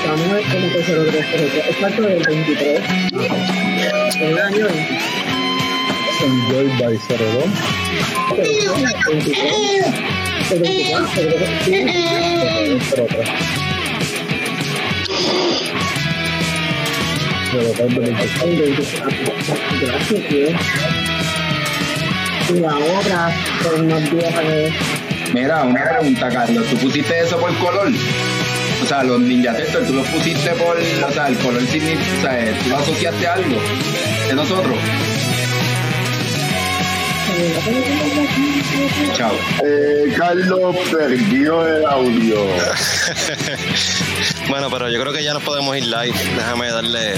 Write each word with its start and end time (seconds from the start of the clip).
Estamos 0.00 0.42
en 0.52 0.62
el 0.62 0.70
0303. 0.70 1.66
Es 1.66 1.76
parte 1.76 2.02
del 2.02 2.22
23. 2.22 2.80
En 4.16 4.28
el 4.28 4.38
año 4.38 4.66
23. 4.66 5.02
Enjoy 6.22 6.66
by 6.78 6.98
02. 6.98 7.08
23. 9.08 9.86
El 10.50 10.58
24. 10.60 11.22
El 11.22 11.30
03. 13.08 13.28
Gracias, 19.80 20.28
tío. 20.28 20.48
Otra, 22.50 23.32
pues 23.62 23.82
más 23.84 24.10
vieja 24.10 24.42
que 24.42 24.72
Mira, 25.32 25.62
una 25.62 25.84
pregunta, 25.84 26.28
Carlos. 26.28 26.66
¿Tú 26.68 26.76
pusiste 26.78 27.20
eso 27.20 27.38
por 27.38 27.56
color? 27.58 27.88
O 28.82 28.86
sea, 28.86 29.04
los 29.04 29.20
Ninja 29.20 29.54
Turtles, 29.54 29.86
¿tú 29.86 29.94
los 29.94 30.06
pusiste 30.08 30.50
por, 30.50 30.76
o 30.76 31.12
sea, 31.12 31.28
el 31.28 31.38
color 31.38 31.64
significa, 31.66 32.02
o 32.18 32.22
sea, 32.22 32.58
¿tú 32.62 32.68
lo 32.70 32.76
asociaste 32.78 33.26
a 33.26 33.34
algo 33.34 33.56
de 34.26 34.34
nosotros? 34.34 34.76
Chao. 39.14 39.32
Eh, 39.64 40.12
Carlos 40.16 40.76
perdió 40.90 41.66
el 41.66 41.86
audio. 41.86 42.36
bueno, 44.48 44.68
pero 44.70 44.90
yo 44.90 45.00
creo 45.00 45.12
que 45.12 45.22
ya 45.22 45.34
nos 45.34 45.42
podemos 45.44 45.76
ir 45.76 45.84
live. 45.84 46.14
Déjame 46.36 46.70
darle. 46.70 47.12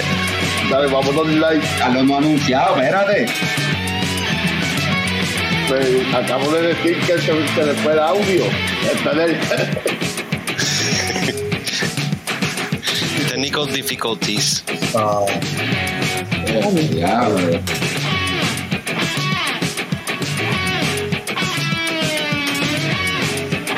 Dale, 0.71 0.87
vamos 0.93 1.09
a 1.09 1.13
darle 1.17 1.41
like. 1.41 1.67
Carlos 1.79 2.05
no 2.05 2.15
ha 2.15 2.19
anunciado, 2.19 2.77
espérate. 2.77 3.27
Pues, 5.73 6.05
acabo 6.15 6.53
de 6.53 6.75
decir 6.75 7.01
que 7.01 7.19
se, 7.19 7.33
se 7.55 7.65
le 7.65 7.73
fue 7.77 7.95
el 7.95 7.99
audio. 7.99 8.45
Technical 13.31 13.73
difficulties. 13.73 14.63
Ah, 14.95 15.25
Diablo. 16.91 17.59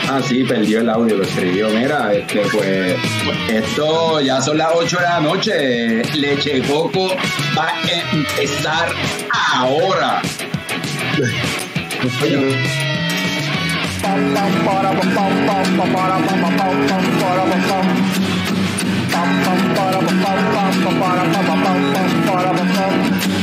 Ah, 0.09 0.21
sí, 0.27 0.43
perdió 0.43 0.81
el 0.81 0.91
audio, 0.91 1.19
lo 1.19 1.23
escribió. 1.23 1.69
Mira, 1.69 2.13
este, 2.13 2.41
pues, 2.53 2.97
esto 3.49 4.21
ya 4.21 4.43
son 4.43 4.59
las 4.59 4.71
8 4.75 4.97
de 4.97 5.03
la 5.05 5.21
noche. 5.21 6.03
Leche 6.17 6.61
Coco 6.63 7.15
va 7.57 7.69
a 7.69 7.81
empezar 8.13 8.93
ahora. 9.31 10.21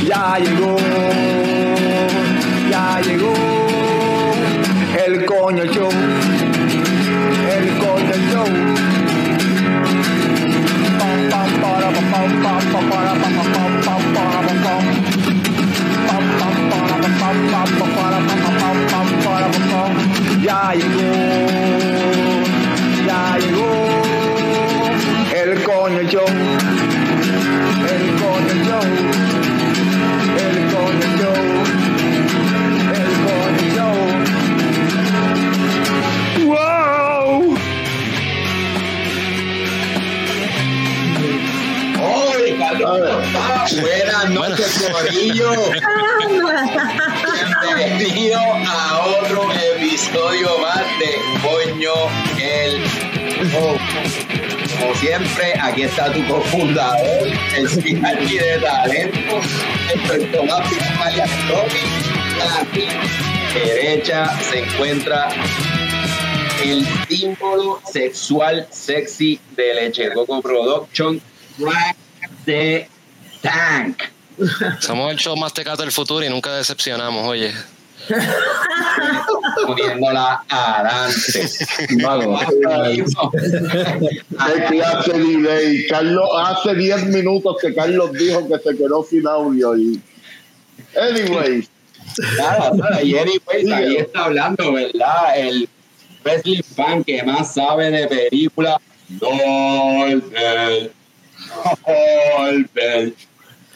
Ya 0.06 0.36
llegó, 0.38 0.76
ya 2.70 3.00
llegó 3.00 3.34
el 5.06 5.24
coño 5.24 5.64
show, 5.64 5.90
el 7.50 7.78
coño 7.78 8.14
show. 8.30 8.46
Para, 10.98 11.46
para, 11.60 11.90
para, 14.50 15.21
Ya 20.42 20.72
llegó, 20.74 21.12
ya 23.06 23.38
llegó 23.38 23.70
el 25.34 25.62
coño 25.62 26.02
show, 26.02 26.26
el 27.88 28.04
coño 28.20 28.54
show. 28.64 28.86
El 30.34 30.56
coño 30.72 31.06
show, 31.18 31.40
el 32.92 33.10
coño 33.24 33.66
show. 33.76 33.96
¡Wow! 36.46 37.56
¡Oye, 42.02 42.50
Carlos! 42.58 42.98
Noches, 44.30 44.72
Corillo. 44.92 45.50
Bienvenido 47.76 48.38
a 48.38 49.06
otro 49.06 49.48
episodio 49.52 50.58
más 50.58 50.84
de 50.98 51.16
Coño 51.40 51.92
el 52.38 52.84
Show. 53.48 53.78
Como 54.78 54.94
siempre, 54.96 55.54
aquí 55.58 55.82
está 55.82 56.12
tu 56.12 56.26
cofundador, 56.26 57.28
el 57.56 57.68
Spinardi 57.68 58.38
de 58.38 58.58
talento, 58.58 59.40
el 60.12 60.30
Tomás 60.30 60.70
Malia 60.98 61.24
A 62.42 62.64
derecha 63.54 64.38
se 64.40 64.58
encuentra 64.64 65.28
el 66.62 66.86
símbolo 67.08 67.80
sexual 67.90 68.66
sexy 68.70 69.40
de 69.56 69.74
Leche 69.74 70.12
Coco 70.12 70.42
Production, 70.42 71.20
Rack 71.58 71.96
de 72.44 72.88
Tank. 73.40 74.11
Somos 74.80 75.10
el 75.10 75.18
show 75.18 75.36
más 75.36 75.52
tecato 75.52 75.82
del 75.82 75.92
futuro 75.92 76.24
y 76.24 76.28
nunca 76.28 76.54
decepcionamos, 76.54 77.26
oye. 77.26 77.52
poniéndola 79.66 80.42
adelante. 80.48 81.48
¿Qué 81.88 81.96
clase 84.68 85.12
de 85.12 85.18
delay? 85.18 85.86
Carlos, 85.86 86.28
hace 86.36 86.74
10 86.74 87.06
minutos 87.06 87.56
que 87.60 87.74
Carlos 87.74 88.12
dijo 88.12 88.48
que 88.48 88.58
se 88.58 88.76
quedó 88.76 89.04
sin 89.08 89.26
audio. 89.26 89.76
Y... 89.76 90.00
Anyway, 90.96 91.68
Nada, 92.36 92.72
nada, 92.74 93.02
y 93.02 93.16
anyways, 93.16 93.72
ahí 93.72 93.96
está 93.96 94.24
hablando, 94.26 94.72
¿verdad? 94.72 95.38
El 95.38 95.68
wrestling 96.24 96.62
fan 96.62 97.04
que 97.04 97.22
más 97.22 97.54
sabe 97.54 97.90
de 97.90 98.06
películas, 98.06 98.76
Goldberg. 99.18 100.92
Goldberg. 101.86 103.14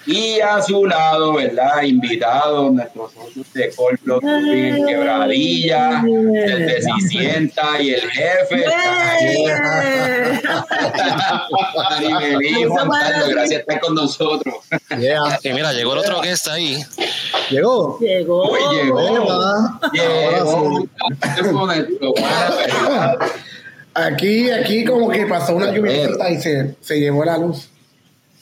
Y 0.06 0.40
a 0.40 0.62
su 0.62 0.86
lado, 0.86 1.34
¿verdad? 1.34 1.82
Invitados, 1.82 2.72
nuestros 2.72 3.12
socios 3.12 3.52
de 3.52 3.72
Rubin, 4.04 4.86
Quebradilla, 4.86 6.02
el 6.06 6.66
de 6.66 6.82
Cicienta 6.82 7.82
y 7.82 7.94
el 7.94 8.02
jefe. 8.02 8.64
Maribelí, 11.76 12.64
Juan 12.64 12.88
Carlos, 12.88 13.28
gracias 13.30 13.62
por 13.62 13.74
estar 13.74 13.80
con 13.80 13.94
nosotros. 13.96 14.54
yeah. 14.98 15.38
Y 15.42 15.52
mira, 15.52 15.72
llegó 15.72 15.94
el 15.94 15.98
otro 15.98 16.20
que 16.20 16.30
está 16.30 16.52
ahí. 16.54 16.84
Llegó. 17.50 17.98
Llegó. 17.98 18.52
Uy, 18.52 18.60
llegó. 18.76 19.00
Llegó. 19.92 20.88
Para, 22.14 23.18
Aquí, 23.94 24.50
aquí 24.50 24.84
como 24.84 25.08
que 25.08 25.24
pasó 25.26 25.56
una 25.56 25.72
lluvia 25.72 26.30
y 26.30 26.38
se, 26.38 26.76
se 26.80 27.00
llevó 27.00 27.24
la 27.24 27.38
luz. 27.38 27.70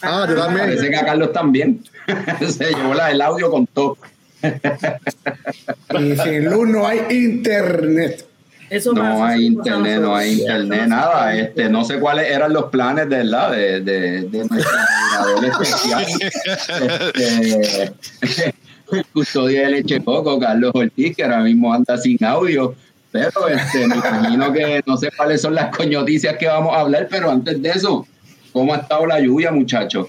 Ah, 0.05 0.27
yo 0.29 0.37
también. 0.37 0.67
Parece 0.67 0.91
que 0.91 0.97
a 0.97 1.05
Carlos 1.05 1.33
también. 1.33 1.85
Se 2.49 2.73
llevó 2.73 2.95
la, 2.95 3.11
el 3.11 3.21
audio 3.21 3.51
con 3.51 3.67
todo. 3.67 3.97
Y 5.99 6.17
sin 6.17 6.45
luz 6.51 6.69
no 6.69 6.87
hay 6.87 7.01
internet. 7.11 8.27
Eso 8.71 8.93
No 8.93 9.25
hay 9.25 9.47
internet, 9.47 10.01
no 10.01 10.17
hay 10.17 10.41
internet, 10.41 10.87
nada. 10.89 11.37
Este, 11.37 11.69
no 11.69 11.85
sé 11.85 11.99
cuáles 12.01 12.31
eran 12.31 12.53
los 12.53 12.65
planes 12.67 13.09
de 13.09 13.25
la 13.25 13.51
de, 13.51 13.81
de, 13.81 14.23
de 14.23 14.39
nuestro 14.45 14.79
moderador 15.17 15.45
especial. 15.45 16.07
Este, 17.15 17.93
el 18.93 19.07
custodio 19.13 19.63
de 19.63 19.71
leche 19.71 20.03
coco, 20.03 20.39
Carlos 20.39 20.73
Ortiz, 20.75 21.17
que 21.17 21.25
ahora 21.25 21.41
mismo 21.41 21.73
anda 21.73 21.97
sin 21.99 22.23
audio. 22.25 22.75
Pero 23.13 23.49
este, 23.49 23.87
me 23.87 23.97
imagino 23.97 24.53
que 24.53 24.83
no 24.87 24.97
sé 24.97 25.11
cuáles 25.17 25.41
son 25.41 25.55
las 25.55 25.75
coñoticias 25.77 26.37
que 26.37 26.49
vamos 26.49 26.75
a 26.75 26.81
hablar, 26.81 27.07
pero 27.09 27.31
antes 27.31 27.63
de 27.63 27.71
eso, 27.71 28.07
¿cómo 28.55 28.73
ha 28.73 28.79
estado 28.79 29.05
la 29.05 29.21
lluvia, 29.21 29.53
muchachos? 29.53 30.09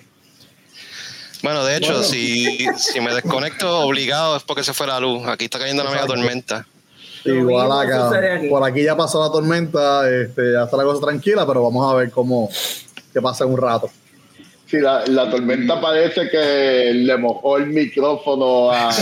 Bueno, 1.43 1.65
de 1.65 1.75
hecho, 1.75 2.01
si, 2.01 2.65
si 2.77 3.01
me 3.01 3.13
desconecto 3.13 3.81
obligado 3.81 4.37
es 4.37 4.43
porque 4.43 4.63
se 4.63 4.73
fue 4.73 4.87
la 4.87 4.99
luz. 4.99 5.27
Aquí 5.27 5.45
está 5.45 5.59
cayendo 5.59 5.83
una 5.83 5.91
mega 5.91 6.07
tormenta. 6.07 6.65
Igual 7.25 7.71
acá. 7.71 8.11
Por 8.49 8.63
aquí 8.63 8.83
ya 8.83 8.95
pasó 8.95 9.21
la 9.21 9.31
tormenta, 9.31 10.09
este, 10.09 10.53
ya 10.53 10.63
está 10.63 10.77
la 10.77 10.83
cosa 10.83 11.05
tranquila, 11.05 11.45
pero 11.45 11.63
vamos 11.63 11.91
a 11.91 11.95
ver 11.97 12.11
cómo 12.11 12.49
qué 13.11 13.21
pasa 13.21 13.43
en 13.43 13.51
un 13.51 13.57
rato. 13.57 13.89
La, 14.81 15.05
la 15.07 15.29
tormenta 15.29 15.79
parece 15.79 16.29
que 16.29 16.91
le 16.93 17.17
mojó 17.17 17.57
el 17.57 17.67
micrófono 17.67 18.71
a. 18.71 18.89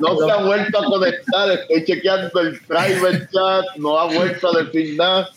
No 0.00 0.16
se 0.18 0.30
ha 0.30 0.36
vuelto 0.36 0.78
a 0.78 0.84
conectar. 0.84 1.50
Estoy 1.50 1.84
chequeando 1.84 2.40
el 2.40 2.60
private 2.60 3.28
chat. 3.32 3.64
No 3.76 3.98
ha 3.98 4.04
vuelto 4.06 4.56
a 4.56 4.62
decir 4.62 4.96
nada. 4.96 5.28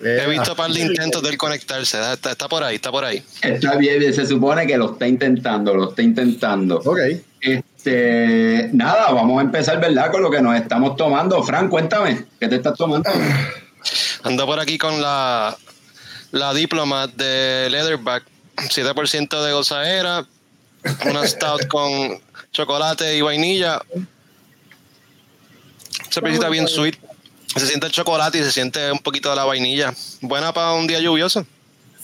He 0.00 0.28
visto 0.28 0.52
un 0.52 0.56
par 0.56 0.70
de 0.70 0.80
intentos 0.80 1.22
de 1.22 1.30
él 1.30 1.38
conectarse. 1.38 1.98
Está, 2.12 2.32
está 2.32 2.48
por 2.48 2.62
ahí, 2.62 2.76
está 2.76 2.90
por 2.90 3.04
ahí. 3.04 3.22
Está 3.42 3.76
bien, 3.76 4.12
se 4.12 4.26
supone 4.26 4.66
que 4.66 4.76
lo 4.76 4.92
está 4.92 5.06
intentando, 5.08 5.74
lo 5.74 5.90
está 5.90 6.02
intentando. 6.02 6.80
Ok. 6.84 6.98
Este, 7.40 8.68
nada, 8.72 9.12
vamos 9.12 9.38
a 9.38 9.42
empezar, 9.42 9.80
¿verdad? 9.80 10.10
Con 10.10 10.22
lo 10.22 10.30
que 10.30 10.42
nos 10.42 10.56
estamos 10.56 10.96
tomando. 10.96 11.42
Fran, 11.42 11.68
cuéntame, 11.68 12.26
¿qué 12.38 12.48
te 12.48 12.56
estás 12.56 12.74
tomando? 12.76 13.10
Ando 14.22 14.46
por 14.46 14.60
aquí 14.60 14.78
con 14.78 15.00
la, 15.00 15.56
la 16.32 16.54
Diplomat 16.54 17.12
de 17.14 17.68
Leatherback, 17.70 18.24
7% 18.56 19.44
de 19.44 19.52
gozadera, 19.52 20.26
una 21.06 21.26
stout 21.26 21.66
con 21.68 22.20
chocolate 22.52 23.16
y 23.16 23.20
vainilla. 23.20 23.82
Se 26.10 26.20
presenta 26.20 26.48
bien 26.48 26.68
sweet. 26.68 26.96
Se 27.54 27.66
siente 27.66 27.86
el 27.86 27.92
chocolate 27.92 28.38
y 28.38 28.42
se 28.42 28.52
siente 28.52 28.92
un 28.92 28.98
poquito 28.98 29.30
de 29.30 29.36
la 29.36 29.44
vainilla. 29.44 29.94
Buena 30.20 30.52
para 30.52 30.72
un 30.72 30.86
día 30.86 31.00
lluvioso. 31.00 31.46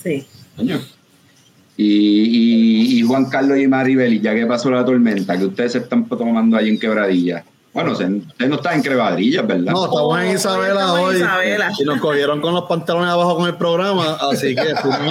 Sí. 0.03 0.27
Y, 0.59 1.85
y, 1.85 2.99
y 2.99 3.03
Juan 3.03 3.27
Carlos 3.27 3.59
y 3.59 3.67
Maribel, 3.67 4.21
ya 4.21 4.35
que 4.35 4.47
pasó 4.47 4.71
la 4.71 4.85
tormenta, 4.85 5.37
que 5.39 5.47
ustedes 5.47 5.73
se 5.73 5.79
están 5.79 6.09
tomando 6.09 6.57
ahí 6.57 6.69
en 6.69 6.79
quebradilla. 6.79 7.45
Bueno, 7.73 7.93
ustedes 7.93 8.11
no 8.51 8.57
están 8.57 8.75
en 8.75 8.83
quebradillas, 8.83 9.47
¿verdad? 9.47 9.73
No, 9.73 9.85
estamos 9.87 10.21
en 10.21 10.31
Isabela 10.33 10.81
Estamos 10.81 10.99
en 10.99 11.05
hoy. 11.07 11.17
Isabela. 11.17 11.73
Y 11.79 11.85
nos 11.85 12.01
cogieron 12.01 12.41
con 12.43 12.53
los 12.53 12.65
pantalones 12.65 13.09
abajo 13.09 13.37
con 13.37 13.47
el 13.47 13.55
programa, 13.57 14.19
así 14.31 14.55
que. 14.55 14.75
No 14.85 15.09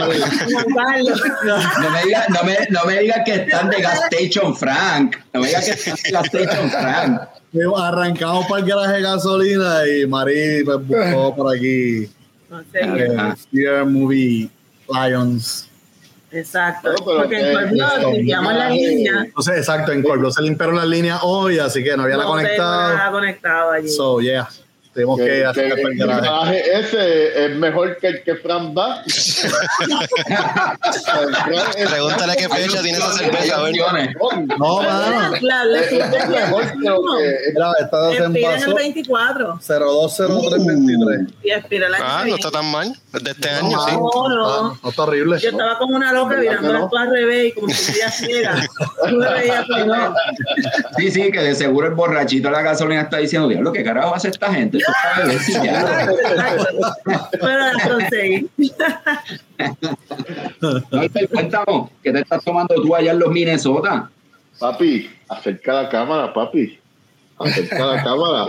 me 1.90 2.04
digas 2.04 2.30
no 2.30 2.44
me, 2.44 2.58
no 2.70 2.86
me 2.86 3.00
digas 3.00 3.22
que 3.26 3.34
están 3.34 3.70
de 3.70 3.82
Gas 3.82 4.02
Station 4.12 4.56
Frank. 4.56 5.16
No 5.34 5.42
me 5.42 5.48
digas 5.48 5.66
que 5.66 5.72
están 5.72 5.96
de 6.04 6.12
Gas 6.12 6.26
Station 6.26 6.70
Frank. 6.70 7.22
arrancamos 7.78 8.46
para 8.46 8.62
el 8.62 8.68
garaje 8.68 8.94
de 8.94 9.02
gasolina 9.02 9.88
y 9.88 10.06
Mari 10.06 10.64
pues, 10.64 10.88
buscó 10.88 11.36
por 11.36 11.56
aquí 11.56 12.10
No 12.50 12.62
sé. 12.72 12.80
eh, 13.54 13.84
Movie 13.86 14.50
Lions. 14.88 15.68
Exacto. 16.32 16.90
No, 16.90 16.96
pero 17.06 17.18
Porque 17.18 17.36
que- 17.36 17.52
en 17.52 17.54
Pueblo 17.78 18.12
limpiamos 18.12 18.54
la 18.54 18.70
no. 18.70 18.76
línea. 18.76 19.14
Entonces, 19.26 19.58
exacto, 19.58 19.92
en 19.92 20.02
Corpio 20.04 20.32
se 20.32 20.42
limpiaron 20.42 20.76
las 20.78 20.88
líneas 20.88 21.20
hoy, 21.24 21.60
así 21.60 21.84
que 21.84 21.96
no 21.98 22.04
había 22.04 22.18
la 22.18 22.24
No 22.24 22.30
tengo 22.30 22.42
conectada. 22.44 22.94
nada 22.96 23.12
conectado 23.12 23.72
allí. 23.72 23.90
So, 23.90 24.22
yeah. 24.22 24.48
Tuvimos 24.94 25.18
que, 25.20 25.26
Que, 25.26 25.46
hacer 25.46 25.74
que 25.76 25.82
el 25.82 25.98
garaje 25.98 26.80
ese 26.80 27.46
es 27.46 27.56
mejor 27.56 27.98
que 27.98 28.08
el 28.08 28.24
que 28.24 28.36
Fran 28.36 28.76
va. 28.76 29.02
Pregúntale 31.90 32.36
qué 32.36 32.50
fecha 32.50 32.82
tiene 32.82 32.98
esa 32.98 33.14
cerveza. 33.14 33.58
A 33.58 33.62
ver. 33.64 33.76
No, 34.58 34.82
mano. 34.82 35.36
Es 35.36 35.92
mejor 36.30 36.72
que 36.72 36.90
lo 36.90 37.02
que. 37.18 37.38
Mira, 37.54 37.72
esta 37.80 38.10
se 38.10 38.18
Expira 38.18 38.28
en 38.28 38.36
el 38.36 38.44
envasó 38.44 38.76
24 38.76 39.60
020323. 39.62 41.34
y 41.44 41.52
expira 41.52 41.88
el 41.88 41.96
año 41.96 42.06
Ah, 42.06 42.24
no 42.28 42.36
está 42.36 42.52
tan 42.52 42.66
mal. 42.72 42.94
De 43.14 43.32
este 43.32 43.50
año, 43.50 43.80
sí. 43.88 43.96
No, 43.96 44.30
no. 44.30 44.80
No 44.84 44.90
está 44.90 45.04
horrible. 45.04 45.40
Yo 45.40 45.50
estaba 45.52 45.78
como 45.78 45.96
una 45.96 46.12
loca 46.12 46.36
¿Verdad 46.36 46.42
que 46.42 46.60
mirando 46.62 46.90
cosas 46.90 47.08
al 47.08 47.14
revés 47.14 47.46
y 47.48 47.52
como 47.54 47.68
si 47.70 47.74
estuviera 47.74 48.12
ciega. 48.12 48.56
No 49.12 49.18
me 49.18 49.34
veía 49.34 49.66
primero. 49.66 50.14
Sí, 50.98 51.12
sí, 51.12 51.32
que 51.32 51.40
de 51.40 51.56
seguro 51.56 51.88
el 51.88 51.94
borrachito 51.96 52.48
de 52.50 52.54
la 52.54 52.62
gasolina 52.62 53.02
está 53.02 53.18
diciendo, 53.18 53.48
diablo, 53.48 53.72
¿qué 53.72 53.84
carajo 53.84 54.16
hace 54.16 54.30
esta 54.30 54.54
gente? 54.54 54.81
Ya". 55.64 56.10
Pero 57.32 57.60
la 57.60 57.74
conseguí. 57.88 58.50
Cuéntanos, 61.32 61.90
¿qué 62.04 62.12
te 62.12 62.20
estás 62.20 62.44
tomando 62.44 62.76
tú 62.76 62.96
allá 62.96 63.12
en 63.12 63.20
los 63.20 63.32
Minnesota? 63.32 64.10
Papi, 64.60 65.10
acerca 65.30 65.74
la 65.74 65.90
cámara, 65.90 66.34
papi. 66.34 66.80
Acerca 67.40 67.86
la 67.86 68.04
cámara. 68.04 68.46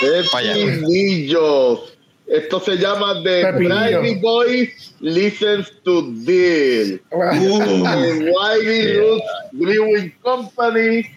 Pepinillos. 0.00 1.94
Esto 2.26 2.58
se 2.60 2.76
llama 2.76 3.22
The. 3.22 3.52
Brady 3.52 4.14
Boy 4.16 4.72
Listens 5.00 5.70
to 5.84 6.02
Deal. 6.24 7.00
The 7.10 8.32
Wiley 8.32 8.96
Roots 8.98 9.24
Brewing 9.52 10.14
Company. 10.22 11.10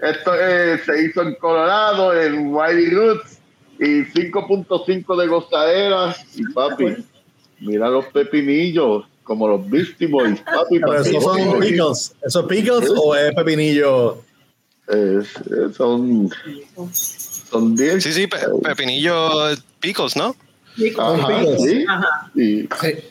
Esto 0.00 0.32
eh, 0.38 0.78
se 0.84 1.04
hizo 1.04 1.22
en 1.22 1.34
Colorado, 1.36 2.20
en 2.20 2.54
Wiley 2.54 2.90
Roots. 2.90 3.38
Y 3.84 4.04
5.5 4.04 5.20
de 5.20 5.26
gozadera. 5.26 6.16
Y 6.36 6.44
papi, 6.52 6.96
mira 7.60 7.88
los 7.90 8.06
pepinillos, 8.06 9.04
como 9.22 9.48
los 9.48 9.68
Beastie 9.68 10.06
Boys. 10.06 10.40
Papi, 10.40 10.78
Pero 10.80 10.92
papi, 10.92 11.08
esos 11.10 11.22
son 11.24 11.60
pickles. 11.60 12.14
¿Eso 12.22 12.40
es 12.40 12.46
pickles 12.46 12.90
o 12.96 13.14
es 13.14 13.34
pepinillo? 13.34 14.18
Es- 14.88 15.36
es- 15.36 15.76
son 15.76 16.30
son 17.50 17.74
10 17.76 18.02
Sí, 18.02 18.12
sí, 18.12 18.26
pe- 18.26 18.38
pepinillo 18.62 19.30
picos, 19.80 20.16
¿no? 20.16 20.34
Ajá, 20.98 21.28
pickles. 21.28 21.62
sí. 21.62 21.84
Ajá. 21.88 22.30
Y, 22.34 22.68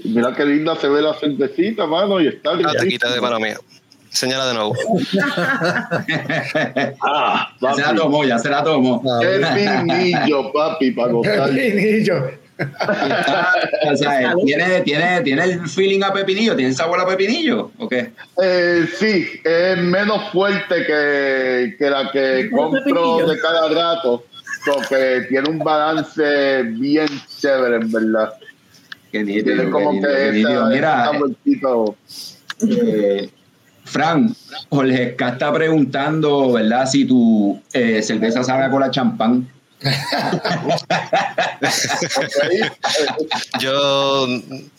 mira 0.09 0.35
qué 0.35 0.45
linda 0.45 0.75
se 0.75 0.87
ve 0.89 1.01
la 1.01 1.13
cervecita, 1.15 1.87
mano, 1.87 2.19
y 2.21 2.27
está 2.27 2.51
Ah, 2.51 2.57
te 2.57 2.63
riquísima. 2.63 2.89
quita 2.89 3.13
de 3.13 3.21
mano 3.21 3.39
mía. 3.39 3.57
Señala 4.13 4.47
de 4.47 4.53
nuevo. 4.53 4.75
Ah, 7.05 7.49
se 7.75 7.81
la 7.81 7.95
tomó, 7.95 8.23
ya 8.23 8.37
se 8.39 8.49
la 8.49 8.63
tomó. 8.63 9.01
Qué 9.21 9.41
pinillo, 9.55 10.51
papi, 10.53 10.91
para 10.91 11.11
gozar. 11.11 11.49
Pepinillo. 11.49 12.31
O 13.91 13.95
sea, 13.97 14.35
¿tiene, 14.45 14.81
tiene, 14.81 15.21
¿tiene 15.21 15.43
el 15.43 15.67
feeling 15.67 16.01
a 16.03 16.13
pepinillo? 16.13 16.55
¿Tiene 16.55 16.69
el 16.69 16.75
sabor 16.75 16.99
a 16.99 17.07
pepinillo? 17.07 17.71
¿O 17.77 17.89
qué? 17.89 18.11
Eh, 18.41 18.87
sí, 18.99 19.41
es 19.43 19.77
menos 19.79 20.31
fuerte 20.31 20.85
que, 20.85 21.75
que 21.77 21.89
la 21.89 22.11
que 22.11 22.49
compro 22.51 23.27
de 23.27 23.39
cada 23.39 23.69
rato, 23.69 24.23
porque 24.65 25.25
tiene 25.29 25.49
un 25.49 25.59
balance 25.59 26.63
bien 26.63 27.07
chévere, 27.39 27.77
en 27.77 27.91
verdad. 27.91 28.33
Qué 29.11 29.23
nítido, 29.23 29.45
Tiene 29.45 29.63
qué 29.65 29.69
como 29.71 29.93
nítido, 29.93 30.11
que 30.11 30.17
qué 30.17 30.31
nítido. 30.31 30.51
esa, 30.51 30.69
Mira, 30.69 31.11
eh, 32.61 33.29
Fran, 33.85 34.35
Jorge 34.69 35.11
Esca 35.11 35.29
está 35.29 35.53
preguntando, 35.53 36.51
¿verdad? 36.53 36.85
Si 36.85 37.05
tu 37.05 37.61
eh, 37.73 38.01
cerveza 38.01 38.43
sabe 38.43 38.63
a 38.63 38.69
cola 38.69 38.91
champán. 38.91 39.49
Yo 43.59 44.27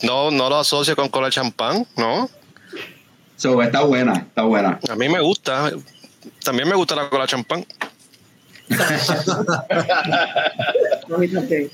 no, 0.02 0.30
no 0.30 0.48
lo 0.48 0.56
asocio 0.56 0.96
con 0.96 1.10
cola 1.10 1.30
champán, 1.30 1.86
¿no? 1.96 2.30
So, 3.36 3.60
está 3.62 3.82
buena, 3.82 4.14
está 4.14 4.42
buena. 4.42 4.78
A 4.88 4.94
mí 4.94 5.08
me 5.08 5.20
gusta. 5.20 5.70
También 6.42 6.68
me 6.68 6.74
gusta 6.74 6.96
la 6.96 7.10
cola 7.10 7.26
champán. 7.26 7.66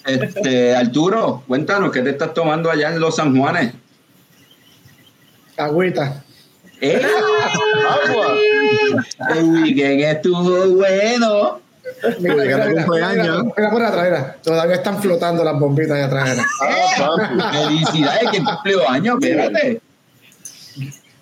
Este, 0.06 0.74
Arturo, 0.74 1.44
cuéntanos, 1.46 1.92
¿qué 1.92 2.02
te 2.02 2.10
estás 2.10 2.34
tomando 2.34 2.68
allá 2.70 2.88
en 2.88 2.98
los 2.98 3.16
San 3.16 3.36
Juanes? 3.36 3.74
Agüita. 5.56 6.24
¡Eh! 6.80 7.00
Agua. 7.88 8.36
El 9.36 9.44
weekend 9.44 10.00
estuvo 10.00 10.76
bueno. 10.76 11.60
Mira, 12.20 12.34
mira, 12.34 12.64
que 12.64 12.70
mira, 12.70 12.84
cumpleaños. 12.84 13.42
mira, 13.42 13.54
mira 13.56 13.70
por 13.70 13.82
atrás, 13.82 14.04
mira. 14.04 14.36
Todavía 14.42 14.76
están 14.76 15.02
flotando 15.02 15.44
las 15.44 15.58
bombitas 15.58 15.92
allá 15.92 16.06
atrás. 16.06 16.38
Ah, 16.62 17.16
papi. 17.18 17.58
Felicidades, 17.58 18.30
que 18.30 18.44
cumplió 18.44 18.88
años, 18.88 19.16
espérate. 19.20 19.80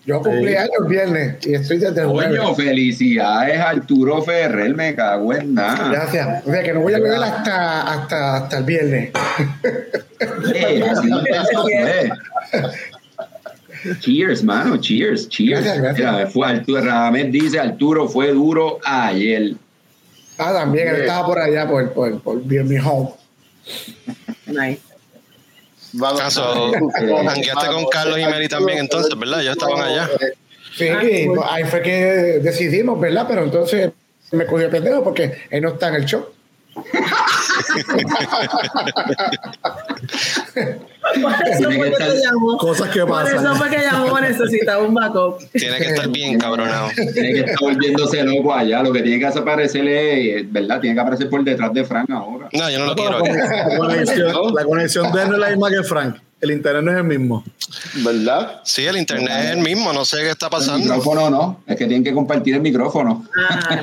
Yo 0.06 0.22
cumplí 0.22 0.54
años 0.54 0.70
el 0.80 0.88
viernes 0.88 1.46
y 1.46 1.54
estoy 1.54 1.78
desde 1.78 2.00
el 2.00 2.06
jueves. 2.06 2.40
Coño, 2.40 2.54
felicidades, 2.54 3.60
Arturo 3.60 4.22
Ferrer, 4.22 4.74
me 4.74 4.94
cago 4.94 5.34
en 5.34 5.54
nada. 5.54 5.90
Gracias. 5.90 6.46
O 6.46 6.50
sea 6.50 6.62
que 6.62 6.72
no 6.72 6.80
voy 6.80 6.94
a 6.94 6.98
beber 6.98 7.22
hasta, 7.22 7.82
hasta, 7.82 8.36
hasta 8.36 8.58
el 8.58 8.64
viernes. 8.64 9.10
Eh, 10.54 10.84
así 10.90 11.08
no 11.08 11.18
empezó. 11.18 11.66
Cheers, 14.00 14.42
mano, 14.42 14.76
cheers, 14.78 15.28
cheers. 15.28 15.62
Gracias, 15.62 15.82
gracias. 15.82 16.12
Mira, 16.12 16.26
fue 16.26 16.47
Arturo, 16.47 16.80
Radamés 16.82 17.32
dice, 17.32 17.58
Arturo 17.58 18.08
fue 18.08 18.32
duro 18.32 18.78
ayer. 18.85 19.54
Ah, 20.38 20.52
también, 20.52 20.88
él 20.88 20.94
Bien. 20.94 21.06
estaba 21.06 21.26
por 21.26 21.38
allá, 21.38 21.68
por, 21.68 21.92
por, 21.92 22.20
por 22.20 22.44
mi 22.44 22.78
home. 22.78 23.11
Nice. 24.47 24.80
Vamos. 25.92 26.20
Ah, 26.23 26.30
so, 26.30 26.73
jangueaste 26.92 27.66
con 27.66 27.87
Carlos 27.87 28.18
y 28.18 28.23
Mary 28.25 28.49
también 28.49 28.78
entonces, 28.78 29.18
¿verdad? 29.18 29.42
Ya 29.42 29.52
estaban 29.52 29.80
allá. 29.80 30.08
Sí, 30.76 30.88
Ah, 30.88 31.00
pues, 31.00 31.40
ahí 31.50 31.64
fue 31.64 31.82
que 31.82 31.90
decidimos, 32.42 33.00
¿verdad? 33.00 33.26
Pero 33.28 33.44
entonces 33.44 33.90
me 34.32 34.47
cogió 34.47 34.66
el 34.66 34.70
pendejo 34.70 35.02
porque 35.02 35.32
él 35.50 35.62
no 35.62 35.70
está 35.70 35.88
en 35.88 35.94
el 35.97 36.04
show. 36.04 36.26
Por 41.22 41.32
eso 41.48 41.70
estar-. 41.70 42.56
Cosas 42.58 42.88
que 42.90 43.04
Por 43.04 43.26
eso 43.26 43.36
pasan. 43.36 43.56
fue 43.56 43.70
que 43.70 43.78
llamó, 43.78 44.20
necesitaba 44.20 44.82
un 44.82 44.94
backup. 44.94 45.38
Tiene 45.52 45.78
que 45.78 45.84
estar 45.84 46.08
bien 46.08 46.38
cabronado. 46.38 46.88
Tiene 47.14 47.32
que 47.32 47.40
estar 47.40 47.56
volviéndose 47.60 48.22
loco 48.24 48.52
allá. 48.54 48.82
Lo 48.82 48.92
que 48.92 49.02
tiene 49.02 49.18
que 49.18 49.26
hacer 49.26 49.42
aparecerle, 49.42 50.46
¿verdad? 50.50 50.80
Tiene 50.80 50.94
que 50.94 51.00
aparecer 51.00 51.28
por 51.30 51.44
detrás 51.44 51.72
de 51.72 51.84
Frank 51.84 52.10
ahora. 52.10 52.48
No, 52.52 52.70
yo 52.70 52.78
no 52.78 52.86
lo 52.86 52.94
quiero. 52.94 53.18
La 53.20 53.76
conexión, 53.78 54.54
la 54.54 54.64
conexión 54.64 55.12
de 55.12 55.22
él 55.22 55.28
no 55.28 55.34
es 55.34 55.40
la 55.40 55.48
misma 55.50 55.70
que 55.70 55.82
Frank. 55.82 56.16
El 56.40 56.52
internet 56.52 56.85
no 56.85 56.92
es 56.92 56.99
el 56.99 57.04
mismo. 57.04 57.45
¿Verdad? 57.95 58.61
Sí, 58.64 58.85
el 58.87 58.97
internet 58.97 59.28
es 59.45 59.50
el 59.50 59.59
mismo, 59.59 59.92
no 59.92 60.04
sé 60.04 60.18
qué 60.18 60.30
está 60.30 60.47
El 60.47 60.50
pasando. 60.50 60.78
micrófono 60.95 61.28
no, 61.30 61.61
es 61.66 61.76
que 61.76 61.87
tienen 61.87 62.04
que 62.04 62.12
compartir 62.14 62.54
el 62.54 62.61
micrófono. 62.61 63.26
Ah, 63.50 63.80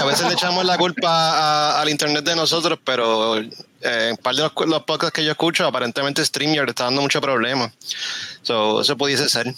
a 0.00 0.04
veces 0.04 0.26
le 0.26 0.32
echamos 0.32 0.64
la 0.64 0.78
culpa 0.78 1.08
a- 1.08 1.80
al 1.82 1.88
internet 1.90 2.24
de 2.24 2.34
nosotros, 2.36 2.78
pero 2.84 3.38
eh, 3.38 3.50
en 3.82 4.16
par 4.16 4.34
de 4.34 4.42
los, 4.42 4.52
los 4.66 4.82
podcasts 4.84 5.12
que 5.14 5.24
yo 5.24 5.30
escucho, 5.32 5.66
aparentemente 5.66 6.24
StreamYard 6.24 6.70
está 6.70 6.84
dando 6.84 7.02
mucho 7.02 7.20
problema. 7.20 7.70
So, 8.42 8.80
eso 8.80 8.96
pudiese 8.96 9.28
ser. 9.28 9.54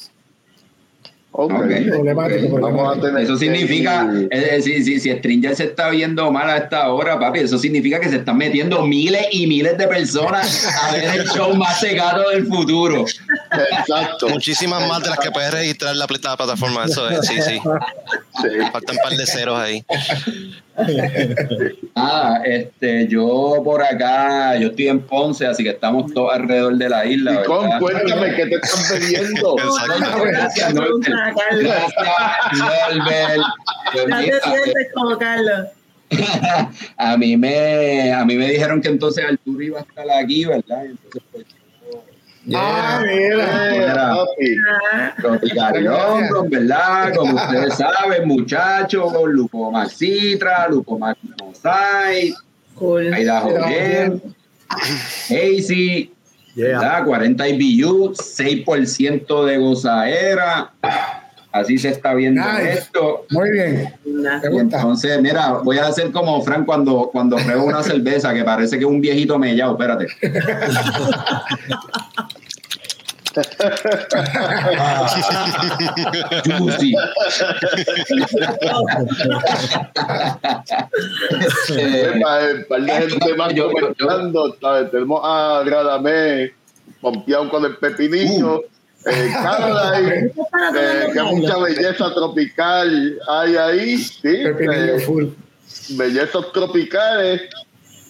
Ok. 1.38 1.52
Ok. 1.52 1.88
Problemático, 1.90 2.58
Vamos 2.60 2.96
a 2.96 3.00
tener 3.00 3.22
Eso 3.24 3.36
significa, 3.36 4.10
eh, 4.30 4.56
eh, 4.56 4.62
si, 4.62 4.82
si, 4.82 4.98
si 5.00 5.10
Stringer 5.12 5.54
se 5.54 5.64
está 5.64 5.90
viendo 5.90 6.30
mal 6.32 6.48
a 6.48 6.56
esta 6.56 6.88
hora, 6.90 7.18
papi, 7.20 7.40
eso 7.40 7.58
significa 7.58 8.00
que 8.00 8.08
se 8.08 8.16
están 8.16 8.38
metiendo 8.38 8.82
miles 8.86 9.26
y 9.32 9.46
miles 9.46 9.76
de 9.76 9.86
personas 9.86 10.66
a 10.82 10.92
ver 10.92 11.20
el 11.20 11.28
show 11.28 11.54
más 11.54 11.78
secado 11.78 12.30
del 12.30 12.46
futuro. 12.46 13.04
Exacto. 13.78 14.28
Muchísimas 14.30 14.88
más 14.88 15.02
de 15.02 15.10
las 15.10 15.18
que 15.18 15.30
puedes 15.30 15.52
registrar 15.52 15.94
la, 15.96 16.06
pl- 16.06 16.20
la 16.22 16.36
plataforma. 16.36 16.84
Eso 16.86 17.08
es, 17.10 17.26
sí, 17.26 17.34
sí. 17.42 17.60
Sí. 18.42 18.48
Faltan 18.72 18.96
un 18.96 19.02
par 19.02 19.12
de 19.12 19.26
ceros 19.26 19.58
ahí. 19.58 19.84
Ah, 21.98 22.42
este, 22.44 23.08
yo 23.08 23.62
por 23.64 23.82
acá, 23.82 24.56
yo 24.58 24.68
estoy 24.68 24.88
en 24.88 25.00
Ponce, 25.00 25.46
así 25.46 25.62
que 25.64 25.70
estamos 25.70 26.12
todos 26.12 26.34
alrededor 26.34 26.76
de 26.76 26.88
la 26.90 27.06
isla. 27.06 27.42
Y 27.42 27.46
cuéntame 27.46 28.34
qué 28.34 28.46
te 28.46 28.54
están 28.56 29.00
bebiendo. 29.00 29.56
Exacto. 29.58 30.22
Gracias, 30.24 30.74
Norbert. 30.74 31.06
Gracias, 31.06 32.58
Norbert. 32.58 33.38
No 33.94 34.04
te 34.04 34.06
mira, 34.06 34.40
sientes 34.40 34.88
como 34.94 35.16
Carlos. 35.16 35.68
a 36.98 37.16
mí 37.16 37.36
me 37.36 38.12
a 38.12 38.24
mí 38.24 38.36
me 38.36 38.50
dijeron 38.50 38.80
que 38.80 38.88
entonces 38.88 39.24
Arturo 39.24 39.62
iba 39.62 39.78
a 39.80 39.82
estar 39.82 40.08
aquí, 40.10 40.44
¿verdad? 40.44 40.86
Entonces 40.86 41.22
pues 41.32 41.46
Ah, 42.54 43.02
mira. 43.04 44.14
Papi. 44.14 44.56
Ah, 44.92 45.14
Tropical 45.20 45.82
London, 45.84 46.50
¿verdad? 46.50 47.14
Como 47.14 47.34
ustedes 47.34 47.74
saben, 47.74 48.28
muchachos, 48.28 49.12
Lupo 49.26 49.70
Maxitra, 49.72 50.68
Lupo 50.68 50.98
Max 50.98 51.18
Mosai, 51.42 52.34
cool. 52.74 53.06
Idaho 53.18 53.50
Gem, 53.66 54.20
Hazy, 55.28 56.12
Yeah. 56.54 56.78
¿verdad? 56.80 57.04
40 57.04 57.48
IBU, 57.48 58.14
6% 58.14 59.44
de 59.44 59.58
gozaera. 59.58 60.72
Así 61.58 61.78
se 61.78 61.88
está 61.90 62.14
viendo 62.14 62.42
Nice. 62.42 62.72
esto. 62.72 63.26
Muy 63.30 63.50
bien. 63.50 63.94
Y 64.04 64.58
entonces, 64.58 65.20
mira, 65.20 65.52
voy 65.64 65.78
a 65.78 65.86
hacer 65.86 66.10
como 66.12 66.40
Frank 66.42 66.66
cuando, 66.66 67.08
cuando 67.12 67.36
pruebo 67.36 67.64
una 67.64 67.82
cerveza 67.82 68.32
que 68.34 68.44
parece 68.44 68.78
que 68.78 68.84
es 68.84 68.90
un 68.90 69.00
viejito 69.00 69.38
mellado. 69.38 69.72
Espérate. 69.72 70.06
Juicy. 76.44 76.94
Eh. 81.70 82.20
Tenemos 84.90 85.20
a 85.22 85.62
Radamé 85.64 86.52
pompeado 87.00 87.48
con 87.50 87.64
el 87.64 87.76
pepinillo. 87.76 88.64
Eh, 89.06 90.32
eh, 90.76 91.06
que 91.12 91.22
mucha 91.22 91.58
belleza 91.58 92.12
tropical 92.12 93.18
hay 93.28 93.56
ahí, 93.56 93.98
sí. 93.98 94.20
Pepinillo 94.22 94.96
eh, 94.96 95.00
full. 95.00 95.26
bellezas 95.90 96.52
tropicales. 96.52 97.42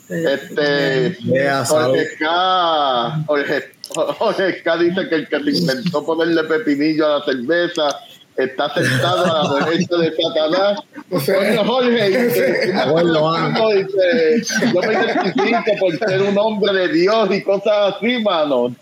Este, 0.09 1.17
Yeah. 1.21 1.65
Jorge 1.67 2.17
K. 2.19 3.25
Jorge, 3.27 3.73
Jorge 3.89 4.63
K. 4.63 4.77
dice 4.79 5.09
que 5.09 5.15
el 5.17 5.29
que 5.29 5.43
se 5.43 5.51
inventó 5.59 6.07
ponerle 6.07 6.45
pepinillo 6.45 7.07
a 7.07 7.19
la 7.19 7.25
cerveza 7.25 7.89
está 8.37 8.73
sentado 8.75 9.25
a 9.25 9.59
la 9.61 9.67
derecha 9.67 9.97
de 9.97 10.13
Satanás. 10.15 10.81
No 11.11 11.21
sé. 11.21 11.35
Coño, 11.35 11.65
Jorge, 11.65 12.09
dice, 12.09 12.73
dice, 12.75 14.73
yo 14.75 14.81
me 14.83 14.93
identifico 14.93 15.73
por 15.81 15.99
ser 15.99 16.23
un 16.23 16.37
hombre 16.39 16.73
de 16.73 16.89
Dios 16.89 17.29
y 17.35 17.43
cosas 17.43 17.95
así, 17.97 18.19
mano. 18.23 18.75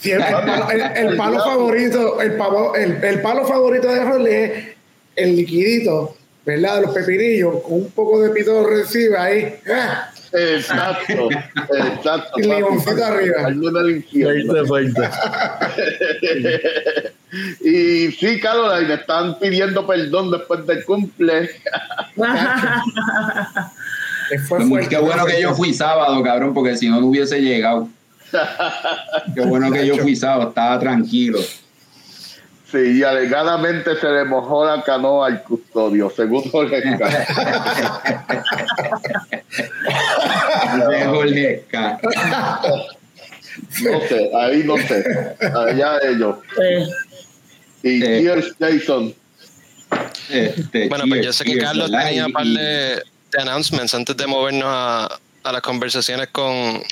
Sí, 0.00 0.10
el, 0.12 0.20
palo, 0.20 0.70
el- 0.70 0.80
el 1.08 1.16
palo 1.18 1.38
favorito, 1.44 2.20
el, 2.20 2.36
pavo- 2.36 2.74
el, 2.76 3.02
el 3.04 3.20
palo 3.22 3.46
favorito 3.46 3.88
de 3.88 4.04
Rolly 4.04 4.30
es 4.34 4.52
el 5.16 5.36
liquidito, 5.36 6.16
¿verdad? 6.44 6.76
De 6.76 6.82
los 6.86 6.94
pepinillos, 6.94 7.62
con 7.62 7.74
un 7.74 7.90
poco 7.90 8.20
de 8.22 8.30
pito 8.30 8.66
recibe 8.66 9.16
ahí. 9.18 9.54
¡ah! 9.72 10.10
Exacto, 10.32 11.28
exacto. 11.30 12.38
Y 12.38 12.42
limoncito 12.42 13.04
arriba. 13.04 13.52
Fuerte, 14.12 14.66
fuerte. 14.66 15.10
y 17.64 18.12
sí, 18.12 18.40
Caroline, 18.40 18.94
están 18.94 19.38
pidiendo 19.38 19.86
perdón 19.86 20.30
después 20.30 20.66
del 20.66 20.84
cumple. 20.84 21.50
Que 24.30 24.38
fue 24.38 24.64
fuerte. 24.64 24.88
Qué 24.88 24.98
bueno 24.98 25.26
que 25.26 25.42
yo 25.42 25.52
fui 25.56 25.74
sábado, 25.74 26.22
cabrón, 26.22 26.54
porque 26.54 26.76
si 26.76 26.88
no, 26.88 27.00
no 27.00 27.08
hubiese 27.08 27.40
llegado. 27.40 27.88
Qué 29.34 29.40
bueno 29.40 29.72
que 29.72 29.84
yo 29.84 29.96
fui 29.96 30.14
sábado, 30.14 30.50
estaba 30.50 30.78
tranquilo. 30.78 31.40
Sí, 32.70 32.98
y 32.98 33.02
alegadamente 33.02 33.96
se 33.96 34.08
le 34.08 34.24
mojó 34.24 34.64
la 34.64 34.82
canoa 34.84 35.26
al 35.26 35.42
custodio, 35.42 36.08
según 36.14 36.42
Jorge. 36.50 36.80
No 43.82 44.00
sé, 44.08 44.30
ahí 44.34 44.62
no 44.64 44.76
sé. 44.78 45.04
Allá 45.54 45.98
ellos. 46.02 46.36
Pues, 46.54 46.88
Y 47.82 48.02
Eh. 48.04 48.42
Jason. 48.58 49.14
Este, 50.28 50.88
Bueno, 50.88 51.04
pues 51.08 51.24
yo 51.24 51.32
sé 51.32 51.44
que 51.44 51.58
Carlos 51.58 51.90
tenía 51.90 52.26
un 52.26 52.32
par 52.32 52.46
de, 52.46 53.02
de 53.32 53.40
announcements 53.42 53.94
antes 53.94 54.16
de 54.16 54.26
movernos 54.26 54.68
a, 54.68 55.18
a 55.42 55.52
las 55.52 55.62
conversaciones 55.62 56.28
con, 56.28 56.82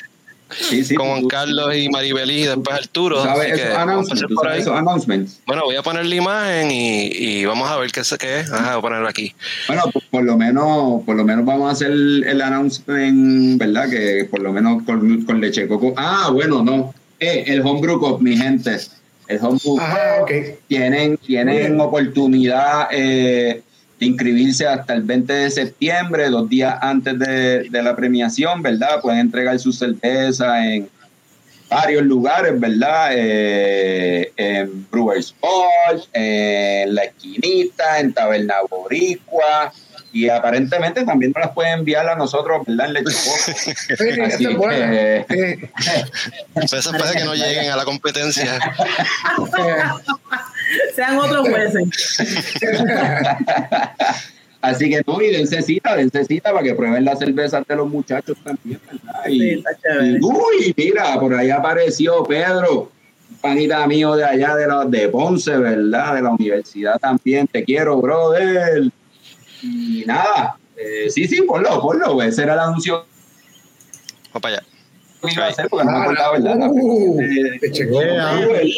sí, 0.51 0.85
sí, 0.85 0.95
con 0.95 1.07
Juan 1.09 1.21
tú- 1.23 1.29
Carlos 1.29 1.75
y 1.77 1.89
Maribel 1.89 2.31
y 2.31 2.43
después 2.45 2.77
Arturo. 2.79 3.17
tú 3.17 3.29
así 3.29 3.29
¿Sabes 3.39 3.47
que 3.55 3.63
esos 3.63 3.75
vamos 3.75 3.79
a 3.79 3.83
announcements? 3.83 4.11
empezar 4.23 4.29
¿Tú 4.29 4.35
por 4.35 4.45
sabes 4.45 4.57
ahí. 4.57 4.63
esos 4.63 4.77
announcements? 4.79 5.41
Bueno, 5.47 5.63
voy 5.65 5.77
a 5.77 5.83
poner 5.83 6.07
la 6.07 6.15
imagen 6.15 6.71
y, 6.71 7.07
y 7.07 7.45
vamos 7.45 7.69
a 7.71 7.77
ver 7.79 7.91
qué 7.93 8.01
es, 8.01 8.17
qué 8.19 8.41
es. 8.41 8.53
Ajá, 8.53 8.71
voy 8.77 8.79
a 8.79 8.83
ponerlo 8.83 9.09
aquí. 9.09 9.35
Bueno, 9.67 9.83
por, 9.93 10.03
por 10.11 10.23
lo 10.25 10.37
menos, 10.37 11.03
por 11.05 11.17
lo 11.17 11.25
menos 11.25 11.45
vamos 11.45 11.69
a 11.69 11.73
hacer 11.73 11.91
el 11.91 12.41
announcement, 12.41 13.59
¿verdad? 13.59 13.89
Que 13.91 14.27
por 14.31 14.41
lo 14.41 14.53
menos 14.53 14.83
con, 14.85 15.23
con 15.25 15.41
leche 15.41 15.67
coco. 15.69 15.95
Ah, 15.97 16.31
bueno, 16.33 16.63
no. 16.63 16.95
Eh, 17.21 17.45
el 17.49 17.61
Homebrew 17.63 17.99
Cup, 17.99 18.21
mi 18.23 18.37
gente. 18.37 18.77
El 19.27 19.39
Homebrew 19.45 19.79
Ajá, 19.81 20.23
ok. 20.23 20.31
tienen, 20.69 21.17
tienen 21.19 21.79
oportunidad 21.81 22.89
eh, 22.93 23.63
de 23.99 24.07
inscribirse 24.07 24.67
hasta 24.67 24.95
el 24.95 25.03
20 25.03 25.33
de 25.33 25.51
septiembre, 25.51 26.29
dos 26.31 26.49
días 26.49 26.77
antes 26.81 27.19
de, 27.19 27.69
de 27.69 27.83
la 27.83 27.97
premiación, 27.97 28.63
¿verdad? 28.63 29.01
Pueden 29.03 29.21
entregar 29.21 29.59
su 29.59 29.73
cerveza 29.73 30.65
en 30.67 30.89
varios 31.69 32.03
lugares, 32.05 32.59
¿verdad? 32.59 33.11
Eh, 33.13 34.33
en 34.37 34.87
Brewer 34.91 35.19
Sport, 35.19 36.05
en 36.13 36.95
La 36.95 37.03
Esquinita, 37.05 37.99
en 38.01 38.13
Taberna 38.15 38.55
Boricua, 38.71 39.73
y 40.11 40.29
aparentemente 40.31 41.05
también 41.05 41.33
nos 41.35 41.45
las 41.45 41.53
pueden 41.53 41.81
enviar 41.81 42.09
a 42.09 42.15
nosotros, 42.17 42.63
¿verdad? 42.67 42.97
En. 42.97 43.05
Sí, 43.07 43.71
Así 44.23 44.45
es 44.47 44.57
que- 44.57 45.27
Eh, 45.29 45.71
Eso 46.73 46.93
puede 46.93 47.13
que 47.19 47.25
no 47.25 47.35
lleguen 47.35 47.71
a 47.71 47.77
la 47.77 47.85
competencia. 47.85 48.59
sean 50.95 51.19
otros 51.19 51.49
jueces. 51.49 51.89
Así 54.61 54.91
que 54.91 55.01
no, 55.07 55.23
y 55.23 55.31
dense 55.31 55.63
cita, 55.63 55.95
dense 55.95 56.25
cita 56.25 56.51
para 56.51 56.65
que 56.65 56.75
prueben 56.75 57.05
las 57.05 57.21
cervezas 57.21 57.65
de 57.67 57.77
los 57.77 57.89
muchachos 57.89 58.37
también, 58.43 58.81
¿verdad? 58.91 59.23
Sí, 59.27 59.41
Y, 59.41 59.53
y, 59.55 59.63
uy, 60.21 60.75
mira, 60.77 61.15
por 61.21 61.33
ahí 61.33 61.49
apareció 61.51 62.25
Pedro, 62.25 62.91
panita 63.41 63.87
mío 63.87 64.17
de 64.17 64.25
allá 64.25 64.57
de, 64.57 64.67
la, 64.67 64.85
de 64.85 65.09
Ponce, 65.09 65.57
¿verdad? 65.57 66.15
De 66.15 66.23
la 66.23 66.31
universidad 66.31 66.99
también. 66.99 67.47
Te 67.47 67.63
quiero, 67.63 68.01
brother. 68.01 68.91
Y 69.63 70.03
nada, 70.07 70.57
eh, 70.77 71.09
sí, 71.09 71.29
sí, 71.29 71.43
ponlo, 71.43 71.81
ponlo. 71.81 72.21
Ese 72.23 72.43
era 72.43 72.55
el 72.55 72.61
anuncio 72.61 73.07
Vamos 74.33 74.43
para 74.43 74.57
allá. 74.57 74.67
Iba 75.23 75.45
a 75.45 75.49
hacer 75.49 75.69
porque 75.69 75.87
no 75.87 75.93
me 75.93 75.99
acordaba, 75.99 76.33
¿verdad? 76.33 76.57
La 76.59 76.69
Uh, 76.69 77.21
eh, 77.21 77.59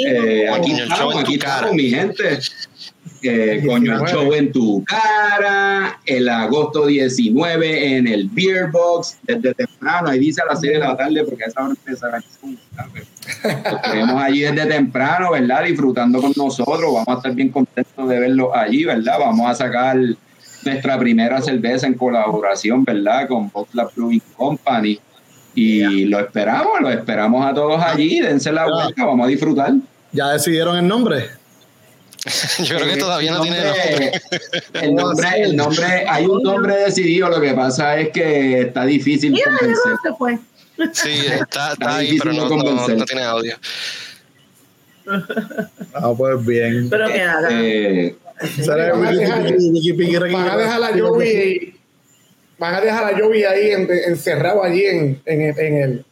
eh, 0.06 0.48
aquí 0.48 0.72
el 0.72 0.88
show 0.88 1.10
estamos, 1.10 1.14
en 1.14 1.20
aquí 1.20 1.34
tu 1.34 1.44
cara. 1.44 1.54
estamos, 1.54 1.74
mi 1.74 1.90
gente. 1.90 2.38
Eh, 3.22 3.62
coño, 3.66 3.92
el 3.92 3.98
19. 3.98 4.12
show 4.12 4.32
en 4.32 4.52
tu 4.52 4.84
cara, 4.84 6.00
el 6.06 6.26
agosto 6.28 6.86
19 6.86 7.96
en 7.96 8.08
el 8.08 8.28
Beer 8.28 8.70
Box, 8.70 9.18
desde 9.22 9.52
temprano, 9.52 10.08
ahí 10.08 10.18
dice 10.18 10.40
a 10.40 10.46
las 10.46 10.60
6 10.60 10.72
de 10.72 10.78
la 10.78 10.96
tarde, 10.96 11.22
porque 11.24 11.44
a 11.44 11.46
esa 11.48 11.62
hora 11.62 11.74
empezará 11.74 12.22
tenemos 13.90 14.22
allí 14.22 14.40
desde 14.40 14.66
temprano, 14.66 15.32
¿verdad? 15.32 15.64
Disfrutando 15.64 16.20
con 16.20 16.32
nosotros, 16.34 16.94
vamos 16.94 17.08
a 17.08 17.14
estar 17.14 17.34
bien 17.34 17.50
contentos 17.50 18.08
de 18.08 18.18
verlos 18.18 18.48
allí, 18.54 18.84
¿verdad? 18.84 19.18
Vamos 19.18 19.50
a 19.50 19.54
sacar 19.54 19.98
nuestra 20.64 20.98
primera 20.98 21.40
cerveza 21.42 21.86
en 21.86 21.94
colaboración, 21.94 22.84
¿verdad? 22.84 23.28
Con 23.28 23.50
Boxlab 23.50 23.94
Brewing 23.94 24.22
Company. 24.36 24.98
Y 25.54 26.04
lo 26.06 26.20
esperamos, 26.20 26.80
lo 26.80 26.90
esperamos 26.90 27.44
a 27.44 27.52
todos 27.54 27.82
allí, 27.82 28.20
dense 28.20 28.52
la 28.52 28.66
vuelta, 28.68 29.04
vamos 29.04 29.26
a 29.26 29.28
disfrutar. 29.28 29.72
¿Ya 30.12 30.28
decidieron 30.30 30.76
el 30.76 30.86
nombre? 30.86 31.28
Yo 32.64 32.76
creo 32.76 32.86
que 32.86 32.92
Eh, 32.94 32.98
todavía 32.98 33.32
no 33.32 33.38
el 33.38 33.42
tiene 33.42 33.64
nombre-. 33.64 34.12
El 34.74 34.94
nombre, 34.94 35.28
el 35.42 35.56
nombre, 35.56 35.86
hay 36.08 36.26
un 36.26 36.42
nombre 36.42 36.76
decidido, 36.76 37.28
lo 37.30 37.40
que 37.40 37.52
pasa 37.54 37.98
es 37.98 38.10
que 38.10 38.60
está 38.62 38.84
difícil 38.84 39.32
Mira, 39.32 39.44
convencer. 39.58 39.92
se 40.02 40.14
fue. 40.14 40.38
Sí, 40.92 41.10
está, 41.26 41.34
Está 41.42 41.72
está 41.72 41.96
ahí, 41.96 42.06
difícil 42.12 42.30
pero 42.36 42.48
no, 42.48 42.62
no- 42.62 42.88
no 42.88 43.04
tiene 43.04 43.22
audio. 43.22 43.56
Ah, 45.94 46.12
pues 46.16 46.44
bien. 46.46 46.88
Pero 46.90 47.08
que 47.08 47.22
haga. 47.22 47.48
Eh, 47.50 48.16
Van 48.66 48.80
a 48.80 50.56
dejar 50.56 50.82
a 50.82 50.98
Joey, 50.98 51.74
van 52.60 52.74
a 52.76 52.80
dejar 52.80 53.12
a 53.12 53.18
Joey 53.18 53.42
ahí 53.42 53.70
en- 53.72 53.88
encerrado 54.06 54.62
allí 54.62 54.84
en, 54.86 55.20
en, 55.24 55.40
el- 55.40 55.58
en 55.58 55.74
el 55.82 56.04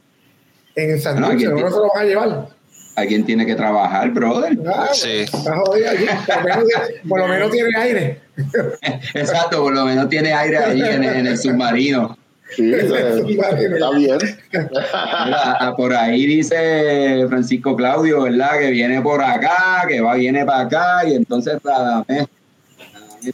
en 0.74 0.90
el 0.92 1.00
San 1.00 1.20
No, 1.20 1.32
no 1.32 1.38
se 1.38 1.46
lo 1.46 1.88
van 1.94 2.02
a 2.02 2.04
llevar. 2.04 2.48
alguien 2.96 3.24
tiene 3.24 3.44
que 3.46 3.54
trabajar, 3.54 4.10
brother. 4.10 4.56
Ah, 4.66 4.88
Sí. 4.92 5.20
Está 5.20 5.56
jodido 5.56 5.90
allí. 5.90 6.06
Por 6.26 6.38
lo 6.48 6.56
menos, 6.56 6.72
por 7.08 7.18
lo 7.20 7.28
menos 7.28 7.50
tiene 7.50 7.68
aire. 7.78 8.20
Exacto, 9.14 9.62
por 9.62 9.74
lo 9.74 9.84
menos 9.84 10.08
tiene 10.08 10.32
aire 10.32 10.56
ahí 10.58 10.80
en, 10.82 11.04
en 11.04 11.26
el 11.26 11.36
submarino. 11.38 12.16
Sí, 12.56 12.72
eh, 12.72 12.78
está 12.80 13.90
bien. 13.90 14.18
Mira, 14.52 15.74
por 15.76 15.92
ahí 15.94 16.26
dice 16.26 17.26
Francisco 17.28 17.76
Claudio, 17.76 18.22
¿verdad? 18.22 18.58
Que 18.58 18.70
viene 18.70 19.02
por 19.02 19.22
acá, 19.22 19.84
que 19.86 20.00
va, 20.00 20.14
viene 20.14 20.44
para 20.46 20.60
acá, 20.60 21.06
y 21.08 21.14
entonces 21.14 21.58
Radamés 21.62 22.26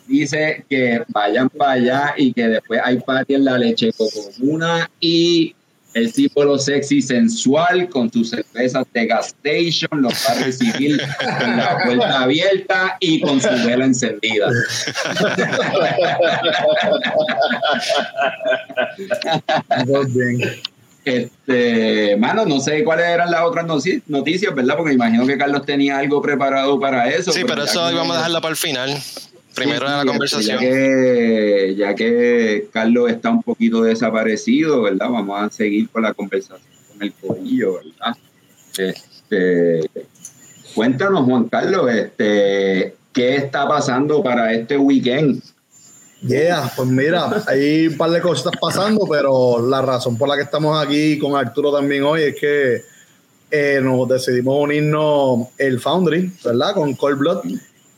dice 0.07 0.65
que 0.69 1.03
vayan 1.09 1.49
para 1.49 1.73
allá 1.73 2.15
y 2.17 2.33
que 2.33 2.49
después 2.49 2.81
hay 2.83 2.99
party 3.01 3.35
en 3.35 3.45
la 3.45 3.59
leche 3.59 3.91
comuna 3.93 4.91
y 5.01 5.55
el 5.95 6.13
símbolo 6.13 6.59
sexy 6.59 7.01
sensual 7.01 7.89
con 7.89 8.11
sus 8.13 8.31
cervezas 8.31 8.85
de 8.93 9.07
gas 9.07 9.29
station 9.29 10.03
los 10.03 10.13
va 10.13 10.33
a 10.33 10.45
recibir 10.45 11.01
con 11.39 11.57
la 11.57 11.79
puerta 11.85 12.21
abierta 12.23 12.97
y 12.99 13.21
con 13.21 13.41
su 13.41 13.49
vela 13.65 13.85
encendida. 13.85 14.49
Este, 21.05 22.17
mano, 22.17 22.47
no 22.47 22.61
sé 22.61 22.83
cuáles 22.83 23.07
eran 23.07 23.31
las 23.31 23.43
otras 23.43 23.67
noticias, 24.07 24.55
¿verdad? 24.55 24.77
Porque 24.77 24.95
imagino 24.95 25.27
que 25.27 25.37
Carlos 25.37 25.67
tenía 25.67 25.99
algo 25.99 26.23
preparado 26.23 26.81
para 26.81 27.11
eso. 27.11 27.31
Sí, 27.31 27.43
pero 27.47 27.65
eso 27.65 27.87
que- 27.87 27.93
íbamos 27.93 28.15
a 28.15 28.19
dejarlo 28.19 28.41
para 28.41 28.51
el 28.53 28.57
final. 28.57 29.03
Primero 29.55 29.81
Sí, 29.81 29.85
era 29.87 30.05
la 30.05 30.05
conversación. 30.05 30.61
Ya 30.61 30.61
que, 30.61 31.75
ya 31.77 31.95
que 31.95 32.69
Carlos 32.73 33.11
está 33.11 33.31
un 33.31 33.43
poquito 33.43 33.83
desaparecido, 33.83 34.83
¿verdad? 34.83 35.09
Vamos 35.11 35.41
a 35.41 35.51
seguir 35.51 35.89
con 35.91 36.03
la 36.03 36.13
conversación 36.13 36.61
con 36.93 37.03
el 37.03 37.13
corillo, 37.13 37.75
¿verdad? 37.75 38.17
Este, 38.77 39.91
cuéntanos, 40.75 41.25
Juan 41.25 41.49
Carlos, 41.49 41.91
este, 41.91 42.97
¿qué 43.13 43.37
está 43.37 43.69
pasando 43.69 44.23
para 44.23 44.53
este 44.53 44.77
weekend? 44.77 45.43
Yeah, 46.23 46.73
pues 46.75 46.89
mira, 46.89 47.45
hay 47.47 47.89
un 47.89 47.99
par 47.99 48.11
de 48.11 48.21
cosas 48.21 48.53
pasando, 48.59 49.07
pero 49.07 49.67
la 49.69 49.83
razón 49.83 50.17
por 50.17 50.29
la 50.29 50.37
que 50.37 50.43
estamos 50.43 50.83
aquí 50.83 51.19
con 51.19 51.37
Arturo 51.37 51.71
también 51.71 52.03
hoy 52.03 52.23
es 52.23 52.41
que 52.41 52.83
eh, 53.51 53.79
nos 53.83 54.09
decidimos 54.09 54.57
unirnos 54.59 55.49
el 55.59 55.79
Foundry, 55.79 56.33
¿verdad? 56.43 56.75
Con 56.75 56.95
Cold 56.95 57.19
Blood 57.19 57.45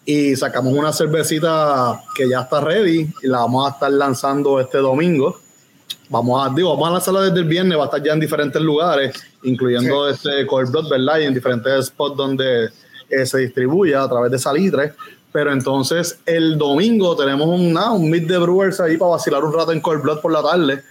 y 0.09 0.37
sacamos 0.37 0.73
una 0.73 0.93
cervecita 0.93 2.01
que 2.15 2.29
ya 2.29 2.43
está 2.43 2.61
ready 2.61 3.13
y 3.23 3.27
la 3.27 3.39
vamos 3.39 3.67
a 3.67 3.73
estar 3.73 3.91
lanzando 3.91 4.61
este 4.61 4.79
domingo. 4.79 5.41
Vamos 6.09 6.47
a, 6.47 6.55
digo, 6.55 6.71
vamos 6.71 6.89
a 6.89 6.93
lanzarla 6.93 7.23
desde 7.23 7.41
el 7.41 7.45
viernes, 7.47 7.77
va 7.77 7.83
a 7.83 7.87
estar 7.87 8.03
ya 8.03 8.13
en 8.13 8.21
diferentes 8.21 8.63
lugares, 8.63 9.21
incluyendo 9.43 10.09
este 10.09 10.47
Cold 10.47 10.71
Blood, 10.71 10.89
¿verdad? 10.89 11.19
Y 11.19 11.25
en 11.25 11.35
diferentes 11.35 11.87
spots 11.87 12.17
donde 12.17 12.71
eh, 13.11 13.27
se 13.27 13.39
distribuye 13.39 13.97
a 13.97 14.09
través 14.09 14.31
de 14.31 14.39
Salitre. 14.39 14.93
Pero 15.33 15.53
entonces 15.53 16.21
el 16.25 16.57
domingo 16.57 17.17
tenemos 17.17 17.49
un, 17.49 17.77
un 17.77 18.11
meet 18.11 18.29
de 18.29 18.39
Brewers 18.39 18.79
ahí 18.79 18.97
para 18.97 19.11
vacilar 19.11 19.43
un 19.43 19.53
rato 19.53 19.73
en 19.73 19.81
Cold 19.81 20.03
Blood 20.03 20.21
por 20.21 20.31
la 20.31 20.41
tarde, 20.41 20.85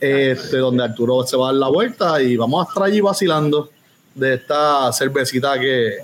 este, 0.00 0.56
donde 0.56 0.82
Arturo 0.82 1.24
se 1.26 1.36
va 1.36 1.50
a 1.50 1.52
dar 1.52 1.56
la 1.56 1.68
vuelta 1.68 2.22
y 2.22 2.38
vamos 2.38 2.64
a 2.64 2.68
estar 2.70 2.84
allí 2.84 3.02
vacilando 3.02 3.68
de 4.14 4.34
esta 4.34 4.90
cervecita 4.94 5.60
que, 5.60 5.98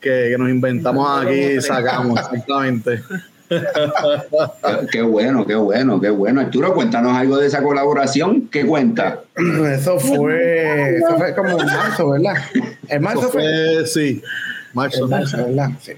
que, 0.00 0.28
que 0.30 0.36
nos 0.38 0.48
inventamos 0.50 1.22
aquí 1.22 1.34
y 1.34 1.60
sacamos, 1.60 2.18
exactamente. 2.20 3.02
Qué, 4.90 5.02
bueno, 5.02 5.46
qué 5.46 5.54
bueno, 5.54 6.00
qué 6.00 6.10
bueno. 6.10 6.40
Arturo, 6.40 6.74
cuéntanos 6.74 7.16
algo 7.16 7.36
de 7.38 7.46
esa 7.46 7.62
colaboración. 7.62 8.48
¿Qué 8.48 8.66
cuenta? 8.66 9.20
Eso 9.72 9.98
fue, 9.98 10.96
eso 10.96 11.16
fue 11.16 11.34
como 11.34 11.60
en 11.60 11.66
marzo, 11.66 12.10
¿verdad? 12.10 12.34
En 12.88 13.02
marzo 13.02 13.20
Eso 13.20 13.30
fue. 13.30 13.42
fue, 13.42 13.86
sí, 13.86 14.22
marzo. 14.72 15.04
En 15.04 15.10
marzo, 15.10 15.36
¿verdad? 15.36 15.70
Sí. 15.80 15.92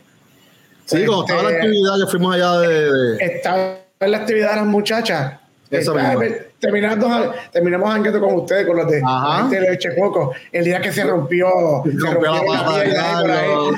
Sí, 0.84 1.04
cuando 1.04 1.24
estaba 1.24 1.42
la 1.44 1.50
Este, 1.50 1.62
actividad 1.66 1.92
que 1.98 2.06
fuimos 2.10 2.34
allá 2.34 2.58
de, 2.60 2.92
de- 2.92 3.24
Estaba 3.24 3.74
en 4.00 4.10
la 4.10 4.16
actividad 4.18 4.50
de 4.50 4.56
las 4.56 4.66
muchachas. 4.66 5.34
Eso 5.70 5.94
mismo. 5.94 6.20
terminando, 6.60 7.34
terminamos 7.52 7.90
jangueando 7.90 8.20
con 8.20 8.34
ustedes, 8.36 8.66
con 8.66 8.76
los 8.76 8.88
de, 8.88 9.02
gente 9.40 9.60
de 9.60 9.78
el 10.52 10.64
día 10.64 10.80
que 10.80 10.92
se 10.92 11.04
rompió, 11.04 11.48
se 11.84 12.10
rompió 12.12 12.32
la. 12.32 12.94
Carlos. 12.94 13.74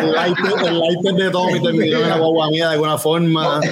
El 0.00 0.12
lighter- 0.12 0.66
el 0.68 0.80
lighter 0.80 1.14
de 1.14 1.30
Tommy 1.30 1.62
terminó 1.62 1.98
en 2.00 2.08
la 2.08 2.18
guagua 2.18 2.50
mía 2.50 2.66
de 2.68 2.72
alguna 2.74 2.98
forma. 2.98 3.60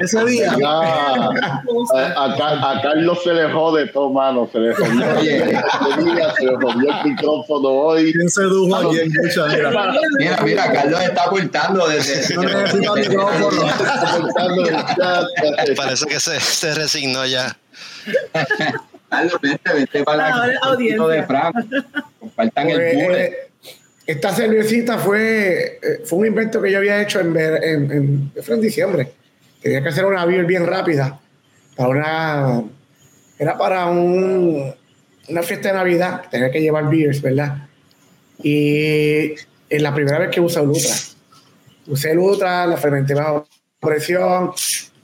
Ese 0.00 0.24
día. 0.24 0.54
Ya, 0.58 0.68
a, 0.68 2.24
a 2.24 2.70
a 2.72 2.82
Carlos 2.82 3.18
se 3.24 3.32
le 3.32 3.50
jode 3.52 3.86
todo, 3.88 4.10
mano. 4.10 4.48
Se 4.52 4.58
le 4.58 4.74
jodió, 4.74 5.06
Oye. 5.18 5.42
ese 5.42 6.02
día, 6.02 6.34
se 6.34 6.44
le 6.44 6.54
jodió 6.56 6.90
el 6.90 7.10
micrófono 7.10 7.68
hoy. 7.68 8.12
¿Quién 8.12 8.28
sedujo 8.28 8.76
a 8.76 8.90
quién? 8.90 9.10
Mira. 9.12 9.92
Mira, 10.18 10.38
mira, 10.42 10.72
Carlos 10.72 11.00
está 11.00 11.22
aportando 11.24 11.88
desde. 11.88 12.34
No 12.34 12.42
necesito 12.42 12.94
micrófono. 12.94 13.66
Parece 15.76 16.06
que 16.06 16.20
se, 16.20 16.40
se 16.40 16.74
resignó 16.74 17.24
ya. 17.26 17.56
Carlos, 19.08 19.38
vente, 19.42 19.72
vente 19.74 20.04
para 20.04 20.34
Ahora 20.34 20.46
la 20.52 20.58
audiencia. 20.70 21.06
de 21.06 21.22
Frank. 21.24 21.54
Compartan 22.18 22.70
el 22.70 22.76
Pues, 22.76 22.94
bullet. 22.94 23.51
Esta 24.12 24.32
cervecita 24.34 24.98
fue, 24.98 25.78
eh, 25.82 26.00
fue 26.04 26.20
un 26.20 26.26
invento 26.26 26.60
que 26.60 26.70
yo 26.70 26.78
había 26.78 27.00
hecho 27.02 27.20
en, 27.20 27.36
en, 27.36 27.92
en- 27.92 28.32
en 28.34 28.60
diciembre. 28.60 29.12
Tenía 29.60 29.82
que 29.82 29.88
hacer 29.90 30.04
una 30.04 30.24
beer 30.24 30.44
bien 30.44 30.66
rápida. 30.66 31.20
Para 31.76 31.88
una, 31.88 32.62
era 33.38 33.56
para 33.56 33.86
un, 33.86 34.74
una 35.28 35.42
fiesta 35.42 35.68
de 35.68 35.74
Navidad. 35.74 36.22
Tenía 36.30 36.50
que 36.50 36.60
llevar 36.60 36.90
beers, 36.90 37.22
¿verdad? 37.22 37.68
Y 38.42 39.32
es 39.68 39.82
la 39.82 39.94
primera 39.94 40.18
vez 40.18 40.30
que 40.30 40.40
usé 40.40 40.60
el 40.60 40.68
Ultra. 40.68 40.94
Usé 41.86 42.10
el 42.10 42.18
Ultra, 42.18 42.66
la 42.66 42.76
fermenté 42.76 43.14
bajo 43.14 43.46
presión 43.80 44.52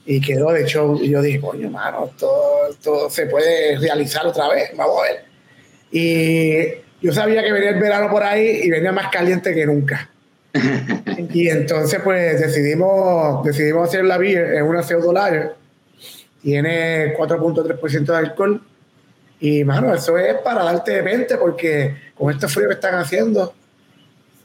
y 0.05 0.19
quedó 0.21 0.51
de 0.51 0.65
show. 0.65 0.99
Y 1.01 1.09
yo 1.09 1.21
dije, 1.21 1.39
coño, 1.39 1.69
mano, 1.69 2.11
todo, 2.17 2.69
todo 2.83 3.09
se 3.09 3.25
puede 3.27 3.77
realizar 3.79 4.25
otra 4.27 4.49
vez. 4.49 4.71
Vamos 4.75 4.99
a 4.99 5.03
ver. 5.03 5.25
Y 5.91 6.88
yo 7.01 7.13
sabía 7.13 7.43
que 7.43 7.51
venía 7.51 7.69
el 7.69 7.79
verano 7.79 8.09
por 8.09 8.23
ahí 8.23 8.61
y 8.63 8.69
venía 8.69 8.91
más 8.91 9.07
caliente 9.07 9.53
que 9.53 9.65
nunca. 9.65 10.09
y 11.33 11.47
entonces 11.47 11.99
pues 12.03 12.39
decidimos, 12.39 13.43
decidimos 13.43 13.87
hacer 13.87 14.05
la 14.05 14.17
beer 14.17 14.55
en 14.55 14.63
una 14.63 14.83
pseudo 14.83 15.13
lager. 15.13 15.55
Tiene 16.41 17.15
4.3% 17.15 18.05
de 18.05 18.17
alcohol. 18.17 18.61
Y 19.41 19.63
mano, 19.63 19.93
eso 19.93 20.17
es 20.17 20.35
para 20.35 20.63
darte 20.63 21.01
20 21.01 21.37
porque 21.37 21.95
con 22.15 22.31
este 22.31 22.47
frío 22.47 22.67
que 22.67 22.73
están 22.73 22.95
haciendo, 22.95 23.53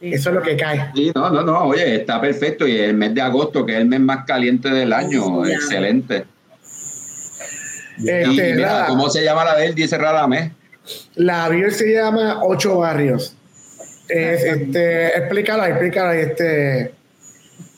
eso 0.01 0.29
es 0.29 0.35
lo 0.35 0.43
que 0.43 0.57
cae. 0.57 0.91
Sí, 0.95 1.11
no, 1.15 1.31
no, 1.31 1.43
no, 1.43 1.65
oye, 1.65 1.97
está 1.97 2.21
perfecto. 2.21 2.67
Y 2.67 2.79
el 2.79 2.95
mes 2.95 3.15
de 3.15 3.23
agosto, 3.23 3.65
que 3.65 3.73
es 3.73 3.79
el 3.79 3.87
mes 3.87 4.01
más 4.01 4.25
caliente 4.25 4.69
del 4.69 4.93
año, 4.93 5.45
excelente. 5.47 6.25
Y 7.99 8.09
Este, 8.09 8.55
mira, 8.55 8.87
¿cómo 8.89 9.09
se 9.09 9.25
llama 9.25 9.45
la 9.45 9.57
de 9.57 9.67
él? 9.67 9.75
Dice 9.75 9.97
Radamés. 9.97 10.53
La 11.17 11.49
beer 11.49 11.73
se 11.73 11.93
llama 11.93 12.41
Ocho 12.45 12.79
Barrios. 12.79 13.35
Es, 14.09 14.45
este, 14.45 15.17
explícala, 15.19 15.69
explícala, 15.71 16.15
este, 16.17 16.93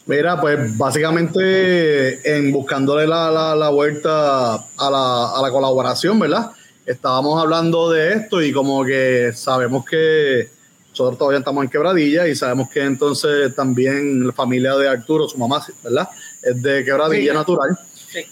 Mira, 0.06 0.40
pues 0.40 0.76
básicamente 0.78 2.36
en 2.36 2.52
buscándole 2.52 3.06
la, 3.06 3.30
la, 3.30 3.56
la 3.56 3.68
vuelta 3.70 4.54
a 4.54 4.90
la, 4.90 5.36
a 5.36 5.42
la 5.42 5.50
colaboración, 5.50 6.18
¿verdad? 6.20 6.50
Estábamos 6.84 7.40
hablando 7.42 7.90
de 7.90 8.12
esto 8.12 8.40
y 8.40 8.52
como 8.52 8.84
que 8.84 9.32
sabemos 9.34 9.84
que 9.84 10.48
nosotros 10.90 11.18
todavía 11.18 11.40
estamos 11.40 11.64
en 11.64 11.70
quebradilla 11.70 12.26
y 12.28 12.36
sabemos 12.36 12.70
que 12.70 12.82
entonces 12.84 13.54
también 13.56 14.26
la 14.28 14.32
familia 14.32 14.76
de 14.76 14.88
Arturo, 14.88 15.28
su 15.28 15.38
mamá, 15.38 15.64
¿verdad? 15.82 16.08
Es 16.42 16.62
de 16.62 16.84
quebradilla 16.84 17.32
Sí. 17.32 17.36
natural. 17.36 17.78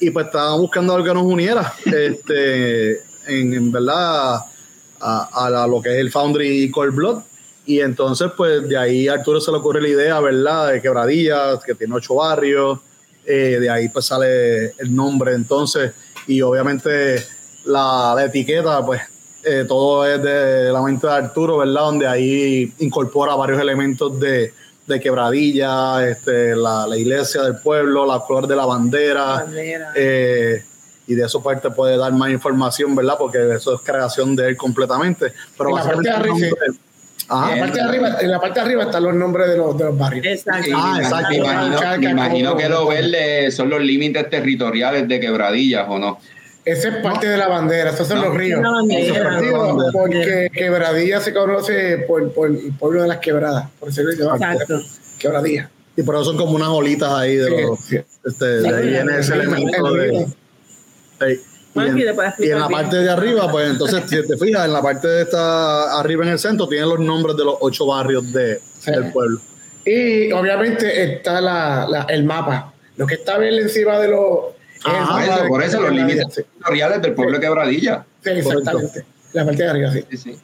Y 0.00 0.10
pues 0.10 0.26
estábamos 0.26 0.60
buscando 0.60 0.94
algo 0.94 1.06
que 1.06 1.14
nos 1.14 1.24
uniera, 1.24 1.74
este, 1.86 2.92
en, 3.26 3.52
en 3.52 3.72
verdad, 3.72 4.38
a, 5.00 5.28
a 5.46 5.50
la- 5.50 5.66
lo 5.66 5.80
que 5.82 5.90
es 5.92 5.98
el 5.98 6.10
Foundry 6.10 6.64
y 6.64 6.70
Cold 6.70 6.94
Blood. 6.94 7.22
Y 7.66 7.80
entonces, 7.80 8.30
pues 8.36 8.68
de 8.68 8.76
ahí 8.76 9.08
a 9.08 9.14
Arturo 9.14 9.40
se 9.40 9.50
le 9.50 9.56
ocurre 9.58 9.80
la 9.80 9.88
idea, 9.88 10.20
¿verdad? 10.20 10.72
De 10.72 10.82
Quebradillas, 10.82 11.62
que 11.64 11.74
tiene 11.74 11.94
ocho 11.94 12.16
barrios. 12.16 12.78
eh, 13.26 13.56
de 13.58 13.70
ahí 13.70 13.88
pues 13.88 14.04
sale 14.04 14.72
el 14.78 14.94
nombre 14.94 15.32
entonces. 15.32 15.92
Y 16.26 16.42
obviamente 16.42 17.24
la, 17.64 18.12
la 18.14 18.24
etiqueta, 18.26 18.84
pues 18.84 19.00
eh, 19.42 19.64
todo 19.66 20.06
es 20.06 20.22
de 20.22 20.70
la 20.70 20.82
mente 20.82 21.06
de 21.06 21.12
Arturo, 21.14 21.56
¿verdad? 21.58 21.80
Donde 21.82 22.06
ahí 22.06 22.70
incorpora 22.80 23.34
varios 23.34 23.58
elementos 23.60 24.20
de, 24.20 24.52
de 24.86 25.00
quebradilla, 25.00 26.06
este, 26.06 26.54
la, 26.54 26.86
la 26.86 26.96
iglesia 26.98 27.42
del 27.44 27.56
pueblo, 27.56 28.04
la 28.04 28.20
color 28.20 28.46
de 28.46 28.56
la 28.56 28.66
bandera. 28.66 29.24
Bandera. 29.36 29.92
eh, 29.96 30.62
y 31.06 31.14
de 31.14 31.26
eso 31.26 31.42
pues 31.42 31.60
te 31.60 31.70
puede 31.70 31.96
dar 31.96 32.12
más 32.12 32.30
información, 32.30 32.94
¿verdad? 32.94 33.14
Porque 33.18 33.38
eso 33.54 33.74
es 33.74 33.80
creación 33.82 34.34
de 34.36 34.48
él 34.48 34.56
completamente. 34.56 35.32
Pero 35.56 35.70
En 35.70 35.76
la 35.76 35.82
parte 35.84 36.02
de 36.02 36.10
arriba, 36.10 36.36
Ajá. 37.26 37.52
En 37.54 37.58
la 37.60 37.64
parte 37.66 37.78
de 37.78 37.84
arriba, 37.88 38.16
en 38.20 38.30
la 38.30 38.40
parte 38.40 38.60
de 38.60 38.66
arriba 38.66 38.82
están 38.84 39.02
los 39.04 39.14
nombres 39.14 39.48
de 39.48 39.56
los, 39.56 39.78
de 39.78 39.84
los 39.84 39.96
barrios. 39.98 40.26
Exacto. 40.26 40.70
Ah, 40.74 40.94
me 40.98 41.02
exacto. 41.04 41.32
imagino- 41.34 41.60
Me 41.60 41.66
imagino, 41.76 41.98
me 42.00 42.10
imagino 42.10 42.56
que 42.56 42.68
lo 42.68 42.86
verde 42.86 43.50
son 43.50 43.70
los 43.70 43.80
límites 43.80 44.28
territoriales 44.28 45.08
de 45.08 45.20
quebradillas, 45.20 45.86
¿o 45.88 45.98
no? 45.98 46.18
Esa 46.66 46.88
es 46.88 46.96
parte 47.02 47.26
de 47.28 47.36
la 47.36 47.48
bandera, 47.48 47.90
esos 47.90 48.08
son 48.08 48.18
No. 48.18 48.26
los 48.28 48.36
ríos. 48.36 48.60
Bandera. 48.62 49.38
Digo, 49.40 49.78
porque 49.92 50.48
Quebradilla 50.52 51.20
se 51.20 51.32
conoce 51.34 51.98
por, 52.08 52.32
por 52.32 52.48
el 52.48 52.72
pueblo 52.78 53.02
de 53.02 53.08
las 53.08 53.18
quebradas, 53.18 53.68
por 53.78 53.90
eso 53.90 54.00
Exacto. 54.02 54.80
Quebradilla. 55.18 55.70
Y 55.96 56.02
por 56.02 56.14
eso 56.16 56.24
son 56.24 56.36
como 56.38 56.52
unas 56.56 56.68
olitas 56.68 57.10
ahí 57.12 57.36
de 57.36 57.46
Sí, 57.46 57.62
los. 57.62 57.78
sí. 57.80 57.96
Este, 58.24 58.44
de 58.46 58.68
ahí 58.76 58.88
viene 58.88 59.18
ese 59.18 59.34
elemento 59.34 59.92
de. 59.92 60.26
Y 61.20 61.80
en, 61.80 61.96
después 61.96 62.34
y 62.38 62.50
en 62.50 62.60
la 62.60 62.68
parte 62.68 62.96
de 62.98 63.10
arriba, 63.10 63.50
pues 63.50 63.68
entonces, 63.70 64.02
si 64.08 64.26
te 64.26 64.36
fijas, 64.36 64.64
en 64.66 64.72
la 64.72 64.80
parte 64.80 65.08
de 65.08 65.22
esta 65.22 65.98
arriba 65.98 66.24
en 66.24 66.30
el 66.32 66.38
centro, 66.38 66.68
tienen 66.68 66.88
los 66.88 67.00
nombres 67.00 67.36
de 67.36 67.44
los 67.44 67.56
ocho 67.60 67.86
barrios 67.86 68.32
de, 68.32 68.60
Sí. 68.78 68.90
del 68.92 69.10
pueblo. 69.12 69.40
Y 69.84 70.30
obviamente 70.32 71.14
está 71.14 71.40
la, 71.40 71.86
la- 71.88 72.06
el 72.08 72.22
mapa. 72.24 72.72
Lo 72.96 73.06
que 73.06 73.14
está 73.14 73.38
bien 73.38 73.54
encima 73.54 73.98
de 73.98 74.08
los. 74.08 74.38
Ajá, 74.84 75.24
eso, 75.24 75.42
de 75.42 75.48
por 75.48 75.62
eso 75.64 75.80
los 75.80 75.90
límites 75.92 76.26
territoriales 76.32 77.02
del 77.02 77.14
pueblo 77.14 77.38
de 77.38 77.40
quebradilla. 77.44 78.04
sí, 78.22 78.30
exactamente. 78.30 79.04
La 79.32 79.44
parte 79.44 79.62
de 79.64 79.68
arriba, 79.68 79.90
sí. 79.92 80.04
Sí, 80.10 80.16
sí. 80.16 80.38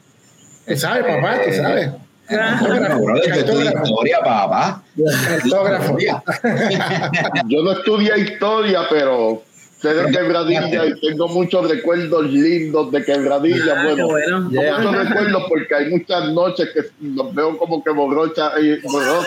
Tú 0.67 0.75
sabes, 0.77 1.03
papá, 1.05 1.39
tú 1.45 1.53
sabes. 1.53 1.89
Yo 2.29 2.37
estudio 2.37 3.31
Cartógrafo. 3.31 3.83
historia, 3.85 4.19
papá. 4.23 4.83
Yo 7.47 7.63
no 7.63 7.71
estudié 7.71 8.17
historia, 8.19 8.81
pero 8.89 9.43
sé 9.81 9.93
de 9.93 10.11
quebradilla 10.11 10.85
y 10.85 10.99
tengo 10.99 11.27
muchos 11.27 11.69
recuerdos 11.69 12.29
lindos 12.29 12.91
de 12.91 13.03
quebradilla. 13.03 13.73
Ah, 13.75 13.83
bueno, 13.83 14.07
bueno. 14.07 14.49
Yeah. 14.51 14.77
muchos 14.77 15.07
recuerdos 15.07 15.43
porque 15.49 15.75
hay 15.75 15.89
muchas 15.89 16.31
noches 16.31 16.69
que 16.73 16.81
los 17.01 17.33
veo 17.33 17.57
como 17.57 17.83
que 17.83 17.89
borrocha 17.89 18.51
y 18.59 18.79
pero, 18.81 19.19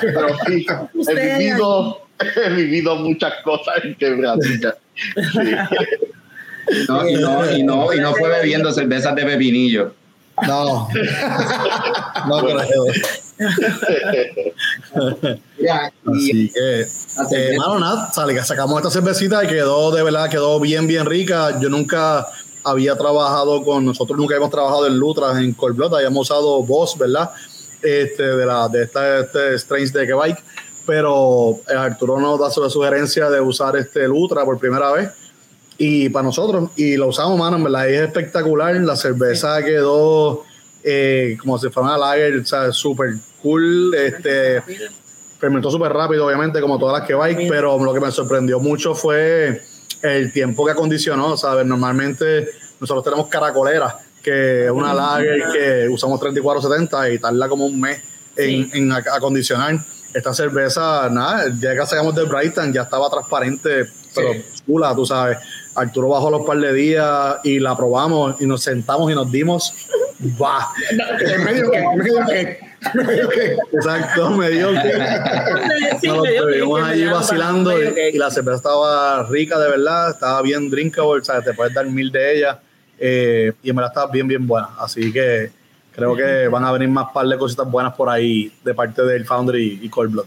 pero 0.00 0.28
sí, 0.46 0.66
he 1.08 1.38
vivido, 1.38 2.00
he 2.36 2.50
vivido 2.50 2.96
muchas 2.96 3.34
cosas 3.44 3.84
en 3.84 3.94
quebradilla. 3.96 4.76
No, 6.88 7.08
y, 7.08 7.14
no, 7.14 7.56
y, 7.56 7.62
no, 7.62 7.92
y 7.92 8.00
no 8.00 8.12
fue 8.14 8.28
bebiendo 8.28 8.72
cervezas 8.72 9.14
de 9.14 9.24
pepinillo. 9.24 9.94
No. 10.46 10.88
no 12.28 12.38
creo. 12.40 12.84
Ya, 15.58 15.92
y 16.06 16.46
Así 16.46 16.52
que, 16.52 16.80
eh, 16.82 17.58
mano, 17.58 17.78
nada, 17.78 18.12
sale, 18.12 18.42
sacamos 18.42 18.78
esta 18.78 18.90
cervecita 18.90 19.44
y 19.44 19.48
quedó, 19.48 19.90
de 19.90 20.02
verdad, 20.02 20.28
quedó 20.30 20.60
bien, 20.60 20.86
bien 20.86 21.06
rica. 21.06 21.58
Yo 21.60 21.68
nunca 21.68 22.26
había 22.64 22.96
trabajado 22.96 23.62
con, 23.62 23.84
nosotros 23.84 24.18
nunca 24.18 24.34
habíamos 24.34 24.50
trabajado 24.50 24.86
en 24.86 24.98
Lutras, 24.98 25.38
en 25.38 25.52
Colblot, 25.52 25.94
habíamos 25.94 26.28
usado 26.28 26.62
Boss, 26.64 26.98
¿verdad? 26.98 27.30
Este, 27.82 28.22
de 28.22 28.46
la, 28.46 28.68
de 28.68 28.84
esta, 28.84 29.20
este 29.20 29.54
Strange 29.54 29.92
de 29.98 30.12
Bike, 30.14 30.42
pero 30.86 31.58
eh, 31.68 31.74
Arturo 31.74 32.18
nos 32.18 32.40
da 32.40 32.50
su 32.50 32.68
sugerencia 32.68 33.30
de 33.30 33.40
usar 33.40 33.76
este 33.76 34.08
Lutra 34.08 34.44
por 34.44 34.58
primera 34.58 34.90
vez. 34.92 35.10
Y 35.78 36.08
para 36.08 36.22
nosotros, 36.24 36.70
y 36.76 36.96
lo 36.96 37.08
usamos, 37.08 37.38
mano, 37.38 37.56
en 37.58 37.64
verdad, 37.64 37.88
es 37.88 38.00
espectacular. 38.02 38.74
La 38.76 38.96
cerveza 38.96 39.62
quedó 39.62 40.44
eh, 40.82 41.36
como 41.40 41.58
si 41.58 41.68
fuera 41.68 41.88
una 41.90 41.98
lager, 41.98 42.38
o 42.38 42.44
sea, 42.46 42.72
súper 42.72 43.10
cool. 43.42 43.94
Este, 43.94 44.62
fermentó 45.38 45.70
súper 45.70 45.92
rápido, 45.92 46.26
obviamente, 46.26 46.60
como 46.60 46.78
todas 46.78 46.98
las 47.00 47.06
que 47.06 47.14
bike, 47.14 47.48
pero 47.48 47.78
lo 47.82 47.92
que 47.92 48.00
me 48.00 48.10
sorprendió 48.10 48.58
mucho 48.58 48.94
fue 48.94 49.62
el 50.02 50.32
tiempo 50.32 50.64
que 50.64 50.72
acondicionó, 50.72 51.36
¿sabes? 51.36 51.66
Normalmente 51.66 52.48
nosotros 52.80 53.04
tenemos 53.04 53.26
caracolera, 53.28 53.98
que 54.22 54.64
es 54.66 54.70
una 54.70 54.94
lager 54.94 55.42
que 55.52 55.88
usamos 55.90 56.18
3470 56.20 57.10
y 57.10 57.18
tarda 57.18 57.48
como 57.48 57.66
un 57.66 57.78
mes 57.80 58.00
en, 58.36 58.70
en 58.72 58.90
ac- 58.90 59.14
acondicionar. 59.14 59.78
Esta 60.14 60.32
cerveza, 60.32 61.10
nada, 61.10 61.48
día 61.50 61.74
que 61.78 61.84
sacamos 61.86 62.14
de 62.14 62.22
Brighton 62.24 62.72
ya 62.72 62.82
estaba 62.82 63.10
transparente, 63.10 63.84
pero 64.14 64.30
chula, 64.66 64.94
tú 64.94 65.04
sabes. 65.04 65.36
Arturo 65.76 66.08
bajó 66.08 66.30
los 66.30 66.46
par 66.46 66.58
de 66.58 66.72
días 66.72 67.36
y 67.44 67.60
la 67.60 67.76
probamos 67.76 68.40
y 68.40 68.46
nos 68.46 68.62
sentamos 68.62 69.10
y 69.10 69.14
nos 69.14 69.30
dimos, 69.30 69.72
va. 70.40 70.66
En 71.20 71.44
medio 71.44 71.70
que, 71.70 71.78
en 71.78 71.98
medio 71.98 72.26
que, 72.26 72.58
medio 72.94 73.28
que. 73.28 73.56
Exacto, 73.72 74.30
me 74.30 74.48
dio 74.50 74.70
que 74.70 74.92
Sí, 76.00 76.08
nos 76.08 76.22
me 76.22 76.30
dio 76.32 76.40
lo 76.42 76.46
que- 76.46 76.52
estuvimos 76.58 76.78
que 76.80 76.84
allí 76.92 77.04
vacilando 77.06 77.82
y, 77.82 77.86
y 78.14 78.18
la 78.18 78.30
cerveza 78.30 78.56
estaba 78.56 79.22
rica 79.24 79.58
de 79.58 79.68
verdad, 79.70 80.10
estaba 80.10 80.42
bien 80.42 80.70
drinkable, 80.70 81.20
o 81.20 81.24
sea, 81.24 81.42
te 81.42 81.52
puedes 81.52 81.74
dar 81.74 81.86
mil 81.86 82.10
de 82.10 82.36
ellas 82.38 82.56
eh, 82.98 83.52
y 83.62 83.70
en 83.70 83.76
verdad 83.76 83.92
estaba 83.92 84.10
bien, 84.10 84.26
bien 84.26 84.46
buena. 84.46 84.68
Así 84.78 85.12
que 85.12 85.50
creo 85.94 86.14
que 86.16 86.48
van 86.48 86.64
a 86.64 86.72
venir 86.72 86.88
más 86.88 87.08
par 87.12 87.26
de 87.26 87.36
cositas 87.38 87.70
buenas 87.70 87.94
por 87.94 88.08
ahí 88.08 88.52
de 88.64 88.74
parte 88.74 89.02
del 89.02 89.24
Foundry 89.26 89.80
y 89.82 89.88
Cold 89.88 90.12
Blood. 90.12 90.26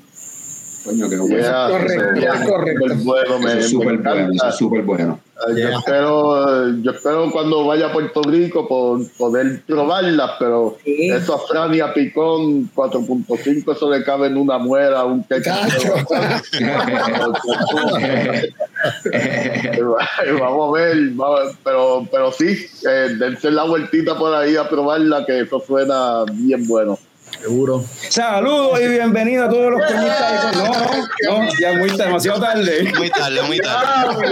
Coño, 0.89 1.09
qué 1.09 1.17
bueno. 1.17 1.37
Yeah, 1.37 1.67
Correcto, 1.69 2.03
eso- 2.15 2.49
correcto. 2.49 2.87
súper 2.87 2.97
bueno, 3.05 3.35
Eso 3.35 3.39
me, 3.39 3.59
es 3.59 3.69
súper 3.69 3.87
bueno, 3.97 3.99
encanta. 3.99 4.33
eso 4.35 4.47
es 4.49 4.55
súper 4.57 4.81
bueno. 4.81 5.19
Eh, 5.47 5.51
Yo, 5.51 5.55
Yeah. 5.69 5.77
espero, 5.79 6.69
yo 6.81 6.91
espero 6.91 7.31
cuando 7.31 7.65
vaya 7.65 7.87
a 7.87 7.93
Puerto 7.93 8.21
Rico 8.23 8.67
por 8.67 8.99
poder 9.17 9.61
probarlas, 9.65 10.31
pero 10.39 10.77
Sí. 10.83 11.09
eso 11.11 11.35
a 11.35 11.47
Frania 11.47 11.93
Picón 11.93 12.69
4.5, 12.73 13.71
eso 13.71 13.89
le 13.89 14.03
cabe 14.03 14.27
en 14.27 14.37
una 14.37 14.57
muela, 14.57 15.05
un 15.05 15.23
Cacho. 15.23 15.49
vamos 20.39 20.69
a 20.69 20.71
ver, 20.81 20.97
vamos 21.11 21.39
a 21.39 21.43
ver, 21.45 21.55
pero, 21.63 22.07
pero 22.11 22.31
sí, 22.31 22.65
eh, 22.89 23.15
dense 23.17 23.51
la 23.51 23.63
vueltita 23.63 24.17
por 24.17 24.33
ahí 24.33 24.55
a 24.55 24.67
probarla, 24.67 25.25
que 25.25 25.41
eso 25.41 25.61
suena 25.65 26.23
bien 26.33 26.67
bueno. 26.67 26.97
Seguro. 27.41 27.85
Saludos 28.09 28.81
y 28.81 28.87
bienvenidos 28.89 29.47
a 29.47 29.49
todos 29.49 29.71
los 29.71 29.81
coñistas. 29.87 30.55
No, 30.57 30.63
no, 31.37 31.43
no, 31.43 31.49
ya 31.61 31.73
muy 31.73 31.89
demasiado 31.89 32.41
tarde. 32.41 32.91
Muy 32.97 33.09
tarde, 33.09 33.41
muy 33.43 33.57
tarde. 33.59 34.27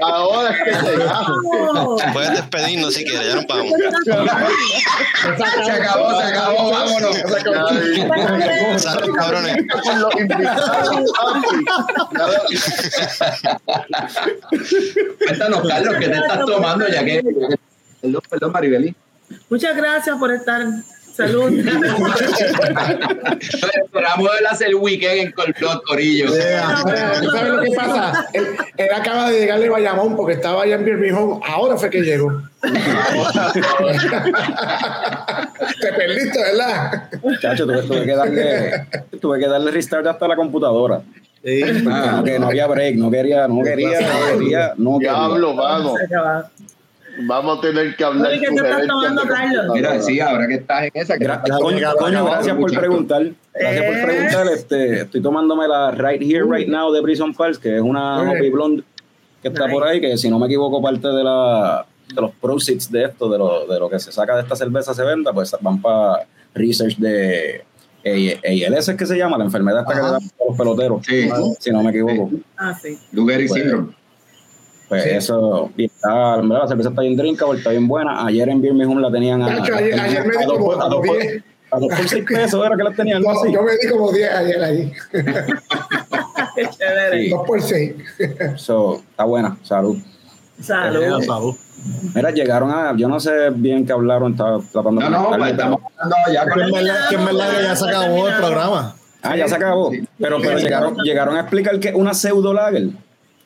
Ahora 0.00 0.50
es 0.50 0.62
que. 0.62 0.70
Oh, 1.74 1.96
Puedes 2.12 2.30
despedirnos 2.30 2.94
si 2.94 3.04
quieres, 3.04 3.26
ya 3.28 3.34
nos 3.34 3.46
vamos. 3.48 3.72
Se 4.04 5.72
acabó, 5.72 6.20
se 6.20 6.26
acabó, 6.28 6.70
vámonos. 6.70 7.16
Ya, 7.16 8.78
Salud, 8.78 9.14
cabrones. 9.16 9.56
con 9.82 10.00
los 10.00 10.20
invitados, 10.20 11.12
papi. 11.18 12.56
Cuéntanos, 15.26 15.68
Carlos, 15.68 15.94
¿qué 15.98 16.08
te 16.08 16.16
estás 16.18 16.38
tomando? 16.46 16.88
Ya 16.88 17.04
que. 17.04 17.22
Perdón, 18.00 18.22
perdón, 18.30 18.52
Maribeli. 18.52 18.94
Muchas 19.50 19.76
gracias 19.76 20.16
por 20.18 20.30
estar. 20.30 20.62
Salud. 21.16 21.50
Esperamos 23.40 24.30
el 24.38 24.46
hacer 24.46 24.68
el 24.68 24.74
weekend 24.74 25.18
en 25.18 25.32
Colplot, 25.32 25.82
Corillo. 25.84 26.26
¿Tú 26.26 27.30
sabes 27.30 27.48
lo 27.48 27.62
que 27.62 27.70
pasa? 27.74 28.26
Él, 28.34 28.46
él 28.76 28.88
acaba 28.94 29.30
de 29.30 29.40
llegar 29.40 29.58
de 29.58 29.70
Bayamón 29.70 30.14
porque 30.14 30.34
estaba 30.34 30.64
allá 30.64 30.74
en 30.74 30.84
Birmingham. 30.84 31.40
Ahora 31.48 31.78
fue 31.78 31.88
que 31.88 32.02
llegó. 32.02 32.30
Te 35.80 35.92
perdiste, 35.92 36.38
¿verdad? 36.38 37.08
Chacho, 37.40 37.66
tuve, 37.66 37.82
tuve 37.82 38.04
que 38.04 38.14
darle, 38.14 38.86
tuve 39.18 39.38
que 39.38 39.48
darle 39.48 39.70
restart 39.70 40.06
hasta 40.06 40.28
la 40.28 40.36
computadora. 40.36 41.00
Sí. 41.42 41.62
Ah, 41.88 42.22
que 42.24 42.38
no 42.38 42.48
había 42.48 42.66
break, 42.66 42.96
no 42.96 43.10
quería, 43.10 43.48
no 43.48 43.62
quería, 43.62 44.00
no 44.00 44.38
quería, 44.38 44.74
no 44.76 44.98
quería. 44.98 45.12
Diablo, 45.12 45.54
vamos. 45.54 45.98
Se 45.98 46.04
acaba. 46.04 46.50
Vamos 47.22 47.58
a 47.58 47.60
tener 47.62 47.96
que 47.96 48.04
hablar. 48.04 48.32
¿qué 48.32 48.46
te 48.46 48.54
estás 48.54 48.86
tomando, 48.86 49.22
de 49.22 49.28
Carlos? 49.28 49.64
Mira, 49.74 50.00
sí, 50.02 50.20
ahora 50.20 50.46
que 50.46 50.54
estás 50.54 50.82
en 50.84 50.90
esa. 50.94 51.16
Gra- 51.16 51.42
coño, 51.60 51.88
coño, 51.98 52.24
gracias 52.26 52.56
por 52.56 52.72
preguntar. 52.72 53.26
Gracias 53.54 53.84
por 53.84 53.94
Eh. 53.94 54.04
preguntar. 54.04 54.46
Este, 54.52 55.00
estoy 55.02 55.22
tomándome 55.22 55.66
la 55.68 55.90
Right 55.92 56.22
Here, 56.22 56.44
Right 56.48 56.68
Now 56.68 56.92
de 56.92 57.02
Prison 57.02 57.34
Pals, 57.34 57.58
que 57.58 57.76
es 57.76 57.82
una. 57.82 58.22
Hoppy 58.30 58.50
Blonde 58.50 58.82
que 59.42 59.48
está 59.48 59.68
por 59.68 59.86
ahí, 59.86 60.00
que 60.00 60.16
si 60.16 60.28
no 60.28 60.38
me 60.38 60.46
equivoco, 60.46 60.82
parte 60.82 61.08
de 61.08 61.22
la 61.24 61.86
de 62.14 62.20
los 62.20 62.30
proceeds 62.32 62.90
de 62.90 63.04
esto, 63.04 63.28
de 63.28 63.36
lo, 63.38 63.66
de 63.66 63.78
lo 63.80 63.88
que 63.90 63.98
se 63.98 64.12
saca 64.12 64.36
de 64.36 64.42
esta 64.42 64.54
cerveza 64.56 64.94
se 64.94 65.02
venda, 65.04 65.32
pues 65.32 65.54
van 65.60 65.80
para 65.82 66.24
research 66.54 66.96
de 66.98 67.64
ALS, 68.04 68.88
es 68.90 68.96
que 68.96 69.06
se 69.06 69.16
llama, 69.18 69.36
la 69.36 69.44
enfermedad 69.44 69.80
esta 69.80 69.92
que 69.94 70.00
le 70.02 70.10
dan 70.12 70.22
los 70.48 70.56
peloteros, 70.56 71.04
Sí. 71.04 71.28
si 71.58 71.70
no 71.72 71.82
me 71.82 71.90
equivoco. 71.90 72.30
Ah, 72.56 72.72
sí. 72.80 72.96
Lou 73.12 73.26
Gehrig 73.26 73.50
Pues. 74.88 75.02
Pues 75.02 75.14
eso, 75.16 75.70
y 75.76 75.86
está, 75.86 76.36
verdad, 76.36 76.60
la 76.62 76.68
cerveza 76.68 76.88
está 76.90 77.02
bien 77.02 77.16
drinkable, 77.16 77.58
está 77.58 77.70
bien 77.70 77.88
buena. 77.88 78.24
Ayer 78.24 78.48
en 78.48 78.60
Birmingham 78.62 78.98
la 79.00 79.10
tenían 79.10 79.42
a, 79.42 79.56
Chacho, 79.56 79.74
ayer- 79.76 79.98
ayer 80.00 80.24
me 80.26 80.36
di 80.36 80.42
a 80.42 80.46
dos 80.46 80.58
como- 80.58 80.66
por- 80.72 80.82
a 80.82 80.88
dos 80.88 81.06
por- 81.06 81.18
10. 81.18 81.42
a 81.72 81.78
dos 81.80 81.88
por 81.88 82.08
seis 82.08 82.24
pesos, 82.28 82.64
era 82.66 82.76
que 82.76 82.82
las 82.84 82.94
tenían, 82.96 83.22
No, 83.22 83.30
así. 83.30 83.52
yo 83.52 83.62
me 83.62 83.72
di 83.72 83.88
como 83.90 84.12
10 84.12 84.30
ayer 84.32 84.62
ahí. 84.62 84.92
Qué 86.54 86.68
chévere. 86.70 87.22
Sí. 87.24 87.30
2 87.30 87.46
por 87.46 87.60
6. 87.62 87.94
So, 88.56 88.96
está 89.10 89.24
buena, 89.24 89.56
salud. 89.62 89.96
Salud. 90.60 91.22
Salud. 91.24 91.54
Mira, 92.14 92.30
llegaron 92.30 92.70
a. 92.70 92.96
Yo 92.96 93.08
no 93.08 93.20
sé 93.20 93.50
bien 93.50 93.84
qué 93.84 93.92
hablaron. 93.92 94.32
Estaba 94.32 94.58
tratando 94.72 95.00
No, 95.02 95.06
de 95.06 95.10
no, 95.10 95.28
pues 95.28 95.38
pero- 95.38 95.50
estamos 95.50 95.80
hablando 95.98 96.16
ya 96.32 96.44
Que 96.46 97.14
en 97.16 97.24
verdad, 97.26 97.50
que 97.58 97.62
ya 97.62 97.76
se 97.76 97.88
acabó 97.88 98.28
el 98.28 98.34
programa. 98.36 98.96
Ah, 99.22 99.36
ya 99.36 99.48
se 99.48 99.54
acabó. 99.56 99.90
Pero, 100.18 100.38
pero 100.40 100.58
llegaron, 100.58 100.96
llegaron 100.98 101.36
a 101.36 101.40
explicar 101.40 101.78
que 101.80 101.92
una 101.92 102.14
pseudo 102.14 102.54
lager. 102.54 102.88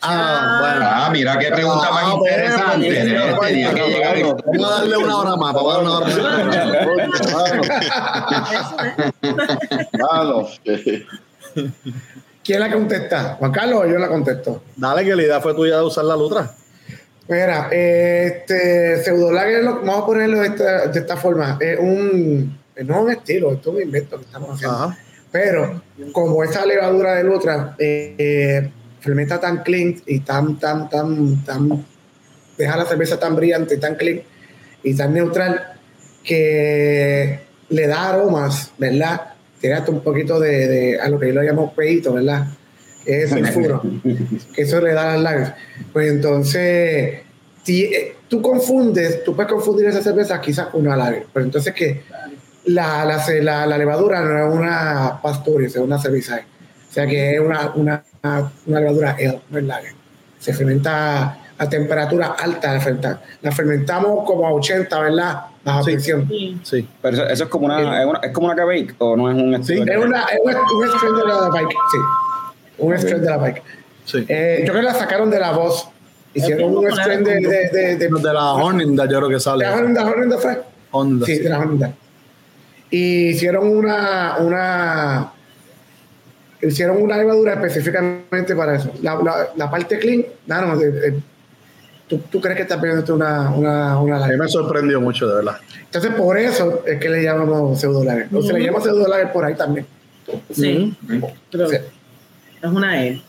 Ah, 0.03 0.59
bueno. 0.61 0.87
Ah, 0.91 1.11
mira 1.13 1.39
qué 1.39 1.51
pregunta 1.51 1.89
Ah, 1.91 1.93
más 1.93 2.05
bueno, 2.17 2.25
interesante. 2.27 2.87
pues, 3.37 3.51
¿eh? 3.51 3.53
Tenía 3.53 3.75
que 3.75 3.91
llegar. 3.91 4.17
Vamos 4.47 4.65
a 4.73 4.75
darle 4.77 4.97
una 4.97 5.17
hora 5.17 5.37
más, 5.37 5.53
vamos 5.55 5.75
a 5.75 5.77
darle 5.77 5.89
una 5.89 5.99
hora 5.99 7.07
más. 7.07 8.73
Mano, 9.99 10.49
¿Quién 12.43 12.61
la 12.61 12.73
contesta? 12.73 13.37
¿Juan 13.39 13.53
Carlos 13.53 13.81
o 13.83 13.87
yo 13.87 13.99
la 13.99 14.09
contesto? 14.09 14.63
Dale, 14.77 15.05
que 15.05 15.15
la 15.15 15.23
idea 15.23 15.41
fue 15.41 15.55
tuya 15.55 15.77
de 15.77 15.83
usar 15.85 16.05
la 16.05 16.17
lutra. 16.17 16.51
Mira, 17.29 17.69
este 17.71 19.03
pseudolager, 19.05 19.63
lo- 19.63 19.81
vamos 19.81 19.99
a 20.03 20.07
ponerlo 20.07 20.41
de 20.41 20.47
esta, 20.49 20.87
de 20.89 20.99
esta 20.99 21.17
forma. 21.17 21.59
Es 21.61 21.79
un, 21.79 22.59
no 22.85 22.95
es 22.97 23.01
un 23.03 23.11
estilo, 23.11 23.53
esto 23.53 23.71
es 23.71 23.77
un 23.77 23.83
invento 23.83 24.17
que 24.19 24.25
estamos 24.25 24.51
haciendo. 24.55 24.77
Ajá. 24.77 24.99
Pero 25.31 25.81
como 26.13 26.43
esta 26.43 26.67
levadura 26.67 27.15
de 27.15 27.23
Lutra 27.25 27.77
eh, 27.79 28.15
eh, 28.19 28.71
fermenta 29.01 29.41
tan 29.41 29.63
clean 29.63 29.97
y 30.07 30.21
tan, 30.21 30.59
tan, 30.59 30.89
tan, 30.89 31.45
tan, 31.45 31.85
deja 32.57 32.77
la 32.77 32.85
cerveza 32.87 33.19
tan 33.19 33.35
brillante, 33.37 33.77
tan 33.79 33.95
clean 33.97 34.21
y 34.83 34.95
tan 34.95 35.13
neutral 35.15 35.75
que 36.25 37.41
le 37.69 37.87
da 37.87 38.11
aromas, 38.11 38.73
¿verdad? 38.79 39.21
Tiene 39.61 39.77
hasta 39.77 39.91
un 39.91 40.01
poquito 40.01 40.39
de, 40.41 40.69
de- 40.69 41.01
a 41.01 41.09
lo 41.09 41.19
que 41.19 41.29
yo 41.29 41.35
lo 41.35 41.43
llamo 41.43 41.73
peito, 41.75 42.13
¿verdad? 42.15 42.47
Que 43.05 43.23
es 43.23 43.31
sulfuro, 43.31 43.83
que 44.55 44.63
eso 44.63 44.81
le 44.81 44.93
da 44.93 45.13
las 45.17 45.21
lagers. 45.23 45.53
Pues 45.93 46.11
entonces, 46.11 47.21
si, 47.63 47.85
eh, 47.85 48.17
tú 48.29 48.41
confundes, 48.43 49.25
tú 49.25 49.35
puedes 49.35 49.51
confundir 49.53 49.87
esa 49.87 50.03
cerveza 50.03 50.41
quizás 50.41 50.69
con 50.69 50.87
una 50.87 50.97
lager, 50.97 51.27
pero 51.33 51.45
entonces 51.47 51.73
que 51.75 52.03
la, 52.67 53.05
la, 53.05 53.25
la, 53.43 53.67
la 53.67 53.79
levadura 53.79 54.21
no 54.23 54.49
es 54.49 54.55
una 54.55 55.19
Pastoris, 55.23 55.75
es 55.75 55.81
una 55.83 55.99
cerveza. 56.01 56.41
O 56.91 56.93
sea 56.93 57.07
que 57.07 57.35
es 57.35 57.41
una, 57.41 57.71
una, 57.77 58.03
una 58.67 58.81
levadura 58.81 59.13
ale, 59.13 59.41
no 59.49 59.59
es 59.59 59.65
lager. 59.65 59.93
Se 60.41 60.53
fermenta 60.53 61.37
a 61.57 61.69
temperatura 61.69 62.35
alta. 62.39 62.73
La, 62.75 62.81
fermenta- 62.81 63.21
la 63.43 63.53
fermentamos 63.53 64.25
como 64.27 64.47
a 64.47 64.53
80, 64.53 64.99
¿verdad? 65.01 65.41
Bajo 65.65 65.85
Sí. 65.85 65.93
presión. 65.93 66.27
Sí. 66.29 66.59
Sí. 66.65 66.89
Pero 67.03 67.15
eso, 67.17 67.27
eso 67.29 67.45
es 67.45 67.51
como 67.51 67.67
una, 67.67 68.01
es 68.01 68.07
una, 68.07 68.19
es 68.21 68.33
como 68.33 68.47
una 68.47 68.55
o 68.99 69.17
no 69.17 69.31
es 69.31 69.37
un 69.37 69.55
de 69.85 69.93
Es, 69.93 69.97
una, 70.05 70.23
es 70.25 70.39
un, 70.43 70.51
un 70.51 71.17
de 71.17 71.25
la 71.27 71.49
Bike, 71.51 71.69
sí. 71.93 71.99
Un 72.79 72.99
strain 72.99 73.21
de 73.23 73.29
la 73.31 73.37
Bike. 73.37 73.63
Sí. 74.07 74.25
Eh, 74.29 74.65
yo 74.67 74.73
creo 74.73 74.77
que 74.87 74.89
la 74.93 74.95
sacaron 74.95 75.31
de 75.31 75.39
la 75.39 75.53
voz. 75.53 75.89
Hicieron 76.35 76.77
un 76.77 76.91
strain 76.91 77.23
de, 77.23 77.35
de, 77.41 77.69
de, 77.69 77.97
de, 77.97 78.09
De 78.09 78.33
la 78.33 78.53
Horninda, 78.55 79.05
yo 79.05 79.19
creo 79.19 79.29
que 79.29 79.35
de 79.35 79.41
sale. 79.41 79.65
la 79.65 79.75
Honda, 79.77 80.07
Honda 80.07 80.39
fue. 80.39 80.63
Honda. 80.93 81.27
Sí, 81.27 81.39
de 81.39 81.49
la 81.51 81.59
Honda. 81.61 81.93
Y 82.91 83.29
hicieron 83.29 83.69
una, 83.69 84.37
una 84.39 85.33
hicieron 86.63 87.01
una 87.03 87.17
levadura 87.17 87.55
específicamente 87.55 88.55
para 88.55 88.77
eso. 88.77 88.91
La, 89.03 89.15
la, 89.17 89.49
la 89.57 89.71
parte 89.71 89.99
clean, 89.99 90.25
no, 90.47 90.67
no, 90.67 90.77
de- 90.79 90.93
de- 90.93 91.21
¿tú, 92.07 92.19
tú 92.31 92.41
crees 92.41 92.57
que 92.57 92.63
estás 92.63 92.81
pidiendo 92.81 93.15
una, 93.15 93.51
una, 93.51 93.99
una 94.01 94.25
A 94.25 94.29
mí 94.29 94.37
me 94.37 94.49
sorprendió 94.49 95.01
mucho, 95.01 95.27
de 95.29 95.37
verdad. 95.37 95.57
Entonces, 95.85 96.13
por 96.15 96.39
eso 96.39 96.83
es 96.87 96.99
que 97.01 97.09
le 97.09 97.23
llamamos 97.23 97.81
pseudo 97.81 98.05
lager. 98.05 98.29
O 98.33 98.43
se 98.43 98.53
le 98.53 98.65
llama 98.65 98.81
pseudo 98.81 99.09
lager 99.09 99.33
por 99.33 99.45
ahí 99.45 99.55
también. 99.55 99.87
Sí, 100.53 100.95
pero 101.51 101.69
Sí, 101.69 101.77
es 102.63 102.71
una 102.71 103.05
E. 103.05 103.21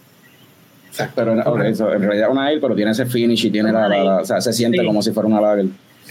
exacto. 0.89 1.13
Pero 1.15 1.33
ok, 1.51 1.61
eso, 1.61 1.91
en 1.93 2.01
realidad 2.03 2.27
es 2.27 2.31
una 2.33 2.45
ale, 2.47 2.59
pero 2.59 2.75
tiene 2.75 2.91
ese 2.91 3.05
finish 3.05 3.45
y 3.45 3.51
tiene 3.51 3.71
la, 3.71 3.87
la- 3.87 4.03
la- 4.03 4.17
o 4.21 4.25
sea, 4.25 4.39
se 4.41 4.53
siente 4.53 4.79
Sí. 4.79 4.85
como 4.85 5.01
si 5.01 5.11
fuera 5.11 5.27
una 5.27 5.41
lager. 5.41 5.65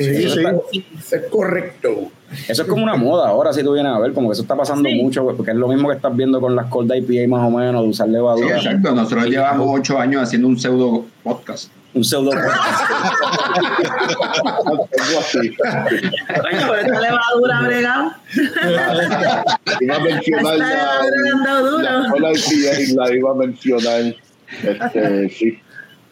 Sí, 0.05 0.17
Sí, 0.17 0.25
eso 0.25 0.35
sí. 0.35 0.41
está- 0.99 1.17
es 1.17 1.23
correcto. 1.31 2.11
Eso 2.49 2.63
es 2.63 2.69
como 2.69 2.83
una 2.85 2.97
moda 2.97 3.29
ahora, 3.29 3.53
si 3.53 3.63
tú 3.63 3.73
vienes 3.75 3.93
a 3.93 3.99
ver, 3.99 4.13
como 4.13 4.29
que 4.29 4.33
eso 4.35 4.43
está 4.43 4.57
pasando 4.57 4.89
Sí. 4.89 4.95
mucho, 5.03 5.27
porque 5.37 5.51
es 5.51 5.57
lo 5.57 5.69
mismo 5.69 5.89
que 5.89 5.97
estás 5.97 6.15
viendo 6.17 6.41
con 6.41 6.55
las 6.57 6.67
cold 6.67 6.93
IPA 6.95 7.29
más 7.29 7.47
o 7.47 7.51
menos, 7.51 7.83
de 7.83 7.89
usar 7.89 8.07
Sí, 8.07 8.13
levadura. 8.13 8.57
exacto. 8.57 8.95
Nosotros 8.95 9.27
llevamos 9.27 9.67
ocho 9.69 9.99
años 9.99 10.23
haciendo 10.23 10.49
un 10.49 10.59
pseudo 10.59 11.05
podcast. 11.23 11.71
un 11.93 12.05
pseudo 12.05 12.31
por 12.31 12.39
esta 16.79 17.01
levadura 17.01 17.61
bregado. 17.63 18.13
Iba 19.81 19.97
a 19.97 20.01
mencionar 20.01 20.55
Esta 20.55 20.57
la, 20.57 22.03
la 22.03 22.11
Cola 22.11 22.31
IPA 22.33 22.81
y 22.81 22.95
la 22.95 23.15
iba 23.15 23.31
a 23.31 23.35
mencionar. 23.35 24.15
Este, 24.63 25.29
sí. 25.31 25.59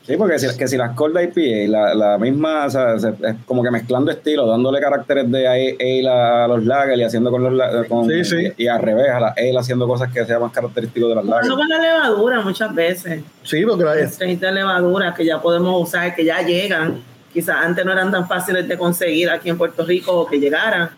Sí, 0.09 0.17
porque 0.17 0.39
si, 0.39 0.57
que 0.57 0.67
si 0.67 0.79
las 0.79 0.97
cold 0.97 1.17
IPA, 1.21 1.71
la, 1.71 1.95
la 1.95 2.19
misma, 2.19 2.65
o 2.65 2.71
sea, 2.71 2.99
se- 2.99 3.11
es 3.11 3.35
como 3.45 3.63
que 3.63 3.71
mezclando 3.71 4.11
estilos, 4.11 4.49
dándole 4.49 4.81
caracteres 4.81 5.31
de 5.31 5.47
ale 5.47 6.09
a 6.09 6.49
los 6.49 6.65
lager 6.65 6.99
y 6.99 7.05
haciendo 7.05 7.31
con 7.31 7.43
los 7.45 7.53
la- 7.53 7.85
con, 7.85 8.09
Sí, 8.09 8.25
sí. 8.25 8.53
Y, 8.57 8.67
al 8.69 8.81
revés, 8.81 9.11
a 9.11 9.21
la 9.21 9.29
ale 9.37 9.59
haciendo 9.59 9.87
cosas 9.87 10.11
que 10.11 10.25
sean 10.25 10.41
más 10.41 10.51
característicos 10.51 11.11
de 11.11 11.15
las 11.15 11.25
lager. 11.27 11.47
No 11.51 11.57
con 11.57 11.69
la 11.69 11.79
levadura 11.79 12.41
muchas 12.41 12.75
veces. 12.75 13.23
Sí, 13.43 13.63
porque 13.67 13.85
la- 13.85 14.09
Strains 14.09 14.41
de 14.41 14.51
levadura 14.51 15.13
que 15.15 15.27
ya 15.27 15.43
podemos 15.43 15.83
usar, 15.87 16.15
que 16.15 16.25
ya 16.25 16.41
llegan. 16.41 17.03
Quizás 17.31 17.57
antes 17.63 17.85
no 17.85 17.93
eran 17.93 18.11
tan 18.11 18.27
fáciles 18.27 18.67
de 18.67 18.79
conseguir 18.79 19.29
aquí 19.29 19.51
en 19.51 19.59
Puerto 19.59 19.85
Rico 19.85 20.13
o 20.21 20.27
que 20.27 20.41
llegaran. 20.41 20.89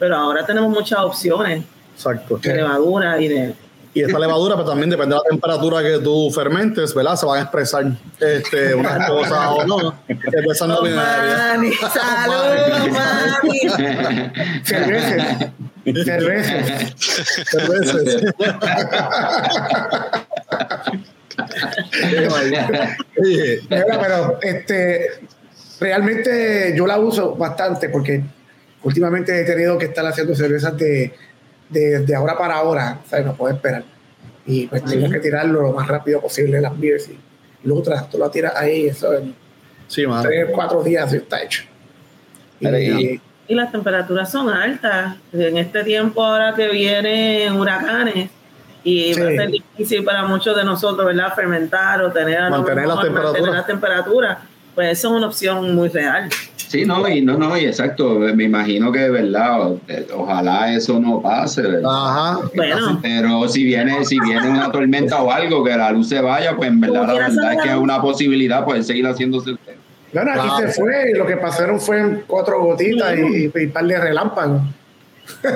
Pero 0.00 0.16
ahora 0.16 0.44
tenemos 0.44 0.70
muchas 0.70 0.98
opciones 0.98 1.62
exacto. 1.94 2.36
de 2.38 2.54
levadura 2.56 3.20
y 3.20 3.28
de. 3.28 3.54
Y 3.94 4.02
esta 4.02 4.18
levadura, 4.18 4.56
pues 4.56 4.66
también 4.66 4.90
depende 4.90 5.14
de 5.14 5.20
la 5.22 5.30
temperatura 5.30 5.80
que 5.80 6.00
tú 6.00 6.28
fermentes, 6.32 6.92
¿verdad? 6.92 7.14
Se 7.14 7.26
van 7.26 7.38
a 7.38 7.42
expresar 7.42 7.84
este, 8.20 8.74
unas 8.74 9.08
cosas 9.08 9.48
o 9.50 9.64
no. 9.64 9.94
Cervezas 10.30 10.68
no 10.68 10.78
Oh, 10.78 10.82
mani, 10.82 11.72
salud, 11.94 12.90
mani. 12.90 13.60
Cervezas. 14.64 15.50
Cervezas. 16.04 16.94
Cervezas. 17.46 18.34
Mira, 23.70 24.00
pero 24.00 24.38
este, 24.42 25.06
realmente 25.80 26.74
yo 26.76 26.86
la 26.86 26.98
uso 26.98 27.36
bastante 27.36 27.88
porque 27.90 28.24
últimamente 28.82 29.40
he 29.40 29.44
tenido 29.44 29.78
que 29.78 29.86
estar 29.86 30.04
haciendo 30.04 30.34
cervezas 30.34 30.76
de, 30.76 31.14
de, 31.68 32.00
de 32.00 32.14
ahora 32.14 32.36
para 32.38 32.54
ahora, 32.56 33.00
¿sabes? 33.08 33.26
No 33.26 33.34
puedo 33.34 33.54
esperar. 33.54 33.84
Y 34.46 34.66
pues 34.66 34.84
tengo 34.84 35.08
que 35.10 35.20
tirarlo 35.20 35.62
lo 35.62 35.72
más 35.72 35.88
rápido 35.88 36.20
posible 36.20 36.60
las 36.60 36.78
beers 36.78 37.08
y 37.08 37.18
lo 37.64 37.76
otras, 37.76 38.08
tú 38.10 38.18
lo 38.18 38.30
tiras 38.30 38.54
ahí, 38.56 38.86
eso 38.88 39.14
en 39.14 39.34
Sí, 39.88 40.04
tres, 40.22 40.48
cuatro 40.52 40.82
días 40.82 41.10
ya 41.10 41.18
está 41.18 41.42
hecho. 41.42 41.62
Y, 42.60 42.68
y- 42.68 43.20
Y 43.46 43.54
las 43.54 43.70
temperaturas 43.70 44.30
son 44.30 44.48
altas. 44.48 45.16
En 45.32 45.58
este 45.58 45.84
tiempo 45.84 46.24
ahora 46.24 46.54
que 46.54 46.68
vienen 46.68 47.52
huracanes 47.52 48.30
y 48.82 49.12
va 49.14 49.26
a 49.26 49.30
Sí. 49.30 49.36
ser 49.36 49.50
difícil 49.50 50.04
para 50.04 50.24
muchos 50.24 50.56
de 50.56 50.64
nosotros, 50.64 51.06
¿verdad? 51.06 51.34
Fermentar 51.34 52.02
o 52.02 52.10
tener 52.10 52.48
Mantener 52.50 52.86
las 52.86 53.00
temperaturas. 53.02 53.24
mantener 53.32 53.50
las 53.54 53.66
temperaturas. 53.66 54.38
Pues 54.74 54.98
eso 54.98 55.08
es 55.08 55.14
una 55.14 55.26
opción 55.28 55.74
muy 55.74 55.88
real. 55.88 56.28
Sí, 56.56 56.84
no, 56.84 57.06
y 57.08 57.20
no, 57.20 57.36
no, 57.38 57.56
y 57.56 57.66
exacto. 57.66 58.14
Me 58.18 58.44
imagino 58.44 58.90
que, 58.90 59.08
¿verdad? 59.08 59.60
O- 59.68 59.80
eh, 59.86 60.06
Ojalá 60.16 60.74
eso 60.74 60.98
no 60.98 61.22
pase, 61.22 61.62
¿verdad? 61.62 61.82
Ajá. 61.88 62.38
Bueno, 62.56 62.98
Pero 63.00 63.48
si 63.48 63.62
viene, 63.64 64.04
si 64.04 64.18
viene 64.18 64.48
una 64.50 64.72
tormenta 64.72 65.22
o 65.22 65.30
algo, 65.30 65.62
que 65.62 65.76
la 65.76 65.92
luz 65.92 66.08
se 66.08 66.20
vaya, 66.20 66.56
pues 66.56 66.68
en 66.70 66.80
verdad 66.80 67.06
la 67.06 67.12
verdad 67.14 67.52
es 67.54 67.62
que 67.62 67.68
es 67.68 67.76
una 67.76 68.00
posibilidad 68.00 68.64
poder 68.64 68.82
seguir 68.82 69.06
haciéndose 69.06 69.50
el 69.50 69.58
tema. 69.58 69.78
Bueno, 70.12 70.30
aquí 70.32 70.48
se 70.62 70.68
fue 70.80 71.10
y 71.12 71.14
lo 71.18 71.26
que 71.26 71.36
pasaron 71.36 71.80
fue 71.80 72.22
cuatro 72.26 72.60
gotitas 72.62 73.14
y, 73.18 73.20
y 73.60 73.64
un 73.66 73.72
par 73.72 73.84
de 73.86 74.00
relámpagos. 74.00 74.62
De, 75.42 75.50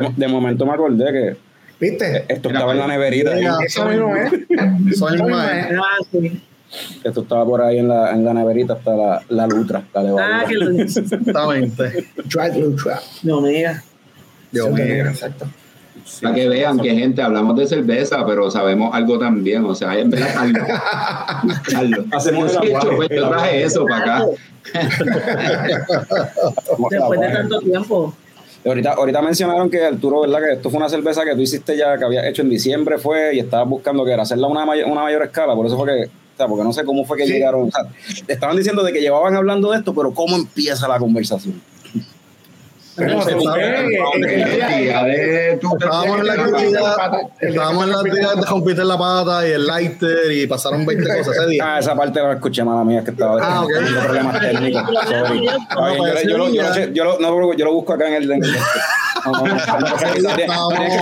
de- 0.00 0.12
de 0.16 0.28
momento 0.28 0.66
me 0.66 0.72
acordé 0.72 1.12
que 1.12 1.36
¿Viste? 1.80 2.24
esto 2.28 2.48
estaba 2.48 2.72
en 2.72 2.78
la 2.78 2.86
neverita, 2.88 3.34
Mira. 3.34 3.56
Eso 3.64 3.84
mismo 3.86 4.14
es. 4.16 4.32
Eso 4.92 5.08
esto 7.02 7.22
estaba 7.22 7.44
por 7.44 7.62
ahí 7.62 7.78
en 7.78 7.88
la, 7.88 8.12
en 8.12 8.24
la 8.24 8.34
neverita 8.34 8.74
hasta 8.74 8.94
la, 8.94 9.22
la 9.28 9.46
lutra, 9.46 9.84
la. 9.94 10.40
Ah, 10.40 10.44
que 10.46 10.54
lo 10.54 10.70
Exactamente. 10.70 12.08
Dry 12.24 12.60
Lutra. 12.60 13.00
No 13.22 13.42
digas. 13.42 13.84
Dios 14.50 14.70
mío. 14.70 15.06
Exacto. 15.06 15.46
Para 16.22 16.34
que 16.34 16.48
vean 16.48 16.78
que 16.78 16.94
gente, 16.94 17.22
hablamos 17.22 17.56
de 17.56 17.66
cerveza, 17.66 18.24
pero 18.26 18.50
sabemos 18.50 18.94
algo 18.94 19.18
también. 19.18 19.64
O 19.64 19.74
sea, 19.74 19.98
en 19.98 20.10
verdad, 20.10 20.34
Carlos. 20.34 21.60
Carlos. 21.70 22.06
Hacemos 22.12 22.52
yo, 22.52 22.60
pues, 22.96 23.08
yo 23.10 23.28
traje 23.28 23.62
eso 23.62 23.84
para 23.86 24.16
acá. 24.16 24.26
Después 26.90 27.20
de 27.20 27.28
tanto 27.28 27.60
tiempo. 27.60 28.14
Ahorita, 28.66 28.92
ahorita 28.92 29.22
mencionaron 29.22 29.70
que 29.70 29.84
Arturo, 29.84 30.22
¿verdad? 30.22 30.40
Que 30.40 30.52
esto 30.54 30.70
fue 30.70 30.78
una 30.78 30.88
cerveza 30.88 31.22
que 31.24 31.34
tú 31.34 31.40
hiciste 31.40 31.76
ya, 31.76 31.98
que 31.98 32.04
habías 32.04 32.24
hecho 32.24 32.42
en 32.42 32.48
diciembre, 32.48 32.96
fue, 32.98 33.34
y 33.34 33.38
estabas 33.40 33.68
buscando 33.68 34.04
que 34.04 34.12
era 34.12 34.22
hacerla 34.22 34.46
a 34.46 34.50
una, 34.50 34.64
una 34.64 35.02
mayor 35.02 35.22
escala, 35.22 35.54
por 35.54 35.66
eso 35.66 35.76
fue 35.76 35.86
que, 35.86 36.10
o 36.34 36.36
sea, 36.36 36.48
porque 36.48 36.64
no 36.64 36.72
sé 36.72 36.84
cómo 36.84 37.04
fue 37.04 37.16
que 37.16 37.26
Sí. 37.26 37.32
llegaron, 37.34 37.68
o 37.68 37.70
sea, 37.70 37.86
estaban 38.28 38.56
diciendo 38.56 38.82
de 38.82 38.92
que 38.92 39.00
llevaban 39.00 39.34
hablando 39.36 39.70
de 39.70 39.78
esto, 39.78 39.94
pero 39.94 40.12
¿cómo 40.12 40.36
empieza 40.36 40.88
la 40.88 40.98
conversación? 40.98 41.60
Estábamos- 42.96 43.26
eh, 43.58 43.86
eh, 43.90 43.98
en 46.20 46.26
la 46.26 46.32
actividad, 46.34 46.96
estábamos 47.40 47.84
en 47.84 47.90
la 47.90 47.96
actividad 47.98 48.34
de 48.36 48.44
computer 48.46 48.86
la 48.86 48.96
pata 48.98 49.48
y 49.48 49.52
el 49.52 49.66
lighter 49.66 50.30
y 50.32 50.46
pasaron 50.46 50.86
20 50.86 51.04
cosas 51.18 51.36
ese 51.36 51.46
día. 51.48 51.74
Ah, 51.74 51.78
esa 51.80 51.94
parte 51.96 52.20
no 52.20 52.28
la 52.28 52.34
escuché, 52.34 52.62
mala 52.64 52.84
mía, 52.84 53.00
es 53.00 53.04
que 53.04 53.10
estaba 53.10 53.38
Ah, 53.42 53.62
ok. 53.64 53.70
teniendo 53.74 54.00
problemas 54.00 54.40
técnicos. 54.40 54.82
Sorry. 55.08 55.46
Yo, 56.94 57.04
lo- 57.04 57.18
busco 57.74 57.92
acá 57.94 58.06
en 58.08 58.14
el. 58.14 58.28
tienes 58.28 58.52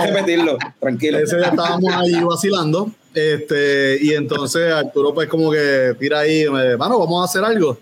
que 0.01 0.07
repetirlo, 0.07 0.57
tranquilo. 0.79 1.19
Ese 1.19 1.37
día 1.37 1.47
estábamos 1.47 1.93
ahí 1.93 2.19
vacilando. 2.23 2.89
Este, 3.13 3.97
y 4.01 4.13
entonces 4.13 4.71
Arturo, 4.73 5.13
pues, 5.13 5.27
como 5.29 5.51
que 5.51 5.95
tira 5.99 6.19
ahí, 6.21 6.49
me, 6.49 6.75
mano, 6.77 6.97
vamos 6.97 7.21
a 7.21 7.25
hacer 7.25 7.43
algo. 7.43 7.77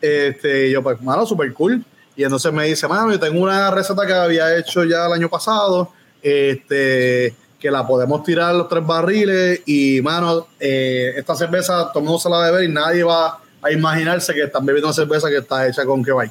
Este, 0.00 0.66
y 0.68 0.72
yo, 0.72 0.82
pues, 0.82 1.00
mano, 1.00 1.24
super 1.24 1.50
cool. 1.54 1.82
Y 2.16 2.22
entonces 2.24 2.52
me 2.52 2.64
dice, 2.66 2.86
mano, 2.88 3.10
yo 3.10 3.18
tengo 3.18 3.42
una 3.42 3.70
receta 3.70 4.06
que 4.06 4.12
había 4.12 4.56
hecho 4.56 4.84
ya 4.84 5.06
el 5.06 5.12
año 5.12 5.28
pasado, 5.28 5.90
este, 6.22 7.34
que 7.58 7.70
la 7.70 7.86
podemos 7.86 8.22
tirar 8.22 8.54
los 8.54 8.68
tres 8.68 8.86
barriles. 8.86 9.62
Y, 9.66 10.00
mano, 10.02 10.46
eh, 10.60 11.14
esta 11.16 11.34
cerveza, 11.34 11.88
todo 11.92 12.00
el 12.00 12.04
mundo 12.04 12.18
se 12.20 12.28
la 12.28 12.36
va 12.36 12.46
a 12.46 12.50
beber 12.50 12.68
y 12.68 12.72
nadie 12.72 13.02
va 13.02 13.38
a 13.62 13.72
imaginarse 13.72 14.34
que 14.34 14.42
están 14.42 14.64
bebiendo 14.66 14.88
una 14.88 14.94
cerveza 14.94 15.28
que 15.28 15.38
está 15.38 15.66
hecha 15.66 15.84
con 15.84 16.04
Kebab. 16.04 16.30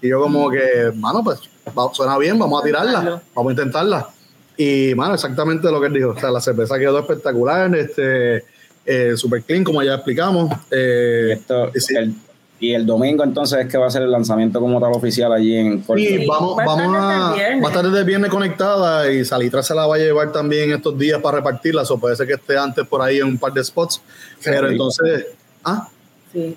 Y 0.00 0.08
yo, 0.08 0.20
como 0.20 0.50
que, 0.50 0.92
mano, 0.96 1.22
pues, 1.22 1.38
va- 1.78 1.92
suena 1.94 2.18
bien, 2.18 2.38
vamos 2.38 2.60
a 2.60 2.64
tirarla, 2.64 3.22
vamos 3.34 3.50
a 3.50 3.52
intentarla. 3.52 4.08
Y, 4.56 4.92
mano, 4.96 5.14
exactamente 5.14 5.70
lo 5.70 5.80
que 5.80 5.86
él 5.86 5.92
dijo. 5.94 6.10
O 6.10 6.18
sea, 6.20 6.30
la 6.30 6.40
cerveza 6.40 6.78
quedó 6.78 6.98
espectacular, 6.98 7.74
este, 7.76 8.44
eh, 8.84 9.12
super 9.16 9.42
clean, 9.44 9.62
como 9.64 9.82
ya 9.82 9.94
explicamos. 9.94 10.50
Y, 10.52 10.56
Eh, 10.72 11.32
esto, 11.34 11.70
y 11.74 11.80
sí. 11.80 11.94
el, 11.96 12.14
y 12.62 12.74
el 12.74 12.86
domingo 12.86 13.24
entonces 13.24 13.58
es 13.58 13.66
que 13.66 13.76
va 13.76 13.88
a 13.88 13.90
ser 13.90 14.02
el 14.02 14.12
lanzamiento 14.12 14.60
como 14.60 14.80
tal 14.80 14.92
oficial 14.92 15.32
allí 15.32 15.56
en 15.56 15.80
Corpus. 15.80 16.00
y 16.00 16.24
vamos, 16.24 16.56
vamos 16.56 16.96
a, 16.96 17.30
va 17.32 17.34
a 17.34 17.68
estar 17.68 17.84
desde 17.84 17.98
el 17.98 18.04
viernes 18.04 18.30
conectada 18.30 19.10
y 19.10 19.24
Salitra 19.24 19.64
se 19.64 19.74
la 19.74 19.84
va 19.84 19.96
a 19.96 19.98
llevar 19.98 20.30
también 20.30 20.70
estos 20.70 20.96
días 20.96 21.20
para 21.20 21.38
repartirla. 21.38 21.82
O 21.82 21.98
puede 21.98 22.14
ser 22.14 22.28
que 22.28 22.34
esté 22.34 22.56
antes 22.56 22.86
por 22.86 23.02
ahí 23.02 23.18
en 23.18 23.24
un 23.24 23.38
par 23.38 23.52
de 23.52 23.64
spots. 23.64 24.00
Pero 24.44 24.70
entonces, 24.70 25.26
ah, 25.64 25.88
Sí. 26.32 26.56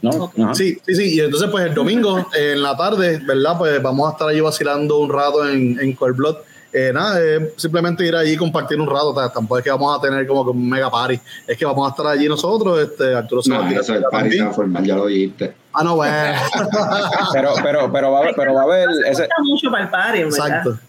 Sí, 0.54 0.78
sí, 0.86 0.96
sí. 0.96 1.16
Y 1.16 1.20
entonces, 1.20 1.50
pues 1.50 1.66
el 1.66 1.74
domingo 1.74 2.26
en 2.34 2.62
la 2.62 2.78
tarde, 2.78 3.20
¿verdad? 3.26 3.58
Pues 3.58 3.82
vamos 3.82 4.08
a 4.08 4.12
estar 4.14 4.30
allí 4.30 4.40
vacilando 4.40 5.00
un 5.00 5.10
rato 5.10 5.46
en, 5.50 5.78
en 5.80 5.94
Cold 5.94 6.16
Blood. 6.16 6.38
Eh, 6.78 6.92
nada, 6.92 7.22
es 7.22 7.54
simplemente 7.56 8.06
ir 8.06 8.14
allí 8.14 8.34
y 8.34 8.36
compartir 8.36 8.78
un 8.82 8.88
rato. 8.88 9.14
tampoco 9.34 9.60
es 9.60 9.64
que 9.64 9.70
vamos 9.70 9.98
a 9.98 10.02
tener 10.02 10.28
como 10.28 10.44
que 10.44 10.52
un 10.52 10.70
mega 10.70 10.92
party. 10.92 11.18
Es 11.48 11.58
que 11.58 11.64
vamos 11.64 11.88
a 11.88 11.92
estar 11.92 12.06
allí 12.06 12.28
nosotros. 12.28 12.78
Este, 12.82 13.16
Arturo 13.16 13.42
se 13.42 13.50
No, 13.50 13.66
eso 13.66 13.80
es 13.80 13.90
el 13.90 14.02
party 14.02 14.12
también. 14.18 14.44
tan 14.44 14.54
formal, 14.54 14.84
ya 14.84 14.96
lo 14.98 15.06
dijiste. 15.06 15.54
Ah, 15.72 15.86
no, 15.86 15.96
bueno. 15.96 16.14
Pero, 17.34 17.54
pero, 17.64 17.92
pero, 17.92 18.12
va 18.12 18.18
a 18.18 18.22
haber, 18.22 18.36
pero 18.36 18.54
va 18.54 18.62
a 18.62 18.64
haber, 18.64 18.90
ese, 19.08 19.28
mucho 19.44 19.72
para 19.72 19.86
el 19.86 19.90
party, 19.90 20.24
¿verdad? 20.24 20.48
Exacto. 20.48 20.80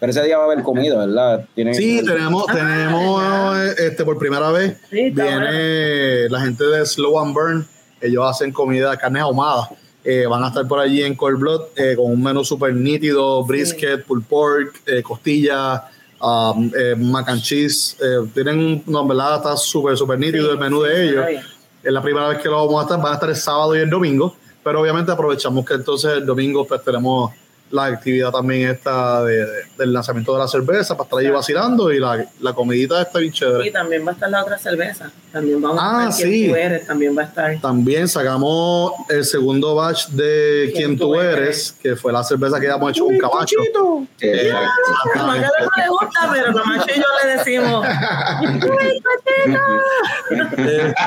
pero 0.00 0.10
ese 0.10 0.22
día 0.22 0.36
va 0.36 0.44
a 0.44 0.46
haber 0.46 0.62
comida, 0.62 0.98
¿verdad? 0.98 1.44
Sí, 1.54 2.02
tenemos, 2.04 2.44
Ah, 2.48 2.52
tenemos 2.52 3.58
este, 3.78 4.04
por 4.04 4.18
primera 4.18 4.50
vez, 4.50 4.76
Sí, 4.90 5.10
viene 5.10 6.28
la 6.28 6.40
gente 6.40 6.64
de 6.64 6.84
Slow 6.86 7.20
and 7.20 7.34
Burn. 7.34 7.66
Ellos 8.00 8.24
hacen 8.28 8.52
comida, 8.52 8.96
carne 8.98 9.20
ahumada. 9.20 9.70
Eh, 10.04 10.26
van 10.26 10.42
a 10.44 10.48
estar 10.48 10.68
por 10.68 10.78
allí 10.80 11.02
en 11.02 11.14
Cold 11.16 11.38
Blood 11.38 11.62
eh, 11.76 11.94
con 11.96 12.12
un 12.12 12.22
menú 12.22 12.44
súper 12.44 12.74
nítido, 12.74 13.42
brisket, 13.44 14.04
pulled 14.04 14.24
pork, 14.26 14.82
eh, 14.86 15.02
costilla, 15.02 15.88
um, 16.20 16.70
eh, 16.76 16.94
mac 16.96 17.26
and 17.30 17.40
cheese. 17.40 17.96
Eh, 18.02 18.28
tienen, 18.34 18.58
un- 18.58 18.82
no, 18.86 19.00
en 19.00 19.08
verdad 19.08 19.36
está 19.36 19.56
súper, 19.56 19.96
súper 19.96 20.18
nítido 20.18 20.52
el 20.52 20.58
menú 20.58 20.82
Sí, 20.82 20.88
de 20.90 20.94
sí, 20.96 21.02
ellos. 21.08 21.44
Es 21.82 21.92
la 21.92 22.02
primera 22.02 22.28
vez 22.28 22.38
que 22.42 22.48
lo 22.48 22.56
vamos 22.66 22.80
a 22.80 22.82
estar, 22.82 22.98
van 23.00 23.12
a 23.12 23.14
estar 23.14 23.30
el 23.30 23.36
sábado 23.36 23.74
y 23.76 23.80
el 23.80 23.88
domingo, 23.88 24.36
pero 24.62 24.80
obviamente 24.82 25.10
aprovechamos 25.10 25.64
que 25.64 25.74
entonces 25.74 26.12
el 26.18 26.26
domingo 26.26 26.66
pues 26.66 26.82
tenemos 26.84 27.32
la 27.74 27.86
actividad 27.86 28.30
también 28.30 28.68
esta 28.70 29.22
de- 29.24 29.44
de- 29.44 29.64
del 29.76 29.92
lanzamiento 29.92 30.32
de 30.32 30.38
la 30.38 30.46
cerveza 30.48 30.96
para 30.96 31.04
estar 31.06 31.18
ahí 31.18 31.28
vacilando 31.28 31.92
y 31.92 31.98
la, 31.98 32.24
la 32.40 32.52
comidita 32.52 33.02
está 33.02 33.18
bien 33.18 33.32
Y 33.32 33.36
chévere. 33.36 33.70
también 33.72 34.06
va 34.06 34.10
a 34.10 34.14
estar 34.14 34.30
la 34.30 34.42
otra 34.42 34.56
cerveza. 34.58 35.10
También 35.32 35.60
vamos 35.60 35.78
Ah, 35.82 36.02
a 36.02 36.04
ver 36.06 36.14
quién 36.14 36.30
sí. 36.30 36.48
tú 36.48 36.54
eres, 36.54 36.86
también 36.86 37.16
va 37.18 37.22
a 37.22 37.24
estar. 37.24 37.60
También 37.60 38.06
sacamos 38.06 38.92
el 39.08 39.24
segundo 39.24 39.74
batch 39.74 40.08
de 40.10 40.72
Quién 40.76 40.96
tú 40.96 41.16
eres, 41.20 41.72
que 41.82 41.96
fue 41.96 42.12
la 42.12 42.22
cerveza 42.22 42.60
que 42.60 42.66
habíamos 42.70 42.92
hecho 42.92 43.04
con 43.06 43.18
Camacho. 43.18 43.56
Exacto. 44.20 44.70
A 45.16 45.22
Magdalena 45.26 45.50
no 45.60 45.82
le 45.82 45.88
gusta, 45.88 46.30
pero 46.32 46.54
Camacho 46.54 46.86
y 46.94 46.98
yo 46.98 47.04
le 47.24 47.36
decimos. 47.36 47.86
Este, 50.30 51.04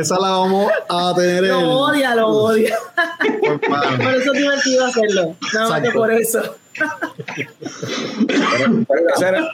esa 0.00 0.18
la 0.20 0.28
vamos 0.30 0.72
a 0.88 1.12
tener 1.16 1.42
Lo 1.44 1.58
el, 1.58 1.64
odia, 1.66 2.14
lo 2.14 2.28
odia. 2.28 2.76
Hermano. 3.42 4.04
Por 4.04 4.14
eso 4.14 4.32
es 4.32 4.38
divertido 4.38 4.86
hacerlo. 5.02 5.36
Nada 5.54 5.68
más 5.68 5.80
que 5.82 5.90
por 5.90 6.12
eso. 6.12 6.56
Pero, 8.26 8.84
pero 8.88 9.00
esa, 9.16 9.28
era- 9.28 9.50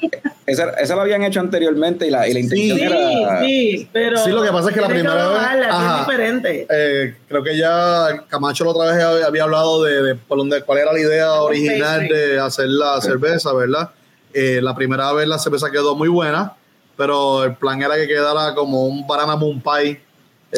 esa, 0.47 0.71
esa 0.71 0.97
la 0.97 1.03
habían 1.03 1.23
hecho 1.25 1.41
anteriormente 1.41 2.07
y 2.07 2.11
la, 2.11 2.29
y 2.29 2.35
la 2.35 2.41
intención 2.41 2.79
Sí, 2.79 2.85
era. 2.85 3.41
sí, 3.41 3.89
pero. 3.93 4.19
Sí, 4.19 4.31
lo 4.31 4.43
que 4.43 4.51
pasa 4.53 4.69
es 4.69 4.75
que 4.75 4.81
la 4.81 4.89
primera 4.89 5.15
vez- 5.15 5.25
probarla, 5.25 5.67
es 5.69 5.73
ajá. 5.75 5.99
diferente. 6.01 6.67
Eh, 6.71 7.17
creo 7.29 7.43
que 7.43 7.57
ya 7.57 8.25
Camacho 8.29 8.65
la 8.65 8.71
otra 8.71 8.93
vez 8.93 9.03
había- 9.03 9.27
había 9.27 9.43
hablado 9.45 9.83
de, 9.83 10.03
de 10.03 10.15
por 10.15 10.39
dónde- 10.39 10.63
cuál 10.63 10.79
era 10.79 10.93
la 10.93 11.01
idea 11.01 11.33
original 11.35 12.01
pastry. 12.01 12.09
de 12.17 12.39
hacer 12.41 12.69
la 12.69 13.01
cerveza, 13.01 13.53
¿verdad? 13.53 13.91
Eh, 14.35 14.61
la 14.63 14.75
primera 14.75 15.13
vez 15.13 15.27
la 15.27 15.39
cerveza 15.39 15.71
quedó 15.71 15.95
muy 15.97 16.09
buena, 16.09 16.53
pero 16.97 17.45
el 17.45 17.55
plan 17.57 17.81
era 17.83 17.97
que 17.97 18.07
quedara 18.07 18.55
como 18.55 18.85
un 18.87 19.07
banana 19.07 19.37
moon 19.37 19.61
pie, 19.63 20.01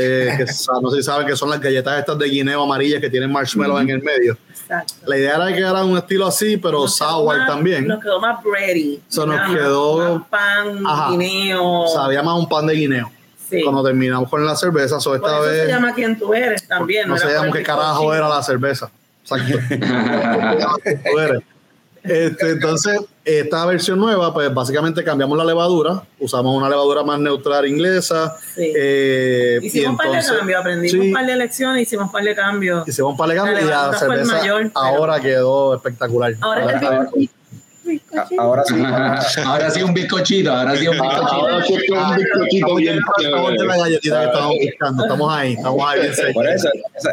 eh, 0.01 0.35
que 0.39 0.45
no 0.83 0.91
sé 0.91 0.97
si 0.99 1.03
saben 1.03 1.27
que 1.27 1.37
son 1.37 1.51
las 1.51 1.61
galletas 1.61 1.99
estas 1.99 2.19
de 2.19 2.29
guineo 2.29 2.63
amarillas 2.63 3.01
que 3.01 3.11
tienen 3.11 3.31
marshmallow 3.33 3.79
en 3.79 3.91
el 3.91 4.03
medio. 4.03 4.37
Exacto. 4.51 4.95
La 5.07 5.17
idea 5.17 5.37
era 5.37 5.49
que 5.49 5.55
quedara 5.57 5.85
un 5.85 5.97
estilo 5.97 6.27
así, 6.27 6.57
pero 6.57 6.81
Nos 6.83 6.97
sour 6.97 7.37
más- 7.39 7.47
también. 7.49 7.87
Nos 7.87 8.01
quedó 8.03 8.21
más 8.21 8.43
bready. 8.43 9.01
Eso 9.09 9.27
nos 9.27 9.37
más, 9.37 9.51
quedó- 9.55 10.19
Más 10.19 10.29
pan, 10.29 10.87
Ajá. 10.87 11.11
guineo. 11.11 11.87
Sabía 11.89 12.23
más 12.23 12.39
un 12.39 12.49
pan 12.49 12.67
de 12.67 12.75
guineo. 12.75 13.11
Sí. 13.49 13.63
Cuando 13.63 13.83
terminamos 13.83 14.29
con 14.29 14.45
la 14.45 14.55
cerveza, 14.57 15.01
so 15.01 15.15
esta 15.15 15.29
eso 15.39 15.41
vez 15.43 15.63
se 15.63 15.69
llama 15.69 15.95
quien 15.95 16.19
tú 16.19 16.35
eres 16.35 16.69
también. 16.69 17.09
no 17.09 17.15
era 17.17 17.23
por 17.25 17.33
sabíamos 17.33 17.57
qué 17.57 17.63
carajo 17.63 18.15
era 18.15 18.29
la 18.29 18.43
cerveza. 18.43 18.91
Exacto. 19.23 19.59
Tú 21.11 21.19
eres. 21.19 21.41
Este, 22.03 22.51
entonces, 22.51 23.01
esta 23.25 23.67
versión 23.67 23.99
nueva, 23.99 24.33
pues 24.33 24.53
básicamente 24.55 25.03
cambiamos 25.05 25.37
la 25.37 25.45
levadura, 25.45 26.03
usamos 26.19 26.57
una 26.57 26.69
levadura 26.69 27.03
más 27.03 27.19
neutral 27.19 27.67
inglesa. 27.67 28.37
Sí. 28.55 28.73
eh, 28.77 29.59
y 29.63 29.67
Hicimos 29.67 29.91
un 29.91 29.97
par 29.97 30.11
de 30.11 30.27
cambios, 30.27 30.61
aprendimos 30.61 30.93
sí, 30.93 31.09
un 31.09 31.13
par 31.15 31.27
de 31.27 31.37
lecciones, 31.37 31.83
hicimos 31.83 32.07
un 32.07 32.13
par 32.13 32.25
de 32.25 32.35
cambios. 32.35 32.89
Hicimos 32.89 33.13
un 33.13 33.17
par 33.17 33.29
de 33.29 33.35
cambios 33.37 33.61
La 33.61 33.67
y 33.67 33.69
la 33.93 33.99
cerveza 33.99 34.33
mayor, 34.39 34.59
pero- 34.63 34.73
ahora 34.79 35.21
quedó 35.21 35.75
espectacular. 35.75 36.35
Ahora 36.41 36.61
es 36.65 36.83
el 36.83 36.87
Ahora- 36.87 37.11
bizcochito. 37.89 38.41
Ahora 38.41 38.63
sí. 38.65 38.75
Ahora 39.45 39.71
sí 39.71 39.83
un 39.83 39.95
bizcochito, 39.95 40.53
ahora 40.53 40.77
sí 40.77 40.87
un 40.87 40.93
bizcochito. 40.93 41.35
Ahora 41.35 41.65
sí 41.65 41.75
un 41.91 42.17
bizcochito 42.17 42.75
bien 42.77 42.99
estamos 42.99 43.51
de 43.51 43.57
la 43.57 43.57
chévere. 43.57 43.79
galletita 43.81 44.21
que 44.21 44.27
estábamos 44.27 44.57
buscando. 44.63 45.03
Estamos 45.03 45.33
ahí, 45.33 45.53
estamos 45.55 45.85
ahí 45.87 46.01
bien 46.01 46.13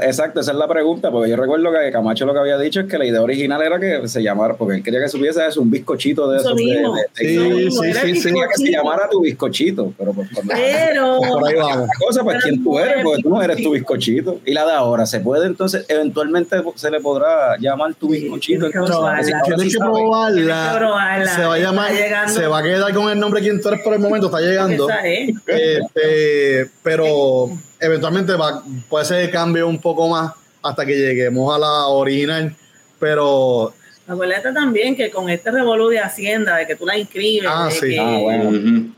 exacto, 0.01 0.39
esa 0.39 0.51
es 0.51 0.57
la 0.57 0.67
pregunta, 0.67 1.11
porque 1.11 1.29
yo 1.29 1.35
recuerdo 1.35 1.71
que 1.71 1.91
Camacho 1.91 2.25
lo 2.25 2.33
que 2.33 2.39
había 2.39 2.57
dicho 2.57 2.81
es 2.81 2.87
que 2.87 2.97
la 2.97 3.05
idea 3.05 3.21
original 3.21 3.61
era 3.61 3.79
que 3.79 4.07
se 4.07 4.21
llamara, 4.21 4.55
porque 4.55 4.77
él 4.77 4.83
quería 4.83 4.99
que 4.99 5.09
supiese 5.09 5.45
eso, 5.45 5.61
un 5.61 5.71
bizcochito 5.71 6.29
de 6.29 6.37
Eso 6.37 6.55
Sí, 6.55 6.73
sí, 7.13 7.93
sí, 7.93 8.15
sí. 8.15 8.33
Que 8.33 8.57
se 8.57 8.71
llamara 8.71 9.09
tu 9.09 9.21
bizcochito, 9.21 9.93
pero 9.97 10.13
pues, 10.13 10.29
Pero. 10.47 11.19
Por 11.29 11.47
ahí 11.47 11.55
vamos. 11.55 11.89
cosa, 11.99 12.23
pues 12.23 12.37
Pero 12.37 12.43
quién 12.43 12.63
tú 12.63 12.79
eres, 12.79 13.03
porque 13.03 13.21
tú 13.21 13.29
no 13.29 13.41
eres 13.41 13.61
tu 13.61 13.71
bizcochito. 13.71 14.39
Y 14.45 14.53
la 14.53 14.65
de 14.65 14.71
ahora, 14.73 15.05
¿se 15.05 15.19
puede 15.19 15.47
entonces, 15.47 15.85
eventualmente 15.87 16.57
se 16.75 16.91
le 16.91 16.99
podrá 16.99 17.57
llamar 17.59 17.93
tu 17.95 18.09
bizcochito? 18.09 18.69
tienes 18.69 19.73
que 19.73 19.79
probarla. 19.79 20.64
Se 21.35 21.43
va 21.45 21.53
a 21.55 21.57
llamar, 21.59 21.91
Está 21.91 22.03
llegando. 22.03 22.33
se 22.33 22.47
va 22.47 22.59
a 22.59 22.63
quedar 22.63 22.93
con 22.93 23.09
el 23.09 23.19
nombre 23.19 23.41
quien 23.41 23.61
tú 23.61 23.69
eres 23.69 23.81
por 23.81 23.93
el 23.93 23.99
momento, 23.99 24.27
está 24.27 24.39
llegando. 24.41 24.87
Este, 25.47 26.69
pero 26.83 27.49
eventualmente 27.79 28.33
va, 28.33 28.63
puede 28.89 29.05
ser 29.05 29.25
que 29.25 29.31
cambie 29.31 29.63
un 29.63 29.79
poco 29.79 30.07
más 30.07 30.31
hasta 30.61 30.85
que 30.85 30.95
lleguemos 30.95 31.53
a 31.55 31.59
la 31.59 31.87
original. 31.87 32.55
Pero 32.99 33.73
Acuérdate 34.07 34.53
también 34.53 34.95
que 34.95 35.09
con 35.09 35.29
este 35.29 35.49
revolú 35.51 35.89
de 35.89 35.99
Hacienda, 35.99 36.57
de 36.57 36.67
que 36.67 36.75
tú 36.75 36.85
la 36.85 36.97
inscribes, 36.97 37.49
Ah, 37.51 37.65
de 37.65 37.71
sí. 37.71 37.89
que 37.89 37.99
Ah, 37.99 38.17
bueno. 38.21 38.93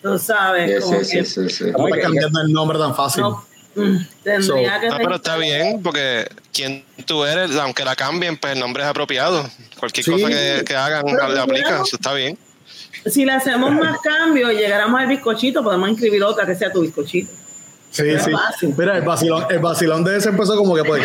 Tú 0.00 0.18
sabes, 0.18 0.84
Sí, 0.84 0.94
sí, 1.04 1.24
sí, 1.24 1.24
sí, 1.24 1.48
sí. 1.48 1.64
no 1.70 1.86
está 1.86 1.96
que- 1.96 2.02
cambiando 2.02 2.40
el 2.42 2.52
nombre 2.52 2.78
tan 2.78 2.94
fácil. 2.94 3.22
no, 3.22 3.44
mm, 3.74 3.96
tendría 4.22 4.80
que 4.80 4.88
Ah, 4.88 4.96
pero 4.98 5.16
está 5.16 5.36
bien, 5.36 5.82
porque 5.82 6.28
quien 6.52 6.84
tú 7.06 7.24
eres, 7.24 7.56
aunque 7.56 7.84
la 7.84 7.96
cambien, 7.96 8.36
pues 8.36 8.52
el 8.54 8.60
nombre 8.60 8.82
es 8.82 8.88
apropiado. 8.88 9.44
Cualquier 9.78 10.04
Sí. 10.04 10.10
cosa 10.12 10.28
que, 10.28 10.62
que 10.66 10.76
hagan 10.76 11.04
Pero 11.04 11.28
le 11.32 11.40
aplica, 11.40 11.76
eso 11.84 11.96
está 11.96 12.12
bien. 12.14 12.38
Si 13.06 13.24
le 13.24 13.32
hacemos 13.32 13.72
más 13.72 13.98
cambios 14.04 14.52
y 14.52 14.56
llegáramos 14.56 15.00
al 15.00 15.06
bizcochito, 15.08 15.62
podemos 15.62 15.88
inscribir 15.88 16.22
otra 16.24 16.46
que 16.46 16.54
sea 16.54 16.70
tu 16.72 16.82
bizcochito. 16.82 17.32
Sí, 17.90 18.04
sí. 18.18 18.30
fácil. 18.30 18.74
Mira, 18.78 18.96
el 18.96 19.02
vacilón, 19.02 19.44
el 19.50 19.58
vacilón 19.58 20.02
de 20.02 20.16
ese 20.16 20.30
empezó 20.30 20.56
como 20.56 20.74
que, 20.74 20.82
pues, 20.82 21.04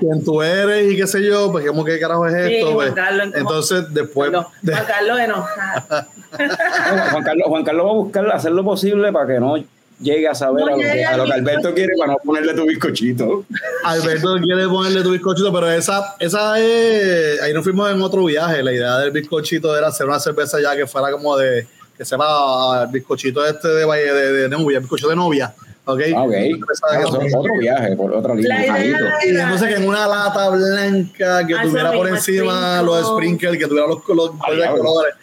quién 0.00 0.24
tú 0.24 0.42
eres 0.42 0.90
y 0.92 0.96
qué 0.96 1.06
sé 1.06 1.24
yo, 1.24 1.52
pues, 1.52 1.64
como 1.64 1.84
que 1.84 2.00
carajo 2.00 2.26
es 2.26 2.34
Sí, 2.48 2.54
esto. 2.56 2.72
Juan 2.72 2.92
pues. 2.92 3.30
Entonces, 3.36 3.84
después. 3.94 4.32
De- 4.62 4.72
Juan 4.72 4.84
Carlos 4.84 5.18
enojado. 5.20 6.06
No, 6.32 7.02
Juan, 7.12 7.22
Carlos, 7.22 7.46
Juan 7.46 7.62
Carlos 7.64 7.86
va 7.86 7.90
a 7.90 7.94
buscar 7.94 8.32
hacer 8.32 8.50
lo 8.50 8.64
posible 8.64 9.12
para 9.12 9.26
que 9.32 9.38
no 9.38 9.56
llegue 10.00 10.28
a 10.28 10.34
saber 10.34 10.60
No 10.64 10.66
a 10.66 10.70
lo, 10.72 10.76
que, 10.78 11.04
a 11.04 11.16
lo 11.16 11.24
que 11.24 11.32
al 11.32 11.38
Alberto 11.40 11.74
quiere 11.74 11.92
para 11.98 12.12
no 12.12 12.18
ponerle 12.24 12.54
tu 12.54 12.66
bizcochito. 12.66 13.44
Alberto 13.84 14.36
quiere 14.42 14.66
ponerle 14.68 15.02
tu 15.02 15.10
bizcochito, 15.10 15.52
pero 15.52 15.70
esa, 15.70 16.14
esa 16.18 16.58
es. 16.58 17.40
Ahí 17.42 17.52
nos 17.54 17.64
fuimos 17.64 17.90
en 17.90 18.00
otro 18.02 18.24
viaje. 18.24 18.62
La 18.62 18.72
idea 18.72 18.98
del 18.98 19.10
bizcochito 19.10 19.76
era 19.76 19.88
hacer 19.88 20.06
una 20.06 20.20
cerveza 20.20 20.60
ya 20.60 20.76
que 20.76 20.86
fuera 20.86 21.10
como 21.10 21.36
de. 21.36 21.66
Que 21.96 22.04
sepa 22.04 22.82
el 22.84 22.88
bizcochito 22.90 23.46
este 23.46 23.68
de, 23.68 23.84
valle- 23.86 24.12
de, 24.12 24.32
de 24.32 24.48
novia, 24.48 24.80
bizcocho 24.80 25.08
de 25.08 25.14
novia. 25.16 25.54
¿Ok? 25.86 26.00
Ah, 26.16 26.22
ok. 26.24 26.32
Cerveza 26.32 26.86
de- 26.90 27.02
Eso 27.04 27.20
es 27.22 27.34
otro 27.36 27.52
viaje, 27.60 27.94
por 27.94 28.12
otra 28.14 28.34
línea. 28.34 28.84
Y 29.24 29.28
entonces 29.28 29.68
que 29.68 29.74
en 29.76 29.86
una 29.88 30.08
lata 30.08 30.48
blanca 30.48 31.46
que 31.46 31.54
Ah, 31.54 31.62
tuviera 31.62 31.92
por 31.92 32.08
encima 32.08 32.82
los 32.82 33.06
sprinkles, 33.06 33.58
que 33.58 33.66
tuviera 33.68 33.86
los, 33.86 33.98
los, 34.08 34.30
colores. 34.30 35.14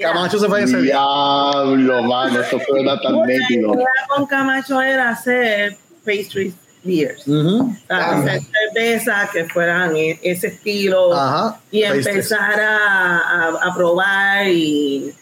Camacho 0.00 0.38
se 0.38 0.46
fue 0.46 0.62
ese. 0.62 0.80
Diablo, 0.82 2.02
mano, 2.02 2.40
eso 2.40 2.58
suena 2.66 3.00
tan 3.00 3.14
Porque 3.14 3.38
nítido. 3.38 3.68
La 3.68 3.74
idea 3.80 3.88
con 4.08 4.26
Camacho 4.26 4.80
era 4.82 5.10
hacer 5.10 5.76
pastry 6.04 6.54
beers. 6.84 7.26
Ujú. 7.26 7.70
O 7.70 7.86
sea, 7.86 8.18
hacer 8.18 8.40
cervezas 8.42 9.30
que 9.30 9.44
fueran 9.46 9.96
e- 9.96 10.20
ese 10.22 10.48
estilo 10.48 11.12
Ajá. 11.14 11.60
y 11.70 11.82
Pastries. 11.82 12.06
empezar 12.06 12.60
a, 12.60 13.18
a- 13.18 13.58
a 13.70 13.74
probar 13.74 14.46
y, 14.48 15.12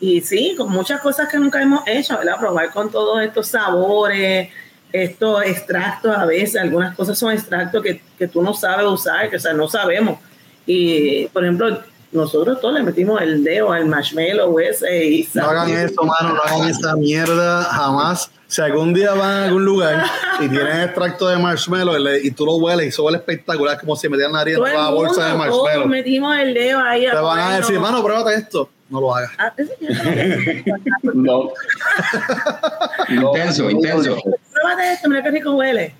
y 0.00 0.20
sí, 0.20 0.54
con 0.56 0.70
muchas 0.70 1.00
cosas 1.00 1.28
que 1.28 1.38
nunca 1.38 1.60
hemos 1.60 1.82
hecho, 1.86 2.16
¿verdad? 2.18 2.38
Probar 2.38 2.70
con 2.70 2.90
todos 2.90 3.20
estos 3.22 3.48
sabores, 3.48 4.50
estos 4.92 5.42
extractos 5.44 6.16
a 6.16 6.24
veces, 6.26 6.60
algunas 6.60 6.94
cosas 6.96 7.18
son 7.18 7.32
extractos 7.32 7.82
que, 7.82 8.02
que 8.18 8.28
tú 8.28 8.42
no 8.42 8.52
sabes 8.54 8.86
usar, 8.86 9.30
que 9.30 9.36
o 9.36 9.40
sea, 9.40 9.52
no 9.52 9.66
sabemos. 9.68 10.18
Y, 10.66 11.26
por 11.28 11.42
ejemplo, 11.44 11.80
nosotros 12.12 12.60
todos 12.60 12.74
le 12.74 12.82
metimos 12.82 13.20
el 13.22 13.44
dedo 13.44 13.72
al 13.72 13.86
marshmallow 13.86 14.58
ese 14.58 15.04
y 15.06 15.28
No 15.34 15.44
hagan 15.44 15.70
eso, 15.70 16.02
mano, 16.02 16.34
no 16.34 16.42
hagan 16.42 16.68
esa 16.68 16.96
mierda 16.96 17.62
jamás. 17.64 18.30
Si 18.48 18.60
algún 18.60 18.92
día 18.92 19.14
van 19.14 19.30
a 19.30 19.44
algún 19.44 19.64
lugar 19.64 20.04
y 20.40 20.48
tienen 20.48 20.80
extracto 20.80 21.28
de 21.28 21.36
marshmallow 21.38 21.94
y, 22.22 22.32
tú 22.32 22.44
lo 22.44 22.56
hueles 22.56 22.86
y 22.86 22.88
eso 22.88 23.04
huele 23.04 23.18
espectacular, 23.18 23.78
como 23.78 23.94
si 23.94 24.08
metieran 24.08 24.32
la 24.32 24.44
todo 24.44 24.66
en 24.66 24.72
el 24.72 24.78
la 24.78 24.90
bolsa 24.90 25.28
de 25.28 25.34
marshmallow. 25.34 25.86
metimos 25.86 26.36
el 26.36 26.54
dedo 26.54 26.80
ahí. 26.80 27.06
Te 27.08 27.16
van 27.16 27.38
a 27.38 27.56
decir, 27.58 27.78
mano, 27.78 28.02
pruébate 28.02 28.34
esto. 28.34 28.68
No 28.88 29.00
lo 29.00 29.14
hagas. 29.14 29.30
Ah, 29.38 29.52
no. 31.14 31.52
Intenso, 33.08 33.70
intenso. 33.70 34.16
Pruébate 34.52 34.92
esto, 34.94 35.08
mira 35.08 35.22
qué 35.22 35.30
rico 35.30 35.52
huele. 35.52 35.94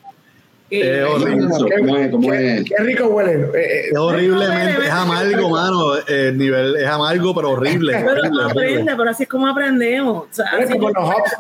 Horrible. 0.71 1.49
¿Cómo 1.79 1.97
es? 1.97 2.11
¿Cómo 2.11 2.33
es? 2.33 2.65
Qué 2.65 2.77
rico 2.83 3.07
huele. 3.09 3.33
Eh, 3.33 3.51
eh, 3.55 3.89
Es 3.91 3.99
horriblemente, 3.99 4.85
es 4.85 4.91
amargo, 4.91 5.51
mano. 5.51 5.97
El 6.07 6.39
nivel 6.39 6.77
es 6.77 6.87
amargo, 6.87 7.35
pero 7.35 7.51
horrible. 7.51 7.93
Pero 7.97 8.13
horrible, 8.13 8.31
no 8.31 8.47
horrible. 8.49 8.95
pero 8.97 9.11
así 9.11 9.23
es 9.25 9.29
como 9.29 9.49
aprendemos. 9.49 10.25
O 10.25 10.29
sea, 10.31 10.47
huele 10.53 10.65
así 10.65 10.79
como 10.79 10.91
los 10.91 11.05
hops. 11.09 11.33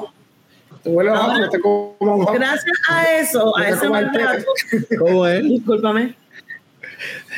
Tú 0.83 0.91
hueles 0.93 1.12
los 1.12 1.22
hops, 1.22 1.51
te 1.51 1.61
como 1.61 1.97
un 1.99 2.22
hop. 2.22 2.33
gracias 2.35 2.78
a 2.89 3.18
eso, 3.18 3.57
a 3.57 3.61
Huele 3.61 3.70
ese 3.72 3.81
como 3.87 3.95
al 3.97 4.05
maltrato, 4.07 4.45
¿Cómo 4.99 5.26
es? 5.26 5.43
discúlpame. 5.45 6.14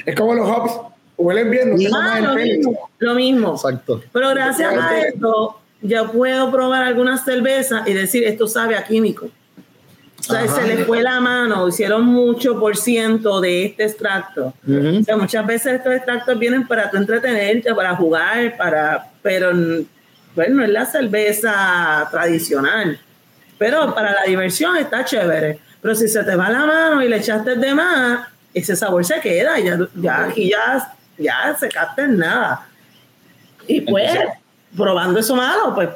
Es 0.07 0.15
como 0.17 0.35
los 0.35 0.49
hops. 0.49 0.73
Huelen 1.19 1.51
bien, 1.51 1.71
no 1.75 1.99
Ah, 2.01 2.19
el 2.19 2.25
lo 2.25 2.35
mismo, 2.35 2.91
lo 2.99 3.15
mismo. 3.15 3.53
Exacto. 3.55 4.01
Pero 4.13 4.31
gracias 4.31 4.73
a 4.75 4.99
esto, 5.01 5.59
yo 5.83 6.11
puedo 6.13 6.51
probar 6.51 6.85
algunas 6.85 7.25
cervezas 7.25 7.87
y 7.87 7.93
decir, 7.93 8.25
esto 8.25 8.47
sabe 8.47 8.77
a 8.77 8.85
químico. 8.85 9.29
O 10.29 10.33
sea, 10.33 10.43
Ajá. 10.45 10.55
se 10.61 10.67
le 10.69 10.85
fue 10.85 11.03
la 11.03 11.21
mano, 11.21 11.67
hicieron 11.69 12.05
mucho 12.05 12.59
por 12.59 12.77
ciento 12.77 13.41
de 13.41 13.65
este 13.67 13.85
extracto. 13.85 14.55
Ujú. 14.67 15.01
O 15.01 15.05
sea, 15.05 15.17
muchas 15.17 15.45
veces 15.47 15.75
estos 15.75 15.93
extractos 15.95 16.39
vienen 16.39 16.67
para 16.67 16.91
tu 16.91 16.97
entretenerte, 16.97 17.75
para 17.75 17.97
jugar, 17.97 18.57
para, 18.57 19.11
pero 19.21 19.51
bueno, 20.37 20.57
no 20.57 20.65
es 20.65 20.71
la 20.71 20.87
cerveza 20.87 22.09
tradicional. 22.11 23.01
Pero 23.59 23.95
para 23.95 24.13
la 24.13 24.23
diversión 24.27 24.77
está 24.77 25.05
chévere. 25.05 25.59
Pero 25.81 25.95
si 25.97 26.07
se 26.07 26.23
te 26.23 26.37
va 26.37 26.49
la 26.51 26.67
mano 26.67 27.03
y 27.03 27.09
le 27.09 27.17
echaste 27.17 27.57
de 27.57 27.75
más, 27.75 28.29
ese 28.55 28.77
sabor 28.77 29.05
se 29.05 29.19
queda. 29.21 29.59
y 29.59 29.65
Ya, 29.65 29.79
ya 29.97 30.25
aquí 30.25 30.49
ya, 30.51 30.95
ya 31.19 31.57
se 31.59 31.69
capta 31.69 32.05
en 32.05 32.19
nada. 32.19 32.67
Y 33.67 33.81
pues, 33.81 34.09
Entonces- 34.11 34.39
probando 34.77 35.19
eso 35.19 35.35
malo, 35.35 35.75
pues, 35.75 35.89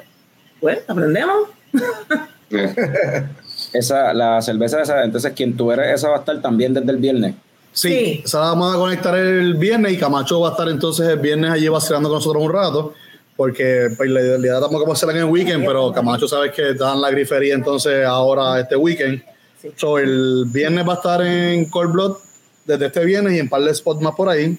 pues 0.61 0.81
aprendemos. 0.89 1.49
Esa, 3.79 4.13
la 4.15 4.41
cerveza 4.43 4.81
esa, 4.83 5.05
entonces 5.05 5.33
quien 5.35 5.57
tú 5.57 5.71
eres, 5.73 5.95
esa 5.95 6.09
va 6.09 6.17
a 6.17 6.19
estar 6.21 6.41
también 6.41 6.73
desde 6.75 6.91
el 6.91 6.97
viernes. 6.99 7.35
Sí, 7.73 7.89
Sí. 7.91 8.23
esa 8.25 8.41
la 8.41 8.47
vamos 8.47 8.75
a 8.75 8.79
conectar 8.79 9.17
el 9.19 9.55
viernes 9.55 9.93
y 9.93 9.99
Camacho 9.99 10.41
va 10.41 10.49
a 10.49 10.51
estar 10.53 10.69
entonces 10.69 11.07
el 11.09 11.19
viernes 11.19 11.51
allí 11.51 11.69
vacilando 11.69 12.09
con 12.09 12.19
nosotros 12.19 12.43
un 12.43 12.53
rato. 12.53 12.95
Porque 13.37 13.89
pues, 13.99 14.09
la 14.09 14.21
idea 14.23 14.59
tampoco 14.61 14.91
hacerla 14.93 15.13
en 15.15 15.21
el 15.21 15.25
weekend, 15.27 15.67
pero 15.67 15.93
Camacho 15.93 16.27
sabes 16.27 16.53
que 16.53 16.73
dan 16.73 17.03
la 17.03 17.11
grifería 17.11 17.55
entonces 17.55 18.03
ahora 18.07 18.59
este 18.59 18.77
weekend. 18.77 19.23
Sí. 19.61 19.73
So, 19.77 19.99
el 19.99 20.45
viernes 20.49 20.89
va 20.89 20.95
a 20.95 20.97
estar 20.97 21.21
en 21.21 21.67
Cold 21.67 21.93
Blood 21.93 22.17
desde 22.65 22.87
este 22.87 23.05
viernes 23.05 23.35
y 23.35 23.39
en 23.39 23.49
par 23.51 23.61
de 23.63 23.75
spots 23.75 24.01
más 24.01 24.15
por 24.15 24.31
ahí. 24.31 24.59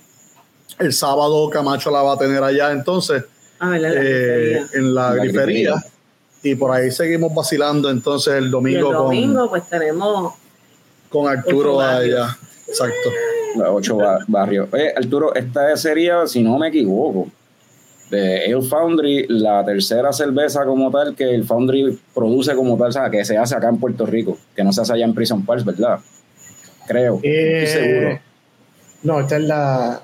El 0.78 0.93
sábado 0.93 1.49
Camacho 1.49 1.89
la 1.89 2.03
va 2.03 2.13
a 2.13 2.18
tener 2.20 2.43
allá 2.43 2.72
entonces 2.72 3.24
A 3.57 3.70
ver, 3.70 3.82
la 3.82 3.89
eh, 3.89 3.93
grifería. 3.95 4.68
en 4.76 4.93
la, 4.93 5.09
La 5.09 5.15
grifería. 5.24 5.43
grifería. 5.72 5.74
Y 6.51 6.55
por 6.55 6.71
ahí 6.71 6.91
seguimos 6.91 7.33
vacilando 7.33 7.89
entonces 7.89 8.33
el 8.35 8.43
Y 8.43 8.45
el 8.45 8.51
domingo, 8.51 8.93
domingo, 8.93 9.49
pues 9.49 9.67
tenemos 9.69 10.33
con, 11.09 11.27
Arturo 11.27 11.79
allá. 11.81 12.37
Exacto. 12.67 13.09
Los 13.57 13.67
ocho 13.69 13.97
ba- 13.97 14.19
barrios. 14.27 14.67
Oye, 14.71 14.93
Arturo, 14.95 15.33
esta 15.35 15.75
sería, 15.77 16.27
si 16.27 16.43
no 16.43 16.57
me 16.57 16.67
equivoco, 16.67 17.27
de 18.11 18.45
Ale 18.45 18.61
Foundry, 18.61 19.25
la 19.29 19.65
tercera 19.65 20.13
cerveza 20.13 20.63
como 20.65 20.89
tal 20.91 21.15
que 21.15 21.23
el 21.33 21.43
Foundry 21.43 21.99
produce 22.13 22.55
como 22.55 22.77
tal, 22.77 22.89
o 22.89 22.91
sea, 22.91 23.09
que 23.09 23.25
se 23.25 23.37
hace 23.37 23.55
acá 23.55 23.67
en 23.69 23.77
Puerto 23.79 24.05
Rico, 24.05 24.37
que 24.55 24.63
no 24.63 24.71
se 24.71 24.81
hace 24.81 24.93
allá 24.93 25.05
en 25.05 25.13
Prison 25.13 25.45
Parks, 25.45 25.65
¿verdad? 25.65 25.99
Creo, 26.87 27.19
Eh, 27.23 27.63
estoy 27.63 27.83
seguro. 27.83 28.19
No, 29.03 29.19
esta 29.19 29.35
es 29.37 29.43
la. 29.43 30.01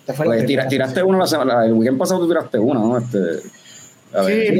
Esta 0.00 0.12
fue 0.14 0.26
la 0.26 0.32
Pues, 0.34 0.46
tira- 0.46 0.68
tiraste 0.68 1.02
una 1.02 1.18
la 1.18 1.26
semana, 1.26 1.64
el 1.64 1.72
weekend 1.72 1.98
pasado 1.98 2.20
tú 2.20 2.28
tiraste 2.28 2.58
una, 2.58 2.80
¿no? 2.80 2.98
Este, 2.98 3.18
ver, 4.12 4.54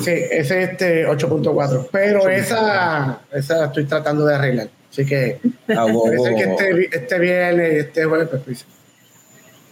Sí, 0.00 0.10
ese 0.10 0.62
es 0.62 0.70
este 0.70 1.06
8.4. 1.06 1.88
Pero 1.92 2.28
esa, 2.28 3.20
esa 3.30 3.66
estoy 3.66 3.84
tratando 3.84 4.24
de 4.24 4.34
arreglar. 4.34 4.68
Así 4.90 5.04
que 5.04 5.38
Ah, 5.68 5.86
parece 5.86 6.34
que 6.34 6.42
este, 6.50 6.96
este 6.96 7.18
viernes 7.18 7.72
y 7.72 7.76
este 7.76 8.04
jueves, 8.04 8.28
pues, 8.28 8.42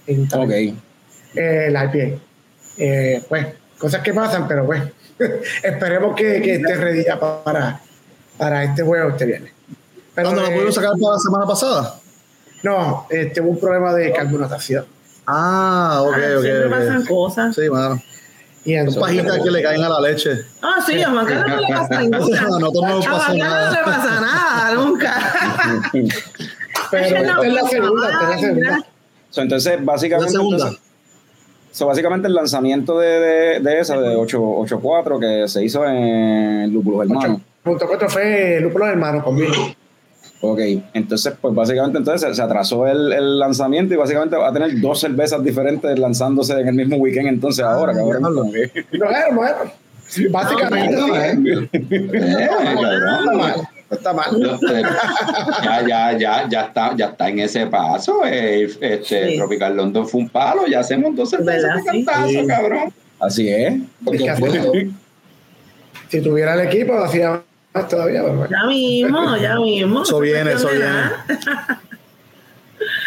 pues, 0.06 0.34
Ok. 0.34 0.48
bien. 0.48 0.80
Eh, 1.34 1.68
la 1.70 1.84
IPA. 1.84 2.18
Eh, 2.78 3.22
pues, 3.28 3.46
cosas 3.78 4.02
que 4.02 4.12
pasan, 4.12 4.46
pero 4.46 4.66
pues, 4.66 4.82
esperemos 5.62 6.14
que, 6.14 6.42
que 6.42 6.54
esté 6.54 6.74
ready 6.74 7.04
para, 7.44 7.80
para 8.36 8.64
este 8.64 8.82
juego 8.82 9.10
este 9.10 9.26
viernes. 9.26 9.52
Pero, 10.14 10.28
¿Cuándo 10.28 10.42
la 10.42 10.48
eh, 10.48 10.54
pudimos 10.54 10.74
sacar 10.74 10.92
para 11.00 11.12
la 11.14 11.18
semana 11.18 11.46
pasada? 11.46 12.00
No, 12.62 13.06
este, 13.08 13.40
hubo 13.40 13.50
un 13.50 13.60
problema 13.60 13.94
de 13.94 14.12
carbonatación. 14.12 14.84
Ah, 15.26 16.00
ok, 16.02 16.14
Ah, 16.14 16.36
ok. 16.36 16.42
siempre 16.42 16.66
ok. 16.66 16.70
pasan 16.72 17.06
cosas. 17.06 17.54
Sí, 17.54 17.70
mano. 17.70 17.94
Y 18.64 18.70
Son 18.72 18.78
entonces, 18.80 19.02
pajitas 19.02 19.38
que 19.42 19.50
le 19.50 19.62
caen 19.62 19.82
a 19.84 19.88
la 19.88 20.00
leche. 20.00 20.30
Ah, 20.62 20.74
sí, 20.86 21.00
a 21.02 21.10
Juan 21.10 21.26
Carlos 21.26 21.48
no 21.48 21.60
le 21.60 21.68
pasa. 21.74 21.98
A 21.98 22.02
nosotros 22.04 22.50
no 22.50 22.58
nos 22.58 23.06
A 23.06 23.10
pasa 23.10 23.24
Juan 23.26 23.38
Carlos 23.38 23.38
no 23.38 23.44
nada. 23.44 23.70
le 23.70 23.84
pasa 23.84 24.20
nada, 24.20 24.74
nunca. 24.74 25.32
pero 26.90 27.04
esta 27.06 27.46
es 27.46 27.52
la 27.54 27.62
segunda, 27.68 28.10
esta 28.10 28.22
es 28.24 28.28
la 28.30 28.38
segunda. 28.38 28.86
So, 29.30 29.42
entonces, 29.42 29.84
básicamente, 29.84 30.32
La 30.32 30.38
segunda. 30.38 30.56
entonces, 30.56 30.80
so, 31.72 31.86
básicamente 31.86 32.28
el 32.28 32.34
lanzamiento 32.34 32.98
de, 32.98 33.06
de, 33.20 33.60
de 33.60 33.80
esa, 33.80 33.98
de 34.00 34.14
8 34.16 34.38
8.4, 34.40 35.20
que 35.20 35.48
se 35.48 35.64
hizo 35.64 35.84
en 35.86 36.72
Lúpulos 36.72 37.02
Hermanos. 37.08 37.40
Punto 37.62 37.86
cuatro 37.86 38.08
fue 38.08 38.58
Lúpulo 38.60 38.86
Hermano 38.86 39.22
conmigo. 39.22 39.52
Ok, 40.42 40.58
entonces, 40.94 41.34
pues 41.40 41.54
básicamente 41.54 41.98
entonces 41.98 42.34
se, 42.34 42.42
atrasó 42.42 42.86
el, 42.86 43.12
el 43.12 43.38
lanzamiento 43.38 43.92
y 43.92 43.96
básicamente 43.98 44.36
va 44.36 44.48
a 44.48 44.52
tener 44.52 44.80
dos 44.80 44.98
cervezas 45.00 45.44
diferentes 45.44 45.98
lanzándose 45.98 46.54
en 46.58 46.66
el 46.68 46.74
mismo 46.74 46.96
weekend 46.96 47.28
entonces 47.28 47.62
ahora, 47.64 47.92
cabrón. 47.92 48.50
que- 48.52 48.84
Bueno, 48.98 49.14
bueno. 49.34 49.56
Básicamente, 50.30 50.96
sí. 50.96 51.68
Eh, 51.82 52.48
No 53.26 53.32
mal. 53.36 53.54
No 53.90 53.96
está 53.96 54.12
mal. 54.12 54.40
No, 54.40 54.54
eh, 54.54 54.82
ya, 55.64 55.86
ya, 55.86 56.18
ya, 56.18 56.48
ya 56.48 56.60
está, 56.62 56.96
ya 56.96 57.06
está 57.06 57.28
en 57.28 57.40
ese 57.40 57.66
paso. 57.66 58.22
eh, 58.24 58.68
este 58.80 59.30
Sí. 59.32 59.36
Tropical 59.36 59.76
London 59.76 60.08
fue 60.08 60.20
un 60.22 60.28
palo, 60.30 60.66
ya 60.66 60.80
hacemos 60.80 61.14
dos 61.16 61.30
cervezas 61.30 61.84
cantazo, 61.84 62.28
Sí. 62.28 62.46
cabrón. 62.46 62.92
Así 63.20 63.48
es. 63.48 63.74
Es 64.12 64.22
que 64.22 64.30
hace- 64.30 64.90
si 66.08 66.20
tuviera 66.22 66.54
el 66.54 66.66
equipo, 66.68 66.94
lo 66.94 67.04
hacía 67.04 67.42
más 67.74 67.88
todavía. 67.88 68.22
Pero 68.22 68.34
bueno. 68.36 68.50
Ya 68.50 68.66
mismo, 68.66 69.36
ya 69.36 69.56
mismo. 69.58 70.02
Eso 70.02 70.20
viene, 70.20 70.52
eso 70.52 70.68
viene. 70.68 70.86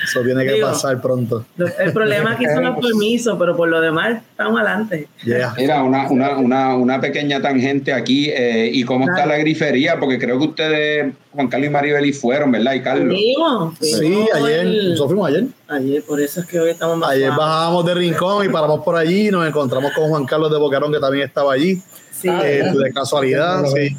Eso 0.03 0.21
tiene 0.21 0.45
que 0.45 0.53
Digo. 0.53 0.67
pasar 0.67 1.01
pronto. 1.01 1.45
El 1.79 1.91
problema 1.93 2.33
aquí 2.33 2.45
son 2.45 2.63
los 2.65 2.77
permisos, 2.79 3.35
pero 3.39 3.55
por 3.55 3.69
lo 3.69 3.81
demás 3.81 4.21
estamos 4.29 4.59
adelante. 4.59 5.07
Yeah. 5.23 5.53
Mira, 5.57 5.81
una, 5.81 6.09
una, 6.11 6.37
una, 6.37 6.75
una 6.75 7.01
pequeña 7.01 7.41
tangente 7.41 7.91
aquí. 7.91 8.29
eh, 8.29 8.69
¿Y 8.71 8.83
cómo 8.83 9.09
está 9.09 9.25
la 9.25 9.37
grifería? 9.37 9.99
Porque 9.99 10.19
creo 10.19 10.37
que 10.37 10.45
ustedes, 10.45 11.13
Juan 11.31 11.47
Carlos 11.47 11.67
y 11.69 11.71
Maribel, 11.71 12.05
y 12.05 12.13
fueron, 12.13 12.51
¿verdad? 12.51 12.73
Y 12.73 12.81
Carlos. 12.81 13.07
Fuimos, 13.15 13.77
Sí, 13.79 13.93
fuimos 13.95 14.29
ayer. 14.35 14.59
el- 14.59 14.89
Nosotros 14.91 15.07
fuimos 15.07 15.27
ayer. 15.29 15.43
Ayer, 15.69 16.03
por 16.03 16.21
eso 16.21 16.41
es 16.41 16.45
que 16.45 16.59
hoy 16.59 16.69
estamos 16.71 16.97
más 16.97 17.09
Ayer 17.09 17.29
bajábamos 17.31 17.85
de 17.85 17.93
Rincón 17.95 18.45
y 18.45 18.49
paramos 18.49 18.81
por 18.83 18.95
allí. 18.95 19.31
Nos 19.31 19.47
encontramos 19.47 19.91
con 19.93 20.07
Juan 20.09 20.25
Carlos 20.25 20.51
de 20.51 20.57
Boquerón, 20.59 20.91
que 20.93 20.99
también 20.99 21.25
estaba 21.27 21.53
allí. 21.53 21.81
Sí. 22.11 22.27
eh, 22.29 22.63
de 22.77 22.93
casualidad, 22.93 23.63
sí. 23.73 23.97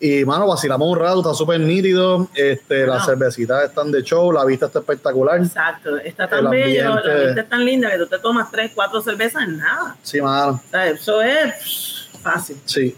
Y, 0.00 0.24
mano, 0.24 0.46
vacilamos 0.46 0.88
un 0.88 0.96
rato, 0.98 1.18
está 1.20 1.34
súper 1.34 1.58
nítido. 1.60 2.28
Este, 2.34 2.86
Las 2.86 3.04
cervecitas 3.06 3.64
están 3.64 3.90
de 3.90 4.02
show, 4.02 4.30
la 4.30 4.44
vista 4.44 4.66
está 4.66 4.78
espectacular. 4.78 5.38
Exacto, 5.40 5.96
está 5.98 6.24
El 6.24 6.30
tan 6.30 6.50
bello, 6.50 6.88
ambiente. 6.88 7.08
la 7.18 7.24
vista 7.26 7.40
es 7.40 7.48
tan 7.48 7.64
linda 7.64 7.90
que 7.90 7.98
tú 7.98 8.06
te 8.06 8.18
tomas 8.20 8.48
tres, 8.50 8.70
cuatro 8.74 9.00
cervezas 9.00 9.42
en 9.42 9.58
nada. 9.58 9.96
Sí, 10.02 10.20
mano, 10.20 10.60
O 10.66 10.70
sea, 10.70 10.86
eso 10.88 11.20
es 11.22 12.08
fácil. 12.22 12.56
sí. 12.64 12.94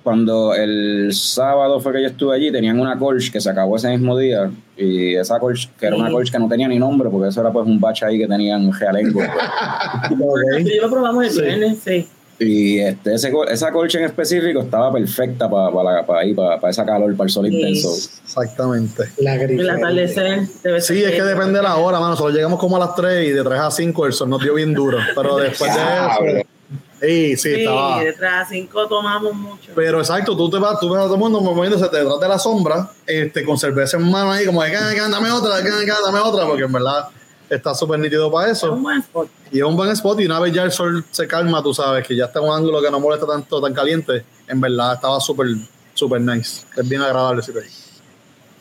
Cuando 0.00 0.54
el 0.54 1.10
sábado 1.12 1.80
fue 1.80 1.92
que 1.92 2.00
yo 2.02 2.08
estuve 2.08 2.34
allí, 2.36 2.50
tenían 2.50 2.80
una 2.80 2.98
colch 2.98 3.30
que 3.30 3.42
se 3.42 3.50
acabó 3.50 3.76
ese 3.76 3.88
mismo 3.90 4.16
día. 4.16 4.50
Y 4.74 5.14
esa 5.16 5.38
colch, 5.38 5.68
que 5.78 5.86
era 5.86 5.96
una 5.96 6.10
colch 6.10 6.30
que 6.30 6.38
no 6.38 6.48
tenía 6.48 6.66
ni 6.66 6.78
nombre, 6.78 7.10
porque 7.10 7.28
eso 7.28 7.42
era 7.42 7.52
pues 7.52 7.66
un 7.66 7.78
batch 7.78 8.04
ahí 8.04 8.18
que 8.18 8.26
tenían 8.26 8.72
realengo. 8.72 9.20
Yo 10.10 10.82
lo 10.82 10.90
probamos 10.90 11.24
el 11.24 11.30
Sí. 11.30 11.40
viernes, 11.42 11.78
sí. 11.84 12.08
Y 12.40 12.78
este, 12.78 13.14
ese, 13.14 13.32
esa 13.50 13.72
colcha 13.72 13.98
en 13.98 14.04
específico 14.04 14.60
estaba 14.60 14.92
perfecta 14.92 15.50
para 15.50 16.06
para 16.06 16.70
esa 16.70 16.86
calor, 16.86 17.16
para 17.16 17.26
el 17.26 17.32
sol 17.32 17.46
Sí. 17.48 17.54
intenso. 17.56 17.88
Exactamente. 18.24 19.04
La 19.18 19.34
El 19.34 19.40
grife. 19.40 19.70
atardecer 19.70 20.48
debe 20.62 20.80
ser 20.80 20.96
Sí, 20.96 21.02
es 21.04 21.10
que 21.12 21.22
depende 21.24 21.58
de 21.58 21.62
la 21.64 21.76
hora, 21.76 21.98
mano. 21.98 22.10
Nosotros 22.10 22.34
llegamos 22.34 22.60
como 22.60 22.76
a 22.76 22.78
las 22.80 22.94
3 22.94 23.26
y 23.28 23.32
de 23.32 23.42
3 23.42 23.58
a 23.58 23.70
5 23.72 24.06
el 24.06 24.12
sol 24.12 24.30
nos 24.30 24.40
dio 24.40 24.54
bien 24.54 24.72
duro. 24.72 24.98
Pero 25.16 25.36
después 25.36 25.74
de 25.74 25.80
eso. 25.80 26.46
Sí, 27.00 27.36
sí, 27.36 27.54
Sí, 27.54 27.60
estaba. 27.60 28.02
de 28.02 28.14
cinco 28.48 28.88
tomamos 28.88 29.32
mucho. 29.32 29.70
Pero 29.74 30.00
exacto, 30.00 30.36
tú 30.36 30.50
te 30.50 30.58
vas, 30.58 30.80
tú 30.80 30.90
ves 30.90 30.98
a 31.00 31.04
todo 31.04 31.14
el 31.14 31.20
mundo 31.20 31.40
moviéndose 31.40 31.84
detrás 31.84 32.18
de 32.20 32.28
la 32.28 32.38
sombra, 32.40 32.90
este, 33.06 33.44
con 33.44 33.56
cerveza 33.56 33.96
en 33.98 34.10
mano 34.10 34.32
ahí, 34.32 34.44
como 34.44 34.62
de, 34.64 34.72
"Can, 34.72 34.96
can, 34.96 35.10
dame 35.10 35.30
otra, 35.30 35.60
dame 35.60 36.18
otra, 36.18 36.44
porque 36.46 36.64
en 36.64 36.72
verdad 36.72 37.04
está 37.50 37.74
súper 37.74 37.98
nítido 37.98 38.30
para 38.30 38.50
Es 38.50 38.62
un 38.62 38.68
eso. 38.70 38.76
buen 38.76 38.98
spot. 39.00 39.28
Y 39.50 39.58
es 39.58 39.64
un 39.64 39.76
buen 39.76 39.90
spot, 39.90 40.20
y 40.20 40.26
una 40.26 40.40
vez 40.40 40.52
ya 40.52 40.62
el 40.64 40.72
sol 40.72 41.04
se 41.10 41.26
calma, 41.26 41.62
tú 41.62 41.72
sabes, 41.72 42.06
que 42.06 42.14
ya 42.14 42.26
está 42.26 42.38
en 42.40 42.46
un 42.46 42.54
ángulo 42.54 42.82
que 42.82 42.90
no 42.90 43.00
molesta 43.00 43.26
tanto, 43.26 43.60
tan 43.60 43.72
caliente, 43.74 44.24
en 44.46 44.60
verdad 44.60 44.94
estaba 44.94 45.18
súper, 45.20 45.46
súper 45.94 46.20
nice. 46.20 46.64
Es 46.76 46.88
bien 46.88 47.00
agradable 47.02 47.40
ese 47.40 47.52
país. 47.52 47.87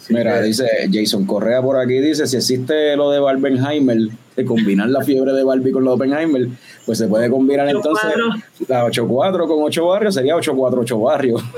Mira, 0.10 0.42
dice 0.42 0.68
Jason 0.92 1.26
Correa 1.26 1.62
por 1.62 1.78
aquí, 1.78 2.00
dice, 2.00 2.28
si 2.28 2.38
existe 2.38 2.96
lo 2.96 3.12
de 3.12 3.20
Barbenheimer, 3.20 3.98
de 4.38 4.46
combinar 4.46 4.88
la 4.90 5.04
fiebre 5.04 5.34
de 5.34 5.44
Barbie 5.44 5.72
con 5.72 5.84
lo 5.84 5.92
de 5.92 5.96
Oppenheimer, 5.96 6.48
pues 6.86 7.00
se 7.00 7.08
puede 7.08 7.30
combinar 7.30 7.68
Ocho 7.68 7.78
entonces 7.78 8.06
cuadros. 8.14 8.36
la 8.68 8.86
8-4 8.86 9.48
con 9.48 9.64
8 9.64 9.86
barrios, 9.86 10.14
sería 10.14 10.36
8-4-8 10.36 11.04
barrios. 11.04 11.44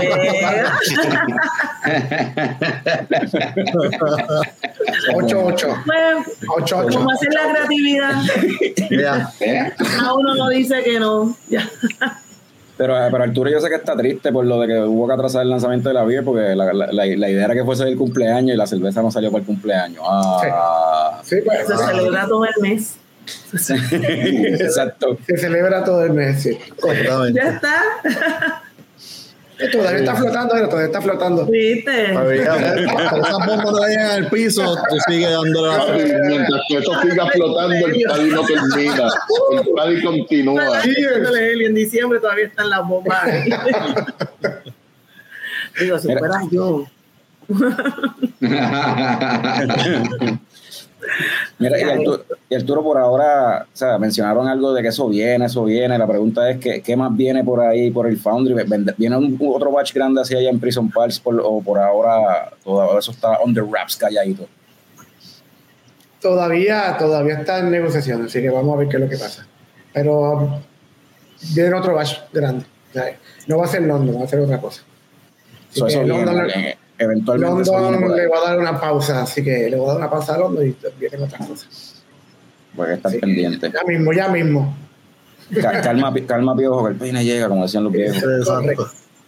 Eh, 0.00 0.64
8-8. 5.14 5.82
pues, 5.84 6.38
8-8. 6.48 6.92
¿Cómo 6.94 7.10
hacer 7.10 7.28
la 7.34 7.50
creatividad? 7.52 8.22
Ya. 8.90 9.32
¿Eh? 9.40 9.72
A 10.00 10.14
uno 10.14 10.34
no 10.34 10.48
dice 10.48 10.82
que 10.82 10.98
no. 10.98 11.36
Ya. 11.48 11.70
Pero, 12.76 12.96
eh, 12.98 13.08
pero 13.10 13.22
Arturo 13.24 13.48
yo 13.50 13.60
sé 13.60 13.68
que 13.68 13.76
está 13.76 13.96
triste 13.96 14.32
por 14.32 14.44
lo 14.44 14.58
de 14.60 14.66
que 14.66 14.80
hubo 14.80 15.06
que 15.06 15.14
atrasar 15.14 15.42
el 15.42 15.50
lanzamiento 15.50 15.88
de 15.90 15.94
la 15.94 16.02
beer, 16.04 16.24
porque 16.24 16.54
la, 16.56 16.72
la, 16.72 16.86
la- 16.92 17.06
la 17.06 17.28
idea 17.30 17.44
era 17.44 17.54
que 17.54 17.64
fuese 17.64 17.84
el 17.84 17.96
cumpleaños 17.96 18.54
y 18.54 18.58
la 18.58 18.66
cerveza 18.66 19.00
no 19.00 19.10
salió 19.12 19.30
para 19.30 19.42
el 19.42 19.46
cumpleaños. 19.46 20.02
Ah, 20.04 21.20
Sí, 21.22 21.36
pues, 21.44 21.66
Se 21.68 21.76
celebra 21.76 22.26
todo 22.26 22.44
el 22.44 22.52
mes. 22.60 22.96
exacto. 24.60 25.16
se 25.26 25.36
celebra 25.38 25.84
todo 25.84 26.04
el 26.04 26.12
mes. 26.12 26.42
sí. 26.42 26.58
Ya 27.32 27.42
está. 27.50 27.74
Eh, 29.58 29.68
Todavía 29.70 30.00
está 30.00 30.16
flotando, 30.16 30.54
mira, 30.54 30.68
todavía 30.68 30.86
está 30.86 31.00
flotando. 31.00 31.46
¿Viste? 31.46 32.12
Esas 32.12 33.46
bombas 33.46 33.72
no 33.72 33.80
vayan 33.80 34.10
al 34.10 34.28
piso, 34.28 34.76
tú 34.88 34.96
sigues 35.08 35.30
dándole 35.30 35.68
la 35.68 35.86
Mientras 36.26 36.60
que 36.68 36.78
eso 36.78 36.92
siga 37.02 37.26
flotando, 37.28 37.86
el 37.86 38.02
party 38.02 38.30
no 38.30 38.44
termina. 38.44 39.08
El 39.52 39.68
party 39.74 40.02
continúa. 40.02 40.82
Y 40.84 41.64
en 41.64 41.74
diciembre 41.74 42.18
todavía 42.18 42.46
están 42.46 42.70
las 42.70 42.84
bombas. 42.86 43.22
Digo, 45.80 45.98
si 45.98 46.16
fuera 46.16 46.40
yo. 46.50 46.86
Mira, 51.58 51.78
y 51.78 51.82
Arturo, 51.82 52.24
y 52.48 52.54
Arturo, 52.54 52.82
por 52.82 52.98
ahora, 52.98 53.66
o 53.72 53.76
sea, 53.76 53.98
mencionaron 53.98 54.48
algo 54.48 54.72
de 54.72 54.82
que 54.82 54.88
eso 54.88 55.08
viene, 55.08 55.46
eso 55.46 55.64
viene. 55.64 55.96
La 55.98 56.06
pregunta 56.06 56.48
es, 56.50 56.58
¿qué, 56.58 56.80
qué 56.82 56.96
más 56.96 57.14
viene 57.16 57.44
por 57.44 57.60
ahí, 57.60 57.90
por 57.90 58.06
el 58.06 58.16
Foundry? 58.18 58.54
¿Vende- 58.66 58.94
¿Viene 58.96 59.16
un, 59.16 59.38
otro 59.54 59.70
batch 59.72 59.92
grande 59.94 60.20
así 60.20 60.34
allá 60.36 60.50
en 60.50 60.58
Prison 60.60 60.90
por- 60.90 61.40
o 61.40 61.60
por 61.62 61.78
ahora 61.78 62.52
todo 62.62 62.98
eso 62.98 63.10
está 63.12 63.38
on 63.38 63.52
the 63.54 63.60
wraps, 63.62 63.96
calladito? 63.96 64.46
Todavía, 66.20 66.96
todavía 66.98 67.34
está 67.34 67.58
en 67.58 67.70
negociación, 67.70 68.24
así 68.24 68.40
que 68.40 68.48
vamos 68.50 68.74
a 68.74 68.78
ver 68.78 68.88
qué 68.88 68.96
es 68.96 69.02
lo 69.02 69.08
que 69.08 69.18
pasa. 69.18 69.46
Pero 69.92 70.32
um, 70.32 70.60
viene 71.54 71.74
otro 71.74 71.94
batch 71.94 72.18
grande. 72.32 72.64
No 73.46 73.58
va 73.58 73.64
a 73.64 73.68
ser 73.68 73.82
London, 73.82 74.20
va 74.20 74.24
a 74.24 74.28
ser 74.28 74.40
otra 74.40 74.58
cosa. 74.60 74.82
So, 75.70 75.86
eso 75.86 76.00
viene, 76.02 76.24
London, 76.24 76.50
eventualmente 77.04 77.70
London 77.70 78.16
le 78.16 78.26
va 78.28 78.38
a 78.38 78.50
dar 78.50 78.58
una 78.58 78.80
pausa, 78.80 79.22
así 79.22 79.42
que 79.44 79.68
le 79.70 79.76
voy 79.76 79.86
a 79.86 79.88
dar 79.92 79.96
una 79.98 80.10
pausa 80.10 80.34
a 80.34 80.38
London 80.38 80.66
y 80.68 80.76
vienen 80.98 81.22
otras 81.22 81.46
cosas. 81.46 82.02
Porque 82.76 82.94
están 82.94 83.10
Así 83.10 83.16
que 83.20 83.26
pendientes. 83.26 83.72
Ya 83.72 83.82
mismo, 83.86 84.12
ya 84.12 84.28
mismo. 84.28 84.76
Ca- 85.60 85.80
Calma, 85.82 86.12
calma, 86.26 86.56
piojo, 86.56 86.84
que 86.86 86.92
el 86.92 86.96
peine 86.98 87.24
llega, 87.24 87.48
como 87.48 87.62
decían 87.62 87.84
los 87.84 87.92
viejos. 87.92 88.22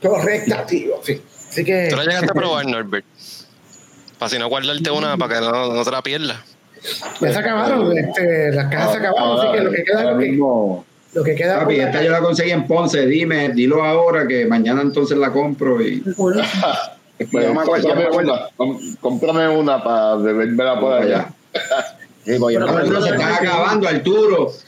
Correcto, 0.02 0.56
tío, 0.66 0.94
sí. 1.02 1.20
Así 1.50 1.64
que 1.64 1.88
Tú 1.90 1.96
la 1.96 2.04
llegaste 2.04 2.30
a 2.30 2.34
probar, 2.34 2.66
Norbert. 2.66 3.04
Para 4.18 4.30
si 4.30 4.38
no 4.38 4.48
guardarte 4.48 4.90
una, 4.90 5.16
para 5.16 5.34
que 5.34 5.40
no, 5.40 5.72
no 5.74 5.84
te 5.84 5.90
la 5.90 6.02
pierdas. 6.02 6.38
ya 7.20 7.32
se 7.32 7.38
acabaron, 7.38 7.96
este, 7.96 8.52
las 8.52 8.66
cajas 8.70 8.92
se 8.92 8.98
acabaron, 8.98 9.38
así 9.38 9.52
que 9.56 9.60
lo 9.64 9.70
que 9.70 9.84
queda, 9.84 9.98
Ahora 10.00 10.12
lo 10.12 10.18
que, 10.18 10.26
mismo, 10.26 10.84
lo 11.14 11.22
que 11.24 11.34
queda 11.34 11.58
Papi, 11.60 11.76
esta 11.80 12.02
yo 12.02 12.10
la 12.10 12.20
conseguí 12.20 12.50
en 12.50 12.66
Ponce. 12.66 13.06
Dime, 13.06 13.50
dilo 13.50 13.84
ahora 13.84 14.26
que 14.26 14.46
mañana 14.46 14.80
entonces 14.82 15.16
la 15.18 15.30
compro 15.32 15.80
y. 15.82 16.02
pues, 17.24 17.46
Yo 17.46 17.54
me 17.54 17.60
acuerdo, 17.62 17.88
yo 17.88 17.94
me 17.94 18.04
cómprame 18.08 18.32
acuerdo. 18.32 18.78
cómprame 19.00 19.48
una 19.48 19.82
para 19.82 20.16
bebérmela 20.16 20.78
por 20.80 20.92
allá. 20.92 21.28
Sí, 22.24 22.34
pues, 22.40 22.54
yo 22.54 22.60
no 22.60 23.00
se 23.02 23.10
están 23.10 23.32
acabando, 23.34 23.88
Arturo. 23.88 24.50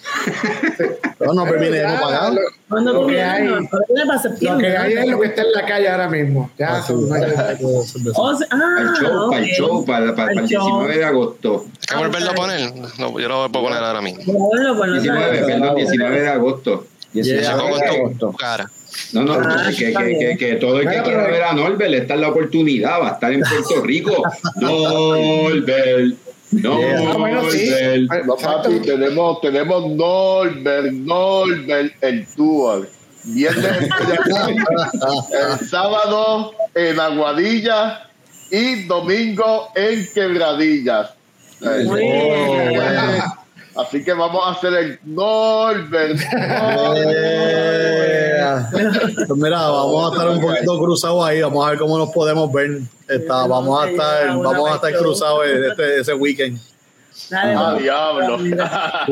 No, 1.20 1.32
no, 1.34 1.44
pero 1.46 1.60
viene 1.60 1.78
Ya, 1.78 2.00
pagar. 2.00 2.32
lo- 2.32 2.40
¿Cuándo 2.68 2.92
Lo 2.92 3.06
que 3.08 3.14
vienes? 3.14 3.32
hay- 3.32 3.42
No, 3.44 3.68
pero 3.68 4.52
Lo 4.52 4.58
que 4.58 4.76
hay 4.76 4.92
es 4.92 5.06
lo 5.08 5.18
que 5.20 5.26
está 5.26 5.42
en 5.42 5.52
la 5.52 5.66
calle 5.66 5.88
ahora 5.88 6.08
mismo. 6.08 6.48
Ya, 6.56 6.76
Ah, 6.76 6.84
no 6.88 7.12
hay- 7.14 7.22
Oh, 8.14 8.30
ah, 8.30 8.46
Para 8.48 8.80
el 8.82 8.94
show, 8.94 9.30
para 9.30 9.42
el 9.42 9.46
show, 9.50 9.84
para, 9.84 10.14
para- 10.14 10.14
para 10.14 10.30
el 10.42 10.46
show. 10.48 10.62
19 10.64 10.98
de 10.98 11.04
agosto. 11.04 11.64
¿Hay 11.66 11.86
que 11.88 11.94
volverlo 11.96 12.30
a 12.30 12.34
poner? 12.34 12.72
No, 13.00 13.18
yo 13.18 13.28
lo 13.28 13.36
voy 13.36 13.48
a 13.48 13.52
poner 13.52 13.82
ahora 13.82 14.00
mismo. 14.00 14.22
Bueno, 14.32 14.76
pues 14.76 14.90
no 14.90 14.94
19, 15.00 15.24
sabes. 15.24 15.44
perdón, 15.44 15.74
19 15.74 16.20
de 16.20 16.28
agosto. 16.28 16.86
19 17.12 17.42
Yeah. 17.42 17.56
Pongo 17.56 17.78
de 17.78 17.86
agosto. 17.86 18.32
cara. 18.38 18.70
No, 19.12 19.22
no, 19.24 19.32
Ah, 19.34 19.70
que, 19.76 19.92
que, 19.92 20.18
que, 20.18 20.36
que, 20.38 20.54
todo 20.56 20.76
el 20.78 20.82
que 20.84 20.88
Mira, 20.90 21.02
quiera 21.02 21.20
pero- 21.24 21.32
ver 21.32 21.42
a 21.44 21.52
Norbert, 21.52 21.94
esta 21.94 22.14
es 22.14 22.20
la 22.20 22.28
oportunidad, 22.28 23.00
va 23.00 23.08
a 23.10 23.12
estar 23.12 23.32
en 23.32 23.40
Puerto 23.40 23.82
Rico. 23.84 24.22
Norbert, 24.56 26.14
Ah, 26.64 27.14
bueno, 27.18 27.50
sí. 27.50 27.68
Norbert. 27.70 28.24
No, 28.26 28.36
papi, 28.36 28.80
tenemos, 28.80 29.40
tenemos 29.42 29.90
Norbert, 29.92 30.92
Norbert, 30.92 31.92
el 32.02 32.26
tour. 32.34 32.88
Viernes 33.24 33.88
el 35.60 35.68
sábado 35.68 36.52
en 36.74 36.98
Aguadilla 36.98 38.08
y 38.50 38.84
domingo 38.84 39.68
en 39.74 40.08
Quebradillas. 40.14 41.10
Muy 41.60 42.00
bien. 42.00 42.57
Así 43.88 44.04
que 44.04 44.12
vamos 44.12 44.46
a 44.46 44.50
hacer 44.50 44.74
el 44.74 44.98
Norbert. 45.04 46.20
Pues 49.26 49.38
mira, 49.40 49.60
vamos 49.60 50.10
a 50.10 50.14
estar 50.14 50.28
un 50.28 50.40
poquito 50.42 50.78
cruzados 50.78 51.24
ahí, 51.26 51.40
vamos 51.40 51.66
a 51.66 51.70
ver 51.70 51.78
cómo 51.78 51.96
nos 51.96 52.10
podemos 52.10 52.52
ver. 52.52 52.80
Está, 53.08 53.46
vamos 53.46 53.82
a 53.82 53.88
estar, 53.90 54.28
vamos 54.36 54.70
a 54.70 54.74
estar 54.74 54.92
cruzados 54.94 55.46
este, 55.46 56.00
ese 56.00 56.12
weekend. 56.12 56.58
Dale, 57.30 57.54
Ah, 57.56 57.76
diablo. 57.78 58.38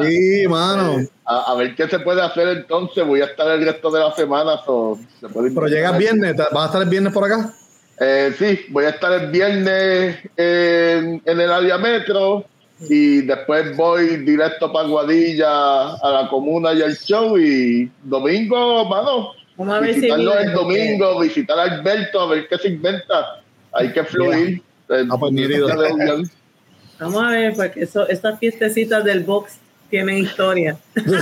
Sí, 0.04 0.46
mano. 0.46 1.06
A, 1.24 1.52
a 1.52 1.54
ver 1.54 1.74
qué 1.74 1.88
se 1.88 1.98
puede 2.00 2.20
hacer 2.20 2.48
entonces. 2.48 3.06
Voy 3.06 3.22
a 3.22 3.24
estar 3.24 3.48
el 3.48 3.64
resto 3.64 3.90
de 3.90 4.00
la 4.00 4.12
semana. 4.14 4.60
so, 4.64 4.98
se 5.20 5.28
puede 5.28 5.50
Pero 5.52 5.68
llegas 5.68 5.96
viernes, 5.96 6.36
¿vas 6.36 6.62
a 6.62 6.66
estar 6.66 6.82
el 6.82 6.88
viernes 6.90 7.12
por 7.14 7.24
acá? 7.24 7.50
Eh, 7.98 8.34
sí, 8.38 8.66
voy 8.68 8.84
a 8.84 8.90
estar 8.90 9.10
el 9.12 9.30
viernes 9.30 10.18
en, 10.36 11.22
en 11.24 11.40
el 11.40 11.50
área 11.50 11.78
metro 11.78 12.44
y 12.80 13.22
después 13.22 13.76
voy 13.76 14.18
directo 14.18 14.72
para 14.72 14.88
Guadilla 14.88 15.94
a 15.94 16.10
la 16.10 16.28
comuna 16.28 16.74
y 16.74 16.82
al 16.82 16.94
show 16.94 17.38
y 17.38 17.90
domingo, 18.02 18.84
mano, 18.84 19.32
Vamos 19.56 19.74
a 19.74 19.80
ver 19.80 19.94
visitarlo 19.94 20.38
el 20.38 20.52
domingo, 20.52 21.20
visitar 21.20 21.58
a 21.58 21.62
Alberto 21.62 22.20
a 22.20 22.28
ver 22.28 22.46
qué 22.48 22.58
se 22.58 22.68
inventa. 22.68 23.40
Hay 23.72 23.92
que 23.92 24.04
fluir. 24.04 24.62
Eh, 24.88 25.04
Ah, 25.10 25.16
pues, 25.18 25.32
nítido. 25.32 25.68
Vamos 27.00 27.22
a 27.22 27.30
ver, 27.30 27.54
porque 27.54 27.82
eso, 27.82 28.08
estas 28.08 28.38
fiestecitas 28.38 29.04
del 29.04 29.24
box 29.24 29.58
tienen 29.90 30.18
historia. 30.18 30.76
Espero 30.94 31.14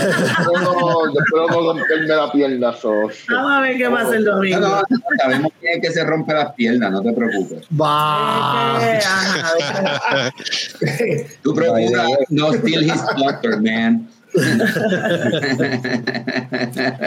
no, 0.62 1.08
espero 1.08 1.46
no 1.48 1.72
romperme 1.72 2.06
la 2.06 2.32
pierna, 2.32 2.72
socio. 2.72 3.34
Vamos 3.34 3.52
a 3.52 3.60
ver 3.60 3.76
qué 3.76 3.88
pasa 3.90 4.16
el 4.16 4.24
domingo. 4.24 4.60
no, 4.60 4.76
no, 4.76 4.98
sabemos 5.22 5.52
que 5.60 5.72
es 5.72 5.80
que 5.80 5.90
se 5.90 6.04
rompe 6.04 6.32
las 6.34 6.52
piernas, 6.54 6.92
no 6.92 7.02
te 7.02 7.12
preocupes. 7.12 7.66
Va. 7.80 8.76
Ajá, 8.76 10.32
Tú 11.42 11.54
procura 11.54 12.04
no 12.30 12.52
steal 12.52 12.84
his 12.84 13.02
doctor, 13.16 13.60
man. 13.62 14.08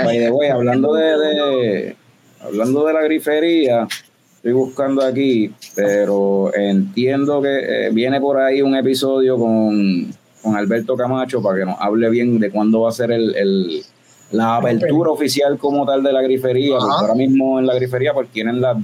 By 0.03 0.19
the 0.19 0.31
way, 0.31 0.49
hablando 0.49 0.93
de, 0.93 1.03
de- 1.17 1.95
hablando 2.41 2.85
de 2.85 2.93
la 2.93 3.01
grifería, 3.01 3.87
estoy 4.35 4.53
buscando 4.53 5.03
aquí, 5.03 5.53
pero 5.75 6.51
entiendo 6.55 7.41
que 7.41 7.87
eh, 7.87 7.89
viene 7.91 8.21
por 8.21 8.39
ahí 8.39 8.61
un 8.61 8.75
episodio 8.75 9.37
con, 9.37 10.13
con 10.47 10.57
Alberto 10.57 10.95
Camacho 10.95 11.41
para 11.41 11.59
que 11.59 11.65
nos 11.65 11.75
hable 11.79 12.09
bien 12.09 12.39
de 12.39 12.49
cuándo 12.49 12.81
va 12.81 12.89
a 12.89 12.91
ser 12.93 13.11
el, 13.11 13.35
el- 13.35 13.81
la 14.31 14.57
apertura 14.57 15.09
oficial 15.11 15.57
como 15.57 15.85
tal 15.85 16.03
de 16.03 16.11
la 16.11 16.21
grifería. 16.21 16.77
porque 16.79 16.93
ahora 16.99 17.15
mismo 17.15 17.59
en 17.59 17.65
la 17.67 17.75
grifería 17.75 18.13
pues 18.13 18.27
tienen 18.29 18.59
las 18.61 18.77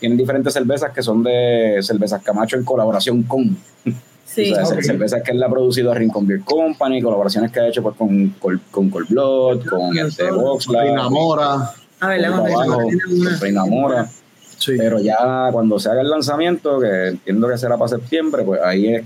tienen 0.00 0.16
diferentes 0.18 0.52
cervezas 0.52 0.92
que 0.92 1.02
son 1.02 1.22
de 1.22 1.78
cervezas 1.82 2.22
Camacho 2.22 2.56
en 2.56 2.64
colaboración 2.64 3.22
con 3.24 3.56
Sí. 4.24 4.52
o 4.52 4.54
sea, 4.56 4.64
Ok. 4.64 4.82
cervezas 4.82 5.22
que 5.22 5.30
él 5.32 5.42
ha 5.42 5.48
producido 5.48 5.92
a 5.92 5.94
Rincon 5.94 6.26
Beer 6.26 6.40
Company, 6.40 7.00
colaboraciones 7.00 7.52
que 7.52 7.60
ha 7.60 7.68
hecho 7.68 7.82
pues, 7.82 7.94
con, 7.96 8.30
con, 8.40 8.60
con 8.70 8.90
Cold 8.90 9.08
Blood, 9.08 9.66
con 9.66 9.96
este, 9.96 10.30
Voxla, 10.32 10.82
Se 10.82 10.88
enamora. 10.88 11.70
A 12.00 12.08
ver, 12.08 12.20
le 12.20 12.28
vamos 12.28 12.44
a 12.44 12.48
ver. 12.48 12.54
Abajo, 12.56 12.82
tiene 12.88 13.02
una. 13.20 13.30
con 13.30 13.40
Reina 13.40 13.64
Mora. 13.66 14.10
Sí. 14.58 14.72
Pero 14.78 14.98
ya 15.00 15.48
cuando 15.52 15.78
se 15.78 15.88
haga 15.90 16.00
el 16.00 16.08
lanzamiento, 16.10 16.80
que 16.80 17.08
entiendo 17.08 17.48
que 17.48 17.58
será 17.58 17.76
para 17.76 17.88
septiembre, 17.88 18.42
pues 18.44 18.60
ahí 18.62 18.94
es- 18.94 19.04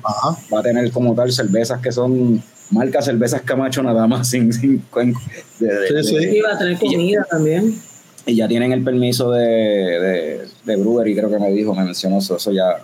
va 0.52 0.60
a 0.60 0.62
tener 0.62 0.90
como 0.92 1.14
tal 1.14 1.32
cervezas 1.32 1.80
que 1.80 1.90
son 1.92 2.42
marcas 2.70 3.04
cervezas 3.04 3.42
Camacho 3.42 3.82
nada 3.82 4.06
más, 4.06 4.28
sin, 4.30 4.52
sin 4.52 4.82
cuen- 4.90 5.14
de- 5.58 5.66
de- 5.66 5.88
Sí, 5.88 5.94
de- 5.94 6.04
sí. 6.04 6.36
Y 6.36 6.40
va 6.40 6.52
a 6.54 6.58
tener 6.58 6.78
comida 6.78 7.26
también. 7.28 7.74
y 8.26 8.36
ya 8.36 8.46
tienen 8.46 8.70
el 8.72 8.84
permiso 8.84 9.32
de, 9.32 9.40
de, 9.44 10.40
de 10.64 10.76
brewery, 10.76 11.16
creo 11.16 11.30
que 11.30 11.38
me 11.38 11.50
dijo, 11.50 11.74
me 11.74 11.84
mencionó 11.84 12.18
eso, 12.18 12.36
eso 12.36 12.52
ya 12.52 12.76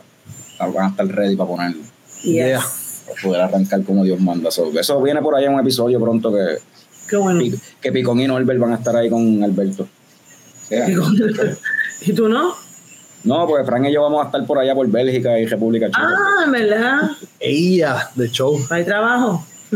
van 0.58 0.86
a 0.86 0.88
estar 0.88 1.06
ready 1.06 1.36
para 1.36 1.48
ponerlo, 1.48 1.82
Yes. 2.24 2.32
Yeah. 2.34 2.60
para 3.06 3.22
poder 3.22 3.40
arrancar 3.42 3.82
como 3.84 4.02
Dios 4.02 4.18
manda. 4.20 4.50
So, 4.50 4.72
eso 4.78 5.00
viene 5.02 5.22
por 5.22 5.36
ahí 5.36 5.44
en 5.44 5.54
un 5.54 5.60
episodio 5.60 6.00
pronto 6.00 6.32
que, 6.32 6.56
Qué 7.08 7.16
bueno. 7.16 7.40
Que 7.80 7.92
Picón 7.92 8.18
y 8.18 8.26
Norbert 8.26 8.58
van 8.58 8.72
a 8.72 8.76
estar 8.76 8.96
ahí 8.96 9.08
con 9.08 9.44
Alberto. 9.44 9.86
Sea, 10.68 10.88
¿Y 12.00 12.12
tú 12.12 12.28
no? 12.28 12.54
No, 13.24 13.46
pues 13.46 13.66
Frank 13.66 13.86
y 13.86 13.92
yo 13.92 14.02
vamos 14.02 14.22
a 14.22 14.26
estar 14.26 14.44
por 14.46 14.58
allá 14.58 14.74
por 14.74 14.86
Bélgica 14.88 15.38
y 15.38 15.46
República 15.46 15.86
Checa. 15.86 16.02
Ah, 16.06 16.44
en 16.44 16.52
verdad. 16.52 17.10
Ella, 17.40 18.08
de 18.14 18.30
show. 18.30 18.58
Hay 18.70 18.84
trabajo. 18.84 19.44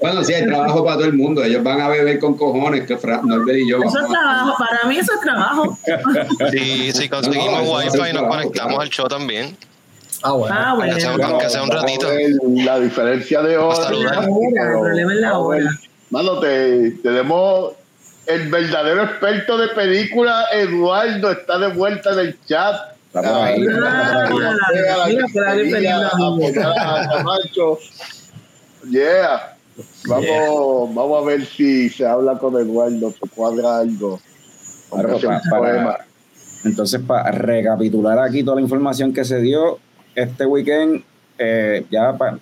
bueno, 0.00 0.24
sí, 0.24 0.32
hay 0.34 0.46
trabajo 0.46 0.82
para 0.84 0.96
todo 0.96 1.04
el 1.06 1.12
mundo. 1.14 1.42
Ellos 1.44 1.62
van 1.62 1.80
a 1.80 1.88
beber 1.88 2.18
con 2.18 2.34
cojones, 2.36 2.86
que 2.86 2.96
Fra- 2.96 3.20
Norbert 3.22 3.58
y 3.58 3.68
yo 3.68 3.78
Eso 3.82 3.98
es 3.98 4.04
a- 4.04 4.08
trabajo. 4.08 4.54
Para 4.58 4.84
mí 4.88 4.96
eso 4.96 5.12
es 5.14 5.20
trabajo. 5.20 5.78
Y 6.54 6.92
si 6.92 7.08
conseguimos 7.08 7.64
No, 7.64 7.80
eso 7.80 7.98
wifi 7.98 8.08
es 8.08 8.14
nos 8.14 8.22
conectamos 8.28 8.52
claro. 8.72 8.80
al 8.80 8.88
show 8.90 9.08
también. 9.08 9.56
Ah, 10.22 10.32
bueno. 10.32 10.54
Ah, 10.58 10.74
bueno. 10.74 10.92
Aunque 10.92 11.00
sea, 11.00 11.26
aunque 11.28 11.50
sea 11.50 11.62
un 11.62 11.70
ratito. 11.70 12.08
La 12.64 12.80
diferencia 12.80 13.42
de 13.42 13.56
Hasta 13.56 13.88
hora. 13.88 13.90
luego. 13.90 14.40
La 14.52 14.62
hora, 14.62 14.72
el 14.72 14.80
problema 14.80 15.12
es 15.12 15.20
la 15.20 15.38
hora. 15.38 15.70
Mano, 16.10 16.38
te, 16.40 16.92
tenemos 17.02 17.72
el 18.28 18.48
verdadero 18.50 19.04
experto 19.04 19.56
de 19.58 19.68
película, 19.68 20.46
Eduardo, 20.52 21.30
está 21.32 21.58
de 21.58 21.68
vuelta 21.68 22.12
en 22.12 22.18
el 22.18 22.38
chat. 22.46 22.92
Está 23.06 23.22
por 23.22 23.42
ahí. 23.42 23.66
Yeah. 28.90 29.56
Vamos, 30.06 30.94
vamos 30.94 31.22
a 31.22 31.26
ver 31.26 31.46
si 31.46 31.88
se 31.88 32.06
habla 32.06 32.38
con 32.38 32.54
Eduardo, 32.56 33.10
se 33.12 33.28
cuadra 33.34 33.78
algo. 33.78 34.20
Claro, 34.90 35.18
para- 35.50 36.04
entonces, 36.64 37.00
para 37.06 37.30
recapitular 37.30 38.18
aquí 38.18 38.42
toda 38.42 38.56
la 38.56 38.62
información 38.62 39.12
que 39.12 39.24
se 39.24 39.40
dio 39.40 39.78
este 40.14 40.44
weekend, 40.44 41.02
eh, 41.38 41.86
ya 41.90 42.16
para 42.16 42.38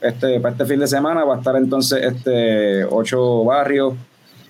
este, 0.00 0.40
para 0.40 0.52
este 0.52 0.64
fin 0.64 0.80
de 0.80 0.86
semana 0.86 1.24
va 1.24 1.36
a 1.36 1.38
estar 1.38 1.54
entonces 1.56 2.02
este 2.02 2.84
ocho 2.84 3.44
barrios 3.44 3.94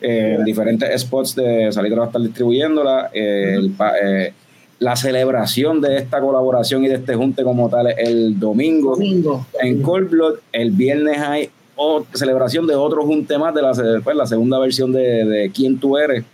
eh, 0.01 0.37
en 0.39 0.45
diferentes 0.45 1.01
spots 1.03 1.35
de 1.35 1.71
Salitre 1.73 1.99
va 1.99 2.05
a 2.05 2.07
estar 2.09 2.21
distribuyéndola. 2.23 3.11
eh, 3.13 3.55
el 3.57 3.73
eh, 4.03 4.33
la 4.81 4.95
celebración 4.95 5.81
de 5.81 5.97
esta 5.97 6.21
colaboración 6.21 6.85
y 6.85 6.89
de 6.89 6.95
este 6.95 7.15
junte 7.17 7.43
como 7.43 7.69
tal 7.69 7.89
el 7.99 8.39
domingo. 8.39 8.93
Domingo. 8.95 9.45
en 9.61 9.83
Cold 9.83 10.09
Blood. 10.11 10.35
El 10.53 10.71
viernes 10.71 11.19
hay 11.19 11.51
otra 11.75 12.17
celebración 12.17 12.65
de 12.69 12.77
otro 12.77 13.05
junte 13.05 13.37
más 13.39 13.53
de 13.55 13.63
la, 13.63 13.73
pues, 14.05 14.17
la 14.17 14.27
segunda 14.27 14.57
versión 14.61 14.93
de, 14.93 15.25
de 15.25 15.51
Quién 15.51 15.81
tú 15.81 15.99
eres. 15.99 16.25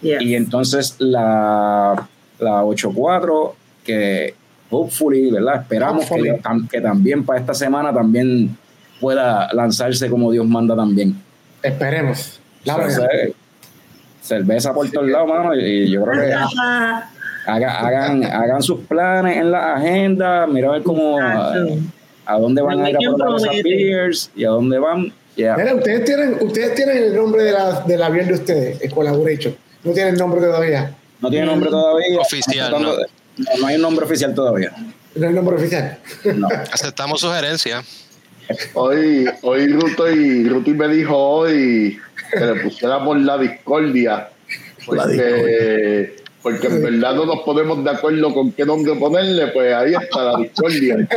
Yes. 0.00 0.22
Y 0.22 0.34
entonces 0.36 0.94
la, 1.00 2.08
la 2.38 2.62
8-4, 2.64 3.52
que 3.84 4.34
hopefully, 4.70 5.30
¿verdad? 5.32 5.62
Esperamos 5.62 6.04
que, 6.06 6.14
Hopefully. 6.14 6.30
tam- 6.40 6.68
que 6.68 6.80
también 6.80 7.24
para 7.24 7.40
esta 7.40 7.54
semana 7.54 7.92
también 7.92 8.56
pueda 9.00 9.52
lanzarse 9.52 10.08
como 10.08 10.30
Dios 10.30 10.46
manda 10.46 10.76
también. 10.76 11.16
Esperemos. 11.62 12.38
La. 12.64 12.74
Entonces, 12.74 13.32
cerveza 14.20 14.72
por 14.72 14.90
todos 14.90 15.08
lados, 15.08 15.28
mano, 15.28 15.54
y 15.56 15.90
yo 15.90 16.04
creo 16.04 16.24
que 16.24 16.32
haga- 17.46 17.78
hagan, 17.80 18.24
hagan 18.24 18.62
sus 18.62 18.80
planes 18.80 19.36
en 19.36 19.50
la 19.50 19.74
agenda, 19.74 20.46
mira 20.46 20.68
a 20.68 20.72
ver 20.72 20.82
cómo 20.82 21.18
a, 21.20 22.38
dónde 22.38 22.62
van 22.62 22.80
a 22.84 22.90
ir 22.90 22.96
a 22.96 22.98
¿Quién 22.98 23.14
probar 23.16 23.40
esas 23.40 23.62
beers 23.64 24.30
y 24.36 24.44
a 24.44 24.50
dónde 24.50 24.78
van. 24.78 25.12
Ya. 25.36 25.56
Mira, 25.56 25.74
ustedes 25.74 26.04
tienen, 26.04 26.36
ustedes 26.40 26.74
tienen 26.74 26.96
el 26.98 27.16
nombre 27.16 27.42
de 27.42 27.52
la, 27.52 27.80
del 27.80 28.02
avión 28.02 28.28
de 28.28 28.34
ustedes, 28.34 28.80
el 28.82 28.90
Collaboration. 28.92 29.56
No 29.82 29.92
tienen 29.92 30.14
nombre 30.14 30.40
todavía. 30.40 30.94
No 31.20 31.30
tiene 31.30 31.46
nombre 31.46 31.70
todavía. 31.70 32.20
Oficial, 32.20 32.70
no. 32.70 32.96
de- 32.96 33.06
no. 33.38 33.44
no 33.60 33.66
hay 33.66 33.76
un 33.76 33.82
nombre 33.82 34.04
oficial 34.04 34.34
todavía. 34.34 34.72
No 35.16 35.26
hay 35.26 35.32
nombre 35.34 35.56
oficial. 35.56 35.98
No. 36.36 36.48
Aceptamos 36.72 37.20
sugerencias. 37.20 37.84
Hoy, 38.74 39.24
hoy 39.42 39.68
Ruto 39.68 40.10
y 40.10 40.48
Ruti 40.48 40.72
me 40.74 40.88
dijo 40.88 41.16
hoy 41.16 41.98
que 42.32 42.46
le 42.46 42.54
pusiéramos 42.62 43.20
la 43.20 43.38
discordia. 43.38 44.28
La 44.90 45.04
Porque, 45.04 46.16
porque 46.42 46.66
en 46.66 46.82
verdad 46.82 47.14
no 47.14 47.26
nos 47.26 47.40
ponemos 47.40 47.84
de 47.84 47.90
acuerdo 47.90 48.34
con 48.34 48.52
qué 48.52 48.64
nombre 48.64 48.94
ponerle, 48.96 49.48
pues 49.48 49.74
ahí 49.74 49.94
está 49.94 50.24
la 50.24 50.38
discordia. 50.38 51.08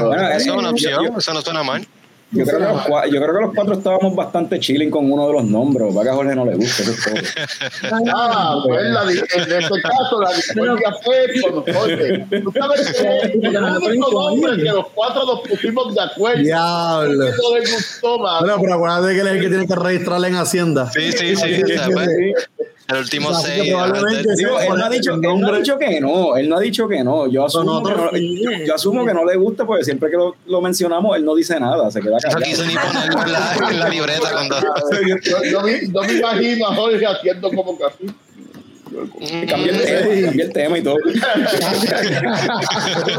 Bueno, 0.00 0.28
Eso 0.28 0.50
es 0.50 0.56
una 0.56 0.70
opción, 0.70 1.14
eso 1.16 1.34
no 1.34 1.40
suena 1.40 1.62
mal. 1.62 1.86
Yo 2.32 2.46
creo, 2.46 2.58
que 2.58 2.64
los, 2.64 2.86
yo 3.10 3.22
creo 3.22 3.34
que 3.34 3.40
los 3.42 3.54
cuatro 3.54 3.74
estábamos 3.74 4.16
bastante 4.16 4.58
chilling 4.58 4.90
con 4.90 5.12
uno 5.12 5.26
de 5.26 5.32
los 5.34 5.44
nombres. 5.44 5.94
Va 5.94 6.02
que 6.02 6.08
a 6.08 6.14
Jorge 6.14 6.34
no 6.34 6.46
le 6.46 6.54
gusta. 6.54 6.82
Eso 6.82 6.92
es 6.92 7.04
todo. 7.04 8.02
Ah, 8.14 8.62
pues 8.66 8.84
la, 8.84 9.02
en 9.02 9.62
este 9.62 9.82
caso 9.82 10.20
la 10.20 10.32
discordia 10.32 10.94
fue 11.02 11.26
con 11.42 11.56
nosotros. 11.56 11.98
Tú 12.42 12.52
sabes 12.52 12.92
que 12.92 13.40
que 13.40 14.70
los 14.70 14.86
cuatro 14.94 15.26
nos 15.26 15.40
pusimos 15.40 15.94
de 15.94 16.00
acuerdo. 16.00 16.42
Diablo. 16.42 17.26
Gustó 17.60 18.18
más. 18.18 18.40
Bueno, 18.40 18.56
pero 18.60 18.74
acuérdate 18.74 19.14
que 19.14 19.20
él 19.20 19.26
es 19.26 19.32
el 19.34 19.40
que 19.40 19.48
tiene 19.48 19.66
que 19.66 19.74
registrarla 19.74 20.28
en 20.28 20.34
Hacienda. 20.36 20.90
Sí, 20.90 21.12
sí, 21.12 21.36
sí. 21.36 21.62
pues, 21.92 22.08
el 22.92 23.00
último 23.00 23.28
O 23.30 23.34
sea, 23.34 23.54
que 23.54 23.60
seis. 23.62 23.66
Digo, 23.66 23.84
él 24.60 24.68
no, 24.76 24.84
ha 24.84 24.88
dicho, 24.90 25.14
él 25.14 25.20
no 25.40 25.48
ha 25.48 25.58
dicho 25.58 25.78
que 25.78 26.00
no. 26.00 26.36
Él 26.36 26.48
no 26.48 26.56
ha 26.56 26.60
dicho 26.60 26.88
que 26.88 27.02
no. 27.04 27.26
Yo 27.28 27.44
asumo, 27.44 27.82
que 27.82 27.92
no, 27.92 28.10
yo, 28.12 28.64
yo 28.66 28.74
asumo 28.74 29.04
que 29.04 29.14
no 29.14 29.24
le 29.24 29.36
gusta 29.36 29.64
porque 29.64 29.84
siempre 29.84 30.10
que 30.10 30.16
lo, 30.16 30.36
lo 30.46 30.60
mencionamos, 30.60 31.16
él 31.16 31.24
no 31.24 31.34
dice 31.34 31.58
nada. 31.60 31.90
Se 31.90 32.00
queda 32.00 32.12
No 32.12 32.18
callado. 32.20 32.42
quise 32.42 32.66
ni 32.66 32.74
ponerlo 32.74 33.22
en 33.22 33.32
la, 33.32 33.54
en 33.70 33.80
la 33.80 33.88
libreta 33.88 34.30
cuando. 34.32 34.56
Yo, 35.22 35.42
yo 35.44 35.60
me, 35.62 35.80
yo 35.86 36.02
me 36.02 36.12
imagino 36.14 36.66
a 36.68 36.74
Jorge 36.74 37.06
haciendo 37.06 37.50
como 37.50 37.76
que 37.78 37.84
así. 37.84 38.06
Cambia 39.48 39.72
el 39.72 39.82
tema, 39.82 40.26
cambia 40.26 40.44
el 40.44 40.52
tema 40.52 40.78
y 40.78 40.82
todo. 40.82 40.96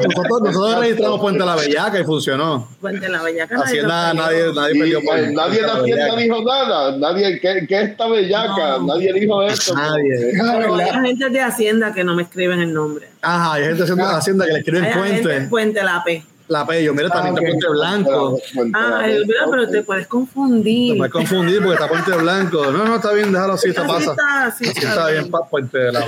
Nosotros, 0.04 0.42
nosotros 0.44 0.80
registramos 0.80 1.20
Puente 1.20 1.46
la 1.46 1.56
Bellaca 1.56 2.00
y 2.00 2.04
funcionó. 2.04 2.68
Puente 2.80 3.10
la 3.10 3.24
Bellaca. 3.24 3.56
nadie 3.56 3.66
Hacienda, 3.66 4.14
nadie, 4.14 4.54
nadie 4.54 4.76
Y, 4.76 4.80
perdió 4.80 5.00
eh, 5.00 5.32
nadie 5.34 5.60
en 5.60 5.66
la 5.66 5.74
Hacienda 5.74 6.16
dijo 6.16 6.44
nada. 6.44 6.98
Nadie, 6.98 7.40
¿qué, 7.40 7.66
qué 7.68 7.82
esta 7.82 8.08
bellaca? 8.08 8.78
No. 8.78 8.88
Nadie 8.88 9.14
dijo 9.14 9.44
eso. 9.44 9.74
Nadie. 9.76 10.34
Pero 10.34 10.76
hay 10.76 11.06
gente 11.08 11.30
de 11.30 11.42
Hacienda 11.42 11.94
que 11.94 12.04
no 12.04 12.16
me 12.16 12.24
escriben 12.24 12.60
el 12.60 12.74
nombre. 12.74 13.08
Ajá, 13.22 13.54
hay 13.54 13.66
gente 13.66 13.84
haciendo 13.84 14.06
Hacienda 14.06 14.46
que 14.46 14.54
le 14.54 14.60
escriben 14.60 14.94
Puente. 14.94 15.42
Puente 15.50 15.84
la 15.84 16.04
P. 16.04 16.24
La 16.54 16.68
Pello, 16.68 16.94
mira, 16.94 17.10
también 17.10 17.36
Ah, 17.36 17.40
está. 17.40 17.50
Puente 17.50 17.68
Blanco. 17.70 18.40
Ah, 18.76 19.02
el- 19.10 19.26
mira, 19.26 19.40
pero 19.50 19.68
te 19.68 19.82
puedes 19.82 20.04
Te 20.04 20.10
confundir. 20.10 20.98
puedes 20.98 21.12
confundir 21.12 21.58
porque 21.64 21.74
está 21.74 21.88
Puente 21.88 22.12
Blanco. 22.12 22.72
No, 22.72 22.86
no, 22.86 22.96
está 22.98 23.12
bien, 23.12 23.32
déjalo 23.34 23.54
así, 23.54 23.74
te 23.74 23.82
Sí 23.82 23.88
pasa. 23.88 24.12
está, 24.12 24.52
sí 24.56 24.66
Sí, 24.66 24.86
está 24.86 25.10
bien, 25.10 25.32
pa- 25.32 25.48
Puente 25.50 25.78
de 25.80 25.92
la. 25.92 26.06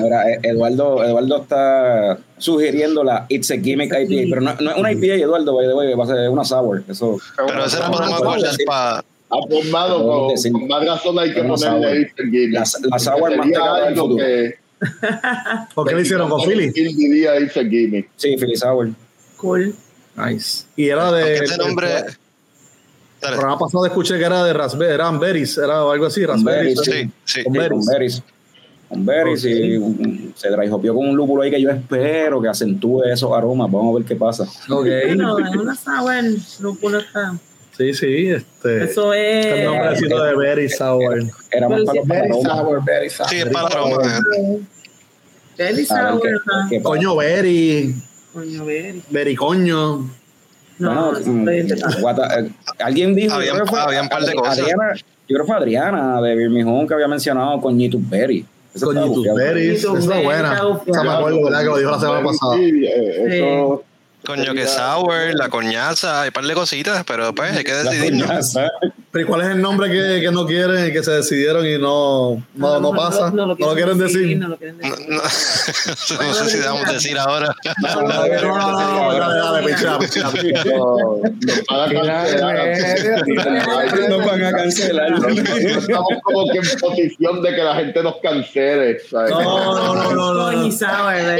Mira, 0.00 0.30
eh, 0.32 0.38
Eduardo, 0.44 1.04
Eduardo 1.04 1.42
está 1.42 2.18
sugiriendo 2.38 3.04
la 3.04 3.26
It's 3.28 3.50
a 3.50 3.56
Gimmick 3.58 3.92
IPA, 3.92 4.28
pero 4.30 4.40
no, 4.40 4.54
no 4.58 4.70
es 4.70 4.76
una 4.78 4.92
IPA, 4.92 5.14
Eduardo, 5.16 5.54
va 5.54 6.04
a 6.04 6.06
ser 6.06 6.28
una 6.30 6.44
sour. 6.44 6.82
Eso, 6.88 7.18
Pero 7.36 7.48
podemos 7.92 8.20
guardar 8.22 8.54
para. 8.66 9.04
Formado 9.28 10.06
con, 10.06 10.52
con 10.52 10.68
más 10.68 10.86
razón 10.86 11.18
hay 11.18 11.34
que 11.34 11.40
Una 11.42 11.54
ponerle. 11.54 12.12
La- 12.50 12.60
la 12.60 12.98
sour 12.98 13.36
más 13.36 13.46
pegada 13.46 13.84
del 13.86 13.96
futuro. 13.96 14.24
que 14.24 14.54
¿Por 15.74 15.88
qué 15.88 15.94
lo 15.94 16.00
hicieron 16.00 16.28
con 16.30 16.40
Philly? 16.42 16.72
¿Quién 16.72 16.96
diría 16.96 17.32
gimmick? 17.52 18.08
Sí, 18.16 18.36
Philly 18.38 18.56
Sour. 18.56 18.90
Cool. 19.44 19.74
Nice. 20.16 20.64
Y 20.74 20.88
era 20.88 21.12
de. 21.12 21.36
Ese 21.36 21.58
nombre. 21.58 21.86
El 23.20 23.30
programa 23.30 23.58
pasado 23.58 23.84
escuché 23.84 24.18
que 24.18 24.24
era 24.24 24.42
de 24.44 24.52
Raspberry, 24.52 24.94
eran 24.94 25.18
berries, 25.18 25.56
era 25.58 25.80
algo 25.80 26.06
así, 26.06 26.24
Raspberry. 26.24 26.74
Sí, 26.76 27.10
sí. 27.24 27.44
Con 27.44 27.52
berries. 27.52 28.22
con 28.88 29.04
berries. 29.04 29.44
Y 29.44 29.76
um, 29.76 30.32
se 30.34 30.48
dryhopió 30.50 30.94
con 30.94 31.08
un 31.08 31.16
lúpulo 31.16 31.42
ahí 31.42 31.50
que 31.50 31.60
yo 31.60 31.70
espero 31.70 32.40
que 32.40 32.48
acentúe 32.48 33.02
esos 33.04 33.30
aromas. 33.32 33.70
Vamos 33.70 33.94
a 33.94 33.98
ver 33.98 34.06
qué 34.08 34.16
pasa. 34.16 34.44
Ok. 34.70 34.86
Bueno, 35.06 35.36
una 35.36 35.74
sour, 35.74 36.24
lúpulo 36.60 36.98
está. 36.98 37.34
Sí, 37.76 37.92
sí, 37.92 38.28
este. 38.28 38.84
Eso 38.84 39.12
es. 39.12 39.64
nombrecito 39.64 40.22
de 40.22 40.36
berry 40.36 40.70
sour. 40.70 41.22
Era 41.50 41.68
más 41.68 41.82
para 41.84 41.98
los 41.98 42.06
Very 42.08 42.28
aromas. 42.28 42.58
sour, 42.58 42.84
very 42.84 43.10
sour. 43.10 43.28
Sí, 43.28 43.36
es 43.36 43.46
para 43.46 43.68
la 43.68 43.74
aroma. 43.74 44.20
Berry 45.58 45.84
sour. 45.84 46.20
Coño, 46.82 47.16
berry, 47.16 47.94
Coño, 48.34 48.64
berry. 48.64 49.02
berry 49.10 49.36
coño. 49.36 50.10
No, 50.78 51.16
eso 51.16 51.30
mm, 51.30 51.48
eh, 51.48 52.50
alguien 52.80 53.14
dijo, 53.14 53.32
habían 53.34 53.60
un 53.60 54.08
par 54.08 54.24
de 54.24 54.34
cosas. 54.34 54.58
Adriana, 54.58 54.92
yo 54.96 55.02
creo 55.28 55.40
que 55.40 55.46
fue 55.46 55.56
Adriana 55.56 56.20
de 56.20 56.34
Birmingham 56.34 56.86
que 56.86 56.94
había 56.94 57.06
mencionado 57.06 57.60
Coñitus 57.60 58.10
Berry. 58.10 58.44
Es 58.74 58.82
berry, 58.82 59.78
buena. 60.24 60.52
está 60.52 60.64
bufiada. 60.66 60.90
Esa 60.90 61.02
me 61.04 61.10
acuerdo, 61.10 61.44
¿verdad? 61.44 61.60
Que 61.60 61.66
lo 61.66 61.78
dijo 61.78 61.90
la 61.92 62.00
semana 62.00 62.26
pasada. 62.26 62.56
Sí, 62.56 62.84
eso- 62.84 63.84
Coño, 64.26 64.54
que 64.54 64.66
sour, 64.66 65.34
la 65.34 65.48
coñaza, 65.48 66.22
hay 66.22 66.28
un 66.28 66.32
par 66.32 66.44
de 66.44 66.54
cositas, 66.54 67.04
pero 67.04 67.34
pues 67.34 67.52
hay 67.56 67.64
que 67.64 67.72
La 67.72 67.82
decidirnos. 67.82 68.26
coñaza. 68.28 68.68
Pero 69.10 69.24
¿y 69.24 69.28
cuál 69.28 69.42
es 69.42 69.48
el 69.48 69.60
nombre 69.62 69.88
que, 69.90 70.20
que 70.20 70.30
no 70.32 70.44
quieren, 70.46 70.92
que 70.92 71.02
se 71.04 71.12
decidieron 71.12 71.64
y 71.66 71.78
no, 71.78 72.42
no, 72.54 72.80
no 72.80 72.90
pasa? 72.92 73.30
No, 73.30 73.46
lo 73.46 73.56
quieren 73.56 73.98
decir. 73.98 74.36
No 74.38 74.48
lo 74.48 74.56
quieren 74.56 74.78
No, 74.78 74.88
decir. 74.96 75.08
no, 76.18 76.22
no 76.26 76.34
sé 76.34 76.50
si 76.50 76.58
damos 76.58 76.84
a 76.88 76.92
decir 76.92 77.16
ahora. 77.18 77.54
No, 77.80 77.94
no, 78.02 78.02
no, 78.02 78.16
no, 78.26 79.12
dale, 79.18 79.38
dale, 79.38 79.68
pichea, 79.74 79.98
pichea, 79.98 80.30
pichea. 80.30 80.64
no, 80.64 81.20
nos 81.68 81.86
van 81.86 82.04
a 82.04 82.22
cancelar. 82.52 84.08
Nos 84.08 84.26
van 84.26 84.44
a 84.44 84.52
cancelar. 84.52 85.10
No, 85.10 85.18
no 85.18 85.28
estamos 85.28 86.08
como 86.22 86.46
que 86.50 86.58
en 86.58 86.78
posición 86.80 87.42
de 87.42 87.54
que 87.54 87.62
la 87.62 87.74
gente 87.76 88.02
nos 88.02 88.16
cancele. 88.22 88.98
¿sabes? 89.00 89.30
No, 89.30 89.42
no, 89.42 89.94
no, 89.94 90.12
no, 90.12 90.34
no. 90.34 90.44
Coño, 90.44 90.72
sour, 90.72 91.12
¿verdad? 91.14 91.38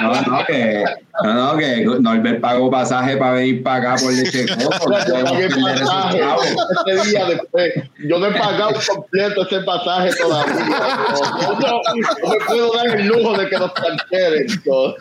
No, 0.00 0.20
no, 0.22 0.44
que, 0.46 0.84
no, 1.22 1.34
no, 1.34 1.56
que 1.56 1.84
Norbert 2.04 2.38
pagó 2.40 2.70
pasaje 2.70 3.16
para 3.16 3.32
venir 3.32 3.62
para 3.62 3.92
acá 3.92 4.02
por 4.04 4.12
leche 4.12 4.44
de 4.44 4.46
coco. 4.64 4.90
No 4.90 4.98
Yo 4.98 5.04
podemos 5.06 5.30
pagué 5.30 5.48
perder 5.48 5.74
esos 5.74 5.88
pasaje 5.88 6.18
chavos. 6.18 6.46
ese 6.86 7.10
día 7.10 7.24
después. 7.26 7.72
Yo 8.06 8.18
no 8.18 8.26
he 8.26 8.32
pagado 8.32 8.72
completo 8.94 9.46
ese 9.46 9.60
pasaje 9.60 10.10
todavía. 10.20 10.54
No, 10.54 11.60
no, 11.60 11.80
no 12.22 12.30
me 12.30 12.44
puedo 12.46 12.74
dar 12.74 13.00
el 13.00 13.06
lujo 13.06 13.38
de 13.38 13.48
que 13.48 13.56
nos 13.56 13.72
cancelen. 13.72 14.46
No. 14.66 14.94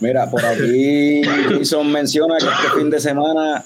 Mira, 0.00 0.28
por 0.30 0.44
aquí 0.44 1.22
Jason 1.24 1.92
menciona 1.92 2.38
que 2.38 2.46
este 2.46 2.78
fin 2.78 2.90
de 2.90 2.98
semana, 2.98 3.64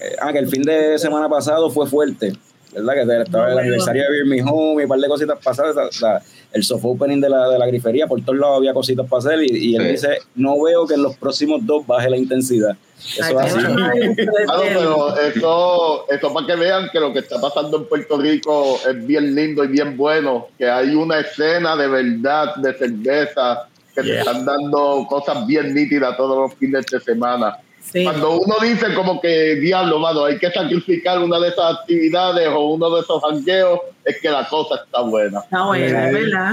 eh, 0.00 0.16
ah, 0.20 0.32
que 0.32 0.38
el 0.40 0.48
fin 0.48 0.62
de 0.62 0.98
semana 0.98 1.28
pasado 1.28 1.70
fue 1.70 1.86
fuerte, 1.86 2.32
¿verdad? 2.72 2.94
Que 2.94 3.22
estaba 3.22 3.52
el 3.52 3.58
aniversario 3.58 4.02
de 4.04 4.10
Birmingham 4.10 4.54
y 4.80 4.82
un 4.82 4.88
par 4.88 4.98
de 4.98 5.08
cositas 5.08 5.38
pasadas, 5.42 5.76
o 5.76 5.92
sea, 5.92 6.20
el 6.52 6.62
soft 6.62 6.84
opening 6.84 7.20
de 7.20 7.28
la, 7.30 7.48
de 7.48 7.58
la 7.58 7.66
grifería, 7.66 8.06
por 8.06 8.22
todos 8.24 8.38
lados 8.38 8.58
había 8.58 8.74
cositas 8.74 9.08
para 9.08 9.18
hacer 9.20 9.42
y, 9.42 9.70
y 9.70 9.76
él 9.76 9.82
Sí. 9.82 9.88
dice, 9.92 10.18
no 10.34 10.62
veo 10.62 10.86
que 10.86 10.94
en 10.94 11.02
los 11.02 11.16
próximos 11.16 11.64
dos 11.64 11.86
baje 11.86 12.10
la 12.10 12.16
intensidad. 12.16 12.76
Eso 12.98 13.38
Ay, 13.38 13.46
es 13.46 13.54
así. 13.56 14.16
Claro, 14.26 14.62
pero 14.68 15.16
eso, 15.18 16.04
eso 16.10 16.32
para 16.34 16.46
que 16.46 16.56
vean 16.56 16.88
que 16.92 17.00
lo 17.00 17.12
que 17.12 17.18
está 17.20 17.40
pasando 17.40 17.78
en 17.78 17.84
Puerto 17.86 18.16
Rico 18.18 18.78
es 18.88 19.06
bien 19.06 19.34
lindo 19.34 19.64
y 19.64 19.68
bien 19.68 19.96
bueno, 19.96 20.48
que 20.58 20.68
hay 20.68 20.94
una 20.94 21.20
escena 21.20 21.74
de 21.76 21.88
verdad 21.88 22.54
de 22.56 22.74
cerveza, 22.74 23.68
que 23.94 24.02
te 24.02 24.18
están 24.20 24.44
dando 24.44 25.06
cosas 25.08 25.46
bien 25.46 25.74
nítidas 25.74 26.16
todos 26.16 26.36
los 26.50 26.54
fines 26.58 26.86
de 26.86 27.00
semana. 27.00 27.58
Sí. 27.82 28.04
Cuando 28.04 28.38
uno 28.40 28.54
dice 28.62 28.94
como 28.94 29.20
que, 29.20 29.56
diablo, 29.56 29.98
mano, 29.98 30.24
hay 30.24 30.38
que 30.38 30.50
sacrificar 30.50 31.18
una 31.22 31.38
de 31.40 31.48
esas 31.48 31.78
actividades 31.80 32.48
o 32.48 32.68
uno 32.68 32.94
de 32.94 33.00
esos 33.02 33.20
jangueos, 33.22 33.80
es 34.04 34.20
que 34.20 34.30
la 34.30 34.48
cosa 34.48 34.76
está 34.84 35.02
buena. 35.02 35.40
Está 35.40 35.64
buena, 35.66 36.06
es 36.08 36.12
verdad. 36.14 36.52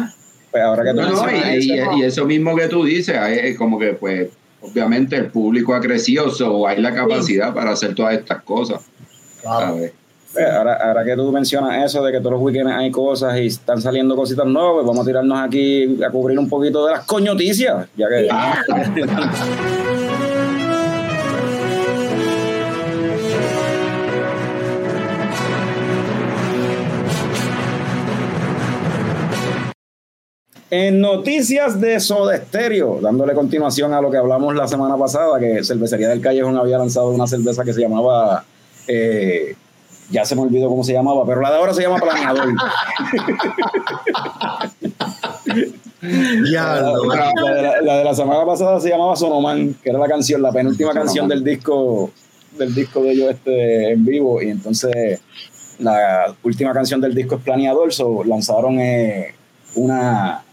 Pues 0.52 0.64
ahora 0.64 0.84
que 0.84 0.90
tú 0.90 0.96
No, 0.96 1.10
no, 1.12 1.24
mencionas 1.24 1.64
y, 1.64 1.74
eso, 1.74 1.92
y- 1.94 2.00
y 2.00 2.04
eso 2.04 2.26
mismo 2.26 2.56
que 2.56 2.68
tú 2.68 2.84
dices, 2.84 3.16
hay 3.16 3.56
como 3.56 3.78
que 3.80 3.94
pues 3.94 4.30
obviamente 4.62 5.16
el 5.16 5.28
público 5.28 5.74
ha 5.76 5.80
crecido, 5.80 6.30
so 6.32 6.68
hay 6.68 6.82
la 6.82 6.94
capacidad 6.94 7.54
para 7.54 7.72
hacer 7.72 7.94
todas 7.96 8.16
estas 8.16 8.42
cosas. 8.42 8.82
¿sabes? 9.44 9.94
pues, 10.34 10.46
ahora, 10.48 10.74
ahora 10.76 11.06
que 11.06 11.16
tú 11.16 11.32
mencionas 11.32 11.86
eso 11.86 12.04
de 12.04 12.12
que 12.12 12.18
todos 12.20 12.34
los 12.34 12.42
weekends 12.42 12.72
hay 12.72 12.92
cosas 12.92 13.38
y 13.40 13.46
están 13.48 13.82
saliendo 13.82 14.16
cositas 14.16 14.46
nuevas, 14.46 14.74
pues 14.76 14.88
vamos 14.88 15.04
a 15.04 15.08
tirarnos 15.08 15.40
aquí 15.40 15.98
a 16.04 16.10
cubrir 16.10 16.38
un 16.38 16.50
poquito 16.50 16.86
de 16.86 16.94
las 16.94 17.06
coñoticias, 17.06 17.88
ya 17.96 18.08
que... 18.10 18.28
En 30.72 31.02
noticias 31.02 31.82
de 31.82 32.00
Soda 32.00 32.38
Stereo, 32.38 33.00
dándole 33.02 33.34
continuación 33.34 33.92
a 33.94 34.02
lo 34.02 34.12
que 34.12 34.18
hablamos 34.18 34.54
la 34.56 34.68
semana 34.68 34.96
pasada, 34.98 35.40
que 35.40 35.64
Cervecería 35.64 36.10
del 36.10 36.22
Callejón 36.22 36.58
había 36.58 36.78
lanzado 36.78 37.10
una 37.10 37.26
cerveza 37.26 37.64
que 37.64 37.74
se 37.74 37.82
llamaba, 37.82 38.44
eh, 38.88 39.56
ya 40.12 40.26
se 40.26 40.36
me 40.36 40.42
olvidó 40.44 40.70
cómo 40.70 40.84
se 40.84 40.94
llamaba, 40.94 41.26
pero 41.26 41.42
la 41.42 41.50
de 41.52 41.58
ahora 41.58 41.74
se 41.74 41.82
llama 41.82 41.98
Planeador. 41.98 42.50
Diablo, 46.02 47.06
la, 47.06 47.32
la 47.36 47.54
de 47.56 47.62
la- 47.62 47.82
la 47.82 47.98
de 47.98 48.04
la 48.04 48.14
semana 48.14 48.46
pasada 48.46 48.80
se 48.80 48.90
llamaba 48.90 49.16
Sonoman, 49.16 49.74
que 49.84 49.90
era 49.90 50.00
la 50.00 50.08
canción, 50.08 50.42
la 50.42 50.52
penúltima 50.52 50.90
Sonoman. 50.90 51.06
canción 51.08 51.28
del 51.28 51.44
disco, 51.44 52.12
del 52.58 52.76
disco 52.76 53.02
de 53.02 53.12
ellos 53.12 53.32
este, 53.32 53.92
en 53.94 54.06
vivo, 54.06 54.42
y 54.42 54.50
entonces 54.50 55.20
la 55.80 56.34
última 56.44 56.74
canción 56.74 57.02
del 57.02 57.16
disco 57.16 57.36
es 57.36 57.42
Planeador, 57.42 57.92
so 57.94 58.24
lanzaron 58.24 58.80
eh, 58.80 59.34
una 59.76 60.44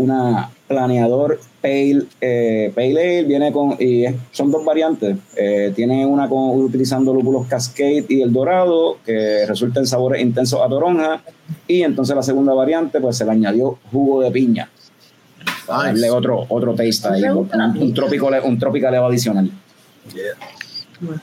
una 0.00 0.50
planeador 0.68 1.40
pale, 1.60 2.02
eh, 2.20 2.72
pale 2.74 2.90
ale, 2.90 3.24
viene 3.24 3.52
con, 3.52 3.76
y 3.78 4.04
es- 4.06 4.14
son 4.30 4.50
dos 4.50 4.64
variantes, 4.64 5.16
Eh, 5.36 5.72
tiene 5.74 6.06
una 6.06 6.28
con, 6.28 6.60
utilizando 6.60 7.12
lúpulos 7.12 7.46
Cascade 7.46 8.06
y 8.08 8.22
el 8.22 8.32
dorado, 8.32 8.98
que 9.04 9.44
resulta 9.46 9.80
en 9.80 9.86
sabores 9.86 10.22
intensos 10.22 10.60
a 10.60 10.68
toronja, 10.68 11.22
y 11.66 11.82
entonces 11.82 12.14
la 12.16 12.22
segunda 12.22 12.54
variante, 12.54 13.00
pues 13.00 13.16
se 13.16 13.24
le 13.24 13.32
añadió 13.32 13.78
jugo 13.90 14.22
de 14.22 14.30
piña, 14.30 14.70
darle 15.66 16.10
otro, 16.10 16.46
otro 16.48 16.74
taste 16.74 17.08
ahí, 17.08 17.24
un, 17.24 17.48
trópico, 17.94 18.30
un 18.44 18.58
tropical 18.58 18.94
adicional. 18.94 19.50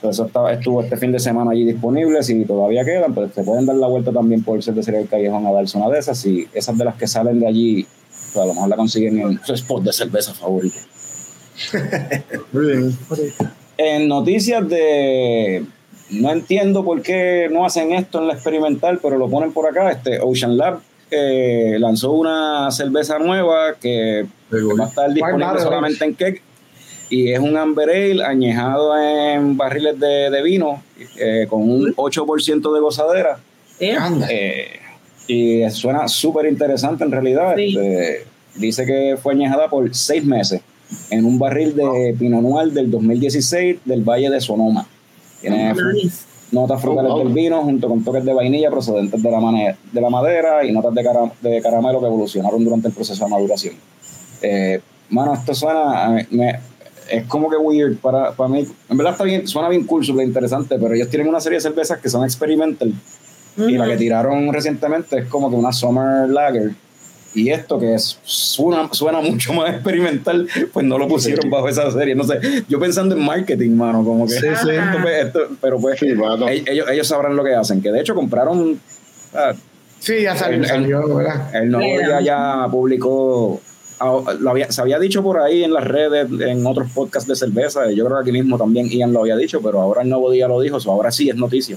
Pues 0.02 0.18
eso 0.18 0.28
estuvo 0.50 0.82
este 0.82 0.96
fin 0.96 1.12
de 1.12 1.20
semana 1.20 1.52
allí 1.52 1.64
disponible. 1.64 2.20
Si 2.24 2.44
todavía 2.44 2.84
quedan, 2.84 3.14
pues 3.14 3.32
se 3.32 3.44
pueden 3.44 3.64
dar 3.64 3.76
la 3.76 3.86
vuelta 3.86 4.10
también 4.10 4.42
por 4.42 4.60
Cervecería 4.60 4.98
del 4.98 5.08
Callejón 5.08 5.46
a 5.46 5.52
darse 5.52 5.78
una 5.78 5.88
de 5.88 6.00
esas. 6.00 6.26
Y 6.26 6.48
esas 6.52 6.76
de 6.76 6.84
las 6.84 6.96
que 6.96 7.06
salen 7.06 7.38
de 7.38 7.46
allí, 7.46 7.86
pues 8.38 8.44
a 8.44 8.46
lo 8.46 8.54
mejor 8.54 8.68
la 8.68 8.76
consiguen 8.76 9.18
en 9.18 9.40
su 9.44 9.52
spot 9.54 9.82
de 9.82 9.92
cerveza 9.92 10.32
favorito. 10.32 10.78
Muy 12.52 12.66
bien. 12.66 12.98
En 13.76 14.08
noticias 14.08 14.68
de. 14.68 15.64
No 16.10 16.30
entiendo 16.30 16.84
por 16.84 17.02
qué 17.02 17.48
no 17.50 17.66
hacen 17.66 17.92
esto 17.92 18.20
en 18.20 18.28
la 18.28 18.34
experimental, 18.34 18.98
pero 19.02 19.18
lo 19.18 19.28
ponen 19.28 19.52
por 19.52 19.68
acá. 19.68 19.90
Este 19.90 20.20
Ocean 20.20 20.56
Lab 20.56 20.80
eh, 21.10 21.76
lanzó 21.78 22.12
una 22.12 22.70
cerveza 22.70 23.18
nueva 23.18 23.74
que 23.74 24.26
va 24.52 24.84
a 24.84 24.88
estar 24.88 25.12
disponible 25.12 25.60
solamente 25.60 26.04
en 26.04 26.14
keg 26.14 26.42
y 27.10 27.32
es 27.32 27.40
un 27.40 27.56
amber 27.56 27.88
ale 27.88 28.22
añejado 28.22 28.96
en 28.98 29.56
barriles 29.56 29.98
de, 29.98 30.30
de 30.30 30.42
vino 30.42 30.82
eh, 31.16 31.46
con 31.48 31.62
un 31.62 31.94
8% 31.94 32.74
de 32.74 32.80
gozadera 32.80 33.38
¿Eh? 33.80 33.96
Y 35.28 35.68
suena 35.70 36.08
súper 36.08 36.46
interesante 36.46 37.04
en 37.04 37.12
realidad. 37.12 37.54
Sí. 37.56 37.76
Este, 37.78 38.24
dice 38.56 38.84
que 38.86 39.16
fue 39.22 39.34
añejada 39.34 39.68
por 39.68 39.94
seis 39.94 40.24
meses 40.24 40.60
en 41.10 41.24
un 41.26 41.38
barril 41.38 41.76
de 41.76 42.16
Pinot 42.18 42.42
Noir 42.42 42.72
del 42.72 42.90
2016 42.90 43.80
del 43.84 44.02
Valle 44.02 44.30
de 44.30 44.40
Sonoma. 44.40 44.86
Tiene 45.40 45.72
Nice. 45.74 46.24
notas 46.50 46.80
frutales 46.80 47.10
Oh, 47.12 47.16
wow. 47.16 47.24
del 47.24 47.34
vino 47.34 47.62
junto 47.62 47.88
con 47.88 48.02
toques 48.02 48.24
de 48.24 48.32
vainilla 48.32 48.70
procedentes 48.70 49.22
de 49.22 49.30
la, 49.30 49.76
de 49.92 50.00
la 50.00 50.10
madera 50.10 50.64
y 50.64 50.72
notas 50.72 50.94
de, 50.94 51.04
cara- 51.04 51.30
de 51.42 51.60
caramelo 51.60 52.00
que 52.00 52.06
evolucionaron 52.06 52.64
durante 52.64 52.88
el 52.88 52.94
proceso 52.94 53.22
de 53.24 53.30
maduración. 53.30 53.74
Eh, 54.42 54.80
mano, 55.10 55.34
esto 55.34 55.54
suena, 55.54 56.26
me- 56.30 56.58
es 57.10 57.24
como 57.26 57.48
que 57.50 57.56
weird 57.56 57.98
para, 57.98 58.32
para 58.32 58.48
mí. 58.48 58.66
En 58.88 58.96
verdad 58.96 59.12
está 59.12 59.24
bien, 59.24 59.46
suena 59.46 59.68
bien 59.68 59.84
cool, 59.84 60.04
súper 60.04 60.26
interesante, 60.26 60.76
pero 60.80 60.94
ellos 60.94 61.08
tienen 61.10 61.28
una 61.28 61.40
serie 61.40 61.58
de 61.58 61.62
cervezas 61.62 61.98
que 62.00 62.08
son 62.08 62.24
experimental 62.24 62.92
y 63.58 63.72
la 63.76 63.86
que 63.86 63.96
tiraron 63.96 64.52
recientemente 64.52 65.18
es 65.18 65.26
como 65.26 65.50
que 65.50 65.56
una 65.56 65.72
Summer 65.72 66.28
Lager. 66.28 66.70
Y 67.34 67.50
esto 67.50 67.78
que 67.78 67.94
es, 67.94 68.18
suena, 68.24 68.88
suena 68.92 69.20
mucho 69.20 69.52
más 69.52 69.70
experimental, 69.74 70.48
pues 70.72 70.86
no 70.86 70.96
lo 70.98 71.06
pusieron 71.06 71.50
bajo 71.50 71.68
esa 71.68 71.90
serie. 71.92 72.14
No 72.14 72.24
sé, 72.24 72.38
yo 72.68 72.80
pensando 72.80 73.14
en 73.14 73.22
marketing, 73.22 73.72
mano, 73.76 74.02
como 74.02 74.26
que. 74.26 74.32
Sí, 74.32 74.40
sí. 74.40 74.70
esto, 74.70 74.98
pues, 75.02 75.26
esto- 75.26 75.40
pero 75.60 75.78
pues 75.78 76.00
ellos, 76.02 76.86
ellos 76.90 77.06
sabrán 77.06 77.36
lo 77.36 77.44
que 77.44 77.54
hacen. 77.54 77.82
Que 77.82 77.92
de 77.92 78.00
hecho 78.00 78.14
compraron. 78.14 78.80
ah, 79.34 79.52
Sí, 80.00 80.22
ya 80.22 80.36
salió, 80.36 80.58
El- 80.60 80.66
salió, 80.66 81.14
¿verdad? 81.16 81.54
El 81.54 81.70
nuevo 81.70 81.98
día 81.98 82.20
ya 82.20 82.66
publicó, 82.70 83.60
ah, 84.00 84.20
lo 84.40 84.50
había- 84.50 84.70
se 84.72 84.80
había 84.80 84.98
dicho 84.98 85.22
por 85.24 85.38
ahí 85.40 85.64
en 85.64 85.72
las 85.74 85.84
redes, 85.84 86.28
en 86.40 86.64
otros 86.66 86.90
podcasts 86.92 87.28
de 87.28 87.34
cerveza, 87.36 87.90
yo 87.90 88.04
creo 88.06 88.16
que 88.18 88.22
aquí 88.22 88.32
mismo 88.32 88.56
también 88.56 88.88
Ian 88.88 89.12
lo 89.12 89.20
había 89.20 89.36
dicho, 89.36 89.60
pero 89.60 89.80
ahora 89.80 90.02
el 90.02 90.08
nuevo 90.08 90.30
día 90.30 90.46
lo 90.48 90.60
dijo, 90.60 90.78
so 90.80 90.92
ahora 90.92 91.10
sí 91.10 91.28
es 91.28 91.34
noticia, 91.36 91.76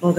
Ok. 0.00 0.18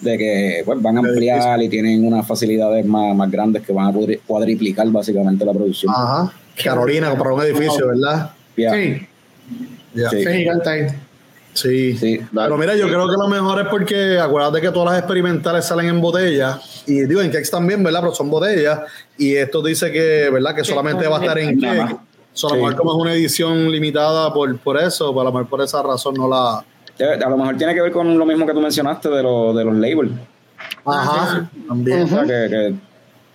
De 0.00 0.16
que 0.18 0.62
pues, 0.64 0.80
van 0.80 0.96
a 0.96 1.00
ampliar 1.00 1.60
y 1.62 1.68
tienen 1.68 2.04
unas 2.04 2.26
facilidades 2.26 2.84
más, 2.86 3.14
más 3.16 3.30
grandes 3.30 3.64
que 3.66 3.72
van 3.72 3.86
a 3.86 3.92
cuadri- 3.92 4.20
cuadriplicar 4.26 4.88
básicamente 4.90 5.44
la 5.44 5.52
producción. 5.52 5.92
Ajá. 5.94 6.32
Carolina 6.62 7.10
compró 7.10 7.34
un 7.34 7.42
edificio, 7.42 7.86
¿verdad? 7.88 8.30
Sí, 8.56 8.62
Ya. 8.62 10.10
Sí. 10.10 10.24
sí. 10.24 10.46
Sí. 11.54 11.96
sí. 11.96 12.20
Pero 12.32 12.56
mira, 12.56 12.76
yo 12.76 12.86
creo 12.86 13.06
que 13.08 13.16
lo 13.16 13.26
mejor 13.28 13.60
es 13.62 13.66
porque 13.68 14.18
acuérdate 14.18 14.60
que 14.60 14.70
todas 14.70 14.90
las 14.92 14.98
experimentales 15.00 15.64
salen 15.64 15.86
en 15.88 16.00
botella 16.00 16.60
y 16.86 17.00
digo 17.00 17.20
en 17.20 17.30
cakes 17.32 17.50
también, 17.50 17.82
¿verdad? 17.82 18.00
Pero 18.00 18.14
son 18.14 18.30
botellas 18.30 18.80
y 19.16 19.34
esto 19.34 19.60
dice 19.62 19.90
que, 19.90 20.30
¿verdad? 20.30 20.54
Que 20.54 20.62
solamente 20.64 21.06
va 21.08 21.18
a 21.18 21.20
estar 21.20 21.38
en 21.38 21.58
cake. 21.60 21.78
más. 21.82 21.94
So, 22.32 22.46
a 22.48 22.50
lo 22.50 22.56
Sí. 22.56 22.62
mejor 22.62 22.76
como 22.76 22.92
es 22.92 22.98
una 23.02 23.12
edición 23.14 23.72
limitada 23.72 24.32
por, 24.32 24.56
por 24.58 24.80
eso, 24.80 25.08
a 25.20 25.24
lo 25.24 25.32
mejor 25.32 25.48
por 25.48 25.60
esa 25.62 25.82
razón 25.82 26.14
no 26.14 26.28
la... 26.28 26.64
Debe- 26.98 27.22
A 27.24 27.28
lo 27.28 27.36
mejor 27.36 27.56
tiene 27.56 27.74
que 27.74 27.80
ver 27.82 27.92
con 27.92 28.18
lo 28.18 28.26
mismo 28.26 28.46
que 28.46 28.52
tú 28.52 28.60
mencionaste 28.60 29.08
de, 29.08 29.22
lo- 29.22 29.54
de 29.54 29.64
los 29.64 29.74
labels. 29.76 30.12
Ajá, 30.84 31.48
también. 31.68 32.02
O 32.02 32.08
sea, 32.08 32.22
que, 32.22 32.74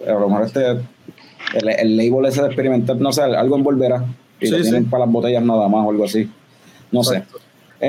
que 0.03 0.09
a 0.09 0.13
lo 0.13 0.27
mejor 0.27 0.45
este, 0.45 0.69
el, 0.69 1.69
el 1.69 1.97
label 1.97 2.25
ese 2.25 2.41
de 2.41 2.47
experimental, 2.47 2.99
no 2.99 3.11
sé, 3.13 3.21
algo 3.21 3.55
envolverá. 3.55 4.03
Y 4.39 4.49
lo 4.49 4.57
Sí, 4.57 4.63
tienen 4.63 4.83
sí. 4.83 4.89
para 4.89 5.05
las 5.05 5.13
botellas 5.13 5.43
nada 5.43 5.67
más 5.69 5.85
o 5.85 5.91
algo 5.91 6.03
así. 6.05 6.29
No 6.91 7.01
Exacto. 7.01 7.37
sé. 7.37 7.43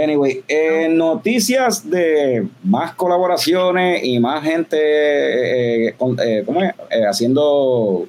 Anyway, 0.05 0.43
eh, 0.49 0.89
noticias 0.91 1.89
de 1.89 2.47
más 2.64 2.95
colaboraciones 2.95 4.03
y 4.05 4.18
más 4.18 4.43
gente 4.43 4.77
eh, 4.77 5.89
eh, 5.89 5.95
con- 5.97 6.16
eh, 6.20 6.43
¿cómo 6.45 6.62
es? 6.62 6.72
Eh, 6.91 7.05
haciendo 7.09 8.07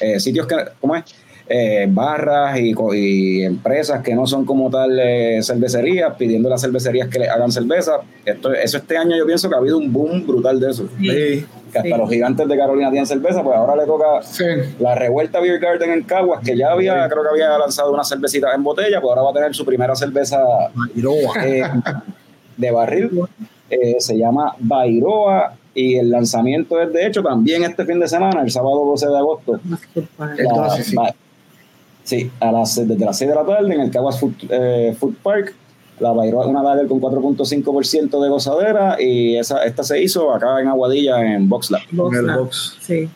eh, 0.00 0.20
sitios 0.20 0.46
que, 0.46 0.56
¿cómo 0.80 0.94
es? 0.96 1.04
Eh, 1.48 1.86
barras 1.88 2.58
y, 2.58 3.42
empresas 3.44 4.02
que 4.02 4.16
no 4.16 4.26
son 4.26 4.44
como 4.44 4.68
tal 4.68 4.98
eh, 5.00 5.38
cervecerías, 5.44 6.14
pidiendo 6.16 6.48
a 6.48 6.52
las 6.52 6.60
cervecerías 6.60 7.06
que 7.08 7.20
le 7.20 7.28
hagan 7.28 7.52
cerveza. 7.52 8.00
Esto, 8.24 8.52
eso 8.52 8.78
este 8.78 8.96
año 8.96 9.16
yo 9.16 9.24
pienso 9.26 9.48
que 9.48 9.54
ha 9.54 9.58
habido 9.58 9.78
un 9.78 9.92
boom 9.92 10.26
brutal 10.26 10.58
de 10.58 10.70
eso. 10.72 10.88
Sí. 10.98 11.08
Sí. 11.08 11.46
Que 11.72 11.78
hasta 11.78 11.94
Sí. 11.94 11.98
los 12.00 12.10
gigantes 12.10 12.48
de 12.48 12.56
Carolina 12.58 12.90
tienen 12.90 13.06
cerveza, 13.06 13.44
pues 13.44 13.56
ahora 13.56 13.76
le 13.76 13.84
toca 13.86 14.22
Sí. 14.22 14.42
la 14.80 14.96
revuelta 14.96 15.38
Beer 15.38 15.60
Garden 15.60 15.90
en 15.92 16.02
Caguas, 16.02 16.40
que 16.44 16.56
ya 16.56 16.72
había, 16.72 17.08
creo 17.08 17.22
que 17.22 17.28
había 17.28 17.56
lanzado 17.58 17.92
una 17.92 18.02
cervecita 18.02 18.52
en 18.52 18.64
botella, 18.64 19.00
pues 19.00 19.10
ahora 19.10 19.22
va 19.22 19.30
a 19.30 19.34
tener 19.34 19.54
su 19.54 19.64
primera 19.64 19.94
cerveza 19.94 20.40
eh, 21.44 21.62
de 22.56 22.70
barril. 22.72 23.20
Eh, 23.70 23.96
se 24.00 24.16
llama 24.16 24.54
Bairoa 24.58 25.54
y 25.74 25.96
el 25.96 26.10
lanzamiento 26.10 26.80
es 26.80 26.92
de 26.92 27.06
hecho 27.06 27.22
también 27.22 27.62
este 27.64 27.84
fin 27.84 28.00
de 28.00 28.08
semana, 28.08 28.42
el 28.42 28.50
sábado 28.50 28.84
12 28.86 29.06
de 29.08 29.16
agosto. 29.18 29.60
La- 30.18 30.54
12, 30.68 30.82
sí. 30.84 30.96
Sí, 32.06 32.30
a 32.40 32.50
las, 32.50 32.74
desde 32.88 33.04
las 33.04 33.18
6 33.18 33.28
de 33.28 33.34
la 33.34 33.44
tarde 33.44 33.74
en 33.74 33.80
el 33.82 33.90
Caguas 33.90 34.18
Food, 34.18 34.32
eh, 34.48 34.96
Food 34.98 35.16
Park. 35.22 35.54
La 35.98 36.12
Bairoa 36.12 36.44
es 36.44 36.50
una 36.50 36.62
lager 36.62 36.88
con 36.88 37.00
4.5% 37.00 38.22
de 38.22 38.28
gozadera 38.28 38.96
y 39.00 39.36
esa, 39.36 39.64
esta 39.64 39.82
se 39.82 40.02
hizo 40.02 40.32
acá 40.32 40.60
en 40.60 40.68
Aguadilla 40.68 41.22
en 41.22 41.48
Box 41.48 41.70
Lab. 41.70 41.80
En 41.90 42.14
el 42.14 42.26
Box. 42.26 42.36
box. 42.36 42.76
Sí. 42.80 43.08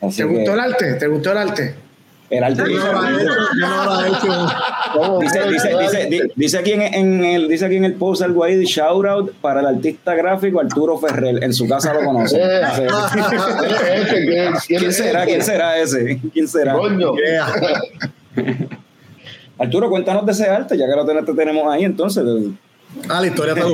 Así 0.00 0.22
¿Te 0.22 0.28
que 0.28 0.34
gustó 0.36 0.54
el 0.54 0.60
arte? 0.60 0.94
¿Te 0.94 1.06
gustó 1.08 1.32
el 1.32 1.38
arte? 1.38 1.74
El 2.30 2.44
arte 2.44 2.62
Yo 2.72 2.78
no 2.92 3.02
la 3.02 3.10
he 3.10 3.12
hecho, 3.22 3.32
yo 3.60 3.66
no 3.68 3.84
la 4.00 4.06
he 4.06 4.08
hecho. 4.10 4.48
¿Cómo 4.94 5.18
Dice, 5.20 5.42
dice, 5.48 5.76
dice, 5.78 6.06
di- 6.06 6.32
dice 6.36 6.58
aquí 6.58 6.72
en, 6.72 6.82
en 6.82 7.24
el, 7.24 7.48
dice 7.48 7.66
aquí 7.66 7.76
en 7.76 7.84
el 7.84 7.94
post 7.94 8.22
algo 8.22 8.44
ahí 8.44 8.56
de 8.56 8.64
shout 8.64 9.04
out 9.06 9.32
para 9.40 9.60
el 9.60 9.66
artista 9.66 10.14
gráfico 10.14 10.60
Arturo 10.60 10.96
Ferrer. 10.98 11.42
En 11.42 11.52
su 11.52 11.68
casa 11.68 11.92
lo 11.94 12.04
conoce. 12.04 12.36
Eh. 12.40 12.60
Ese, 13.84 14.26
¿quién- 14.26 14.52
¿Quién 14.66 14.84
es 14.90 14.96
será? 14.96 15.22
ese? 15.24 15.30
¿Quién 15.30 15.42
será 15.42 15.78
ese? 15.78 16.20
¿Quién 16.32 16.48
será? 16.48 16.72
Coño. 16.74 17.12
Arturo, 19.58 19.90
cuéntanos 19.90 20.24
de 20.24 20.32
ese 20.32 20.46
arte, 20.48 20.76
ya 20.78 20.86
que 20.86 20.96
lo 20.96 21.04
ten- 21.04 21.24
te 21.24 21.34
tenemos 21.34 21.70
ahí 21.72 21.84
entonces. 21.84 22.24
Ah, 23.08 23.20
la 23.20 23.26
historia 23.26 23.54
está. 23.54 23.66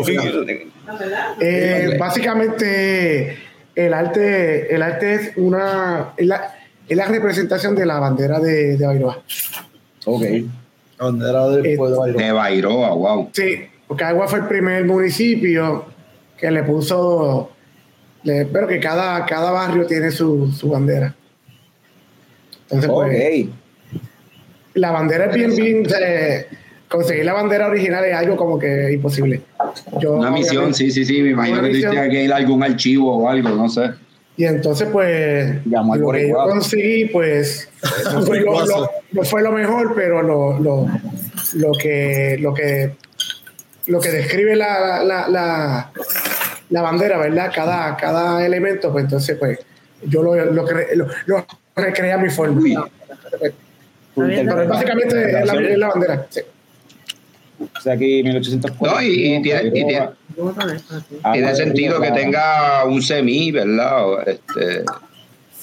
Eh, 1.41 1.97
básicamente, 1.99 3.39
el 3.75 3.95
arte, 3.95 4.75
el 4.75 4.83
arte 4.83 5.15
es 5.15 5.33
una 5.37 6.13
la, 6.19 6.56
es 6.89 6.97
la 6.97 7.07
representación 7.07 7.75
de 7.75 7.87
la 7.87 7.99
bandera 7.99 8.39
de, 8.41 8.77
de 8.77 8.87
Bairoa. 8.87 9.23
Ok. 10.05 10.23
Donde 10.99 11.29
era 11.29 11.49
después 11.49 11.91
de 11.93 11.97
Bairoa. 11.99 12.23
De 12.23 12.33
Bairoa, 12.33 12.91
wow. 12.95 13.29
Sí, 13.33 13.63
porque 13.87 14.05
Agua 14.05 14.29
fue 14.29 14.39
el 14.41 14.47
primer 14.47 14.85
municipio 14.85 15.85
que 16.39 16.51
le 16.51 16.63
puso, 16.63 17.51
le- 18.23 18.47
pero 18.47 18.67
que 18.67 18.79
cada, 18.81 19.25
cada 19.27 19.51
barrio 19.51 19.87
tiene 19.87 20.11
su, 20.11 20.51
su 20.53 20.69
bandera. 20.71 21.15
Entonces, 22.65 22.91
pues, 22.91 23.47
Ok. 23.49 24.03
la 24.75 24.91
bandera 24.91 25.27
es 25.27 25.35
bien, 25.35 25.55
bien, 25.57 25.87
eh, 26.01 26.47
conseguir 26.89 27.25
la 27.25 27.33
bandera 27.33 27.69
original 27.69 28.05
es 28.05 28.15
algo 28.15 28.37
como 28.37 28.59
que 28.59 28.93
imposible. 28.93 29.43
Yo, 30.01 30.15
Una 30.15 30.31
misión, 30.31 30.75
sí, 30.75 30.91
sí, 30.91 31.05
sí. 31.05 31.23
Me 31.23 31.31
imagino 31.31 31.61
que 31.63 31.69
tuviste 31.69 32.09
que 32.11 32.25
ir 32.25 32.33
a 32.33 32.37
algún 32.37 32.63
archivo 32.63 33.17
o 33.19 33.29
algo, 33.29 33.51
no 33.51 33.69
sé. 33.69 33.91
Y 34.39 34.45
entonces, 34.45 34.89
pues, 34.93 35.65
Llamó 35.65 35.97
lo 35.97 36.11
que 36.13 36.29
yo 36.29 36.37
conseguí, 36.51 37.07
pues, 37.07 37.69
no 38.13 38.23
fue 38.23 38.41
lo, 38.45 38.67
lo- 38.67 38.91
no 39.13 39.23
fue 39.25 39.43
lo 39.43 39.53
mejor, 39.53 39.95
pero 39.95 40.23
lo, 40.23 40.59
lo, 40.61 40.87
lo 41.55 41.73
que 41.73 42.37
lo 42.41 42.53
que 42.53 42.93
lo 43.87 44.01
que 44.01 44.11
describe 44.11 44.57
la, 44.57 45.03
la, 45.03 45.29
la, 45.29 45.91
la 46.71 46.83
bandera, 46.83 47.19
¿verdad? 47.19 47.51
Cada, 47.55 47.97
cada 47.97 48.45
elemento, 48.45 48.91
pues 48.93 49.05
entonces, 49.05 49.37
pues, 49.39 49.59
yo 50.03 50.23
lo, 50.23 50.35
lo, 50.45 50.67
cre- 50.69 50.93
lo, 50.95 51.07
lo 51.27 51.47
recreé 51.77 52.13
a 52.13 52.19
mi 52.19 52.29
forma. 52.29 52.61
Pero 54.15 54.69
básicamente 54.69 55.41
es 55.41 55.47
la, 55.47 55.55
es 55.73 55.79
la 55.79 55.89
bandera. 55.89 56.27
sí. 56.31 56.41
O 57.59 57.81
sea, 57.81 57.95
aquí 57.95 58.23
1804. 58.23 58.97
No, 58.97 59.03
y- 59.03 59.35
y 59.37 59.43
tiene- 59.43 59.69
y 59.69 59.71
tiene-. 59.73 60.09
Ah, 61.23 61.33
Tiene 61.33 61.55
sentido 61.55 62.01
que 62.01 62.11
tenga 62.11 62.85
un 62.85 63.01
semi, 63.03 63.51
¿verdad? 63.53 64.29
Este, 64.29 64.85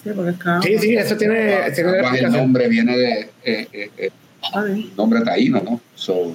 Sí, 0.04 0.10
porque 0.16 0.32
es 0.32 0.38
cada 0.38 0.62
Sí, 0.62 0.78
sí, 0.80 0.96
eso 0.96 1.16
tiene, 1.16 1.54
además 1.56 2.20
el 2.20 2.32
nombre 2.32 2.68
viene 2.68 2.98
de 2.98 3.20
eh, 3.46 3.68
eh, 3.72 3.90
eh, 3.98 4.12
Está 4.44 4.64
bien. 4.64 4.92
nombre 4.98 5.22
taíno, 5.22 5.62
¿no? 5.64 5.80
So, 5.96 6.34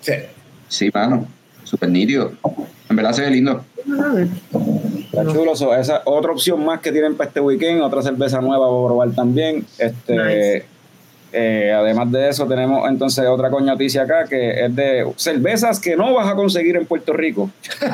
Sí. 0.00 0.12
sí, 0.68 0.90
mano, 0.92 1.26
súper 1.64 1.88
nítido. 1.88 2.32
En 2.90 2.96
verdad 2.96 3.12
se 3.12 3.22
ve 3.22 3.30
lindo. 3.30 3.64
Está 5.04 5.24
chulo. 5.32 5.56
so, 5.56 5.74
esa 5.74 6.02
otra 6.04 6.32
opción 6.32 6.62
más 6.64 6.80
que 6.80 6.92
tienen 6.92 7.14
para 7.16 7.28
este 7.28 7.40
weekend, 7.40 7.80
otra 7.82 8.02
cerveza 8.02 8.40
nueva 8.40 8.68
para 8.68 8.84
probar 8.86 9.10
también. 9.12 9.64
Este, 9.78 10.12
Nice. 10.16 10.64
Eh, 11.32 11.72
además 11.76 12.10
de 12.10 12.28
eso, 12.28 12.46
tenemos 12.46 12.88
entonces 12.88 13.24
otra 13.28 13.50
coña 13.50 13.72
noticia 13.72 14.02
acá 14.02 14.24
que 14.28 14.64
es 14.64 14.74
de 14.74 15.06
cervezas 15.16 15.78
que 15.78 15.96
no 15.96 16.14
vas 16.14 16.28
a 16.28 16.34
conseguir 16.34 16.76
en 16.76 16.86
Puerto 16.86 17.12
Rico. 17.12 17.50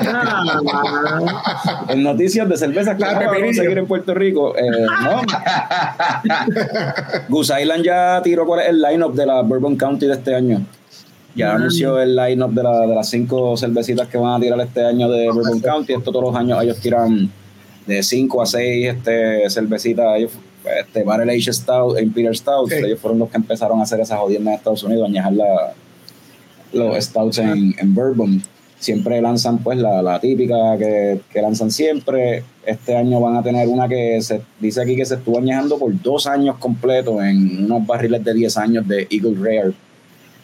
En 1.89 2.03
noticias 2.03 2.49
de 2.49 2.57
cervezas 2.57 2.97
que 2.97 3.05
no 3.05 3.13
vas 3.15 3.23
a 3.23 3.41
conseguir 3.41 3.79
en 3.79 3.87
Puerto 3.87 4.15
Rico. 4.15 4.57
eh, 4.57 4.63
no. 5.03 5.23
Goose 7.29 7.61
Island 7.63 7.85
ya 7.85 8.21
tiró 8.23 8.47
cuál 8.47 8.61
es 8.61 8.69
el 8.69 8.83
lineup 8.83 9.15
de 9.15 9.27
la 9.27 9.43
Bourbon 9.43 9.77
County 9.77 10.07
de 10.07 10.15
este 10.15 10.35
año. 10.35 10.61
Ya 11.35 11.53
Mm. 11.53 11.57
anunció 11.57 12.01
el 12.01 12.17
lineup 12.17 12.53
de, 12.53 12.63
la, 12.63 12.81
de 12.81 12.95
las 12.95 13.09
cinco 13.11 13.57
cervecitas 13.57 14.09
que 14.09 14.19
van 14.19 14.35
a 14.35 14.41
tirar 14.41 14.59
este 14.61 14.85
año 14.85 15.09
de 15.11 15.29
Bourbon 15.31 15.61
County. 15.61 15.93
Esto 15.93 16.11
todos 16.11 16.25
los 16.25 16.37
años 16.37 16.63
ellos 16.63 16.79
tiran 16.81 17.31
de 17.87 18.03
5 18.03 18.43
a 18.43 18.47
6 18.47 18.89
este, 18.89 19.49
cervecitas. 19.51 20.17
Ellos, 20.17 20.33
este, 20.81 21.03
Barrel 21.05 21.31
Age 21.31 21.53
Stout, 21.53 21.99
Imperial 22.01 22.35
Stout. 22.37 22.71
Sí. 22.71 22.77
Ellos 22.85 22.99
fueron 23.01 23.19
los 23.19 23.31
que 23.31 23.37
empezaron 23.37 23.81
a 23.81 23.83
hacer 23.85 24.01
esas 24.01 24.19
jodiendas 24.19 24.53
en 24.53 24.59
Estados 24.59 24.83
Unidos, 24.85 25.09
añejar 25.09 25.33
la- 25.33 25.73
los 26.73 27.03
stouts 27.05 27.39
en, 27.39 27.75
en 27.79 27.95
bourbon. 27.95 28.43
Siempre 28.79 29.23
lanzan 29.23 29.59
pues 29.59 29.79
la, 29.79 30.03
la 30.03 30.21
típica 30.21 30.77
que, 30.79 31.21
que 31.33 31.41
lanzan 31.41 31.71
siempre. 31.71 32.43
Este 32.67 32.95
año 32.95 33.21
van 33.21 33.37
a 33.37 33.43
tener 33.43 33.67
una 33.69 33.89
que 33.89 34.21
se 34.21 34.43
dice 34.61 34.83
aquí 34.83 34.95
que 34.97 35.07
se 35.07 35.15
estuvo 35.15 35.39
añejando 35.39 35.79
por 35.79 35.91
dos 36.03 36.27
años 36.27 36.57
completos 36.59 37.23
en 37.23 37.65
unos 37.65 37.87
barriles 37.87 38.23
de 38.23 38.35
10 38.35 38.57
años 38.59 38.87
de 38.87 39.07
Eagle 39.11 39.35
Rare, 39.41 39.73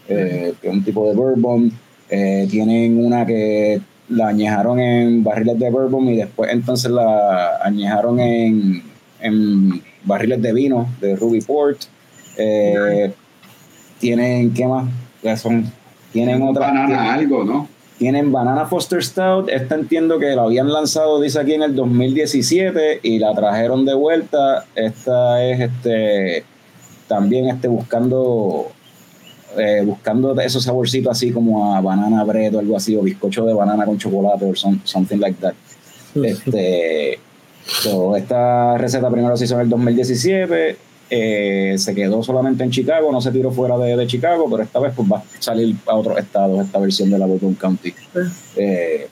eh, 0.08 0.54
que 0.62 0.68
es 0.68 0.72
un 0.72 0.82
tipo 0.82 1.06
de 1.08 1.14
bourbon. 1.14 1.70
Eh, 2.08 2.46
tienen 2.50 3.04
una 3.04 3.26
que 3.26 3.80
la 4.08 4.28
añejaron 4.28 4.78
en 4.80 5.22
barriles 5.24 5.58
de 5.58 5.70
bourbon 5.70 6.08
y 6.08 6.16
después 6.16 6.50
entonces 6.52 6.90
la 6.90 7.58
añejaron 7.62 8.18
en, 8.20 8.82
en 9.20 9.82
barriles 10.04 10.40
de 10.42 10.52
vino 10.52 10.88
de 11.00 11.16
Ruby 11.16 11.40
Port. 11.40 11.78
Eh, 12.36 13.12
tienen, 14.00 14.52
¿qué 14.54 14.66
más? 14.66 14.88
Ya 15.22 15.36
son, 15.36 15.70
tienen 16.12 16.42
otra. 16.42 16.66
banana 16.68 17.14
algo, 17.14 17.44
¿no? 17.44 17.68
Tienen 17.98 18.32
Banana 18.32 18.66
Foster 18.66 19.02
Stout. 19.04 19.48
Esta 19.48 19.76
entiendo 19.76 20.18
que 20.18 20.34
la 20.34 20.42
habían 20.42 20.72
lanzado, 20.72 21.20
dice 21.20 21.38
aquí, 21.38 21.54
en 21.54 21.62
el 21.62 21.76
2017 21.76 23.00
y 23.02 23.18
la 23.20 23.32
trajeron 23.34 23.84
de 23.84 23.94
vuelta. 23.94 24.64
Esta 24.74 25.44
es 25.44 25.60
este 25.60 26.44
también 27.06 27.48
este 27.48 27.68
buscando 27.68 28.72
eh, 29.56 29.82
buscando 29.84 30.38
esos 30.40 30.64
saborcitos 30.64 31.12
así 31.12 31.30
como 31.30 31.76
a 31.76 31.80
banana 31.80 32.24
bread 32.24 32.54
o 32.56 32.58
algo 32.58 32.76
así, 32.76 32.96
o 32.96 33.02
bizcocho 33.02 33.44
de 33.44 33.52
banana 33.54 33.84
con 33.84 33.98
chocolate 33.98 34.46
o 34.46 34.54
some- 34.56 34.80
something 34.84 35.18
like 35.18 35.38
that. 35.40 35.54
Este, 36.14 37.18
So, 37.66 38.16
esta 38.16 38.76
receta 38.78 39.10
primero 39.10 39.36
se 39.36 39.44
hizo 39.44 39.54
en 39.54 39.60
el 39.62 39.68
2017, 39.68 40.76
eh, 41.10 41.74
se 41.78 41.94
quedó 41.94 42.22
solamente 42.22 42.64
en 42.64 42.70
Chicago, 42.70 43.12
no 43.12 43.20
se 43.20 43.30
tiró 43.30 43.50
fuera 43.50 43.76
de, 43.78 43.96
de 43.96 44.06
Chicago, 44.06 44.46
pero 44.50 44.62
esta 44.62 44.78
vez 44.80 44.92
pues 44.96 45.08
va 45.10 45.18
a 45.18 45.22
salir 45.38 45.76
a 45.86 45.94
otros 45.94 46.18
estados 46.18 46.64
esta 46.64 46.78
versión 46.78 47.10
de 47.10 47.18
la 47.18 47.26
Bourbon 47.26 47.54
County. 47.54 47.94
Eh, 48.56 49.08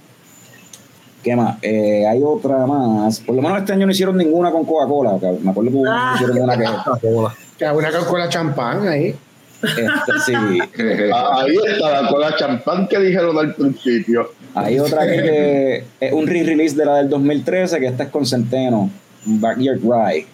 ¿Qué 1.22 1.36
más? 1.36 1.58
Eh, 1.62 2.06
hay 2.06 2.20
otra 2.24 2.64
más. 2.66 3.20
Por 3.20 3.34
lo 3.36 3.42
menos 3.42 3.58
este 3.58 3.74
año 3.74 3.84
no 3.84 3.92
hicieron 3.92 4.16
ninguna 4.16 4.50
con 4.50 4.64
Coca-Cola. 4.64 5.18
Me 5.42 5.50
acuerdo 5.50 5.70
que 5.70 5.76
hubo- 5.76 5.86
Ah. 5.86 6.12
hicieron 6.14 6.38
una 6.40 6.56
que. 6.56 6.64
Hay 6.64 7.76
una 7.76 7.90
Coca-Cola 7.92 8.28
champán 8.30 8.88
ahí. 8.88 9.14
este, 9.62 9.86
sí, 10.24 10.32
Ah, 11.12 11.42
Ahí 11.42 11.54
está, 11.74 12.10
la 12.18 12.36
champán 12.36 12.88
que 12.88 12.98
dijeron 13.00 13.36
al 13.38 13.54
principio. 13.54 14.32
Hay 14.54 14.78
otra 14.78 15.06
que 15.06 15.84
es 16.00 16.12
un 16.12 16.26
re-release 16.26 16.76
de 16.76 16.84
la 16.84 16.96
del 16.96 17.08
2013, 17.08 17.78
que 17.78 17.86
esta 17.86 18.04
es 18.04 18.08
con 18.10 18.26
Centeno, 18.26 18.90
Backyard 19.24 19.80
Rye. 19.80 20.26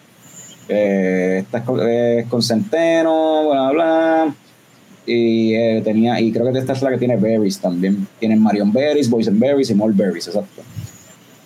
Eh, 0.69 1.39
esta 1.43 1.59
es 1.59 2.27
con, 2.27 2.43
Centeno, 2.43 3.51
bla, 3.51 3.71
bla. 3.71 4.35
Y 5.07 5.55
eh, 5.55 5.83
tenía, 5.85 6.21
y 6.21 6.33
creo 6.33 6.53
que 6.53 6.59
esta 6.59 6.73
es 6.73 6.83
la 6.83 6.91
que 6.91 6.99
tiene 6.99 7.17
berries 7.17 7.61
también. 7.61 8.07
Tienen 8.19 8.43
Marion 8.43 8.73
Berries, 8.73 9.09
Boysen 9.09 9.39
Berries 9.39 9.71
y 9.71 9.75
Malt 9.75 9.97
Berries, 9.97 10.27
exacto. 10.27 10.63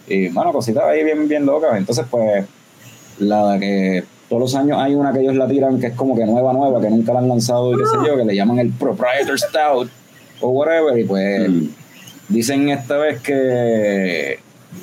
Y 0.09 0.29
bueno, 0.29 0.53
cositas 0.53 0.85
ahí 0.85 1.05
bien, 1.05 1.29
bien 1.29 1.45
locas. 1.45 1.77
Entonces, 1.77 2.07
pues, 2.11 2.45
la 3.18 3.59
que 3.61 4.03
todos 4.29 4.43
los 4.43 4.55
años 4.55 4.79
hay 4.81 4.95
una 4.95 5.12
que 5.12 5.21
ellos 5.21 5.35
la 5.35 5.47
tiran 5.47 5.79
que 5.79 5.89
es 5.89 5.95
como 5.95 6.16
que 6.16 6.25
nueva, 6.25 6.53
nueva, 6.53 6.81
que 6.81 6.89
nunca 6.89 7.12
la 7.12 7.18
han 7.18 7.29
lanzado 7.29 7.73
y 7.75 7.79
qué 7.79 7.85
sé 7.85 7.97
yo, 8.07 8.16
que 8.16 8.25
le 8.25 8.35
llaman 8.35 8.59
el 8.61 8.71
Proprietor 8.71 9.39
Stout 9.39 9.91
o 10.41 10.49
whatever. 10.51 10.99
Y 10.99 11.05
pues, 11.05 11.51
Mm. 11.51 11.68
Dicen 12.31 12.68
esta 12.70 12.97
vez 12.97 13.20
que 13.20 14.39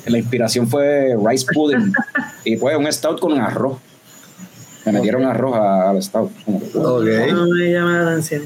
la 0.06 0.18
inspiración 0.18 0.68
fue 0.68 1.16
rice 1.26 1.46
pudding 1.52 1.92
y 2.44 2.56
pues 2.56 2.76
un 2.76 2.90
stout 2.92 3.18
con 3.20 3.38
arroz. 3.40 3.78
Me 4.84 4.92
metieron 4.92 5.24
arroz 5.24 5.54
al 5.56 6.02
stout. 6.02 6.30
como 6.44 6.60
que- 6.60 6.78
Ok. 6.78 7.32
No 7.32 7.46
me 7.48 7.72
llama 7.72 7.98
la 8.02 8.10
atención. 8.10 8.42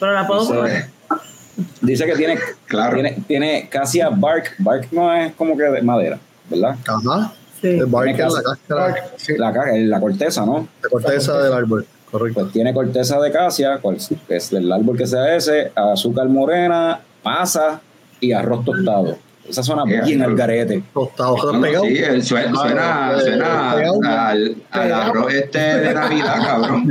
Pero 0.00 0.12
la 0.12 0.26
puedo 0.26 0.40
Dice, 0.40 0.52
probar. 0.52 0.86
dice 1.82 2.06
que 2.06 2.14
tiene, 2.16 2.38
Claro. 2.66 2.94
tiene, 2.94 3.18
tiene 3.28 3.68
casi 3.70 4.00
a 4.00 4.08
bark. 4.08 4.54
Bark 4.58 4.88
no 4.92 5.12
es 5.14 5.32
como 5.34 5.56
que 5.56 5.64
de 5.64 5.82
madera, 5.82 6.18
¿verdad? 6.48 6.76
Ajá. 6.86 7.32
Sí. 7.60 7.68
El 7.68 7.86
bark 7.86 8.08
es 8.10 8.18
la 8.18 8.24
casa. 8.24 8.42
cáscara, 8.42 8.94
Sí. 9.16 9.32
La, 9.36 9.52
ca- 9.52 9.66
la 9.72 10.00
corteza, 10.00 10.44
¿no? 10.46 10.66
la 10.82 10.88
corteza 10.88 11.42
del 11.42 11.52
árbol. 11.52 11.86
Correcto. 12.10 12.40
Pues 12.40 12.52
tiene 12.52 12.72
corteza 12.72 13.20
de 13.20 13.32
casia, 13.32 13.80
que 14.28 14.36
es 14.36 14.50
del 14.50 14.70
árbol 14.72 14.96
que 14.96 15.06
sea 15.06 15.34
ese, 15.34 15.72
azúcar 15.74 16.28
morena, 16.28 17.00
pasa 17.22 17.80
y 18.20 18.32
arroz 18.32 18.64
tostado. 18.64 19.16
Esa 19.46 19.62
suena 19.62 19.84
Yeah. 19.86 20.04
bien 20.06 20.22
al 20.22 20.34
garete. 20.34 20.82
Tostado, 20.94 21.36
No, 21.36 21.52
no, 21.52 21.60
pegado. 21.60 21.84
sí, 21.84 21.98
eh, 21.98 22.22
suena, 22.22 22.54
suena, 22.58 23.10
Ah, 23.10 23.20
suena 23.20 23.74
pegado. 23.76 24.00
al, 24.02 24.56
al 24.70 24.92
arroz 24.92 25.34
este 25.34 25.58
de 25.58 25.92
Navidad, 25.94 26.36
cabrón. 26.46 26.90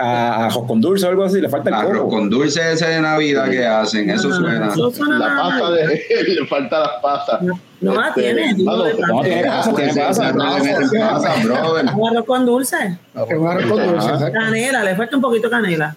A 0.00 0.46
arroz 0.46 0.64
con 0.66 0.80
dulce 0.80 1.06
o 1.06 1.10
algo 1.10 1.22
así, 1.22 1.40
le 1.40 1.48
falta 1.48 1.68
el 1.70 1.74
Arroz 1.76 1.98
coco. 1.98 2.08
con 2.08 2.28
dulce 2.30 2.72
ese 2.72 2.86
de 2.88 3.00
Navidad 3.00 3.48
que 3.48 3.64
hacen, 3.64 4.10
eso 4.10 4.32
suena. 4.32 4.68
Eso 4.72 4.90
suena 4.90 5.18
La 5.18 5.36
pasta 5.36 5.70
de. 5.70 5.84
Le 6.34 6.46
falta 6.48 6.80
las 6.80 6.90
pasas. 7.00 7.40
No 7.84 8.00
la 8.00 8.08
Este, 8.08 8.20
tiene. 8.22 8.50
ah, 8.50 8.54
no, 9.08 9.22
tiene 9.22 9.44
pasa, 9.44 9.74
tiene 11.34 11.44
brother. 11.44 11.86
Un 11.96 12.08
arroz 12.08 12.24
con 12.24 12.46
dulce. 12.46 12.98
Que 13.28 13.36
un 13.36 13.48
arroz 13.48 13.66
con 13.66 13.86
dulce. 13.86 14.32
Canela, 14.32 14.84
le 14.84 14.94
falta 14.96 15.16
un 15.16 15.22
poquito 15.22 15.48
de 15.48 15.50
canela. 15.50 15.96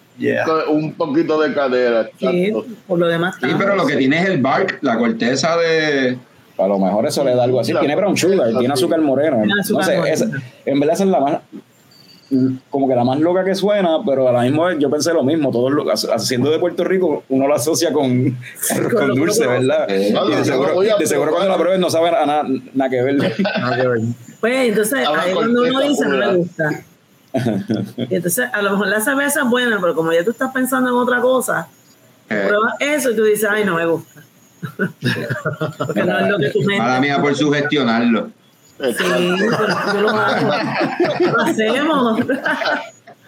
Un 0.69 0.93
poquito 0.93 1.39
de 1.41 1.53
cadera. 1.53 2.09
Sí, 2.19 2.53
por 2.87 2.99
lo 2.99 3.07
demás. 3.07 3.35
Sí, 3.41 3.47
pero 3.57 3.75
lo 3.75 3.85
que 3.85 3.95
tiene 3.95 4.19
es 4.19 4.29
el 4.29 4.41
bark, 4.41 4.79
la 4.81 4.97
corteza 4.97 5.55
de. 5.57 6.17
A 6.57 6.67
lo 6.67 6.79
mejor 6.79 7.05
eso 7.05 7.23
le 7.23 7.35
da 7.35 7.43
algo 7.43 7.59
así. 7.59 7.71
Tiene 7.73 7.95
brown 7.95 8.17
sugar, 8.17 8.49
tiene 8.57 8.73
azúcar 8.73 8.99
moreno. 9.01 9.43
No 9.45 9.83
sé, 9.83 9.95
en 10.65 10.79
verdad 10.79 10.95
esa 10.95 11.03
es 11.03 11.09
la 11.09 11.19
más, 11.19 11.39
como 12.69 12.87
que 12.87 12.95
la 12.95 13.03
más 13.03 13.19
loca 13.19 13.43
que 13.43 13.55
suena, 13.55 13.99
pero 14.05 14.27
a 14.27 14.31
la 14.33 14.41
misma 14.41 14.67
vez 14.67 14.79
yo 14.79 14.89
pensé 14.89 15.13
lo 15.13 15.23
mismo. 15.23 15.51
Todos 15.51 15.71
lo- 15.71 15.85
haciendo 15.91 16.49
de 16.51 16.59
Puerto 16.59 16.83
Rico, 16.83 17.23
uno 17.29 17.47
lo 17.47 17.55
asocia 17.55 17.91
con 17.93 18.37
con 18.93 19.07
dulce, 19.15 19.47
¿verdad? 19.47 19.89
Eh, 19.89 20.13
Y 20.27 20.35
de 20.35 20.43
seguro, 20.43 20.79
de 20.81 21.29
cuando 21.31 21.47
la 21.49 21.57
pruebes 21.57 21.79
no 21.79 21.89
sabe 21.89 22.09
a 22.09 22.25
nada, 22.25 22.43
nada 22.73 22.89
que 22.89 23.01
ver. 23.01 23.15
Nada 23.15 23.75
que 23.81 23.87
ver. 23.87 23.99
Pues 24.39 24.69
entonces, 24.69 25.07
ahí 25.07 25.33
cuando 25.33 25.61
uno 25.63 25.79
dice 25.81 26.05
no 26.05 26.17
me 26.17 26.35
gusta. 26.35 26.83
Y 27.97 28.15
entonces, 28.15 28.45
a 28.51 28.61
lo 28.61 28.71
mejor 28.71 28.87
la 28.87 28.99
cerveza 29.01 29.41
es 29.43 29.49
buena, 29.49 29.77
pero 29.79 29.95
como 29.95 30.11
ya 30.11 30.23
tú 30.23 30.31
estás 30.31 30.51
pensando 30.51 30.89
en 30.89 30.95
otra 30.95 31.21
cosa, 31.21 31.67
Eh, 32.29 32.45
pruebas 32.47 32.73
eso 32.79 33.11
y 33.11 33.15
tú 33.15 33.23
dices, 33.23 33.47
ay, 33.49 33.63
no 33.63 33.75
me 33.75 33.85
gusta. 33.85 34.21
Porque 35.77 36.03
no 36.03 36.19
es 36.19 36.29
lo 36.29 36.37
que 36.39 36.51
mala 36.77 36.99
mía 36.99 37.21
por 37.21 37.35
sugestionarlo. 37.35 38.31
Sí, 38.79 38.95
pero 38.99 39.93
yo 39.93 40.01
lo 40.01 40.09
hago. 40.09 40.51
Lo 41.35 41.41
hacemos. 41.43 42.19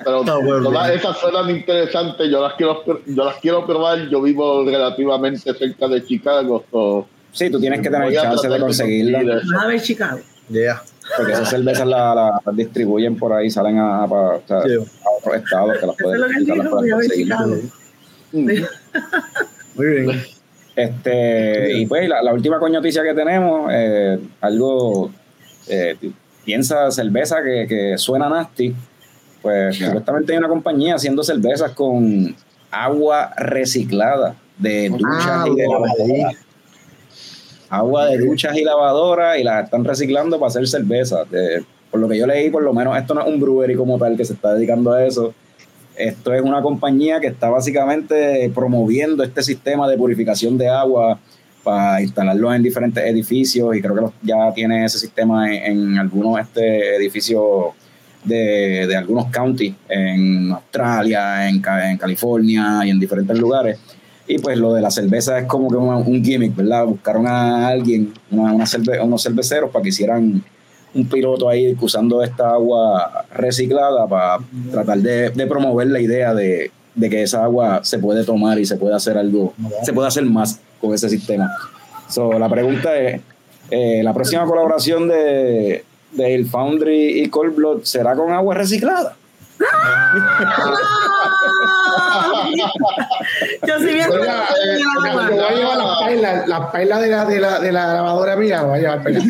Pero 0.04 0.24
bueno. 0.24 0.64
todas 0.70 0.92
esas 0.92 1.18
suenan 1.18 1.50
interesantes. 1.50 2.30
Yo 2.30 2.42
las 2.42 2.54
quiero, 2.54 2.84
yo 3.06 3.26
las 3.26 3.36
quiero 3.38 3.66
probar. 3.66 4.08
Yo 4.10 4.22
vivo 4.22 4.64
relativamente 4.66 5.54
cerca 5.54 5.88
de 5.88 6.06
Chicago. 6.06 6.64
so 6.72 7.08
Sí, 7.32 7.50
tú 7.50 7.60
tienes 7.60 7.82
que 7.82 7.90
tener 7.90 8.14
chance 8.14 8.48
de 8.48 8.60
conseguirla. 8.60 9.42
a 9.62 9.68
ver 9.68 9.82
Chicago. 9.82 10.20
Yeah. 10.50 10.82
Porque 11.18 11.34
esas 11.34 11.50
cervezas 11.50 11.86
las 11.88 12.16
la, 12.16 12.42
las 12.46 12.56
distribuyen 12.56 13.16
por 13.18 13.34
ahí, 13.34 13.50
salen 13.52 13.78
a, 13.80 14.04
a- 14.04 14.06
o 14.06 14.42
sea, 14.48 14.62
Sí. 14.64 14.76
a 14.76 15.10
otros 15.20 15.36
estados 15.36 15.78
que 15.80 15.86
las 15.88 15.96
pueden, 15.96 16.22
las 16.22 16.68
conseguir. 16.70 17.12
Chicago. 17.24 17.56
Muy 19.76 19.86
bien. 19.88 20.22
Este, 20.76 21.74
y 21.78 21.86
pues 21.88 22.08
la, 22.08 22.22
la 22.24 22.34
última 22.34 22.58
coño 22.60 22.76
noticia 22.76 23.04
que 23.04 23.14
tenemos, 23.14 23.70
eh, 23.74 24.18
algo, 24.42 25.12
eh, 25.68 25.96
piensa 26.46 26.90
cerveza 26.92 27.38
que, 27.44 27.66
que 27.68 27.98
suena 27.98 28.30
nasty, 28.30 28.74
pues 29.42 29.78
Ya. 29.78 29.88
supuestamente 29.88 30.32
hay 30.34 30.38
una 30.40 30.48
compañía 30.48 30.96
haciendo 30.96 31.24
cervezas 31.24 31.72
con 31.72 32.36
agua 32.72 33.34
reciclada 33.38 34.36
de 34.58 34.90
duchas 34.90 35.26
Ah, 35.28 35.46
y 35.52 35.56
de 35.56 35.68
lavadoras. 35.68 36.36
Agua 37.70 38.08
de 38.08 38.18
duchas 38.18 38.58
y 38.58 38.64
lavadoras 38.64 39.38
y 39.38 39.44
las 39.44 39.66
están 39.66 39.86
reciclando 39.86 40.40
para 40.40 40.48
hacer 40.48 40.68
cerveza. 40.68 41.24
Por 41.92 42.00
lo 42.00 42.08
que 42.10 42.18
yo 42.18 42.26
leí, 42.26 42.50
por 42.50 42.64
lo 42.64 42.74
menos 42.74 42.98
esto 42.98 43.14
no 43.14 43.22
es 43.22 43.28
un 43.28 43.40
brewery 43.40 43.76
como 43.76 43.98
tal 44.00 44.18
que 44.18 44.26
se 44.26 44.34
está 44.34 44.54
dedicando 44.54 44.92
a 44.94 45.06
eso. 45.06 45.34
Esto 45.96 46.34
es 46.34 46.42
una 46.42 46.62
compañía 46.62 47.20
que 47.20 47.28
está 47.28 47.50
básicamente 47.50 48.50
promoviendo 48.56 49.24
este 49.24 49.44
sistema 49.44 49.88
de 49.88 49.98
purificación 49.98 50.58
de 50.58 50.68
agua 50.70 51.20
para 51.64 52.02
instalarlo 52.02 52.54
en 52.54 52.64
diferentes 52.64 53.04
edificios 53.04 53.76
y 53.76 53.82
creo 53.82 53.96
que 53.96 54.06
ya 54.24 54.54
tiene 54.54 54.86
ese 54.86 55.00
sistema 55.00 55.54
en, 55.54 55.98
algunos 55.98 56.40
este, 56.40 56.96
edificios 56.96 57.74
de, 58.24 58.86
de 58.88 58.96
algunos 58.96 59.28
counties 59.28 59.76
en 59.88 60.52
Australia, 60.52 61.48
en, 61.50 61.62
en 61.86 61.98
California 61.98 62.82
y 62.86 62.90
en 62.90 63.00
diferentes 63.00 63.38
lugares. 63.38 63.78
Y 64.28 64.38
pues 64.38 64.58
lo 64.58 64.74
de 64.74 64.82
la 64.82 64.92
cerveza 64.92 65.40
es 65.40 65.46
como 65.46 65.70
que 65.70 65.76
un 65.76 66.24
gimmick, 66.24 66.56
¿verdad? 66.56 66.86
Buscaron 66.86 67.26
a 67.26 67.68
alguien, 67.68 68.14
una, 68.30 68.54
una 68.54 68.66
cerve- 68.66 69.04
unos 69.04 69.24
cerveceros 69.24 69.72
para 69.72 69.82
que 69.84 69.90
hicieran 69.90 70.44
un 70.94 71.06
piloto 71.08 71.50
ahí 71.50 71.76
usando 71.80 72.24
esta 72.24 72.52
agua 72.52 73.26
reciclada 73.34 74.08
para 74.08 74.38
tratar 74.72 75.00
de, 75.00 75.30
de 75.30 75.48
promover 75.48 75.88
la 75.88 76.00
idea 76.00 76.34
de, 76.34 76.72
de 76.96 77.10
que 77.10 77.24
esa 77.24 77.44
agua 77.44 77.82
se 77.84 77.98
puede 78.00 78.24
tomar 78.24 78.60
y 78.60 78.66
se 78.66 78.76
puede 78.76 78.96
hacer 78.96 79.18
algo, 79.18 79.54
se 79.84 79.94
puede 79.94 80.08
hacer 80.08 80.26
más 80.26 80.60
con 80.80 80.94
ese 80.94 81.10
sistema. 81.10 81.50
So, 82.08 82.38
la 82.40 82.50
pregunta 82.50 82.96
es, 82.98 83.22
eh, 83.72 84.02
¿la 84.04 84.14
próxima 84.14 84.46
colaboración 84.46 85.08
de, 85.08 85.84
de 86.12 86.36
El 86.36 86.46
Foundry 86.48 87.22
y 87.24 87.30
Cold 87.30 87.56
Blood 87.56 87.84
será 87.84 88.16
con 88.16 88.32
agua 88.32 88.56
reciclada? 88.56 89.16
Yo 93.68 93.78
sí 93.80 93.86
bien 93.86 94.08
Yo 94.10 94.18
voy 94.18 94.28
a- 94.28 94.44
eh, 94.44 94.80
yo 94.80 95.14
voy 95.14 95.44
a 95.44 95.52
llevar 95.56 95.78
las 95.78 96.00
pailas, 96.00 96.48
las 96.48 96.72
pailas 96.72 97.02
de 97.02 97.08
la, 97.10 97.26
de 97.26 97.40
la, 97.40 97.60
de 97.60 97.72
la 97.72 97.94
lavadora 97.94 98.36
mía, 98.36 98.62
lo 98.62 98.70
voy 98.70 98.78
a 98.80 98.82
llevar 98.82 99.04
para 99.04 99.16
allá. 99.18 99.26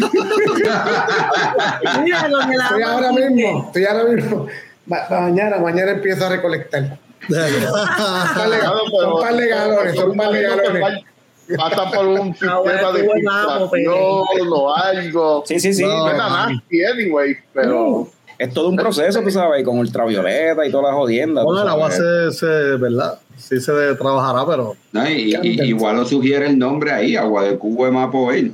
Mira, 2.03 2.27
lo 2.27 2.39
que 2.39 2.55
la 2.57 2.63
Estoy 2.65 2.81
ahora 2.83 3.11
mismo, 3.11 3.63
estoy 3.67 3.85
ahora 3.85 4.03
mismo. 4.05 4.47
Ma- 4.85 5.05
mañana, 5.09 5.57
mañana 5.57 5.91
empiezo 5.91 6.25
a 6.25 6.29
recolectar. 6.29 6.97
Son 7.27 7.39
un 9.13 9.19
par 9.19 9.35
de 9.35 9.47
galones, 9.47 9.95
son 9.95 10.11
un 10.11 10.17
par 10.17 10.31
de 10.31 10.41
galones. 10.41 10.83
Pasa 11.57 11.89
por 11.91 12.05
un 12.07 12.33
sistema 12.33 12.91
de 12.93 13.09
filtración 13.09 14.47
o 14.51 14.75
algo. 14.75 15.43
Sí, 15.45 15.59
sí, 15.59 15.73
sí. 15.73 15.83
No. 15.83 15.89
pero 16.05 16.17
Suena 16.17 16.29
nasty 16.47 16.85
anyway, 16.85 17.35
pero 17.53 18.07
es 18.37 18.53
todo 18.53 18.69
un 18.69 18.75
proceso, 18.77 19.21
tú 19.21 19.31
sabes, 19.31 19.63
con 19.65 19.79
ultravioleta 19.79 20.65
y 20.65 20.71
todas 20.71 20.87
las 20.87 20.95
jodiendas. 20.95 21.43
Bueno, 21.43 21.63
el 21.63 21.67
agua 21.69 21.91
se, 21.91 22.31
se, 22.31 22.45
¿verdad? 22.45 23.19
Sí 23.37 23.59
se 23.59 23.71
trabajará, 23.95 24.45
pero 24.45 24.75
No, 24.91 25.09
y, 25.09 25.35
y- 25.41 25.61
igual 25.63 25.97
lo 25.97 26.05
sugiere 26.05 26.47
el 26.47 26.57
nombre 26.57 26.91
ahí, 26.91 27.15
agua 27.15 27.43
de 27.43 27.57
cubo 27.57 27.85
de 27.85 27.91
Mapo 27.91 28.31
Él. 28.31 28.53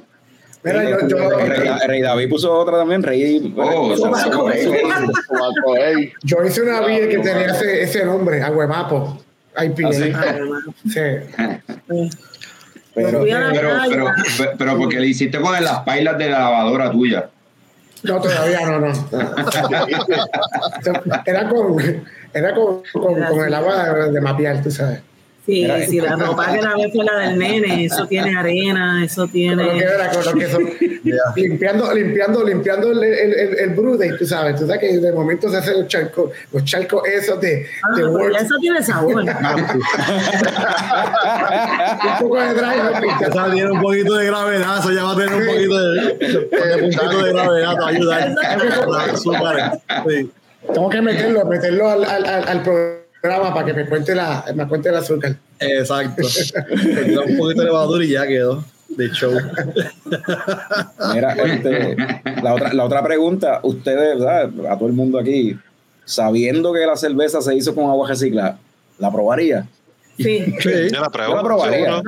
Mira, 0.63 0.83
yo, 0.89 1.07
yo, 1.07 1.29
Rey, 1.29 1.69
Rey 1.87 2.01
David 2.01 2.27
puso 2.27 2.51
otra 2.51 2.79
también, 2.79 3.03
Rey. 3.03 3.53
Oh, 3.55 3.93
yo 6.23 6.43
hice 6.43 6.61
una 6.63 6.81
beer 6.81 7.07
que 7.07 7.17
tenía 7.19 7.45
ese, 7.47 7.83
ese 7.83 8.03
nombre, 8.05 8.41
Aguemapo. 8.41 9.19
IPA. 9.57 9.87
¿Ah, 9.87 9.93
sí? 9.93 10.89
Sí. 10.89 10.99
pero, 12.95 13.23
Pero, 13.23 13.69
pero, 13.89 14.11
pero 14.57 14.77
porque 14.77 14.99
le 14.99 15.07
hiciste 15.07 15.39
con 15.39 15.51
las 15.61 15.79
pailas 15.79 16.17
de 16.17 16.29
la 16.29 16.39
lavadora 16.39 16.91
tuya. 16.91 17.29
No, 18.03 18.21
todavía 18.21 18.65
no, 18.65 18.79
no. 18.79 18.87
Era 21.25 21.49
con, 21.49 21.77
era 22.33 22.53
con, 22.53 22.83
con, 22.93 23.23
con 23.23 23.45
el 23.45 23.53
agua 23.53 24.09
de 24.09 24.21
mapear, 24.21 24.61
tú 24.61 24.69
sabes. 24.69 24.99
Sí, 25.45 25.61
Mira, 25.61 25.85
sí, 25.85 26.01
la 26.01 26.15
ropa 26.15 26.51
que 26.53 26.59
la 26.61 26.73
vez 26.75 26.91
fue 26.91 27.05
la 27.05 27.19
del 27.19 27.37
nene, 27.37 27.85
eso 27.85 28.07
tiene 28.07 28.35
arena, 28.35 29.05
eso 29.05 29.27
Con 29.27 29.27
lo 29.27 29.31
que 29.31 29.39
tiene. 29.39 29.77
era, 29.77 30.09
con 30.09 30.25
lo 30.25 30.33
que 30.33 30.47
son, 30.47 30.63
limpiando, 31.35 31.93
limpiando, 31.93 32.43
limpiando 32.43 32.91
el, 32.91 33.03
el, 33.03 33.33
el, 33.33 33.59
el 33.59 33.69
brude, 33.69 34.11
tú 34.17 34.25
sabes, 34.25 34.55
tú 34.55 34.65
sabes 34.65 34.79
que 34.81 34.97
de 34.97 35.11
momento 35.11 35.47
se 35.47 35.57
hacen 35.57 35.77
los 35.81 35.87
charcos, 35.87 36.31
los 36.51 36.63
charcos 36.65 37.07
esos 37.07 37.39
de, 37.39 37.67
Ah, 37.83 37.95
de 37.95 38.01
pero 38.01 38.31
ya 38.31 38.39
eso 38.39 38.55
tiene 38.59 38.81
sabor. 38.81 39.21
un 39.23 39.29
poco 42.19 42.41
de 42.41 42.53
dry, 42.55 43.09
Esa 43.29 43.51
tiene 43.51 43.71
un 43.71 43.81
poquito 43.81 44.15
de 44.15 44.25
gravedad, 44.25 44.79
eso 44.79 44.91
ya 44.91 45.03
va 45.03 45.11
a 45.11 45.15
tener 45.15 45.33
un 45.35 45.45
poquito 45.45 45.91
de, 45.91 45.99
un 46.85 46.91
poquito 46.91 47.23
de 47.23 47.33
gravedad, 47.33 47.73
te 47.75 47.79
va 47.81 47.85
a 47.85 47.89
ayudar. 47.89 48.35
Tengo 50.73 50.89
que 50.89 51.01
meterlo, 51.03 51.45
meterlo 51.45 51.87
al, 51.89 52.03
al, 52.03 52.25
al, 52.25 52.47
al 52.47 52.63
para 53.29 53.65
que 53.65 53.73
me 53.73 53.85
cuente 53.87 54.13
la, 54.15 54.45
me 54.55 54.67
cuente 54.67 54.89
el 54.89 54.95
azúcar. 54.95 55.35
Exacto. 55.59 56.21
Le 56.69 57.17
un 57.19 57.37
poquito 57.37 57.61
de 57.61 57.65
levadura 57.65 58.03
y 58.05 58.09
ya 58.09 58.27
quedó. 58.27 58.63
De 58.89 59.09
show. 59.09 59.31
Mira, 61.13 61.33
este, 61.33 61.95
la, 62.41 62.53
otra, 62.53 62.73
la 62.73 62.85
otra 62.85 63.03
pregunta, 63.03 63.59
ustedes, 63.63 64.19
¿verdad? 64.19 64.49
a 64.69 64.77
todo 64.77 64.87
el 64.87 64.93
mundo 64.93 65.19
aquí, 65.19 65.57
sabiendo 66.05 66.71
que 66.71 66.85
la 66.85 66.95
cerveza 66.95 67.41
se 67.41 67.55
hizo 67.55 67.73
con 67.75 67.85
agua 67.85 68.07
reciclada, 68.07 68.57
¿la 68.99 69.11
probaría? 69.11 69.67
Sí, 70.17 70.45
Sí. 70.59 70.89
Yo 70.93 71.01
la 71.01 71.09
pruebo. 71.09 71.31
Yo 71.31 71.35
la 71.37 71.43
probaría. 71.43 72.01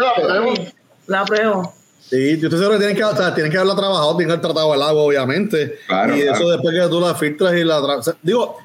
pruebo. 1.25 1.73
Sí, 1.99 2.37
yo 2.39 2.47
estoy 2.47 2.59
seguro 2.59 2.71
que 2.73 2.77
tienen 2.77 2.95
que, 2.95 3.03
o 3.03 3.15
sea, 3.15 3.33
tienen 3.33 3.51
que 3.51 3.57
haberla 3.57 3.75
trabajado, 3.75 4.15
tienen 4.15 4.27
que 4.27 4.33
haber 4.33 4.41
tratado 4.45 4.73
el 4.73 4.81
agua, 4.81 5.01
obviamente. 5.01 5.79
Claro, 5.87 6.15
y 6.15 6.21
eso 6.21 6.31
claro. 6.35 6.49
después 6.51 6.75
que 6.79 6.87
tú 6.89 7.01
la 7.01 7.15
filtras 7.15 7.53
y 7.55 7.63
la 7.65 7.79
tra- 7.81 7.97
o 7.97 8.03
sea, 8.03 8.13
Digo, 8.21 8.55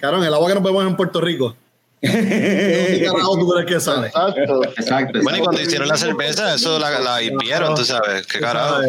cabrón, 0.00 0.24
el 0.24 0.34
agua 0.34 0.48
que 0.48 0.54
nos 0.54 0.64
bebemos 0.64 0.84
en 0.86 0.96
Puerto 0.96 1.20
Rico. 1.20 1.54
¿Qué 2.00 3.02
carajo 3.04 3.38
tú 3.38 3.48
crees 3.50 3.66
que 3.66 3.80
sale? 3.80 4.06
Exacto. 4.06 4.64
Exacto. 4.64 5.18
Bueno, 5.22 5.38
y 5.38 5.40
cuando 5.40 5.60
hicieron 5.62 5.88
la 5.88 5.96
cerveza, 5.96 6.54
eso 6.54 6.78
la, 6.78 7.00
la 7.00 7.22
hirvieron, 7.22 7.74
tú 7.74 7.84
sabes. 7.84 8.26
¿Qué 8.26 8.38
carajo? 8.38 8.82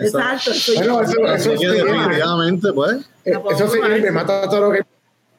Exacto. 0.00 0.50
eso 0.50 0.72
Bueno, 0.74 1.02
eso, 1.02 1.12
eso, 1.26 1.50
que 1.52 1.58
se 1.58 1.58
hierve, 1.58 1.92
definitivamente, 1.92 2.72
pues. 2.72 2.96
eh, 3.24 3.38
eso 3.50 3.68
se 3.68 3.78
hierve, 3.78 4.10
mata 4.10 4.48
todo 4.48 4.62
lo 4.62 4.72
que 4.72 4.82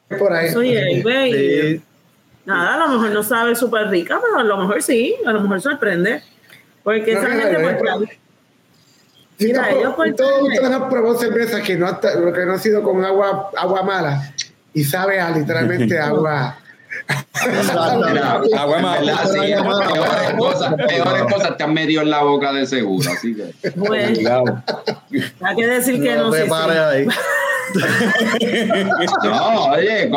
hay 0.09 0.17
por 0.17 0.32
ahí. 0.34 0.47
Eso 0.47 0.63
hierve 0.63 1.30
y 1.30 1.78
Sí, 1.78 1.84
nada, 2.45 2.75
a 2.75 2.88
lo 2.88 2.93
mejor 2.93 3.11
no 3.11 3.23
sabe 3.23 3.55
súper 3.55 3.89
rica, 3.89 4.21
pero 4.21 4.39
a 4.39 4.43
lo 4.43 4.57
mejor 4.57 4.82
sí, 4.82 5.15
a 5.25 5.34
lo 5.34 5.41
mejor 5.41 5.59
sorprende. 5.61 6.23
Porque 6.82 7.13
No, 7.13 7.19
esa 7.19 7.30
mira, 7.30 7.43
gente 7.43 7.61
he 7.61 7.75
pues, 7.75 8.09
Si 9.38 9.45
Mira, 9.47 9.61
no, 9.63 9.78
ellos 9.78 9.95
por 9.95 10.15
todos 10.15 10.41
ustedes 10.43 10.71
han 10.71 10.89
probado 10.89 11.19
cerveza 11.19 11.61
que 11.61 11.75
no, 11.75 11.88
ha, 11.88 11.99
lo 12.17 12.32
que 12.32 12.45
no 12.45 12.53
ha 12.53 12.57
sido 12.57 12.82
con 12.84 13.03
agua, 13.03 13.51
agua 13.57 13.84
mala 13.84 14.34
y 14.73 14.86
sabe 14.86 15.19
a 15.19 15.30
literalmente 15.32 15.99
agua. 15.99 16.57
Mira, 18.10 18.41
Agua 18.58 18.80
mala. 18.80 18.99
¿verdad? 19.01 19.32
Sí, 19.32 19.39
peores 19.39 20.34
cosas, 20.38 20.74
peores 20.88 21.24
cosas 21.34 21.58
te 21.58 21.64
han 21.64 21.74
metido 21.74 22.01
en 22.01 22.10
la 22.10 22.24
boca 22.24 22.51
de 22.51 22.66
seguro, 22.66 23.10
así 23.12 23.36
que. 23.36 23.53
hay 25.41 25.55
que 25.55 25.68
decir 25.68 26.01
que 26.01 26.16
no, 26.16 26.24
no 26.26 26.32
te 26.32 26.43
sé. 26.43 26.49
pares 26.49 26.78
ahí. 26.78 27.08
No, 29.24 29.66
oye, 29.66 30.10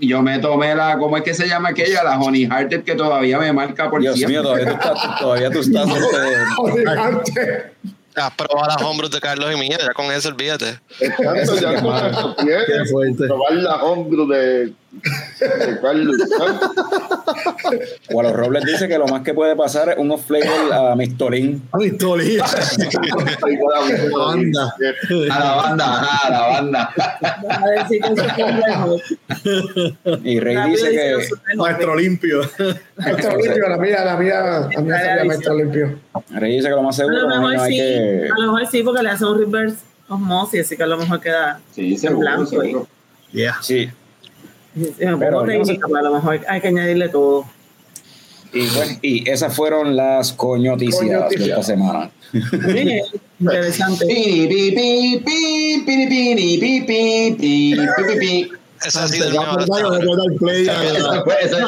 yo 0.00 0.22
me 0.22 0.38
tomé 0.38 0.74
la, 0.74 0.96
¿cómo 0.98 1.16
es 1.16 1.22
que 1.22 1.34
se 1.34 1.46
llama 1.46 1.70
aquella? 1.70 2.02
La 2.02 2.18
Honey 2.18 2.46
Hearted 2.46 2.84
que 2.84 2.94
todavía 2.94 3.38
me 3.38 3.52
marca 3.52 3.90
por 3.90 4.00
Dios 4.00 4.16
siempre. 4.16 4.40
mío, 4.40 4.42
todavía 4.42 4.66
tú 4.66 4.72
estás, 4.72 5.18
todavía 5.20 5.50
tú 5.50 5.60
estás 5.60 5.88
este. 7.26 7.72
Has 8.16 8.32
probado 8.32 8.68
las 8.68 8.82
hombros 8.82 9.10
de 9.10 9.20
Carlos 9.20 9.52
y 9.54 9.58
mía, 9.58 9.76
ya 9.78 9.92
con 9.92 10.06
eso 10.06 10.30
olvídate. 10.30 10.80
Exacto, 11.00 11.56
ya 11.60 11.80
con 11.82 11.96
eso. 11.96 12.34
Probar 13.26 13.52
la 13.52 13.76
homebrew 13.76 14.26
de, 14.26 14.72
de 15.02 15.80
Carlos. 15.80 16.16
Gualo 18.10 18.32
Robles 18.32 18.64
dice 18.64 18.88
que 18.88 18.98
lo 18.98 19.06
más 19.06 19.22
que 19.22 19.34
puede 19.34 19.54
pasar 19.56 19.90
es 19.90 19.96
unos 19.98 20.20
flavors 20.22 20.72
a 20.72 20.94
Mistolín. 20.96 21.62
Historia. 21.80 22.44
Banda. 24.16 24.74
A 25.30 25.38
la 25.38 25.54
banda, 25.56 26.02
a 26.24 26.30
la 26.30 26.40
banda. 26.48 26.90
A 27.48 27.68
decir 27.82 28.00
que 28.02 28.12
eso 28.12 28.24
fue 28.34 28.52
mejor. 28.52 30.20
Y 30.24 30.40
Rey 30.40 30.56
dice 30.70 30.90
que 30.90 31.10
los. 31.12 31.56
Maestro 31.56 31.96
limpio. 31.96 32.40
Maestro 32.96 33.36
limpio, 33.36 33.68
la 33.68 33.76
mía, 33.78 34.04
la 34.04 34.16
mía, 34.16 34.40
la 34.40 34.80
mía 34.80 34.98
sabía 34.98 35.24
maestro 35.24 35.54
limpio. 35.56 35.98
Rey 36.30 36.56
dice 36.56 36.68
que 36.68 36.74
lo 36.74 36.82
más 36.82 36.96
A 36.96 37.02
seguro 37.04 37.22
lo 37.22 37.28
no 37.28 37.48
mejor 37.48 37.64
hay 37.66 37.72
sí, 37.72 37.78
que 37.78 38.28
a 38.34 38.40
lo 38.40 38.52
mejor 38.52 38.66
sí, 38.70 38.82
porque 38.82 39.02
le 39.02 39.10
hace 39.10 39.24
un 39.24 39.38
reverse 39.38 39.76
osmosis, 40.08 40.60
así 40.62 40.76
que 40.76 40.82
a 40.82 40.86
lo 40.86 40.96
mejor 40.98 41.20
queda 41.20 41.60
Sí, 41.72 41.92
en 41.92 41.98
seguro, 41.98 42.20
blanco. 42.20 42.42
y- 42.44 42.46
seguro. 42.48 42.88
Yeah. 43.32 43.56
sí. 43.60 43.90
Pero 44.98 45.40
a 45.40 46.02
lo 46.02 46.14
mejor 46.14 46.40
hay 46.48 46.60
que 46.60 46.68
añadirle 46.68 47.08
todo. 47.08 47.46
Y, 48.52 48.66
bueno, 48.68 48.98
y 49.02 49.28
esas 49.28 49.54
fueron 49.54 49.96
las 49.96 50.32
coñoticias, 50.32 51.00
coñoticias. 51.00 51.40
de 51.40 51.50
esta 51.50 51.62
semana. 51.62 52.10
Sí, 52.32 53.00
interesante. 53.38 54.06
Esa 58.84 59.04
ha 59.04 59.08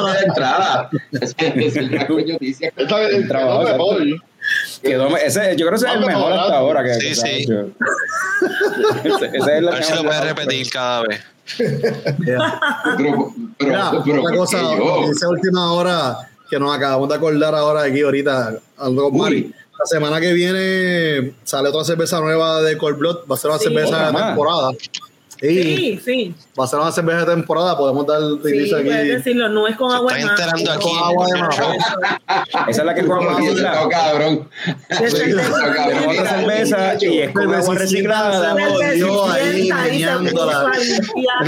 la 0.01 0.21
entrada. 0.21 0.89
Es 1.11 1.91
la 1.91 2.07
coñoticia. 2.07 2.71
El 2.77 3.27
trabajo. 3.27 3.65
Quedó, 4.81 5.17
ese, 5.17 5.55
yo 5.57 5.67
creo 5.67 5.71
que 5.71 5.85
ese 5.85 5.87
es 5.87 5.93
el 5.93 6.05
mejor 6.05 6.33
hasta 6.33 6.57
ahora 6.57 6.83
que, 6.83 6.93
sí, 6.93 7.09
que 7.09 7.15
sí. 7.15 7.27
hecho. 7.27 7.69
ese, 9.03 9.25
ese 9.25 9.37
es 9.37 9.47
el 9.47 9.67
a 9.67 9.71
ver 9.71 9.83
si 9.83 9.93
lo 9.93 10.03
puedes 10.03 10.23
repetir 10.23 10.69
cada 10.69 11.01
vez. 11.03 11.21
Yeah. 11.57 12.59
Pero, 12.97 13.33
pero, 13.57 14.01
pero, 14.05 14.21
otra 14.23 14.37
cosa, 14.37 14.57
esa 15.11 15.29
última 15.29 15.71
hora 15.73 16.29
que 16.49 16.59
nos 16.59 16.75
acabamos 16.75 17.09
de 17.09 17.15
acordar 17.15 17.55
ahora 17.55 17.83
aquí 17.83 18.01
ahorita, 18.01 18.55
hablando 18.77 19.09
con. 19.09 19.17
Mari. 19.19 19.53
La 19.79 19.85
semana 19.85 20.19
que 20.19 20.33
viene 20.33 21.33
sale 21.45 21.69
otra 21.69 21.85
cerveza 21.85 22.19
nueva 22.19 22.61
de 22.61 22.77
Cold 22.77 22.97
Blood, 22.97 23.17
va 23.31 23.35
a 23.35 23.37
ser 23.37 23.49
una 23.49 23.59
Sí. 23.59 23.65
cerveza 23.65 24.07
de 24.07 24.11
más. 24.11 24.37
Sí, 25.41 25.63
Sí, 25.63 26.01
sí. 26.03 26.35
va 26.59 26.65
a 26.65 26.67
ser 26.67 26.79
de 27.25 27.25
temporada, 27.25 27.77
podemos 27.77 28.05
dar 28.05 28.19
Sí, 28.43 28.73
aquí. 28.75 28.89
decirlo, 28.89 29.47
no 29.49 29.67
es 29.69 29.75
con 29.77 29.89
agua 29.91 30.13
de 30.13 30.25
mar, 30.25 30.31
enterando 30.31 30.71
aquí. 30.71 30.83
con 30.89 30.97
agua 30.97 31.27
de 31.27 31.39
mar. 31.39 31.49
Esa 32.67 32.81
es 32.81 32.85
la 32.85 32.93
que 32.93 33.01
jugamos 33.03 33.39
Eso 33.39 33.49
ahorita. 33.49 33.73
está 33.73 33.89
cabrón. 33.89 34.49
Otra 36.09 36.29
cerveza 36.29 36.95
y 37.05 37.19
es 37.19 37.31
con 37.31 37.53
agua 37.53 37.75
reciclada. 37.75 38.51
Jodió 38.69 39.31
ahí, 39.31 39.69
meneándola. 39.71 40.71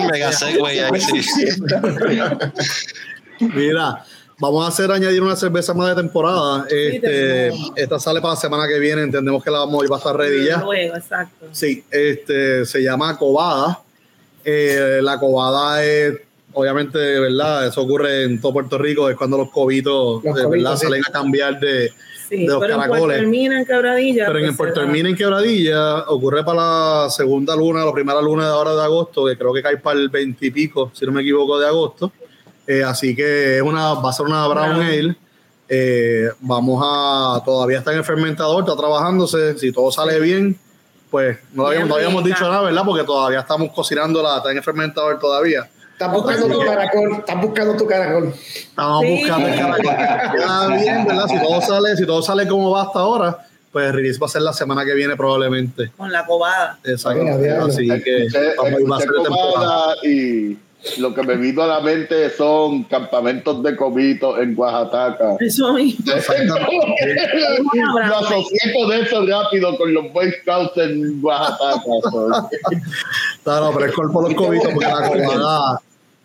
Mega 0.09 0.31
segue 0.31 0.61
ahí, 0.83 1.01
sí. 1.01 1.21
Mira, 3.39 4.05
vamos 4.41 4.65
a 4.65 4.69
hacer 4.69 4.91
añadir 4.91 5.21
una 5.21 5.35
cerveza 5.35 5.73
más 5.75 5.95
de 5.95 6.01
temporada. 6.01 6.65
Este, 6.67 7.49
esta 7.75 7.99
sale 7.99 8.19
para 8.19 8.33
la 8.33 8.39
semana 8.39 8.67
que 8.67 8.79
viene, 8.79 9.03
entendemos 9.03 9.43
que 9.43 9.51
la 9.51 9.59
vamos 9.59 9.83
a 9.83 9.85
ir 9.85 9.93
a 9.93 9.97
estar 9.97 10.17
ready 10.17 10.47
ya. 10.47 10.63
Luego, 10.63 10.95
exacto. 10.95 11.45
Sí, 11.51 11.83
este, 11.91 12.65
se 12.65 12.81
llama 12.81 13.17
cobada. 13.17 13.81
Eh, 14.43 14.99
la 15.03 15.19
cobada 15.19 15.83
es, 15.85 16.15
obviamente, 16.53 16.97
¿verdad? 16.97 17.67
Eso 17.67 17.83
ocurre 17.83 18.23
en 18.23 18.41
todo 18.41 18.53
Puerto 18.53 18.79
Rico, 18.79 19.07
es 19.11 19.15
cuando 19.15 19.37
los 19.37 19.51
cobitos, 19.51 20.23
Los 20.23 20.33
cobitos, 20.33 20.49
verdad, 20.49 20.75
sí. 20.75 20.85
salen 20.87 21.03
a 21.07 21.11
cambiar 21.11 21.59
de... 21.59 21.91
Sí, 22.27 22.37
de 22.37 22.47
los 22.47 22.61
pero 22.61 22.73
en 22.73 22.79
Puerto 22.79 22.93
caracoles. 22.93 23.17
Termina 23.17 23.59
en 23.59 23.65
Quebradilla. 23.65 24.25
Pero 24.25 24.39
en 24.39 24.43
pues, 24.45 24.51
el 24.51 24.57
Puerto 24.57 24.73
se 24.73 24.79
da. 24.79 24.85
Termina 24.87 25.09
en 25.09 25.15
Quebradilla, 25.15 26.09
ocurre 26.09 26.43
para 26.43 27.03
la 27.03 27.09
segunda 27.11 27.55
luna, 27.55 27.85
la 27.85 27.93
primera 27.93 28.21
luna 28.21 28.45
de 28.45 28.51
ahora 28.51 28.73
de 28.73 28.81
agosto, 28.81 29.27
que 29.27 29.37
creo 29.37 29.53
que 29.53 29.61
cae 29.61 29.77
para 29.77 29.99
el 29.99 30.09
20 30.09 30.43
y 30.43 30.49
pico, 30.49 30.91
si 30.95 31.05
no 31.05 31.11
me 31.11 31.21
equivoco, 31.21 31.59
de 31.59 31.67
agosto. 31.67 32.11
Eh, 32.72 32.86
así 32.86 33.13
que 33.13 33.57
es 33.57 33.61
una, 33.61 33.95
va 33.95 34.11
a 34.11 34.13
ser 34.13 34.26
una 34.28 34.47
brown 34.47 34.82
ale. 34.82 35.17
Eh, 35.67 36.30
vamos 36.39 36.82
a, 36.86 37.41
todavía 37.43 37.80
está 37.80 37.91
en 37.91 37.97
el 37.97 38.05
fermentador, 38.05 38.63
está 38.63 38.78
trabajándose. 38.78 39.57
Si 39.57 39.74
todo 39.74 39.91
sale 39.91 40.22
bien, 40.22 40.57
pues 41.09 41.38
no 41.51 41.67
habíamos, 41.67 41.89
no 41.89 42.22
dicho 42.22 42.49
nada, 42.49 42.61
¿verdad? 42.61 42.84
Porque 42.86 43.03
todavía 43.03 43.41
estamos 43.41 43.74
cocinándola, 43.74 44.38
está 44.38 44.51
en 44.51 44.57
el 44.57 44.63
fermentador 44.63 45.19
todavía. 45.19 45.69
Estás 45.91 46.13
buscando 46.13 46.47
tu 46.47 46.65
caracol, 46.65 47.11
estás 47.19 47.41
buscando 47.41 47.76
tu 47.76 47.86
caracol. 47.86 48.34
Estamos 48.55 49.01
Sí. 49.01 49.17
buscando 49.19 49.47
el 49.49 49.55
caracol. 49.59 50.36
Queda 50.38 50.67
bien, 50.67 51.05
¿verdad? 51.05 51.28
Si 51.28 51.39
todo 51.41 51.61
sale, 51.61 51.97
si 51.97 52.05
todo 52.05 52.22
sale 52.22 52.47
como 52.47 52.72
va 52.72 52.84
hasta 52.84 52.99
ahora, 52.99 53.38
pues 53.73 53.88
el 53.88 53.93
release 53.93 54.18
va 54.18 54.27
a 54.27 54.30
ser 54.30 54.43
la 54.43 54.53
semana 54.53 54.85
que 54.85 54.93
viene 54.93 55.18
probablemente. 55.18 55.91
Con 55.98 56.10
la 56.10 56.26
cobada. 56.26 56.80
Exacto. 56.85 57.22
Así 57.22 57.41
que 57.43 57.52
vamos 57.53 57.77
a 57.77 57.81
ir 57.81 57.91
a 57.91 57.95
escuché 57.98 58.27
hacer 58.27 59.10
de 59.10 59.23
temporada. 59.23 59.26
Cobada 59.27 59.95
y 60.03 60.57
lo 60.98 61.14
que 61.14 61.24
me 61.24 61.36
vino 61.36 61.62
a 61.62 61.68
la 61.68 61.80
mente 61.80 62.30
son 62.32 62.84
campamentos 62.86 63.62
de 63.62 63.76
cobitos 63.76 64.40
en 64.40 64.58
Oaxaca. 64.58 65.38
Eso 65.40 65.74
mismo. 65.74 66.06
Lo 67.74 68.18
asocié 68.18 68.74
con 68.74 68.91
eso 68.91 69.26
rápido 69.26 69.78
con 69.78 69.94
los 69.94 70.12
Boy 70.12 70.32
Scouts 70.41 70.78
en 70.78 71.24
Oaxaca. 71.24 71.82
so. 72.12 72.49
Claro, 73.44 73.72
pero 73.74 73.86
es 73.86 73.94
cuerpo 73.94 74.22
los 74.24 74.34
cobitos 74.34 74.72
porque 74.74 74.88
la 74.88 75.08
cobada, 75.08 75.82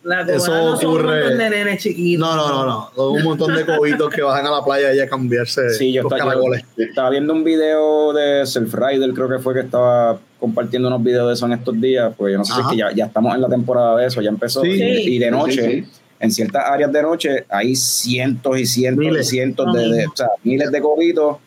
La 0.06 0.20
Eso 0.22 0.54
no 0.54 0.76
son 0.76 0.86
un 0.86 0.96
ocurre- 1.00 1.20
montón 1.20 1.38
de 1.38 1.50
nenes 1.50 1.82
chiquitos. 1.82 2.26
No, 2.28 2.36
no, 2.36 2.48
no, 2.48 2.64
no. 2.64 2.90
Son 2.94 3.12
un 3.16 3.22
montón 3.24 3.54
de 3.56 3.66
cobitos 3.66 4.08
que 4.14 4.22
bajan 4.22 4.46
a 4.46 4.50
la 4.52 4.64
playa 4.64 4.94
y 4.94 5.00
a 5.00 5.08
cambiarse 5.08 5.70
Sí, 5.70 5.92
yo 5.92 6.04
los 6.04 6.12
estaba, 6.12 6.30
caracoles. 6.30 6.64
yo 6.76 6.84
estaba 6.84 7.10
viendo 7.10 7.32
un 7.32 7.42
video 7.42 8.12
de 8.12 8.46
Self 8.46 8.72
Rider, 8.72 9.10
creo 9.12 9.28
que 9.28 9.38
fue 9.40 9.52
que 9.54 9.60
estaba 9.60 10.18
compartiendo 10.38 10.86
unos 10.88 11.02
videos 11.02 11.26
de 11.26 11.34
eso 11.34 11.46
en 11.46 11.52
estos 11.54 11.80
días, 11.80 12.12
pues 12.16 12.32
yo 12.32 12.38
no 12.38 12.44
sé 12.44 12.52
si 12.54 12.60
es 12.60 12.66
que 12.68 12.76
ya, 12.76 12.92
ya 12.94 13.06
estamos 13.06 13.34
en 13.34 13.40
la 13.40 13.48
temporada 13.48 13.96
de 13.96 14.06
eso, 14.06 14.22
ya 14.22 14.28
empezó. 14.28 14.62
Sí. 14.62 14.68
y, 14.70 15.16
y 15.16 15.18
de 15.18 15.30
noche, 15.32 15.62
Sí, 15.62 15.82
sí. 15.82 16.00
en 16.20 16.30
ciertas 16.30 16.62
áreas 16.66 16.92
de 16.92 17.02
noche, 17.02 17.44
hay 17.48 17.74
cientos 17.74 18.58
y 18.60 18.66
cientos 18.66 19.04
Miles. 19.04 19.26
y 19.26 19.30
cientos 19.30 19.72
de, 19.74 19.88
de- 19.88 20.06
o 20.06 20.12
sea, 20.14 20.28
miles 20.44 20.70
de 20.70 20.80
cobitos, 20.80 21.38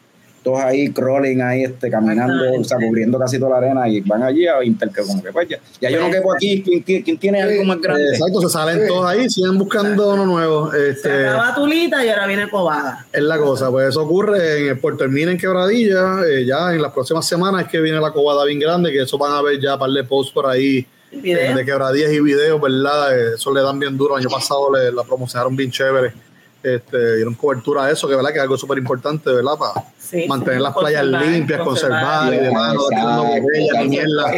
todos 0.43 0.59
ahí 0.59 0.91
crawling 0.91 1.41
ahí, 1.41 1.63
este, 1.63 1.89
caminando, 1.89 2.43
o 2.59 2.63
sea, 2.63 2.77
cubriendo 2.77 3.17
casi 3.19 3.37
toda 3.39 3.51
la 3.51 3.57
arena 3.67 3.87
y 3.87 4.01
van 4.01 4.23
allí 4.23 4.47
a 4.47 4.63
intercambiar, 4.63 5.07
como 5.07 5.23
que 5.23 5.31
pues 5.31 5.49
ya, 5.49 5.59
ya 5.81 5.89
yo 5.89 5.99
no 6.01 6.11
quepo 6.11 6.33
aquí, 6.33 6.61
¿quién, 6.63 6.81
quién- 6.83 7.03
quién 7.03 7.17
tiene 7.17 7.41
algo 7.41 7.63
más 7.65 7.79
grande? 7.81 8.09
Exacto, 8.09 8.41
se 8.41 8.49
salen 8.49 8.87
todos 8.87 9.05
ahí, 9.05 9.29
siguen 9.29 9.57
buscando 9.57 10.13
uno 10.13 10.25
nuevo. 10.25 10.71
Se 10.71 10.89
Este, 10.89 11.27
acaba 11.27 11.55
Tulita 11.55 12.03
y 12.05 12.09
ahora 12.09 12.27
viene 12.27 12.49
Cobada. 12.49 13.05
es 13.11 13.21
la 13.23 13.37
cosa, 13.37 13.69
pues 13.69 13.89
eso 13.89 14.03
ocurre 14.03 14.61
en 14.61 14.67
el 14.69 14.79
Puerto 14.79 15.03
Hermina 15.03 15.31
en 15.31 15.37
Quebradilla, 15.37 16.21
eh, 16.27 16.45
ya 16.45 16.73
en 16.73 16.81
las 16.81 16.91
próximas 16.93 17.27
semanas 17.27 17.63
es 17.65 17.67
que 17.71 17.79
viene 17.79 17.99
la 17.99 18.11
cobada 18.11 18.45
bien 18.45 18.59
grande, 18.59 18.91
que 18.91 19.01
eso 19.01 19.17
van 19.17 19.33
a 19.33 19.41
ver 19.41 19.59
ya 19.59 19.77
par 19.77 19.89
de 19.89 20.03
posts 20.03 20.33
por 20.33 20.45
ahí 20.47 20.85
eh, 21.11 21.53
de 21.55 21.65
quebradillas 21.65 22.11
y 22.11 22.19
videos, 22.19 22.61
¿verdad? 22.61 23.17
Eh, 23.17 23.33
Eso 23.35 23.51
le 23.51 23.61
dan 23.61 23.79
bien 23.79 23.97
duro. 23.97 24.15
El 24.15 24.21
año 24.21 24.29
pasado 24.29 24.71
le, 24.71 24.91
la 24.91 25.03
promocionaron 25.03 25.55
bien 25.55 25.71
chévere. 25.71 26.13
Este, 26.61 27.15
dieron 27.15 27.35
cobertura 27.35 27.85
a 27.85 27.91
eso, 27.91 28.05
que 28.07 28.15
verdad 28.15 28.31
que 28.31 28.35
es 28.37 28.41
algo 28.43 28.57
súper 28.57 28.77
importante, 28.77 29.31
¿verdad? 29.31 29.53
Para 29.57 29.85
Sí, 29.97 30.25
mantener 30.27 30.57
sí, 30.57 30.63
las 30.63 30.75
playas 30.75 31.05
limpias, 31.05 31.61
conservar 31.61 32.33
y 32.33 32.37
demás, 32.37 32.73
no 32.73 32.87
tirando 32.89 33.23
botellas 33.23 33.85
mierda. 33.87 34.33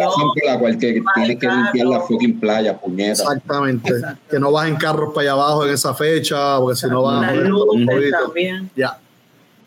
la 0.45 0.59
cual 0.59 0.77
que 0.77 1.01
tienes 1.15 1.39
que 1.39 1.47
limpiar 1.47 1.87
la 1.87 1.99
fucking 2.01 2.39
playa, 2.39 2.77
puñeta. 2.77 3.23
Exactamente. 3.23 3.91
Exacto. 3.91 4.19
Que 4.29 4.39
no 4.39 4.51
bajen 4.51 4.75
carros 4.75 5.13
para 5.15 5.21
allá 5.21 5.31
abajo 5.31 5.65
en 5.65 5.73
esa 5.73 5.95
fecha, 5.95 6.59
porque 6.59 6.75
si 6.75 6.87
no 6.87 7.01
van 7.01 7.23
a 7.23 7.49
joder 7.49 8.11
también. 8.11 8.69
Ya. 8.75 8.99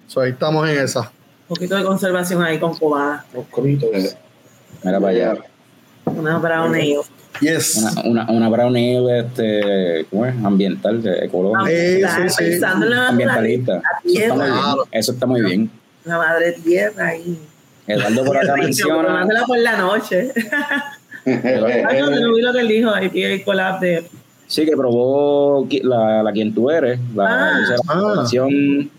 So, 0.06 0.20
ahí 0.20 0.30
estamos 0.30 0.68
en 0.68 0.78
esa. 0.78 1.00
Un 1.00 1.56
poquito 1.56 1.74
de 1.74 1.84
conservación 1.84 2.42
ahí 2.42 2.60
con 2.60 2.76
Cobada. 2.76 3.24
Los 3.34 3.46
cobitos. 3.46 3.90
Mira 4.84 5.00
para 5.00 5.08
allá. 5.08 5.34
Una 6.16 6.38
brown 6.38 6.74
ale. 6.74 6.96
Yes. 7.40 7.76
Una, 7.76 8.02
una, 8.24 8.30
una 8.30 8.48
brown 8.48 8.76
ale, 8.76 9.20
este, 9.20 10.06
¿cómo 10.10 10.26
es? 10.26 10.34
Ambiental, 10.44 11.02
de- 11.02 11.24
ecológica. 11.24 11.70
Está 11.70 12.16
sí, 12.16 12.28
sí. 12.28 12.44
Pensando 12.50 12.86
en 12.86 12.90
la 12.92 13.08
ambientalista. 13.08 13.82
naturaleza, 14.04 14.36
la 14.36 14.74
Eso 14.92 15.12
está 15.12 15.26
muy 15.26 15.42
bien. 15.42 15.60
Eso 15.64 15.66
está 15.66 15.66
muy 15.66 15.70
bien. 15.70 15.70
la 16.04 16.18
madre 16.18 16.52
tierra 16.52 17.06
ahí. 17.08 17.38
Eduardo 17.86 18.24
por 18.24 18.36
acá 18.38 18.56
menciona. 18.58 19.02
tomándela 19.08 19.44
por 19.46 19.58
la 19.58 19.76
noche. 19.76 20.30
Ay, 21.26 22.00
no, 22.00 22.10
no 22.10 22.34
vi 22.34 22.42
lo 22.42 22.52
que 22.52 22.60
él 22.60 22.68
dijo, 22.68 22.94
el 22.94 23.44
collab 23.44 23.80
de 23.80 24.04
Sí, 24.46 24.66
que 24.66 24.76
probó 24.76 25.66
la, 25.82 26.22
la 26.22 26.32
quien 26.32 26.54
tú 26.54 26.70
eres, 26.70 26.98
la, 27.14 27.24
Ah. 27.24 27.58
la 27.60 27.74
Ah. 27.74 27.78
colaboración 27.86 28.90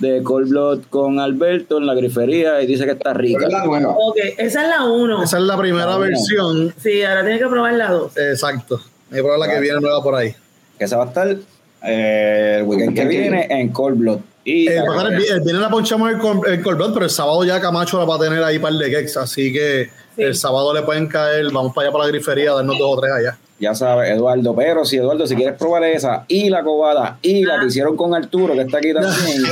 de 0.00 0.22
Cold 0.22 0.48
Blood 0.48 0.80
con 0.90 1.20
Alberto 1.20 1.78
en 1.78 1.86
la 1.86 1.94
grifería 1.94 2.60
y 2.62 2.66
dice 2.66 2.84
que 2.84 2.92
está 2.92 3.14
rica. 3.14 3.44
¿Verdad? 3.46 3.64
Bueno, 3.66 3.90
Ok, 3.96 4.16
esa 4.38 4.62
es 4.64 4.68
la 4.68 4.84
uno. 4.84 5.22
Esa 5.22 5.38
es 5.38 5.44
la 5.44 5.56
primera 5.56 5.96
versión. 5.98 6.74
Sí, 6.82 7.02
ahora 7.04 7.22
tiene 7.22 7.38
que 7.38 7.46
probar 7.46 7.74
la 7.74 7.90
dos. 7.90 8.16
Exacto. 8.16 8.80
Hay 9.10 9.16
que 9.16 9.22
probar 9.22 9.38
la 9.38 9.48
que 9.48 9.60
viene 9.60 9.80
nueva 9.80 10.02
por 10.02 10.14
ahí. 10.16 10.34
Que 10.78 10.84
esa 10.86 10.96
va 10.96 11.04
a 11.04 11.06
estar 11.08 11.36
eh, 11.82 12.56
el 12.60 12.64
weekend 12.64 12.94
que 12.96 13.04
viene 13.06 13.46
en 13.50 13.68
Cold 13.70 13.98
Blood. 13.98 14.18
Y 14.44 14.68
Eh, 14.68 14.78
el, 14.78 15.12
el 15.14 15.40
viernes 15.42 15.60
la 15.60 15.68
ponchamos 15.68 16.10
en 16.12 16.18
Col- 16.18 16.40
en 16.48 16.62
Colbert, 16.62 16.92
pero 16.94 17.04
el 17.04 17.10
sábado 17.10 17.44
ya 17.44 17.60
Camacho 17.60 17.98
la 17.98 18.04
va 18.06 18.16
a 18.16 18.18
tener 18.18 18.42
ahí 18.42 18.58
par 18.58 18.72
de 18.72 18.88
geeks, 18.88 19.16
así 19.18 19.52
que 19.52 19.90
Sí. 20.16 20.22
el 20.22 20.34
sábado 20.34 20.72
le 20.74 20.82
pueden 20.82 21.06
caer, 21.06 21.44
vamos 21.52 21.72
para 21.74 21.86
allá 21.88 21.92
para 21.92 22.04
la 22.04 22.10
grifería 22.10 22.50
a 22.50 22.54
darnos 22.56 22.78
dos 22.78 22.96
o 22.96 23.00
tres 23.00 23.12
allá. 23.12 23.38
Ya 23.60 23.74
sabes, 23.74 24.10
Eduardo, 24.10 24.54
pero 24.56 24.84
si 24.86 24.96
Eduardo, 24.96 25.26
si 25.26 25.36
quieres 25.36 25.56
probar 25.58 25.84
esa 25.84 26.24
y 26.28 26.48
la 26.48 26.62
cobada 26.62 27.18
y 27.22 27.44
la 27.44 27.60
que 27.60 27.66
hicieron 27.66 27.94
con 27.96 28.14
Arturo, 28.14 28.54
que 28.54 28.62
está 28.62 28.78
aquí 28.78 28.92
también, 28.94 29.12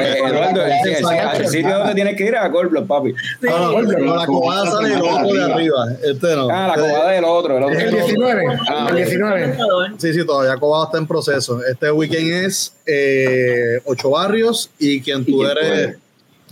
eh, 0.00 0.18
Eduardo, 0.26 0.64
el, 0.64 0.72
el- 0.72 1.40
el 1.42 1.48
sitio 1.48 1.78
donde 1.78 1.94
tienes 1.94 2.16
que 2.16 2.24
ir 2.24 2.34
es 2.34 2.40
a 2.40 2.50
Cold 2.50 2.70
Blood, 2.70 2.86
papi. 2.86 3.10
Sí. 3.12 3.46
No, 3.48 4.16
la 4.16 4.26
cobada 4.26 4.70
sale 4.70 4.94
el 4.94 5.02
otro 5.02 5.32
de 5.34 5.42
arriba. 5.52 5.86
Este 6.02 6.34
no. 6.36 6.48
Ah, 6.50 6.68
la 6.68 6.82
cobada 6.82 7.10
del 7.10 7.24
otro, 7.24 7.58
el 7.58 7.62
otro. 7.64 7.78
El 7.78 7.90
19. 7.90 8.44
Ah, 8.68 8.86
el 8.90 8.96
19. 8.96 9.54
Sí, 9.98 10.12
sí, 10.14 10.24
todavía 10.26 10.56
Cobado 10.56 10.84
está 10.84 10.98
en 10.98 11.06
proceso. 11.06 11.60
Este 11.64 11.90
weekend 11.92 12.46
es 12.46 12.74
eh, 12.86 13.80
Ocho 13.84 14.10
Barrios 14.10 14.70
y 14.78 15.00
quien 15.02 15.24
tú 15.24 15.38
quien 15.38 15.38
tú 15.38 15.46
eres. 15.46 15.96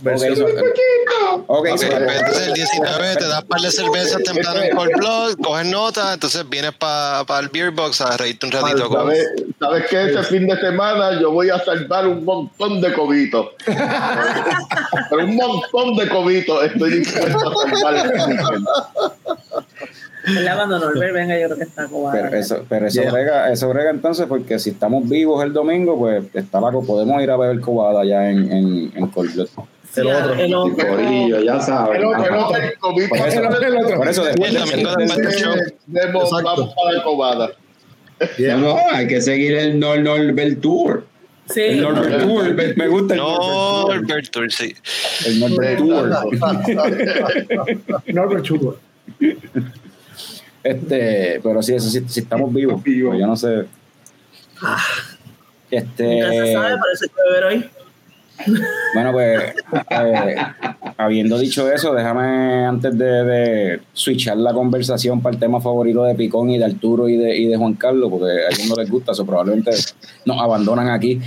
Eres. 0.09 0.21
versión- 0.21 0.49
Ok, 0.51 0.57
so- 0.57 1.43
ok, 1.47 1.67
Ok, 1.71 1.77
so- 1.77 1.87
pues 1.87 2.19
entonces 2.19 2.47
el 2.47 2.53
19 2.53 3.15
te 3.15 3.27
das 3.27 3.43
par 3.45 3.61
de 3.61 3.71
cervezas 3.71 4.23
temprano 4.23 4.59
en 4.61 4.75
Cold 4.75 4.91
Blood, 4.97 5.35
coges 5.43 5.65
nota, 5.67 6.13
entonces 6.13 6.49
vienes 6.49 6.71
para 6.73 7.23
el 7.39 7.49
Beer 7.49 7.71
Box 7.71 8.01
a 8.01 8.17
reírte 8.17 8.45
un 8.47 8.51
ratito 8.51 8.87
con... 8.89 8.97
¿Sabes, 9.01 9.27
¿Sabes 9.59 9.83
qué? 9.89 10.05
Este 10.07 10.23
fin 10.23 10.47
de 10.47 10.57
semana 10.59 11.19
yo 11.19 11.31
voy 11.31 11.49
a 11.49 11.59
salvar 11.63 12.07
un 12.07 12.25
montón 12.25 12.81
de 12.81 12.91
cobitos. 12.93 13.47
Pero 15.09 15.23
un 15.25 15.35
montón 15.35 15.95
de 15.95 16.09
cobitos 16.09 16.63
estoy 16.65 16.99
dispuesto 16.99 17.37
a 17.37 17.75
salvar. 17.79 18.11
¿Verdad? 20.23 20.55
Cuando 20.55 20.79
Norbert 20.79 21.13
venga, 21.13 21.39
yo 21.39 21.47
creo 21.47 21.57
que 21.57 21.63
está 21.63 21.87
Cobada. 21.87 22.21
Pero 22.21 22.37
eso, 22.37 22.63
pero 22.69 22.85
eso, 22.87 23.01
Yeah. 23.01 23.11
brega, 23.11 23.51
eso 23.51 23.69
brega 23.69 23.89
entonces 23.89 24.27
porque 24.27 24.59
si 24.59 24.69
estamos 24.69 25.09
vivos 25.09 25.43
el 25.43 25.51
domingo, 25.51 25.97
pues 25.97 26.23
está 26.35 26.59
la, 26.59 26.85
podemos 26.85 27.21
ir 27.23 27.31
a 27.31 27.37
beber 27.37 27.59
cobada 27.59 28.01
allá 28.01 28.29
en, 28.29 28.51
en, 28.51 28.91
en 28.95 29.07
Cold 29.07 29.33
Blood. 29.33 29.47
El 29.95 30.07
otro. 30.07 30.33
El 30.35 30.53
otro. 30.55 30.87
Corillo, 30.87 31.39
ya 31.41 31.59
sabes. 31.59 31.99
El 31.99 32.05
otro, 32.05 32.25
el 32.25 32.33
otro. 32.35 32.57
Por 33.09 33.27
eso, 33.27 33.39
El 33.39 33.77
otro, 33.77 33.97
por 33.97 34.07
eso 34.07 34.23
después 34.23 34.53
Exacto. 34.55 36.43
vamos 36.43 36.73
para 36.75 36.91
la 36.97 37.03
cobada. 37.03 37.51
Yeah. 38.37 38.55
No, 38.57 38.75
no, 38.75 38.77
hay 38.93 39.07
que 39.07 39.19
seguir 39.21 39.55
el 39.55 39.79
Nor 39.79 39.99
Norbert 39.99 40.61
Tour. 40.61 41.05
Sí. 41.49 41.61
el 41.61 41.81
Norbert 41.81 42.21
Tour, 42.21 42.53
me- 42.53 42.73
me 42.75 42.87
gusta 42.87 43.13
el 43.15 43.19
No, 43.19 43.87
Norbert 43.87 44.29
Tour, 44.29 44.51
sí. 44.51 44.73
Tour. 44.73 45.25
El 45.25 45.39
Norbert 45.39 45.77
Tour. 45.77 46.09
Norbert 48.13 48.43
Chugo. 48.45 48.77
Este, 50.63 51.39
pero 51.43 51.61
sí, 51.63 51.73
eso 51.73 51.89
sí, 51.89 52.03
si 52.07 52.19
estamos 52.19 52.53
vivos, 52.53 52.81
Vivos. 52.83 53.17
yo 53.19 53.25
no 53.25 53.35
sé. 53.35 53.65
Este, 55.71 56.19
Ya 56.19 56.29
se 56.29 56.53
sabe, 56.53 56.75
eso 56.93 57.05
hay 57.05 57.09
que 57.09 57.45
hoy. 57.45 57.69
Bueno, 58.93 59.11
pues 59.11 59.53
eh, 59.89 60.35
habiendo 60.97 61.37
dicho 61.37 61.71
eso, 61.71 61.93
déjame 61.93 62.65
antes 62.65 62.97
de, 62.97 63.23
de 63.23 63.79
switchar 63.93 64.37
la 64.37 64.53
conversación 64.53 65.21
para 65.21 65.33
el 65.33 65.39
tema 65.39 65.61
favorito 65.61 66.03
de 66.03 66.15
Picón 66.15 66.49
y 66.49 66.57
de 66.57 66.65
Arturo 66.65 67.07
y 67.07 67.17
de, 67.17 67.37
y 67.37 67.45
de 67.47 67.57
Juan 67.57 67.73
Carlos, 67.75 68.09
porque 68.09 68.31
a 68.31 68.49
ellos 68.49 68.67
no 68.67 68.75
les 68.75 68.89
gusta 68.89 69.13
eso, 69.13 69.25
probablemente 69.25 69.71
nos 70.25 70.41
abandonan 70.41 70.89
aquí. 70.89 71.19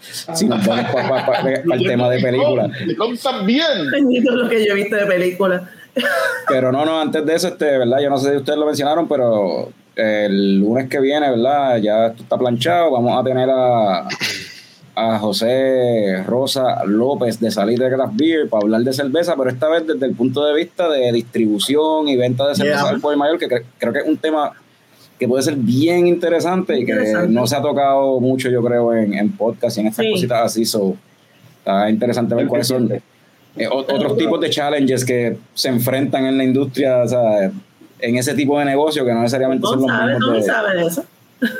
Si 0.00 0.46
nos 0.46 0.64
vamos 0.66 0.86
para 0.90 1.52
el 1.52 1.82
tema 1.82 2.08
de 2.08 2.20
películas. 2.20 2.70
Picón 2.86 3.16
también. 3.18 3.90
Lo 4.24 4.48
que 4.48 4.64
yo 4.64 4.72
he 4.72 4.76
visto 4.76 4.96
de 4.96 5.06
películas. 5.06 5.62
Pero 6.48 6.72
no, 6.72 6.84
no, 6.84 7.00
antes 7.00 7.24
de 7.26 7.34
eso, 7.34 7.48
este, 7.48 7.78
¿verdad? 7.78 7.98
Yo 8.00 8.10
no 8.10 8.18
sé 8.18 8.30
si 8.30 8.36
ustedes 8.36 8.58
lo 8.58 8.66
mencionaron, 8.66 9.08
pero 9.08 9.70
el 9.96 10.60
lunes 10.60 10.88
que 10.88 11.00
viene, 11.00 11.28
¿verdad? 11.30 11.78
Ya 11.78 12.06
esto 12.06 12.22
está 12.22 12.38
planchado. 12.38 12.92
Vamos 12.92 13.18
a 13.18 13.24
tener 13.24 13.48
a, 13.50 14.08
a 15.00 15.18
José 15.18 16.22
Rosa 16.26 16.84
López 16.84 17.38
de 17.40 17.50
Salir 17.50 17.78
de 17.78 17.88
Craft 17.88 18.14
Beer 18.16 18.48
para 18.48 18.62
hablar 18.62 18.80
de 18.82 18.92
cerveza, 18.92 19.34
pero 19.36 19.50
esta 19.50 19.68
vez 19.68 19.86
desde 19.86 20.06
el 20.06 20.14
punto 20.14 20.44
de 20.44 20.54
vista 20.54 20.88
de 20.88 21.12
distribución 21.12 22.08
y 22.08 22.16
venta 22.16 22.48
de 22.48 22.54
cerveza 22.56 22.80
Yeah. 22.82 22.88
al 22.94 23.00
por 23.00 23.16
mayor, 23.16 23.38
que 23.38 23.46
cre- 23.48 23.64
creo 23.78 23.92
que 23.92 24.00
es 24.00 24.06
un 24.06 24.16
tema 24.16 24.52
que 25.18 25.26
puede 25.28 25.42
ser 25.42 25.56
bien 25.56 26.06
interesante 26.06 26.78
y 26.78 26.84
que 26.84 26.92
Interesante. 26.92 27.32
no 27.32 27.46
se 27.46 27.56
ha 27.56 27.62
tocado 27.62 28.20
mucho, 28.20 28.48
yo 28.50 28.62
creo, 28.62 28.92
en, 28.94 29.14
en 29.14 29.32
podcast 29.32 29.76
y 29.76 29.80
en 29.80 29.86
estas 29.88 30.04
Sí. 30.06 30.12
cositas 30.12 30.42
así. 30.44 30.64
So, 30.64 30.96
está 31.58 31.90
interesante 31.90 32.34
ver 32.34 32.46
cuáles 32.46 32.66
son 32.68 32.90
eh, 32.92 33.68
otros 33.70 34.16
tipos 34.16 34.40
de 34.40 34.50
challenges 34.50 35.04
que 35.04 35.36
se 35.54 35.68
enfrentan 35.68 36.24
en 36.26 36.38
la 36.38 36.44
industria, 36.44 37.02
o 37.02 37.08
sea, 37.08 37.50
en 38.00 38.16
ese 38.16 38.34
tipo 38.34 38.58
de 38.60 38.64
negocio 38.64 39.04
que 39.04 39.12
no 39.12 39.20
necesariamente 39.20 39.66
son 39.66 39.80
los 39.80 39.90
mismos 39.90 40.20
Tom 40.20 40.34
de... 40.34 40.42
sabe 40.42 40.76
de 40.76 40.86
eso. 40.86 41.04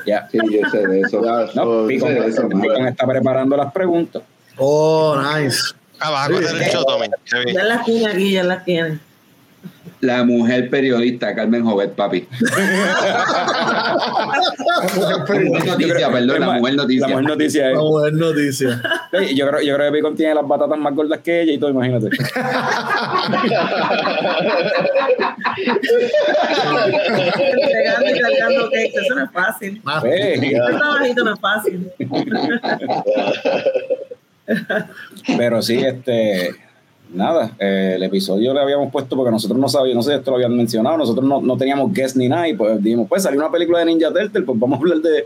Ya. 0.06 0.28
Sí, 0.30 0.38
yo 0.50 0.68
sé 0.70 0.86
de 0.86 1.00
eso. 1.00 1.20
No, 1.54 1.86
Picon, 1.86 2.08
sé 2.08 2.14
de 2.20 2.26
eso, 2.26 2.48
Picon 2.48 2.86
está 2.86 3.06
preparando 3.06 3.56
las 3.56 3.72
preguntas. 3.72 4.22
Oh, 4.56 5.16
nice. 5.16 5.74
Ah, 6.00 6.10
vas 6.10 6.28
a 6.28 6.32
coger 6.32 6.56
el 6.56 6.70
show, 6.70 6.84
Tommy. 6.84 7.08
Ya 7.52 7.64
las 7.64 7.84
tiene 7.84 8.06
aquí, 8.06 8.32
ya 8.32 8.44
las 8.44 8.64
tiene. 8.64 8.98
La 10.00 10.22
mujer 10.24 10.70
periodista 10.70 11.34
Carmen 11.34 11.64
Jovet, 11.64 11.92
papi. 11.94 12.26
Mujer 15.44 15.66
noticia, 15.66 16.10
perdón, 16.12 16.40
la 16.40 16.50
mujer 16.52 16.74
noticia. 16.76 17.00
La 17.00 17.08
mujer 17.08 17.24
noticia 17.26 17.70
es- 17.70 17.76
Una 17.78 17.82
buena 17.90 18.18
noticia. 18.18 18.82
Sí, 19.12 19.34
Yo 19.36 19.48
creo, 19.48 19.60
yo 19.62 19.74
creo 19.76 19.90
que 19.92 19.96
Picon 19.98 20.14
tiene 20.16 20.34
las 20.34 20.46
batatas 20.46 20.78
más 20.78 20.94
gordas 20.94 21.18
que 21.20 21.42
ella 21.42 21.52
y 21.52 21.58
todo, 21.58 21.70
imagínate. 21.70 22.08
Entregando 26.78 28.06
y 28.08 28.20
cargando 28.20 28.64
cakes, 28.70 28.92
eso 29.04 29.14
no 29.14 29.24
es 29.24 29.30
fácil. 29.30 29.82
Este 30.04 30.50
trabajito 30.78 31.24
no 31.24 31.34
es 31.34 31.40
fácil. 31.40 31.90
Pero 35.36 35.62
sí, 35.62 35.78
este. 35.78 36.54
Nada, 37.12 37.52
eh, 37.58 37.94
el 37.96 38.02
episodio 38.02 38.52
le 38.52 38.60
habíamos 38.60 38.92
puesto 38.92 39.16
porque 39.16 39.30
nosotros 39.30 39.58
no 39.58 39.68
sabíamos, 39.68 39.96
no 39.96 40.02
sé 40.02 40.10
si 40.10 40.18
esto 40.18 40.30
lo 40.30 40.36
habían 40.36 40.56
mencionado, 40.56 40.96
nosotros 40.96 41.24
no, 41.26 41.40
no 41.40 41.56
teníamos 41.56 41.92
guest 41.92 42.16
ni 42.16 42.28
nada, 42.28 42.48
y 42.48 42.54
pues 42.54 42.82
dijimos, 42.82 43.06
pues 43.08 43.22
salió 43.22 43.40
una 43.40 43.50
película 43.50 43.80
de 43.80 43.86
Ninja 43.86 44.08
Turtle, 44.08 44.42
pues 44.42 44.58
vamos 44.58 44.78
a 44.78 44.80
hablar 44.80 44.98
de, 44.98 45.24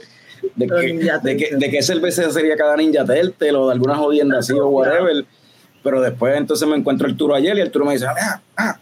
de, 0.56 0.92
Ninja 0.92 1.18
de, 1.18 1.48
de 1.58 1.70
qué 1.70 1.82
cerveza 1.82 2.30
sería 2.30 2.56
cada 2.56 2.76
Ninja 2.76 3.04
Turtle 3.04 3.52
o 3.56 3.66
de 3.66 3.72
alguna 3.72 3.96
jodienda 3.96 4.38
así 4.38 4.52
o 4.52 4.68
whatever. 4.68 5.24
Pero 5.82 6.00
después 6.00 6.36
entonces 6.36 6.68
me 6.68 6.76
encuentro 6.76 7.08
el 7.08 7.16
Turo 7.16 7.34
ayer 7.34 7.56
y 7.58 7.60
el 7.60 7.70
Turo 7.70 7.84
me 7.84 7.94
dice, 7.94 8.06
ah, 8.06 8.40
ah, 8.56 8.78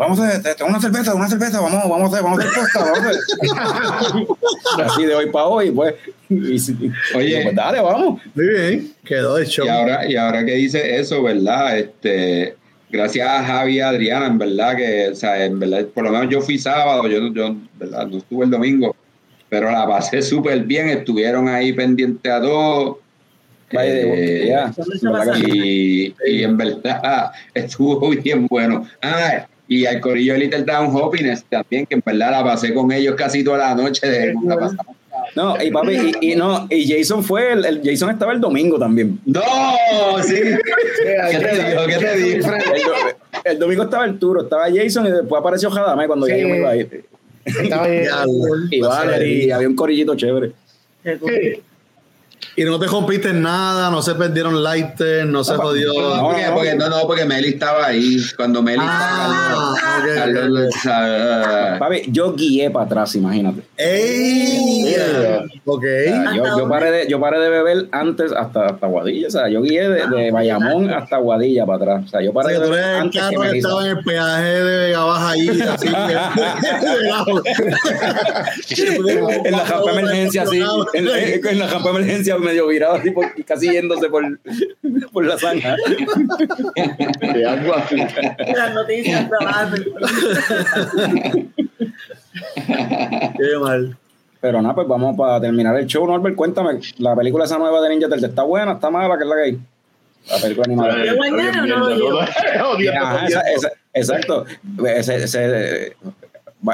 vamos 0.00 0.18
a 0.18 0.28
hacer 0.28 0.56
una 0.66 0.80
cerveza, 0.80 1.14
una 1.14 1.28
cerveza, 1.28 1.60
vamos, 1.60 1.82
vamos 1.88 2.02
a 2.04 2.06
hacer, 2.06 2.22
vamos 2.24 2.38
a 2.38 2.42
hacer 2.48 2.58
costa, 2.58 2.78
vamos 2.80 2.98
a 3.00 3.08
hacer. 3.10 4.84
así 4.86 5.04
de 5.04 5.14
hoy 5.14 5.30
para 5.30 5.46
hoy, 5.46 5.70
pues. 5.70 5.94
Y, 6.30 6.54
y- 6.56 6.92
Oye. 7.14 7.40
y 7.40 7.42
pues 7.44 7.54
dale, 7.54 7.80
vamos. 7.80 8.20
Muy 8.34 8.48
bien, 8.48 8.92
quedó 9.04 9.36
de 9.36 9.44
show. 9.46 9.66
Y 9.66 9.68
ahora, 9.68 10.10
y 10.10 10.16
ahora 10.16 10.44
que 10.44 10.52
dice 10.54 10.98
eso, 10.98 11.22
¿verdad? 11.22 11.78
Este, 11.78 12.56
gracias 12.90 13.28
a 13.28 13.44
Javi 13.44 13.76
y 13.76 13.80
a 13.80 13.90
Adriana, 13.90 14.26
en 14.26 14.38
verdad 14.38 14.74
que, 14.76 15.08
o 15.10 15.14
sea, 15.14 15.44
en 15.44 15.58
verdad, 15.58 15.84
por 15.94 16.04
lo 16.04 16.10
menos 16.10 16.28
yo 16.30 16.40
fui 16.40 16.58
sábado, 16.58 17.06
yo, 17.06 17.32
yo 17.34 17.54
¿verdad? 17.78 18.06
no 18.06 18.16
estuve 18.18 18.46
el 18.46 18.50
domingo, 18.50 18.96
pero 19.50 19.70
la 19.70 19.86
pasé 19.86 20.22
súper 20.22 20.64
bien, 20.64 20.88
estuvieron 20.88 21.46
ahí 21.48 21.72
pendientes 21.74 22.32
a 22.32 22.40
todo. 22.40 23.00
Eh, 23.72 24.52
y, 25.46 26.14
y 26.26 26.42
en 26.42 26.56
verdad 26.56 27.30
estuvo 27.54 28.08
bien 28.10 28.46
bueno. 28.48 28.84
Ah, 29.00 29.46
y 29.70 29.86
al 29.86 30.00
corillo 30.00 30.32
de 30.32 30.40
Little 30.40 30.62
Town 30.64 30.90
Happiness 30.96 31.44
también, 31.48 31.86
que 31.86 31.94
en 31.94 32.02
verdad 32.04 32.32
la 32.32 32.42
pasé 32.42 32.74
con 32.74 32.90
ellos 32.90 33.14
casi 33.14 33.44
toda 33.44 33.58
la 33.58 33.74
noche. 33.76 34.04
De, 34.04 34.34
la 34.44 34.58
pasamos. 34.58 34.96
No, 35.36 35.62
y 35.62 35.70
papi, 35.70 36.16
y, 36.20 36.32
y 36.32 36.34
no, 36.34 36.66
y 36.68 36.92
Jason 36.92 37.22
fue, 37.22 37.52
el, 37.52 37.64
el 37.64 37.80
Jason 37.84 38.10
estaba 38.10 38.32
el 38.32 38.40
domingo 38.40 38.80
también. 38.80 39.20
¡No! 39.26 39.40
Sí. 40.24 40.34
¿Qué 41.30 41.38
te 41.38 41.68
digo? 41.68 41.82
¿Qué 41.86 41.96
te 41.98 42.16
digo? 42.16 42.48
El, 43.44 43.52
el 43.52 43.58
domingo 43.60 43.84
estaba 43.84 44.06
el 44.06 44.18
Turo, 44.18 44.42
estaba 44.42 44.64
Jason 44.74 45.06
y 45.06 45.12
después 45.12 45.38
apareció 45.38 45.70
Jadame 45.70 46.08
cuando 46.08 46.26
Sí. 46.26 46.32
ya 46.32 46.38
yo 46.38 46.48
me 46.48 46.56
iba 46.58 46.70
a 46.70 46.76
ir. 46.76 47.04
Estaba 47.44 47.86
Y 48.70 48.80
Valerie, 48.80 49.44
y 49.46 49.50
había 49.52 49.68
un 49.68 49.76
corillito 49.76 50.16
chévere. 50.16 50.50
Cool. 51.20 51.62
Y 52.56 52.64
no 52.64 52.78
te 52.78 52.86
compiste 52.86 53.30
en 53.30 53.42
nada, 53.42 53.90
no 53.90 54.02
se 54.02 54.14
perdieron 54.14 54.62
lighters, 54.62 55.26
no 55.26 55.44
se 55.44 55.54
jodió. 55.54 55.92
No, 55.94 56.22
porque, 56.22 56.42
porque- 56.52 56.74
no, 56.74 56.88
no, 56.88 57.00
porque 57.06 57.24
Meli 57.24 57.50
estaba 57.50 57.86
ahí. 57.86 58.16
Cuando 58.36 58.62
Meli 58.62 58.80
Ah, 58.82 59.74
estaba. 59.76 59.98
ok, 59.98 60.04
Carlos, 60.34 60.68
ok. 60.74 60.80
¿sabes? 60.82 61.78
Papi, 61.78 62.02
yo 62.08 62.34
guié 62.34 62.70
para 62.70 62.86
atrás, 62.86 63.14
imagínate. 63.14 63.62
¡Ey! 63.76 64.94
Ok. 65.64 65.84
O 65.84 65.86
sea, 66.04 66.34
yo, 66.34 66.58
yo, 66.58 66.68
paré 66.68 66.90
de, 66.90 67.08
yo 67.08 67.20
paré 67.20 67.38
de 67.38 67.48
beber 67.48 67.86
antes 67.92 68.32
hasta, 68.32 68.66
hasta 68.66 68.86
Guadilla. 68.86 69.28
O 69.28 69.30
sea, 69.30 69.48
yo 69.48 69.62
guié 69.62 69.88
de, 69.88 70.06
de 70.08 70.30
Bayamón 70.30 70.90
hasta 70.92 71.18
Guadilla 71.18 71.64
para 71.66 71.76
atrás. 71.76 72.02
O 72.06 72.08
sea, 72.08 72.20
yo 72.22 72.30
O 72.30 72.34
paré 72.34 72.50
sea, 72.50 72.58
de 72.58 72.60
que 72.60 72.66
tú 72.66 72.72
beber 72.74 72.88
eres 72.88 72.96
el 72.96 73.02
antes 73.02 73.22
que 73.22 73.34
carro 73.36 73.50
que 73.52 73.58
estaba 73.58 73.84
en 73.84 73.90
el 73.96 74.04
peaje 74.04 74.42
de 74.44 74.76
Vega 74.76 75.04
Baja 75.04 75.30
ahí, 75.30 75.48
así. 75.48 75.88
En 79.44 79.52
la 79.52 79.64
rampa 79.64 79.92
de 79.92 79.98
emergencia, 80.00 80.42
así. 80.42 80.60
En, 80.94 81.08
en- 81.08 81.46
en 81.46 81.58
la 81.58 81.66
rampa 81.66 81.90
emergencia 81.90 82.36
medio 82.50 82.66
virado, 82.66 82.94
así, 82.94 83.10
por- 83.10 83.44
casi 83.44 83.70
yéndose 83.70 84.08
por, 84.08 84.22
por 85.12 85.24
la 85.24 85.38
zanja. 85.38 85.76
Algo 87.48 87.74
así. 87.74 87.96
Las 88.54 88.74
noticias 88.74 89.28
trabajan. 89.28 89.74
Qué 93.36 93.58
mal. 93.60 93.96
Pero 94.40 94.62
nada, 94.62 94.74
pues 94.74 94.88
vamos 94.88 95.16
para 95.16 95.40
terminar 95.40 95.76
el 95.78 95.86
show. 95.86 96.06
Norbert, 96.06 96.34
cuéntame, 96.34 96.80
la 96.98 97.14
película 97.14 97.44
esa 97.44 97.58
nueva 97.58 97.80
de 97.82 97.90
Ninja 97.90 98.08
Turtle, 98.08 98.28
¿está 98.28 98.42
buena? 98.42 98.72
¿Está 98.72 98.90
mala? 98.90 99.16
¿Qué 99.18 99.24
es 99.24 99.28
la 99.28 99.36
que 99.36 99.42
hay? 99.42 99.58
La 100.30 100.38
película 100.38 100.66
exacto. 103.92 104.44
Ese- 104.86 105.16
ese, 105.24 105.96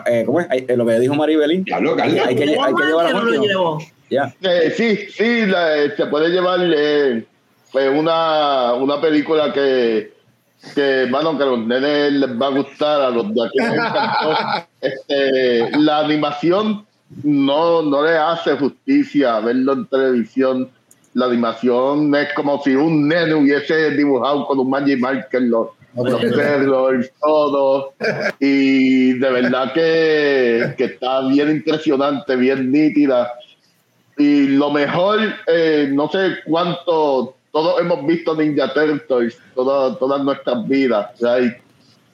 eh, 0.06 0.22
¿Cómo 0.26 0.40
es? 0.40 0.46
Eh, 0.50 0.76
Lo 0.76 0.84
que 0.86 0.98
dijo 1.00 1.14
Maribelín. 1.14 1.64
Diablo, 1.64 1.96
Carlos. 1.96 2.20
Hay 2.26 2.34
que, 2.36 2.42
hay 2.58 2.74
que 2.74 2.84
llevar 2.86 3.06
a 3.06 3.10
no 3.10 3.18
lo 3.22 3.22
Jorge, 3.24 3.36
¿no? 3.38 3.42
llevo. 3.44 3.78
Ya. 4.10 4.34
Eh, 4.42 4.72
sí, 4.76 4.96
sí, 5.10 5.46
la- 5.46 5.76
eh, 5.78 5.92
se 5.96 6.06
puede 6.06 6.28
llevar 6.28 6.60
eh, 6.62 7.24
pues 7.72 7.90
una, 7.98 8.74
una 8.74 9.00
película 9.00 9.52
que, 9.52 10.12
que, 10.74 11.06
bueno, 11.10 11.36
que 11.36 11.42
a 11.42 11.46
los 11.46 11.58
nenes 11.66 12.12
les 12.12 12.30
va 12.40 12.46
a 12.46 12.50
gustar, 12.50 13.00
a 13.00 13.10
los 13.10 13.34
de 13.34 13.44
aquí 13.46 13.58
les 13.58 13.72
encantó. 13.72 14.66
Este, 14.80 15.70
la 15.78 15.98
animación 16.00 16.86
no, 17.24 17.82
no 17.82 18.04
le 18.04 18.16
hace 18.16 18.56
justicia 18.56 19.40
verlo 19.40 19.72
en 19.72 19.86
televisión. 19.86 20.70
La 21.14 21.26
animación 21.26 22.14
es 22.14 22.32
como 22.34 22.62
si 22.62 22.74
un 22.76 23.08
nene 23.08 23.34
hubiese 23.34 23.90
dibujado 23.92 24.46
con 24.46 24.58
un 24.60 24.70
magic 24.70 25.00
marker 25.00 25.42
los, 25.42 25.68
todo. 27.20 27.92
Y 28.40 29.14
de 29.14 29.30
verdad 29.30 29.72
que, 29.72 30.74
que 30.76 30.84
está 30.84 31.26
bien 31.28 31.50
impresionante, 31.50 32.36
bien 32.36 32.70
nítida. 32.70 33.32
Y 34.18 34.48
lo 34.48 34.70
mejor, 34.70 35.18
eh, 35.46 35.88
no 35.92 36.08
sé 36.10 36.36
cuánto, 36.46 37.36
todos 37.52 37.80
hemos 37.80 38.06
visto 38.06 38.34
Ninja 38.34 38.72
Turtles 38.72 39.38
toda- 39.54 39.98
todas 39.98 40.22
nuestras 40.22 40.66
vidas. 40.68 41.10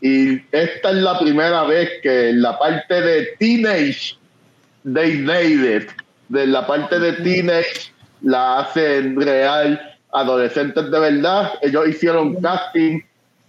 Y 0.01 0.35
esta 0.51 0.91
es 0.91 0.97
la 0.97 1.19
primera 1.19 1.63
vez 1.65 1.89
que 2.03 2.33
la 2.33 2.59
parte 2.59 3.01
de 3.01 3.27
Teenage, 3.39 4.17
they 4.93 5.19
made 5.19 5.77
it. 5.77 5.91
De 6.29 6.47
la 6.47 6.67
parte 6.67 6.99
de 6.99 7.13
Teenage 7.13 7.93
la 8.23 8.61
hacen 8.61 9.21
real, 9.21 9.81
adolescentes 10.13 10.91
de 10.91 10.99
verdad. 10.99 11.53
Ellos 11.63 11.87
hicieron 11.89 12.35
casting, 12.41 13.01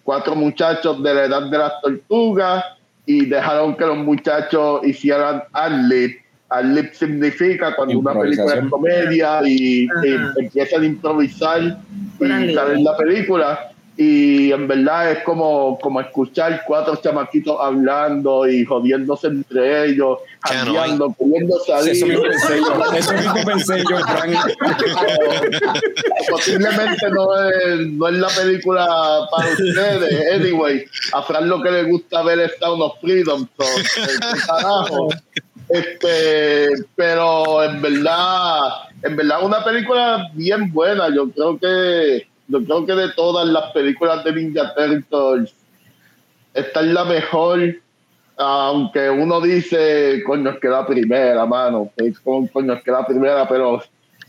cuatro 0.03 0.35
muchachos 0.35 1.01
de 1.01 1.13
la 1.13 1.25
edad 1.25 1.49
de 1.49 1.57
las 1.57 1.81
tortugas 1.81 2.63
y 3.05 3.25
dejaron 3.25 3.75
que 3.75 3.85
los 3.85 3.97
muchachos 3.97 4.81
hicieran 4.85 5.43
ad-lib. 5.51 6.15
Ad-lib 6.49 6.93
significa 6.93 7.75
cuando 7.75 7.99
una 7.99 8.13
película 8.13 8.55
es 8.55 8.69
comedia 8.69 9.41
y, 9.43 9.87
y 10.03 10.15
empiezan 10.37 10.83
a 10.83 10.85
improvisar 10.85 11.61
y 11.61 12.19
sale 12.19 12.47
libres. 12.47 12.81
la 12.81 12.97
película 12.97 13.72
y 13.95 14.51
en 14.51 14.67
verdad 14.67 15.11
es 15.11 15.23
como, 15.23 15.77
como 15.79 16.01
escuchar 16.01 16.63
cuatro 16.65 16.95
chamaquitos 16.95 17.55
hablando 17.59 18.47
y 18.47 18.65
jodiéndose 18.65 19.27
entre 19.27 19.85
ellos, 19.85 20.17
jangueando, 20.41 21.15
queriendo 21.17 21.59
salir. 21.59 21.91
Eso 21.91 22.07
mismo 22.07 22.23
pensé 22.23 22.59
yo. 22.59 22.95
Eso 22.95 23.13
mismo 23.13 23.45
pensé 23.45 23.83
yo, 23.87 23.97
Frank. 23.99 24.35
Posiblemente 26.29 27.09
no 27.11 27.49
es, 27.49 27.87
no 27.91 28.07
es 28.07 28.15
la 28.15 28.29
película 28.29 28.87
para 29.29 29.49
ustedes. 29.49 30.33
Anyway, 30.33 30.85
a 31.13 31.21
Fran 31.21 31.47
lo 31.47 31.61
que 31.61 31.69
le 31.69 31.83
gusta 31.83 32.23
ver 32.23 32.39
es 32.39 32.51
Sound 32.59 32.81
of 32.81 32.99
Freedom. 32.99 33.47
so, 33.55 33.65
carajo. 34.47 35.09
Este, 35.69 36.69
pero 36.95 37.63
en 37.63 37.81
verdad, 37.81 38.59
en 39.03 39.15
verdad 39.15 39.43
una 39.43 39.63
película 39.63 40.29
bien 40.33 40.71
buena. 40.73 41.13
Yo 41.13 41.29
creo 41.29 41.59
que, 41.59 42.27
yo 42.47 42.63
creo 42.63 42.85
que 42.85 42.93
de 42.93 43.09
todas 43.13 43.47
las 43.47 43.71
películas 43.71 44.23
de 44.23 44.33
Ninja 44.33 44.73
Turtles, 44.75 45.53
esta 46.53 46.81
es 46.81 46.87
la 46.87 47.05
mejor. 47.05 47.75
Aunque 48.35 49.09
uno 49.09 49.39
dice, 49.41 50.23
coño, 50.25 50.51
es 50.51 50.59
que 50.59 50.67
la 50.67 50.85
primera, 50.87 51.45
mano, 51.45 51.91
es 51.97 52.19
como, 52.19 52.47
coño, 52.49 52.73
es 52.73 52.83
que 52.83 52.91
la 52.91 53.05
primera, 53.05 53.47
pero 53.47 53.81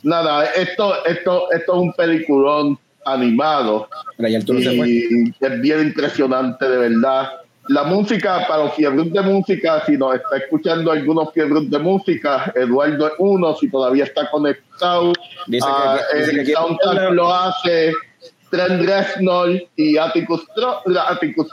nada, 0.02 0.44
esto, 0.44 1.04
esto, 1.06 1.50
esto 1.52 1.74
es 1.74 1.80
un 1.80 1.92
peliculón 1.94 2.78
animado 3.06 3.88
fue. 4.76 4.88
y 4.88 5.34
es 5.40 5.60
bien 5.60 5.80
impresionante, 5.80 6.68
de 6.68 6.76
verdad. 6.76 7.32
La 7.68 7.84
música, 7.84 8.44
para 8.46 8.64
los 8.64 8.74
fiebres 8.74 9.10
de 9.12 9.20
música, 9.22 9.82
si 9.86 9.96
nos 9.96 10.14
está 10.16 10.36
escuchando 10.36 10.90
algunos 10.92 11.32
fiebres 11.32 11.70
de 11.70 11.78
música, 11.78 12.52
Eduardo 12.54 13.06
es 13.06 13.12
uno, 13.18 13.56
si 13.56 13.70
todavía 13.70 14.04
está 14.04 14.30
conectado. 14.30 15.12
Dice 15.46 15.66
que- 15.66 15.72
Ah, 15.72 15.98
dice 16.14 16.30
el 16.40 16.46
soundtrack 16.52 17.12
lo 17.12 17.32
hace 17.34 17.92
Trent 18.50 18.82
Reznor 18.86 19.62
y 19.76 19.96
Atticus, 19.96 20.44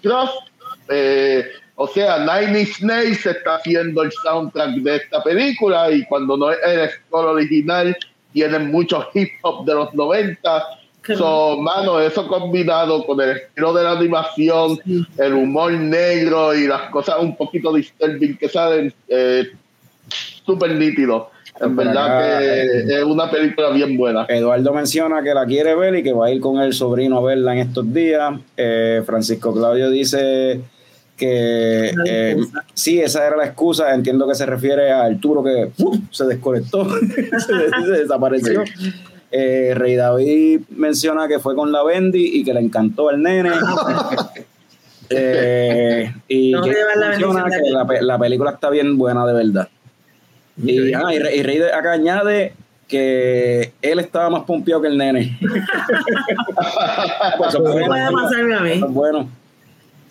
Cross. 0.02 0.32
Eh, 0.90 1.46
o 1.76 1.88
sea, 1.88 2.20
Nine 2.20 2.60
Inch 2.62 2.82
Nails 2.82 3.26
está 3.26 3.56
haciendo 3.56 4.04
el 4.04 4.12
soundtrack 4.12 4.72
de 4.76 4.96
esta 4.98 5.24
película 5.24 5.90
y 5.92 6.06
cuando 6.06 6.36
no 6.36 6.52
es 6.52 6.58
el 6.66 6.90
score 6.90 7.28
original, 7.28 7.96
tienen 8.34 8.70
mucho 8.72 9.08
hip 9.14 9.30
hop 9.44 9.66
de 9.66 9.74
los 9.76 9.94
90. 9.94 10.64
So, 11.04 11.58
mano, 11.58 12.00
eso 12.00 12.28
combinado 12.28 13.04
con 13.06 13.20
el 13.22 13.32
estilo 13.32 13.74
de 13.74 13.84
la 13.84 13.92
animación, 13.92 14.80
el 15.18 15.34
humor 15.34 15.72
negro 15.74 16.54
y 16.54 16.68
las 16.68 16.92
cosas 16.92 17.16
un 17.20 17.36
poquito 17.36 17.74
disturbing 17.74 18.38
que 18.38 18.48
salen, 18.48 18.94
eh, 19.08 19.48
súper 20.46 20.76
nítido. 20.76 21.32
En 21.60 21.76
Por 21.76 21.86
verdad 21.86 22.06
acá, 22.06 22.40
que 22.40 23.00
es 23.00 23.04
una 23.04 23.30
película 23.30 23.70
bien 23.72 23.98
buena. 23.98 24.26
Eduardo 24.30 24.74
menciona 24.74 25.22
que 25.22 25.34
la 25.34 25.46
quiere 25.46 25.76
ver 25.76 25.96
y 25.96 26.04
que 26.04 26.14
va 26.14 26.28
a 26.28 26.32
ir 26.32 26.40
con 26.40 26.60
el 26.60 26.74
sobrino 26.74 27.18
a 27.18 27.22
verla 27.22 27.54
en 27.54 27.60
estos 27.60 27.92
días. 27.94 28.40
Eh, 28.56 29.04
Francisco 29.06 29.54
Claudio 29.54 29.90
dice 29.90 30.62
que 31.18 31.94
eh, 32.06 32.38
sí, 32.74 33.00
esa 33.00 33.28
era 33.28 33.38
la 33.38 33.46
excusa. 33.46 33.94
Entiendo 33.94 34.28
que 34.28 34.34
se 34.34 34.46
refiere 34.46 34.92
a 34.92 35.04
Arturo 35.04 35.44
que 35.44 35.72
se 36.10 36.26
desconectó, 36.26 36.88
se, 37.00 37.70
se 37.86 37.92
desapareció. 37.92 38.64
Eh, 39.32 39.74
Rey 39.76 39.96
David 39.96 40.62
menciona 40.72 41.28
que 41.28 41.40
fue 41.40 41.56
con 41.56 41.72
la 41.72 41.84
Bendy 41.84 42.40
y 42.40 42.44
que 42.44 42.54
le 42.54 42.60
encantó 42.60 43.10
el 43.10 43.22
nene. 43.22 43.52
Eh, 45.14 46.10
y 46.30 46.52
No 46.54 46.62
que 46.62 46.70
llevar 46.70 46.96
la 46.96 47.08
menciona 47.10 47.46
que 47.50 47.70
la, 47.70 47.86
pe- 47.86 48.02
la 48.02 48.18
película 48.18 48.52
está 48.52 48.70
bien 48.70 48.98
buena 48.98 49.26
de 49.26 49.34
verdad. 49.34 49.68
Y, 50.64 50.94
ah, 50.94 51.14
y, 51.14 51.20
Rey- 51.20 51.40
y 51.40 51.44
Rey 51.44 51.62
acá 51.64 51.92
añade 51.92 52.54
que 52.88 53.74
él 53.82 54.00
estaba 54.00 54.30
más 54.30 54.44
pompeado 54.44 54.82
que 54.82 54.88
el 54.88 54.98
nene. 54.98 55.38
Pues, 57.38 57.52
¿Qué 57.56 57.60
bueno, 57.62 57.88
puede 57.88 58.12
pasarme 58.12 58.56
a 58.56 58.60
mí? 58.62 58.82
bueno. 58.88 59.30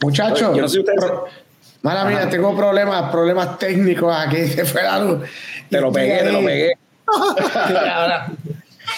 Muchachos, 0.02 0.55
Yo 0.55 0.62
no 0.62 0.68
sé 0.68 0.80
ustedes- 0.80 1.01
pro- 1.02 1.24
mala 1.82 2.05
mía, 2.05 2.28
tengo 2.28 2.55
problemas, 2.55 3.10
problemas 3.10 3.59
técnicos 3.59 4.14
aquí, 4.14 4.36
se 4.48 4.66
fue 4.66 4.82
la 4.82 4.98
luz. 4.98 5.20
Te 5.70 5.80
lo 5.80 5.90
pegué, 5.92 6.18
te 6.24 6.32
lo 6.32 6.44
pegué. 6.44 6.72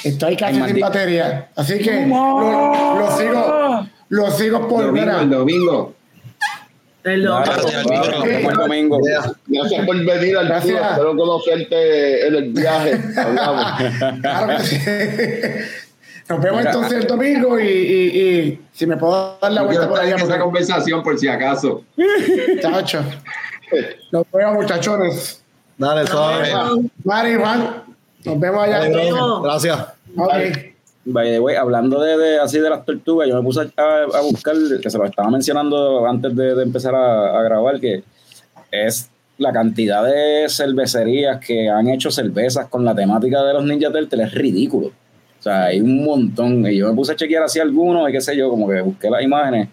Estoy 0.05 0.37
casi 0.37 0.61
sin 0.63 0.81
batería, 0.81 1.49
así 1.57 1.79
que 1.79 2.07
lo, 2.07 2.99
lo 2.99 3.17
sigo, 3.17 3.87
lo 4.09 4.31
sigo 4.31 4.69
por 4.69 4.87
Domingo, 4.87 4.93
mira, 5.07 5.21
el 5.23 5.31
domingo. 5.31 5.95
El. 7.05 7.23
Gracias, 7.23 7.85
el 7.85 8.55
domingo. 8.55 9.01
Gracias 9.47 9.87
por 9.87 10.05
venir 10.05 10.37
al 10.39 10.47
Gracias. 10.49 10.91
Espero 10.93 11.17
conocerte 11.17 12.27
en 12.29 12.35
el 12.35 12.53
viaje. 12.53 13.01
Hablamos. 13.17 13.67
Claro 14.23 14.57
que 14.57 14.63
sí. 14.65 14.79
Nos 16.29 16.41
vemos 16.41 16.65
entonces 16.65 16.93
el 17.01 17.07
domingo 17.09 17.59
y, 17.61 17.67
y- 17.67 18.21
y 18.23 18.61
si 18.73 18.87
me 18.87 18.97
puedo 18.97 19.37
dar 19.43 19.53
la 19.53 19.63
vuelta 19.63 19.89
por 19.89 19.99
allá. 20.01 20.15
en 20.17 20.21
esa 20.23 20.39
conversación 20.39 21.03
por 21.03 21.19
si 21.19 21.27
acaso. 21.29 21.83
Chacho. 22.61 23.05
Nos 24.13 24.25
vemos, 24.33 24.55
muchachones. 24.55 25.43
Dale, 25.79 26.07
suave. 26.07 26.49
Mari, 27.05 27.35
Juan, 27.35 27.83
nos 28.25 28.39
vemos 28.39 28.63
allá. 28.63 28.79
Dale. 28.81 29.11
Gracias. 29.43 29.79
Ok. 30.17 30.33
By 31.05 31.31
the 31.33 31.41
way, 31.41 31.57
hablando 31.57 32.01
de, 32.01 32.17
de- 32.17 32.39
así 32.39 32.59
de 32.61 32.71
las 32.71 32.85
tortugas, 32.85 33.29
yo 33.29 33.35
me 33.37 33.43
puse 33.43 33.61
a, 33.77 33.83
a 34.17 34.21
buscar, 34.23 34.55
que 34.81 34.89
se 34.89 34.99
lo 34.99 35.05
estaba 35.05 35.31
mencionando 35.31 36.07
antes 36.07 36.35
de, 36.37 36.55
de 36.55 36.63
empezar 36.63 36.95
a, 36.95 37.39
a 37.41 37.43
grabar, 37.43 37.81
que 37.81 38.05
es 38.71 39.11
la 39.39 39.53
cantidad 39.53 40.05
de 40.05 40.47
cervecerías 40.49 41.45
que 41.45 41.69
han 41.69 41.89
hecho 41.89 42.11
cervezas 42.13 42.69
con 42.69 42.85
la 42.85 42.95
temática 42.95 43.43
de 43.43 43.53
los 43.55 43.65
Ninja 43.65 43.91
Turtles 43.91 44.27
es 44.29 44.33
ridículo. 44.35 44.89
O 44.89 45.43
sea, 45.43 45.65
hay 45.65 45.81
un 45.81 46.05
montón. 46.05 46.65
Y 46.67 46.77
yo 46.77 46.89
me 46.89 46.95
puse 46.95 47.13
a 47.13 47.17
chequear 47.17 47.43
así 47.43 47.59
algunos 47.59 48.09
y 48.09 48.13
qué 48.13 48.21
sé 48.21 48.37
yo, 48.37 48.49
como 48.49 48.69
que 48.69 48.81
busqué 48.81 49.11
las 49.11 49.23
imágenes. 49.23 49.69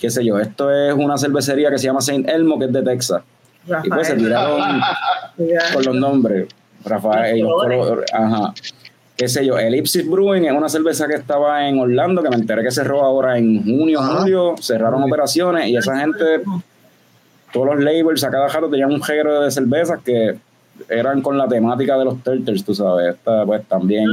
Qué 0.00 0.08
sé 0.08 0.24
yo, 0.24 0.38
esto 0.38 0.70
es 0.70 0.94
una 0.94 1.18
cervecería 1.18 1.70
que 1.70 1.76
se 1.78 1.84
llama 1.84 2.00
Saint 2.00 2.26
Elmo, 2.30 2.58
que 2.58 2.64
es 2.66 2.72
de 2.72 2.82
Texas. 2.82 3.22
Y 3.84 3.88
pues 3.90 4.06
se 4.06 4.14
tiraron 4.14 4.58
con 5.74 5.84
los 5.84 5.94
nombres. 5.96 6.48
Rafael, 6.84 7.40
los 7.40 7.52
colores. 7.52 7.78
colores, 7.78 8.10
ajá. 8.14 8.54
Qué 9.16 9.28
sé 9.28 9.46
yo, 9.46 9.58
Ellipsis 9.58 10.08
Brewing 10.08 10.44
es 10.44 10.52
una 10.52 10.68
cerveza 10.68 11.08
que 11.08 11.14
estaba 11.14 11.66
en 11.68 11.78
Orlando, 11.78 12.22
que 12.22 12.28
me 12.28 12.36
enteré 12.36 12.62
que 12.62 12.70
cerró 12.70 13.02
ahora 13.02 13.38
en 13.38 13.64
junio, 13.64 14.00
Ajá. 14.00 14.20
julio, 14.20 14.54
cerraron 14.60 15.02
operaciones 15.02 15.68
y 15.68 15.76
esa 15.76 15.98
gente, 15.98 16.42
todos 17.52 17.66
los 17.66 17.82
labels 17.82 18.22
a 18.24 18.30
cada 18.30 18.48
jato 18.48 18.68
tenían 18.68 18.92
un 18.92 19.02
género 19.02 19.40
de 19.40 19.50
cervezas 19.50 20.00
que 20.04 20.36
eran 20.90 21.22
con 21.22 21.38
la 21.38 21.48
temática 21.48 21.96
de 21.96 22.04
los 22.04 22.22
Turtles, 22.22 22.62
tú 22.64 22.74
sabes. 22.74 23.14
Esta 23.14 23.46
pues 23.46 23.66
también, 23.66 24.06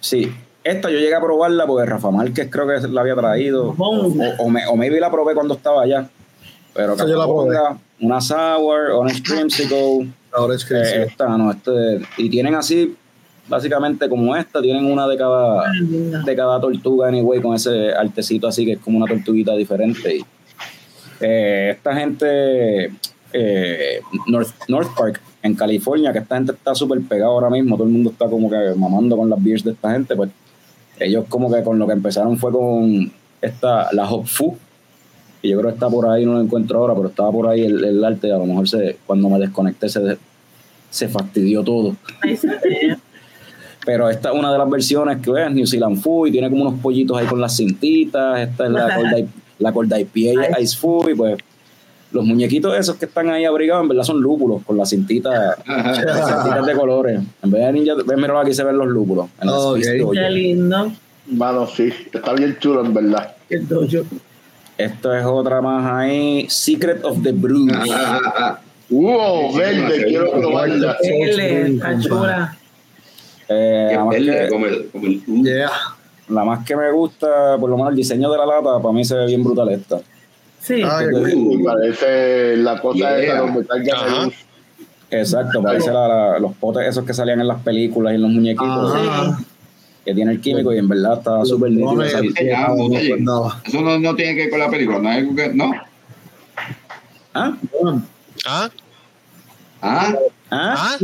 sí. 0.00 0.30
Esta 0.62 0.90
yo 0.90 0.98
llegué 0.98 1.14
a 1.14 1.20
probarla 1.20 1.66
porque 1.66 1.84
Rafa 1.86 2.10
Márquez 2.10 2.48
creo 2.50 2.66
que 2.66 2.88
la 2.88 3.00
había 3.02 3.14
traído. 3.14 3.74
O, 3.76 4.06
o, 4.38 4.50
me, 4.50 4.66
o 4.66 4.76
maybe 4.76 4.98
la 4.98 5.10
probé 5.10 5.34
cuando 5.34 5.54
estaba 5.54 5.82
allá. 5.82 6.08
Pero 6.74 6.94
Esa 6.94 7.06
yo 7.06 7.18
la 7.18 7.24
probé. 7.24 7.56
Una 8.00 8.20
sour, 8.20 8.90
orange 8.90 9.22
creamsicle, 9.22 10.10
Ahora 10.32 10.56
es 10.56 10.64
que 10.64 10.74
eh, 10.74 10.84
sí. 10.84 10.96
esta, 11.06 11.28
no, 11.38 11.52
este, 11.52 12.00
y 12.16 12.28
tienen 12.28 12.54
así, 12.56 12.96
básicamente 13.48 14.08
como 14.08 14.34
esta, 14.36 14.60
tienen 14.60 14.84
una 14.86 15.06
de 15.06 15.16
cada, 15.16 15.70
linda. 15.72 16.22
de 16.22 16.36
cada 16.36 16.60
tortuga, 16.60 17.08
anyway, 17.08 17.40
con 17.40 17.54
ese 17.54 17.92
artecito 17.92 18.48
así 18.48 18.64
que 18.64 18.72
es 18.72 18.78
como 18.78 18.98
una 18.98 19.06
tortuguita 19.06 19.54
diferente. 19.54 20.16
Y, 20.16 20.24
eh, 21.20 21.70
esta 21.76 21.94
gente, 21.94 22.92
eh, 23.32 24.00
North, 24.26 24.50
North 24.68 24.94
Park, 24.96 25.20
en 25.42 25.54
California, 25.54 26.12
que 26.12 26.20
esta 26.20 26.36
gente 26.36 26.52
está 26.52 26.74
súper 26.74 27.00
pegada 27.02 27.30
ahora 27.30 27.50
mismo, 27.50 27.76
todo 27.76 27.86
el 27.86 27.92
mundo 27.92 28.10
está 28.10 28.26
como 28.28 28.48
que 28.48 28.74
mamando 28.76 29.16
con 29.16 29.28
las 29.28 29.42
beers 29.42 29.62
de 29.62 29.72
esta 29.72 29.92
gente, 29.92 30.16
pues 30.16 30.30
ellos 30.98 31.26
como 31.28 31.52
que 31.52 31.62
con 31.62 31.78
lo 31.78 31.86
que 31.86 31.92
empezaron 31.92 32.38
fue 32.38 32.50
con 32.50 33.12
esta, 33.42 33.92
la 33.92 34.10
Hop 34.10 34.26
Fu, 34.26 34.56
y 35.42 35.50
yo 35.50 35.58
creo 35.58 35.70
que 35.70 35.74
está 35.74 35.90
por 35.90 36.08
ahí, 36.08 36.24
no 36.24 36.32
lo 36.32 36.40
encuentro 36.40 36.78
ahora, 36.78 36.94
pero 36.94 37.08
estaba 37.08 37.30
por 37.30 37.48
ahí 37.48 37.62
el, 37.62 37.84
el 37.84 38.02
arte, 38.02 38.32
a 38.32 38.38
lo 38.38 38.46
mejor 38.46 38.66
se, 38.66 38.96
cuando 39.04 39.28
me 39.28 39.38
desconecté 39.38 39.90
se, 39.90 40.16
se 40.88 41.08
fastidió 41.08 41.62
todo. 41.62 41.94
Pero 43.84 44.08
esta 44.08 44.30
es 44.30 44.38
una 44.38 44.50
de 44.52 44.58
las 44.58 44.70
versiones 44.70 45.18
que 45.18 45.30
es 45.30 45.50
New 45.50 45.66
Zealand 45.66 46.00
Food 46.00 46.28
y 46.28 46.32
tiene 46.32 46.48
como 46.48 46.62
unos 46.62 46.80
pollitos 46.80 47.18
ahí 47.18 47.26
con 47.26 47.40
las 47.40 47.56
cintitas. 47.56 48.40
Esta 48.40 48.64
es 48.64 48.70
la 48.70 48.94
Corda, 48.94 49.16
la 49.58 49.72
Corda 49.72 50.00
IPA 50.00 50.60
Ice 50.60 50.76
Food 50.76 51.10
y 51.10 51.14
pues 51.14 51.36
los 52.12 52.24
muñequitos 52.24 52.78
esos 52.78 52.96
que 52.96 53.06
están 53.06 53.28
ahí 53.28 53.44
abrigados 53.44 53.82
en 53.82 53.88
verdad 53.88 54.04
son 54.04 54.20
lúpulos 54.22 54.62
con 54.64 54.76
las 54.76 54.90
cintitas, 54.90 55.58
las 55.66 55.98
cintitas 55.98 56.64
de 56.64 56.72
colores. 56.74 57.20
En 57.42 57.50
vez 57.50 57.66
de 57.66 57.72
ninja, 57.72 57.94
ven, 58.06 58.20
mira 58.20 58.40
aquí 58.40 58.54
se 58.54 58.62
ven 58.62 58.78
los 58.78 58.86
lúpulos. 58.86 59.26
En. 59.40 60.12
Qué 60.12 60.30
lindo. 60.30 60.92
Mano, 61.26 61.66
sí, 61.66 61.92
está 62.12 62.32
bien 62.34 62.56
chulo 62.60 62.84
en 62.84 62.94
verdad. 62.94 63.34
El 63.50 63.66
dojo. 63.66 64.04
Esto 64.78 65.14
es 65.14 65.24
otra 65.24 65.60
más 65.60 65.90
ahí. 65.92 66.46
Secret 66.48 67.04
of 67.04 67.22
the 67.22 67.32
Brew. 67.32 67.66
¡Wow! 68.90 69.54
Verde, 69.56 70.04
quiero 70.04 70.30
probarla. 70.30 70.96
Está 71.00 71.98
chula. 72.00 72.56
Eh, 73.48 73.90
la, 73.92 74.04
más 74.04 74.14
verde, 74.14 74.40
que, 74.44 74.48
como 74.48 74.66
el, 74.66 74.88
como 74.90 75.06
el- 75.06 75.22
uh, 75.26 75.44
Yeah. 75.44 75.70
la 76.28 76.44
más 76.44 76.64
que 76.64 76.76
me 76.76 76.90
gusta, 76.92 77.56
por 77.60 77.68
lo 77.70 77.76
menos 77.76 77.90
el 77.90 77.96
diseño 77.96 78.30
de 78.30 78.38
la 78.38 78.46
lata, 78.46 78.80
para 78.80 78.92
mí 78.94 79.04
se 79.04 79.14
ve 79.14 79.26
bien 79.26 79.44
brutal 79.44 79.68
esta. 79.70 80.00
Sí. 80.60 80.82
Ah, 80.84 80.98
qué 81.00 81.04
Entonces, 81.06 81.34
cool. 81.34 81.58
Me 81.58 81.64
parece 81.64 82.56
la 82.56 82.80
cosa 82.80 83.18
Yeah. 83.18 83.44
esa. 83.44 84.30
Exacto, 85.10 85.62
parece 85.62 85.92
la- 85.92 86.08
la- 86.08 86.38
los 86.38 86.54
potes 86.54 86.86
esos 86.88 87.04
que 87.04 87.12
salían 87.14 87.40
en 87.40 87.48
las 87.48 87.60
películas 87.62 88.12
y 88.12 88.16
en 88.16 88.22
los 88.22 88.30
muñequitos, 88.30 88.92
Ah, 88.96 89.38
que 90.04 90.14
tiene 90.14 90.32
el 90.32 90.40
químico 90.40 90.72
y 90.72 90.78
en 90.78 90.88
verdad 90.88 91.18
está 91.18 91.44
súper 91.44 91.70
no, 91.72 91.90
Ah, 91.90 91.94
no. 93.20 93.52
Eso 93.64 93.80
no, 93.82 93.98
no 93.98 94.14
tiene 94.16 94.34
que 94.34 94.40
ver 94.42 94.50
con 94.50 94.58
la 94.58 94.70
película, 94.70 94.98
no 94.98 95.10
es 95.10 95.16
algo 95.18 95.34
que. 95.36 95.48
No. 95.54 95.72
¿Ah? 97.34 97.52
¿Ah? 98.46 98.70
¿Ah? 99.82 100.14
¿Ah? 100.56 100.74
¿Ah? 100.76 100.96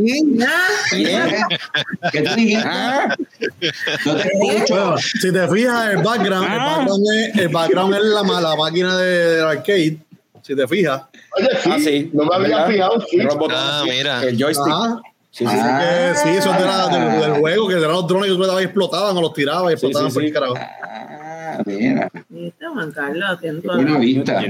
¿Qué? 0.90 1.18
¿Qué 2.12 2.22
tú 2.22 2.34
dijiste? 2.36 2.64
¿Ah? 2.66 3.16
No 4.06 4.16
te 4.16 4.28
escucho. 4.28 4.74
Bueno, 4.74 4.96
si 4.98 5.32
te 5.32 5.48
fijas, 5.48 5.90
el 5.94 6.02
background, 6.02 6.52
el 6.52 6.58
background 6.58 7.04
es, 7.16 7.36
el 7.40 7.48
background 7.48 7.94
es 7.94 8.02
la, 8.02 8.22
ma- 8.22 8.40
la 8.40 8.56
máquina 8.56 8.96
de, 8.96 9.36
del 9.36 9.44
arcade. 9.46 9.98
Si 10.42 10.56
te 10.56 10.66
fijas. 10.68 11.02
Oye, 11.36 11.48
sí, 11.62 11.70
Ah, 11.72 11.78
sí. 11.78 12.10
no 12.14 12.24
me 12.24 12.34
había 12.34 12.64
fijado, 12.66 13.00
sí. 13.10 13.18
Ah, 13.50 13.82
sí. 13.84 13.90
mira. 13.90 14.22
El 14.24 14.38
joystick. 14.40 14.72
Ajá. 14.72 15.00
Sí, 15.32 15.44
sí, 15.46 15.52
sí. 15.52 15.58
Ah. 15.60 16.12
Que 16.12 16.18
sí, 16.18 16.28
eso 16.36 16.50
la- 16.50 16.88
del, 16.88 17.20
del 17.20 17.32
juego, 17.40 17.68
que 17.68 17.74
eran 17.74 17.92
los 17.92 18.06
drones 18.06 18.26
que 18.26 18.30
explotaban 18.32 18.62
y 18.62 18.64
explotaban 18.64 19.16
o 19.16 19.20
los 19.20 19.32
tiraban 19.34 19.64
y 19.66 19.68
Sí, 19.68 19.72
explotaban 19.86 20.10
sí, 20.10 20.14
por 20.14 20.22
sí. 20.22 20.28
el 20.28 20.34
carajo. 20.34 20.54
Ah, 20.58 21.62
mira. 21.66 22.08
¿Viste, 22.28 22.66
Juan 22.66 22.90
Carlos? 22.92 23.38
La- 23.62 23.98
vista. 23.98 24.38
Aquí, 24.38 24.48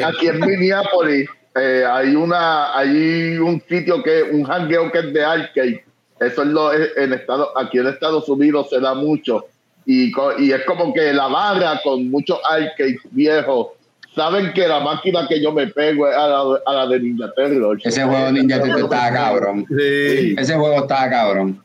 aquí 0.00 0.26
en 0.28 0.40
Minneapolis 0.40 1.28
eh, 1.54 1.84
hay 1.88 2.14
una 2.14 2.76
hay 2.76 3.38
un 3.38 3.62
sitio 3.68 4.02
que 4.02 4.22
un 4.22 4.44
hangueo 4.44 4.90
que 4.90 4.98
es 4.98 5.12
de 5.12 5.24
arcade. 5.24 5.84
Eso 6.20 6.42
es 6.42 6.48
lo 6.48 6.72
en 6.72 7.12
estado 7.12 7.56
aquí 7.58 7.78
en 7.78 7.88
Estados 7.88 8.28
Unidos 8.28 8.68
se 8.70 8.80
da 8.80 8.94
mucho 8.94 9.46
y 9.84 10.12
y 10.38 10.52
es 10.52 10.64
como 10.64 10.94
que 10.94 11.12
la 11.12 11.28
barra 11.28 11.80
con 11.82 12.10
muchos 12.10 12.38
arcades 12.48 13.00
viejos 13.10 13.68
saben 14.14 14.52
que 14.52 14.68
la 14.68 14.80
máquina 14.80 15.26
que 15.28 15.42
yo 15.42 15.52
me 15.52 15.66
pego 15.68 16.08
es 16.08 16.16
a 16.16 16.26
la, 16.28 16.60
a 16.66 16.72
la 16.74 16.86
de 16.86 17.00
Ninja 17.00 17.32
Turtles. 17.34 17.84
Ese 17.84 18.04
juego 18.04 18.30
Ninja 18.30 18.60
Turtle 18.60 18.82
estaba 18.82 19.12
cabrón. 19.12 19.66
Sí. 19.68 20.34
Ese 20.38 20.54
juego 20.54 20.82
estaba 20.82 21.10
cabrón. 21.10 21.62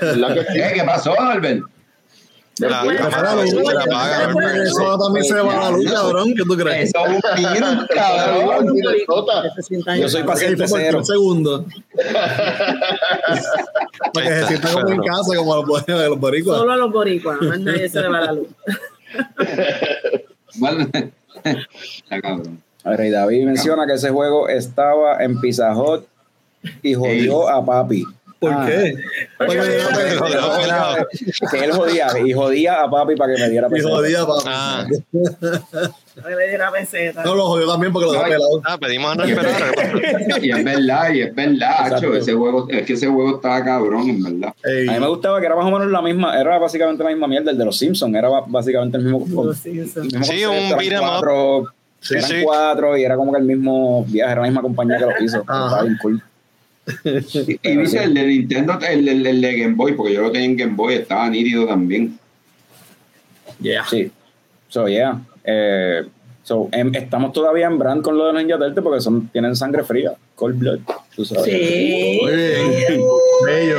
¿Verdad 0.00 0.34
que 0.34 0.44
sí? 0.44 0.54
¿Qué, 0.54 0.72
¿Qué 0.74 0.84
pasó, 0.84 1.14
Norbert? 1.20 1.64
Eso 4.62 4.98
también 4.98 5.24
se 5.24 5.34
va 5.34 5.66
a 5.66 5.70
la 5.70 5.76
luz, 5.76 5.90
cabrón. 5.90 6.34
¿Qué 6.34 6.42
tú 6.42 6.56
crees? 6.56 6.90
Eso 6.90 7.06
es 7.06 7.12
un 7.12 7.52
virus, 7.52 7.86
cabrón. 7.94 8.76
Yo 9.98 10.08
soy 10.08 10.22
paciente 10.24 10.64
cero. 10.66 10.98
tres 10.98 11.06
segundos. 11.06 11.64
Para 14.12 14.26
que 14.26 14.34
se 14.34 14.46
sienta 14.46 14.72
como 14.72 14.88
en 14.90 15.02
casa, 15.02 15.36
como 15.36 15.56
los, 15.56 15.88
los 15.88 16.20
boricuas. 16.20 16.58
Solo 16.58 16.72
a 16.72 16.76
los 16.76 16.92
boricuas, 16.92 17.40
más 17.40 17.60
nadie 17.60 17.88
se 17.88 18.00
le 18.00 18.08
va 18.08 18.20
la 18.20 18.32
luz. 18.32 18.48
Bueno, 20.56 20.88
Está 21.44 22.20
cabrón. 22.20 22.60
Rey 22.84 23.10
David 23.10 23.44
menciona 23.46 23.86
que 23.86 23.94
ese 23.94 24.10
juego 24.10 24.48
estaba 24.48 25.22
en 25.22 25.40
Pizza 25.40 25.72
Hut 25.76 26.04
y 26.82 26.94
jodió 26.94 27.48
a 27.48 27.64
papi. 27.64 28.04
¿Por 28.40 28.52
Ah. 28.54 28.64
qué? 28.66 28.94
Para 29.36 29.48
Porque- 29.48 29.76
él 31.62 31.72
jodía, 31.72 32.06
y 32.24 32.32
jodía 32.32 32.82
a 32.82 32.90
papi 32.90 33.14
para 33.14 33.34
que 33.34 33.42
me 33.42 33.50
diera 33.50 33.66
Y 33.68 33.70
peseta. 33.70 33.90
jodía, 33.94 34.26
papi. 34.26 34.42
Ah. 34.46 34.86
que 36.26 36.34
le 36.36 36.48
diera 36.48 36.70
peseta. 36.72 37.22
No 37.22 37.34
lo 37.34 37.46
jodió 37.48 37.66
también 37.70 37.92
porque 37.92 38.06
lo 38.06 38.12
dejó 38.12 38.24
pelado. 38.24 38.62
Ah, 38.64 38.78
pedimos 38.78 39.12
a 39.12 39.14
no 39.16 39.24
esperar. 39.24 40.38
Y 40.42 40.50
es 40.50 40.64
verdad, 40.64 41.10
y 41.12 41.20
es 41.20 41.34
verdad. 41.34 41.92
Acho, 41.94 42.14
ese 42.14 42.32
juego, 42.32 42.66
es 42.70 42.86
que 42.86 42.94
ese 42.94 43.06
juego 43.08 43.36
estaba 43.36 43.62
cabrón, 43.64 44.08
en 44.08 44.22
verdad. 44.22 44.54
Ey, 44.64 44.88
A 44.88 44.92
mí 44.92 45.00
me 45.00 45.08
gustaba 45.08 45.38
que 45.40 45.46
era 45.46 45.56
más 45.56 45.66
o 45.66 45.70
menos 45.70 45.88
la 45.90 46.00
misma, 46.02 46.38
era 46.40 46.58
básicamente 46.58 47.04
la 47.04 47.10
misma 47.10 47.26
mierda, 47.28 47.50
el 47.50 47.58
de 47.58 47.64
los 47.66 47.76
Simpsons, 47.78 48.14
era 48.14 48.28
básicamente 48.46 48.96
el 48.96 49.04
mismo. 49.04 49.44
Los 49.44 49.58
Simpsons. 49.58 49.96
el 50.14 50.18
mismo 50.18 50.24
Sí, 50.24 50.44
un 50.46 50.54
eran 50.54 50.78
beat 50.78 50.92
'em 50.92 50.98
up. 51.02 51.08
cuatro, 51.10 51.64
Sí, 52.00 52.14
eran 52.14 52.30
sí. 52.30 52.36
cuatro 52.42 52.96
y 52.96 53.04
era 53.04 53.16
como 53.16 53.32
que 53.32 53.38
el 53.38 53.44
mismo 53.44 54.04
viaje, 54.06 54.32
era 54.32 54.40
la 54.40 54.46
misma 54.46 54.62
compañía 54.62 54.96
que 54.98 55.04
lo 55.04 55.12
hizo. 55.22 55.42
Ajá. 55.46 55.64
Estaba 55.66 55.82
bien 55.82 55.98
cool. 56.00 56.22
Y, 57.04 57.58
y 57.62 57.76
viste, 57.76 58.02
el 58.02 58.14
de 58.14 58.22
Nintendo, 58.26 58.78
el, 58.80 59.06
el, 59.08 59.26
el 59.26 59.40
de 59.40 59.58
Game 59.58 59.74
Boy, 59.74 59.92
porque 59.92 60.14
yo 60.14 60.22
lo 60.22 60.32
tenía 60.32 60.46
en 60.46 60.56
Game 60.56 60.74
Boy, 60.74 60.94
estaba 60.94 61.28
nítido 61.30 61.66
también. 61.66 62.18
yeah. 63.60 63.84
Sí. 63.88 64.10
So, 64.68 64.88
yeah. 64.88 65.20
Eh, 65.44 66.04
so, 66.42 66.68
em, 66.72 66.92
estamos 66.94 67.32
todavía 67.32 67.66
en 67.66 67.78
brand 67.78 68.02
con 68.02 68.16
lo 68.16 68.26
de 68.26 68.32
los 68.32 68.42
Ninja 68.42 68.58
Turtles 68.58 68.82
porque 68.82 69.00
son, 69.00 69.28
tienen 69.28 69.54
sangre 69.56 69.84
fría, 69.84 70.12
cold 70.34 70.58
blood, 70.58 70.80
tú 71.14 71.24
sabes. 71.24 71.44
Sí. 71.44 72.18
Muy 72.22 72.32
bien. 72.36 73.00
Bello. 73.46 73.78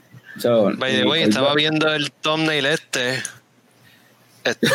So, 0.38 0.70
By 0.76 0.92
the 0.94 1.04
way, 1.06 1.22
estaba 1.22 1.54
blood- 1.54 1.56
viendo 1.56 1.90
el 1.94 2.12
thumbnail 2.12 2.66
este. 2.66 3.14
Este. 4.44 4.66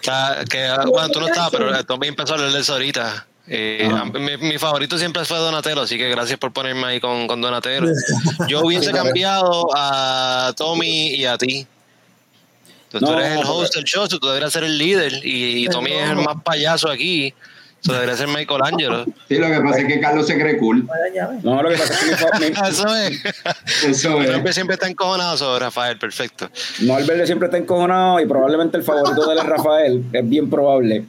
que, 0.00 0.10
que, 0.50 0.68
bueno, 0.86 1.08
tú 1.10 1.20
no 1.20 1.26
estabas, 1.28 1.50
pero 1.50 1.84
Tommy 1.84 2.08
empezó 2.08 2.34
a 2.34 2.58
eso 2.58 2.72
ahorita. 2.72 3.26
Eh, 3.48 3.88
Ajá. 3.90 4.04
mi, 4.06 4.36
mi 4.38 4.58
favorito 4.58 4.98
siempre 4.98 5.24
fue 5.24 5.38
Donatello, 5.38 5.82
así 5.82 5.96
que 5.96 6.08
gracias 6.10 6.38
por 6.38 6.52
ponerme 6.52 6.84
ahí 6.84 7.00
con, 7.00 7.26
con 7.26 7.40
Donatello. 7.40 7.86
Yo 8.48 8.60
hubiese 8.60 8.92
cambiado 8.92 9.68
a 9.74 10.52
Tommy 10.56 11.14
y 11.14 11.24
a 11.26 11.38
ti. 11.38 11.66
Tú, 12.90 13.12
eres 13.12 13.38
el 13.38 13.44
host 13.44 13.74
del 13.74 13.84
show, 13.84 14.08
tú 14.08 14.18
deberías 14.20 14.52
ser 14.52 14.64
el 14.64 14.78
líder 14.78 15.12
y, 15.22 15.64
y 15.64 15.68
Tommy 15.68 15.92
es 15.92 16.10
el 16.10 16.16
más 16.16 16.42
payaso 16.42 16.90
aquí. 16.90 17.34
Eso 17.82 17.92
debería 17.92 18.16
ser 18.16 18.28
Michelangelo. 18.28 19.04
Sí, 19.28 19.36
lo 19.36 19.46
que 19.46 19.60
pasa 19.60 19.78
es 19.80 19.86
que 19.86 20.00
Carlos 20.00 20.26
se 20.26 20.38
cree 20.40 20.56
cool. 20.58 20.88
No, 21.42 21.62
lo 21.62 21.68
que 21.68 21.76
pasa 21.76 21.94
es 21.94 22.00
que 22.00 22.38
mi 22.40 22.46
Eso 22.68 22.96
es. 22.96 23.24
Eso 23.84 24.20
es. 24.20 24.28
Siempre, 24.28 24.52
siempre 24.52 24.74
está 24.74 24.88
encojonado 24.88 25.36
sobre 25.36 25.60
Rafael, 25.60 25.98
perfecto. 25.98 26.50
No, 26.80 26.96
Albert 26.96 27.26
siempre 27.26 27.46
está 27.46 27.58
encojonado 27.58 28.18
y 28.18 28.26
probablemente 28.26 28.76
el 28.78 28.82
favorito 28.82 29.26
de 29.26 29.32
él 29.34 29.38
es 29.38 29.44
Rafael, 29.46 30.04
es 30.12 30.28
bien 30.28 30.50
probable. 30.50 31.04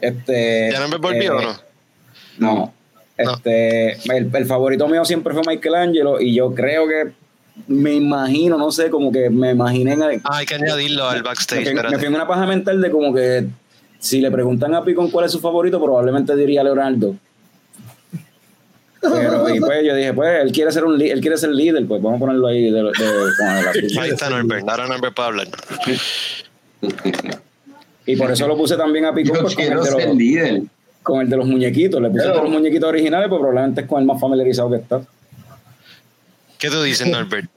Este, 0.00 0.70
¿Ya 0.72 0.80
no 0.80 0.88
me 0.88 0.96
volvió 0.96 1.22
eh, 1.22 1.36
o 1.36 1.42
no? 1.42 1.71
No. 2.38 2.72
Este, 3.16 3.92
el, 4.16 4.30
el 4.34 4.46
favorito 4.46 4.88
mío 4.88 5.04
siempre 5.04 5.34
fue 5.34 5.42
Michelangelo 5.46 6.20
y 6.20 6.34
yo 6.34 6.54
creo 6.54 6.88
que 6.88 7.12
me 7.68 7.92
imagino, 7.94 8.56
no 8.56 8.72
sé, 8.72 8.88
como 8.90 9.12
que 9.12 9.28
me 9.30 9.50
imaginé 9.52 9.92
en 9.92 10.02
el- 10.02 10.20
Ah, 10.24 10.38
hay 10.38 10.46
que 10.46 10.54
añadirlo 10.54 11.08
al 11.08 11.22
backstage. 11.22 11.64
fui, 11.64 11.74
me 11.90 11.98
fui 11.98 12.06
en 12.06 12.14
una 12.14 12.26
paja 12.26 12.46
mental 12.46 12.80
de 12.80 12.90
como 12.90 13.14
que 13.14 13.46
si 13.98 14.20
le 14.20 14.30
preguntan 14.30 14.74
a 14.74 14.82
Picon 14.82 15.10
cuál 15.10 15.26
es 15.26 15.32
su 15.32 15.38
favorito, 15.40 15.80
probablemente 15.82 16.34
diría 16.34 16.64
Leonardo. 16.64 17.14
Pero 19.00 19.52
y 19.52 19.58
pues 19.60 19.84
yo 19.84 19.94
dije, 19.96 20.12
pues 20.14 20.42
él 20.44 20.52
quiere 20.52 20.70
ser 20.70 20.84
un 20.84 21.00
él 21.00 21.20
quiere 21.20 21.36
ser 21.36 21.50
líder, 21.50 21.84
pues 21.86 22.00
vamos 22.00 22.18
a 22.18 22.20
ponerlo 22.20 22.46
ahí 22.46 22.70
de, 22.70 22.82
de- 22.82 22.92
con 22.92 23.46
la- 23.46 23.72
Ahí 24.02 24.10
está 24.10 24.30
Norbert, 24.30 24.68
ahora 24.68 24.86
Norbert 24.86 25.14
para 25.14 25.28
hablar. 25.28 25.48
Y 28.04 28.16
por 28.16 28.32
eso 28.32 28.48
lo 28.48 28.56
puse 28.56 28.76
también 28.76 29.04
a 29.04 29.14
Picon 29.14 29.36
Yo 29.36 29.42
pues, 29.42 29.54
quiero 29.54 29.80
de 29.82 29.90
ser 29.90 30.08
los, 30.08 30.16
líder. 30.16 30.62
Con 31.02 31.20
el 31.20 31.28
de 31.28 31.36
los 31.36 31.46
muñequitos. 31.46 32.00
Le 32.00 32.08
puse 32.10 32.22
el 32.22 32.28
de 32.28 32.32
Pero- 32.34 32.44
los 32.44 32.52
muñequitos 32.52 32.88
originales, 32.88 33.28
pues 33.28 33.38
probablemente 33.40 33.80
es 33.82 33.86
con 33.86 34.00
el 34.00 34.06
más 34.06 34.20
familiarizado 34.20 34.70
que 34.70 34.76
está. 34.76 35.00
¿Qué 36.58 36.70
tú 36.70 36.82
dices, 36.82 37.06
Norbert? 37.10 37.50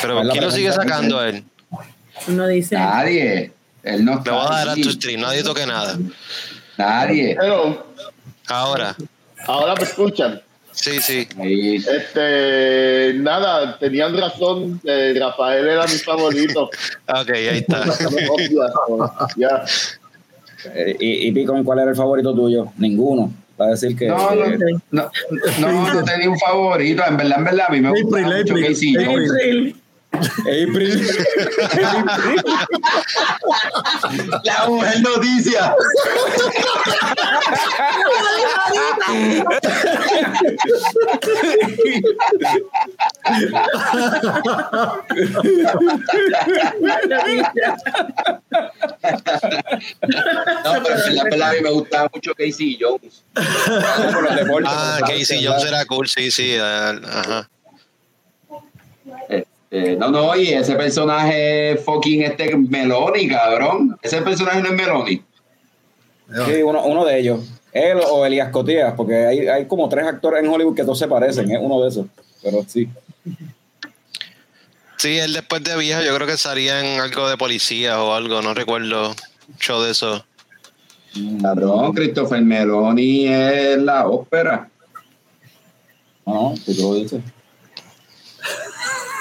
Pero 0.00 0.20
¿quién 0.30 0.44
lo 0.44 0.50
sigue 0.50 0.72
sacando 0.72 1.18
a 1.18 1.28
él? 1.28 1.44
Uno 2.28 2.46
dice, 2.46 2.76
Nadie. 2.76 3.52
Él 3.82 4.04
no 4.04 4.20
Le 4.24 4.30
voy 4.30 4.40
a 4.40 4.42
está 4.44 4.54
dar 4.56 4.68
a 4.70 4.74
tu 4.74 4.90
stream, 4.90 5.20
nadie 5.20 5.42
toque 5.44 5.64
nada. 5.64 5.96
Nadie. 6.76 7.36
Pero 7.38 7.86
Ahora, 8.48 8.96
ahora 9.46 9.74
me 9.76 9.82
escuchan. 9.84 10.40
sí, 10.72 11.00
sí. 11.00 11.26
Este, 11.88 13.14
nada, 13.16 13.78
tenían 13.78 14.16
razón. 14.18 14.80
eh, 14.84 15.14
Rafael 15.18 15.66
era 15.68 15.84
mi 15.86 15.98
favorito. 15.98 16.68
Ok, 17.08 17.30
ahí 17.30 17.58
está. 17.58 17.84
Ya. 19.36 19.64
Eh, 20.74 20.96
y, 20.98 21.28
y 21.28 21.32
Picon, 21.32 21.64
¿cuál 21.64 21.80
era 21.80 21.90
el 21.90 21.96
favorito 21.96 22.34
tuyo? 22.34 22.68
Ninguno. 22.78 23.32
Va 23.60 23.66
a 23.66 23.70
decir 23.70 23.96
que. 23.96 24.08
No, 24.08 24.34
no, 24.34 24.46
no, 24.90 25.10
no, 25.60 25.94
no 25.94 26.04
tenía 26.04 26.28
un 26.28 26.38
favorito. 26.38 27.02
En 27.08 27.16
verdad, 27.16 27.38
en 27.38 27.44
verdad, 27.44 27.66
a 27.68 27.72
mí 27.72 27.80
me 27.80 27.90
gusta 27.90 28.18
mucho 28.18 28.52
April, 28.52 28.66
Casey 28.66 28.94
Jones. 28.94 29.32
April. 30.40 31.08
April. 31.84 32.42
La 34.44 34.66
mujer 34.66 35.00
noticia. 35.00 35.74
No, 50.64 50.82
pero 50.82 51.06
en 51.06 51.18
en 51.18 51.24
verdad, 51.24 51.50
a 51.50 51.52
mí 51.52 51.60
me 51.62 51.70
gustaba 51.70 52.10
mucho 52.12 52.34
Casey 52.34 52.78
Jones. 52.80 53.24
Ah, 54.64 55.00
Casey 55.06 55.44
Jones 55.44 55.64
era 55.64 55.84
cool, 55.86 56.08
sí, 56.08 56.30
sí. 56.30 56.56
Ajá. 56.56 57.48
Este, 59.70 59.96
no, 59.96 60.10
no, 60.10 60.36
y 60.36 60.48
ese 60.48 60.74
personaje 60.76 61.76
fucking 61.84 62.22
este 62.22 62.56
Meloni, 62.56 63.28
cabrón. 63.28 63.98
Ese 64.02 64.22
personaje 64.22 64.62
no 64.62 64.68
es 64.68 64.74
Meloni. 64.74 65.22
Sí, 66.46 66.62
uno, 66.62 66.84
uno 66.84 67.04
de 67.04 67.18
ellos. 67.18 67.40
Él 67.72 67.98
o 68.08 68.24
Elías 68.24 68.50
Cotías, 68.50 68.94
porque 68.96 69.14
hay, 69.14 69.48
hay 69.48 69.66
como 69.66 69.88
tres 69.88 70.06
actores 70.06 70.42
en 70.42 70.50
Hollywood 70.50 70.74
que 70.74 70.82
todos 70.82 70.98
se 70.98 71.08
parecen, 71.08 71.50
es 71.50 71.58
uno 71.60 71.82
de 71.82 71.88
esos. 71.88 72.06
Pero 72.42 72.64
sí. 72.66 72.88
Sí, 74.96 75.18
él 75.18 75.34
después 75.34 75.62
de 75.62 75.76
viejo 75.76 76.00
yo 76.02 76.14
creo 76.14 76.26
que 76.26 76.38
salía 76.38 76.80
en 76.80 77.00
algo 77.00 77.28
de 77.28 77.36
policía 77.36 78.02
o 78.02 78.14
algo, 78.14 78.40
no 78.40 78.54
recuerdo 78.54 79.14
mucho 79.48 79.82
de 79.82 79.90
eso. 79.90 80.24
Cabrón, 81.42 81.92
Christopher 81.92 82.40
Meloni 82.40 83.28
es 83.28 83.78
la 83.78 84.06
ópera. 84.08 84.68
No, 86.24 86.54
tú 86.64 86.72
lo 86.78 86.94
dices. 86.94 87.20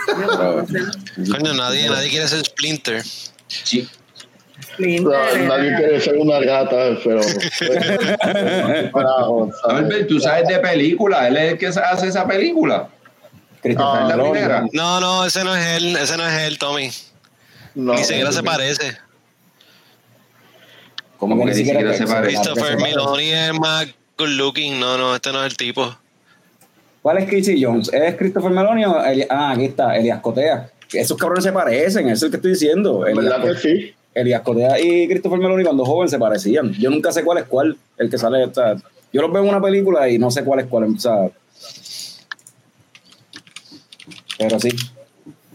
Coño, 0.05 1.53
nadie, 1.53 1.89
nadie 1.89 2.09
quiere 2.09 2.27
ser 2.27 2.45
Splinter. 2.45 3.03
Sí. 3.47 3.87
No, 4.77 5.11
nadie 5.47 5.75
quiere 5.75 6.01
ser 6.01 6.17
una 6.17 6.39
gata, 6.39 6.97
pero. 7.03 7.21
¿sabes? 8.29 8.91
Albert, 9.63 10.07
tú 10.07 10.19
sabes 10.19 10.47
de 10.47 10.59
película, 10.59 11.27
él 11.27 11.37
es 11.37 11.51
el 11.53 11.57
que 11.57 11.67
hace 11.67 12.07
esa 12.07 12.27
película. 12.27 12.89
Christopher 13.61 14.03
Ah, 14.03 14.15
la 14.15 14.23
primera. 14.23 14.65
No, 14.73 14.99
no, 14.99 15.25
ese 15.25 15.43
no 15.43 15.55
es 15.55 15.65
él, 15.77 15.95
ese 15.95 16.17
no 16.17 16.27
es 16.27 16.33
él, 16.41 16.57
Tommy. 16.57 16.91
No, 17.73 17.93
Ni 17.93 18.03
siquiera 18.03 18.31
se 18.31 18.43
parece. 18.43 18.97
Como 21.17 21.37
que 21.37 21.45
ni 21.45 21.53
siquiera 21.55 21.93
se 21.93 22.05
parece? 22.05 22.37
Christopher 22.37 22.77
Meloni 22.77 23.31
es 23.31 23.53
más 23.53 23.87
good 24.17 24.29
looking. 24.29 24.79
No, 24.79 24.97
no, 24.97 25.15
este 25.15 25.31
no 25.31 25.43
es 25.43 25.51
el 25.51 25.57
tipo. 25.57 25.97
¿Cuál 27.05 27.19
es 27.19 27.25
Casey 27.25 27.63
Jones? 27.63 27.93
¿Es 27.93 28.15
Christopher 28.15 28.49
Meloni 28.49 28.83
o 28.83 28.99
Eli- 28.99 29.27
Ah, 29.29 29.51
aquí 29.51 29.65
está, 29.65 29.95
Elías 29.95 30.21
Cotea. 30.21 30.71
Esos 30.91 31.15
cabrones 31.15 31.43
se 31.43 31.51
parecen, 31.51 32.07
eso 32.07 32.13
es 32.15 32.23
el 32.23 32.29
que 32.31 32.37
estoy 32.37 32.51
diciendo. 32.53 33.05
Elías, 33.05 33.23
¿Verdad 33.25 33.43
que 33.43 33.55
sí? 33.59 33.93
Elías 34.15 34.41
Cotea 34.41 34.79
y 34.79 35.07
Christopher 35.07 35.37
Meloni 35.37 35.63
cuando 35.63 35.85
joven 35.85 36.09
se 36.09 36.17
parecían. 36.17 36.71
Yo 36.73 36.89
nunca 36.89 37.11
sé 37.11 37.23
cuál 37.23 37.37
es 37.37 37.43
cuál, 37.43 37.77
el 37.99 38.09
que 38.09 38.17
sale. 38.17 38.43
O 38.45 38.51
sea, 38.51 38.73
yo 39.13 39.21
los 39.21 39.31
veo 39.31 39.43
en 39.43 39.49
una 39.49 39.61
película 39.61 40.09
y 40.09 40.17
no 40.17 40.31
sé 40.31 40.43
cuál 40.43 40.61
es 40.61 40.65
cuál. 40.65 40.85
O 40.85 40.97
sea, 40.97 41.29
pero 44.39 44.59
sí. 44.59 44.69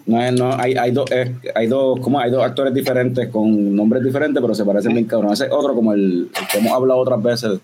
No, 0.06 0.22
es- 0.22 0.32
no, 0.32 0.54
hay, 0.56 0.74
hay, 0.74 0.92
dos, 0.92 1.10
hay, 1.56 1.66
dos, 1.66 1.98
¿cómo? 1.98 2.20
hay 2.20 2.30
dos 2.30 2.44
actores 2.44 2.72
diferentes 2.72 3.28
con 3.28 3.74
nombres 3.74 4.04
diferentes, 4.04 4.40
pero 4.40 4.54
se 4.54 4.64
parecen 4.64 4.92
bien 4.94 5.06
cabrón. 5.06 5.32
Ese 5.32 5.46
es 5.46 5.52
otro 5.52 5.74
como 5.74 5.92
el, 5.94 6.30
el 6.40 6.46
que 6.48 6.58
hemos 6.58 6.72
hablado 6.72 7.00
otras 7.00 7.20
veces. 7.20 7.58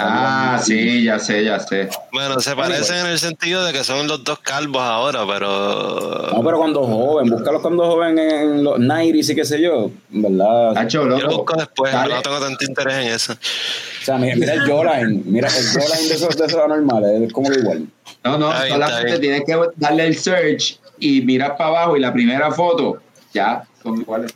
Ah, 0.00 0.60
sí, 0.62 1.04
ya 1.04 1.18
sé, 1.18 1.44
ya 1.44 1.58
sé. 1.58 1.88
Bueno, 2.12 2.40
se 2.40 2.54
parecen 2.54 2.98
en 2.98 3.06
el 3.06 3.18
sentido 3.18 3.64
de 3.64 3.72
que 3.72 3.82
son 3.82 4.06
los 4.06 4.22
dos 4.22 4.38
calvos 4.40 4.82
ahora, 4.82 5.24
pero. 5.26 6.30
No, 6.32 6.44
pero 6.44 6.58
cuando 6.58 6.84
joven, 6.84 7.30
búscalos 7.30 7.62
cuando 7.62 7.86
joven 7.86 8.18
en 8.18 8.64
los 8.64 8.78
90s 8.78 9.30
y 9.30 9.34
qué 9.34 9.44
sé 9.44 9.60
yo, 9.60 9.90
en 10.12 10.22
¿verdad? 10.22 10.76
Hacho, 10.76 11.08
Yo 11.08 11.18
lo 11.18 11.38
busco 11.38 11.56
después, 11.56 11.92
Dale. 11.92 12.14
no 12.14 12.22
tengo 12.22 12.40
tanto 12.40 12.64
interés 12.64 12.94
en 12.94 13.12
eso. 13.12 13.32
O 13.32 14.04
sea, 14.04 14.18
mira, 14.18 14.36
mira 14.36 14.54
el 14.54 14.60
jawline, 14.60 15.22
mira 15.26 15.48
el 15.48 15.64
jawline 15.64 16.08
de 16.08 16.14
esos, 16.14 16.36
de 16.36 16.46
esos 16.46 16.60
anormales, 16.62 17.22
es 17.22 17.32
como 17.32 17.52
igual. 17.52 17.86
No, 18.24 18.38
no, 18.38 18.52
está 18.52 18.68
solamente 18.68 19.18
tienes 19.18 19.42
que 19.44 19.58
darle 19.76 20.06
el 20.06 20.16
search 20.16 20.78
y 20.98 21.22
miras 21.22 21.52
para 21.52 21.70
abajo 21.70 21.96
y 21.96 22.00
la 22.00 22.12
primera 22.12 22.50
foto, 22.50 23.00
ya, 23.32 23.64
son 23.82 24.00
iguales. 24.00 24.34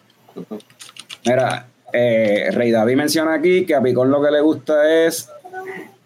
Mira, 1.26 1.66
eh, 1.92 2.48
Rey 2.50 2.70
David 2.70 2.96
menciona 2.96 3.34
aquí 3.34 3.64
que 3.64 3.74
a 3.74 3.82
Picón 3.82 4.10
lo 4.10 4.22
que 4.22 4.30
le 4.30 4.40
gusta 4.40 5.06
es 5.06 5.28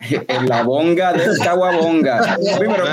En 0.00 0.48
la 0.48 0.62
bonga 0.62 1.12
del 1.12 1.36
Caguabonga. 1.38 2.36
Primero, 2.58 2.84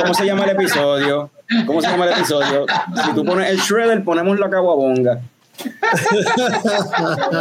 ¿cómo 0.00 0.14
se 0.14 0.26
llama 0.26 0.44
el 0.44 0.50
episodio? 0.50 1.30
¿Cómo 1.66 1.80
se 1.80 1.88
llama 1.88 2.06
el 2.06 2.12
episodio? 2.12 2.66
Si 3.04 3.14
tú 3.14 3.24
pones 3.24 3.50
el 3.50 3.58
shredder, 3.58 4.02
ponemos 4.04 4.38
la 4.38 4.48
Caguabonga. 4.48 5.20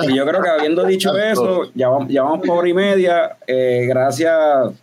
y 0.10 0.16
yo 0.16 0.26
creo 0.26 0.42
que 0.42 0.50
habiendo 0.50 0.84
dicho 0.84 1.18
eso, 1.18 1.72
ya 1.74 1.88
vamos, 1.88 2.10
ya 2.10 2.24
vamos 2.24 2.46
por 2.46 2.58
hora 2.58 2.70
y 2.70 2.74
media. 2.74 3.38
Eh, 3.48 3.86
gracias 3.88 4.34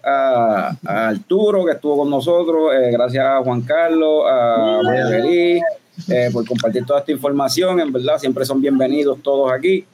a, 0.03 0.77
a 0.85 1.09
Arturo 1.09 1.65
que 1.65 1.73
estuvo 1.73 1.99
con 1.99 2.11
nosotros, 2.11 2.73
eh, 2.75 2.91
gracias 2.93 3.27
a 3.27 3.39
Juan 3.43 3.61
Carlos, 3.63 4.25
a 4.27 4.81
Marguerite, 4.83 5.63
eh, 6.09 6.31
por 6.33 6.47
compartir 6.47 6.87
toda 6.87 7.01
esta 7.01 7.13
información. 7.13 7.81
En 7.81 7.93
verdad, 7.93 8.19
siempre 8.19 8.45
son 8.45 8.61
bienvenidos 8.61 9.19
todos 9.23 9.53
aquí. 9.53 9.85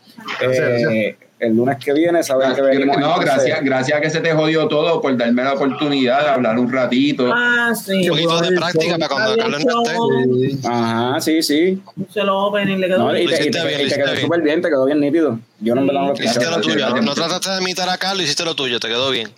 Eh, 0.40 1.16
el 1.42 1.56
lunes 1.56 1.76
que 1.84 1.92
viene 1.92 2.22
saben 2.22 2.54
que 2.54 2.62
venimos. 2.62 2.96
No, 2.98 3.18
gracias, 3.18 3.62
gracias 3.64 3.98
a 3.98 4.00
que 4.00 4.10
se 4.10 4.20
te 4.20 4.32
jodió 4.32 4.68
todo 4.68 5.00
por 5.00 5.16
darme 5.16 5.42
la 5.42 5.54
oportunidad 5.54 6.22
de 6.22 6.28
hablar 6.30 6.58
un 6.58 6.72
ratito. 6.72 7.30
Ah, 7.34 7.72
sí. 7.74 8.08
Un 8.08 8.16
poquito 8.16 8.40
de 8.40 8.56
práctica 8.56 8.96
para 8.98 9.08
cuando 9.08 9.36
Carlos 9.36 9.64
no 9.64 9.82
esté. 9.82 10.68
Ajá, 10.68 11.20
sí, 11.20 11.42
sí. 11.42 11.82
Se 12.12 12.22
lo 12.22 12.46
opening 12.46 12.78
le 12.78 12.86
quedó 12.86 12.98
No, 12.98 13.16
y 13.16 13.26
bien. 13.26 13.28
te, 13.38 13.46
y 13.46 13.50
te- 13.50 13.66
bien, 13.66 13.80
y 13.80 13.88
te 13.88 13.96
quedó 13.96 14.16
súper 14.16 14.40
bien, 14.42 14.62
te 14.62 14.68
quedó 14.68 14.84
bien 14.84 15.00
nítido. 15.00 15.38
Yo 15.60 15.74
no 15.74 15.80
verdad 15.84 16.00
no 16.00 16.06
lo 16.08 16.14
Hiciste 16.14 16.50
lo 16.50 16.60
tuyo. 16.60 16.88
No 17.02 17.14
trataste 17.14 17.50
de 17.50 17.60
imitar 17.60 17.88
a 17.88 17.98
Carlos, 17.98 18.24
hiciste 18.24 18.44
lo 18.44 18.54
tuyo, 18.54 18.78
te 18.78 18.88
quedó 18.88 19.10
bien. 19.10 19.28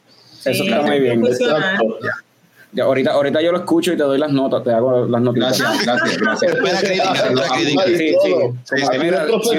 Eso 0.44 0.62
está 0.64 0.82
muy 0.82 1.00
bien. 1.00 1.22
Ya, 2.74 2.84
ahorita, 2.84 3.12
ahorita 3.12 3.40
yo 3.40 3.52
lo 3.52 3.58
escucho 3.58 3.92
y 3.92 3.96
te 3.96 4.02
doy 4.02 4.18
las 4.18 4.32
notas, 4.32 4.64
te 4.64 4.72
hago 4.72 5.06
las 5.06 5.22
notitas. 5.22 5.58
Gracias, 5.58 5.84
gracias, 5.86 6.18
gracias. 6.18 6.52
Espera 6.54 6.80
crítica, 6.80 7.12
espera 7.12 7.48
crítica. 7.54 7.84
Sí, 7.86 7.96
sí. 8.24 8.74
Aquí 8.74 8.88
que 8.90 8.98
mira, 8.98 9.26
sí, 9.42 9.58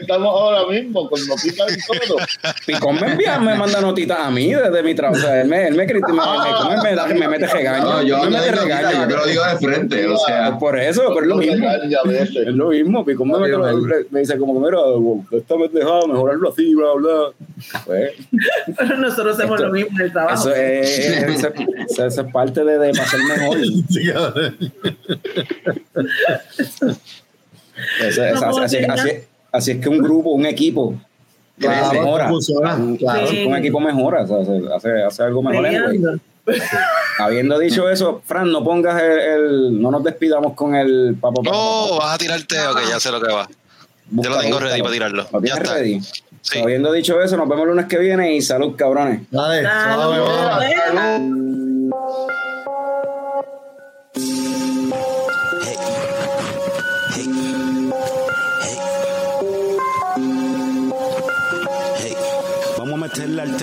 estamos 0.00 0.28
ahora 0.28 0.66
mismo 0.70 1.08
con 1.10 1.26
noticias 1.26 1.76
y 1.76 2.08
todo. 2.08 2.18
Picón 2.66 2.96
me 3.00 3.12
envía, 3.12 3.38
me 3.38 3.54
manda 3.54 3.80
notitas 3.82 4.18
a 4.20 4.30
mí 4.30 4.54
desde 4.54 4.82
mi 4.82 4.94
trabajo. 4.94 5.18
O 5.18 5.22
sea, 5.22 5.42
él 5.42 5.48
me, 5.48 5.68
él 5.68 5.74
me, 5.74 5.86
critica, 5.86 6.08
me, 6.08 6.16
me, 6.16 6.76
me, 6.76 6.82
me, 6.82 6.94
da- 6.96 7.06
me 7.06 7.28
mete 7.28 7.46
regaño. 7.46 7.84
No, 7.84 8.02
yo 8.02 8.18
me 8.24 8.30
mete 8.30 8.52
regaño. 8.52 8.90
yo 9.02 9.08
te 9.08 9.14
lo 9.16 9.26
digo 9.26 9.42
de 9.44 9.56
frente, 9.58 10.06
o 10.08 10.16
sea. 10.16 10.58
Por 10.58 10.78
eso, 10.78 11.02
pero 11.08 11.20
es 11.22 11.26
lo 11.28 11.36
mismo. 11.36 11.66
Es 11.70 12.54
lo 12.54 12.68
mismo, 12.68 13.04
Picón 13.04 13.28
me, 13.28 13.38
mete- 13.38 13.58
me- 13.58 14.04
me 14.10 14.20
dice 14.20 14.38
como 14.38 14.54
que 14.54 14.60
mira, 14.70 14.78
esta 15.32 15.56
me 15.56 15.68
dejaba 15.68 16.06
mejorarlo 16.06 16.48
así, 16.50 16.74
bla, 16.74 16.92
bla. 16.96 17.12
Pues, 17.84 18.12
Pero 18.78 18.96
nosotros 18.98 19.36
hacemos 19.36 19.56
Esto- 19.56 19.66
lo 19.66 19.72
mismo 19.72 19.90
en 19.98 20.04
el 20.06 20.12
trabajo. 20.12 20.48
eso 20.48 20.54
es, 20.54 20.98
eso, 20.98 21.48
eso- 21.88 22.06
eso 22.06 22.20
es 22.22 22.32
parte 22.32 22.64
de, 22.64 22.78
de 22.78 22.90
para 22.92 23.06
ser 23.08 23.20
mejor. 23.24 23.58
Sí. 23.88 24.10
Eso 28.00 28.22
No, 28.34 28.48
así, 28.48 28.60
así- 28.64 28.76
tenga- 28.78 28.94
así- 28.94 29.10
así 29.52 29.70
es 29.72 29.78
que 29.78 29.88
un 29.88 29.98
grupo, 29.98 30.30
un 30.30 30.46
equipo 30.46 30.94
Claro, 31.58 31.92
mejora. 31.92 32.28
funciona, 32.28 32.78
claro. 32.98 33.26
Sí. 33.26 33.44
Un 33.44 33.56
equipo 33.56 33.80
mejora, 33.80 34.22
o 34.22 34.26
sea, 34.26 34.36
hace, 34.38 34.60
hace, 34.74 35.02
hace 35.04 35.22
algo 35.22 35.42
mejor. 35.42 35.66
anyway. 35.66 35.98
Peleando. 35.98 36.20
Habiendo 37.18 37.58
dicho 37.58 37.90
eso, 37.90 38.22
Fran, 38.24 38.50
no 38.50 38.64
pongas 38.64 39.00
el, 39.02 39.18
el- 39.18 39.82
no 39.82 39.90
nos 39.90 40.02
despidamos 40.02 40.54
con 40.54 40.74
el 40.74 41.16
papo. 41.20 41.42
papo, 41.42 41.56
Oh, 41.56 41.88
papo. 41.90 42.00
vas 42.00 42.14
a 42.14 42.18
tirarte, 42.18 42.58
ok, 42.68 42.78
ya 42.88 42.98
sé 43.00 43.10
lo 43.10 43.20
que 43.20 43.30
va. 43.32 43.46
Yo 43.46 43.50
lo 43.50 44.16
Búscalo, 44.22 44.40
tengo 44.40 44.58
ready 44.58 44.80
búscalo. 44.80 44.84
para 44.84 44.92
tirarlo. 44.94 45.28
¿Lo 45.32 45.44
Ya 45.44 45.54
está. 45.54 45.74
ready? 45.74 46.00
Sí. 46.42 46.60
Habiendo 46.60 46.92
dicho 46.92 47.20
eso, 47.20 47.36
nos 47.36 47.48
vemos 47.48 47.64
el 47.64 47.70
lunes 47.70 47.86
que 47.86 47.98
viene 47.98 48.34
y 48.34 48.42
salud, 48.42 48.74
cabrones. 48.76 49.22
Dale, 49.30 49.66
Ah, 49.66 51.18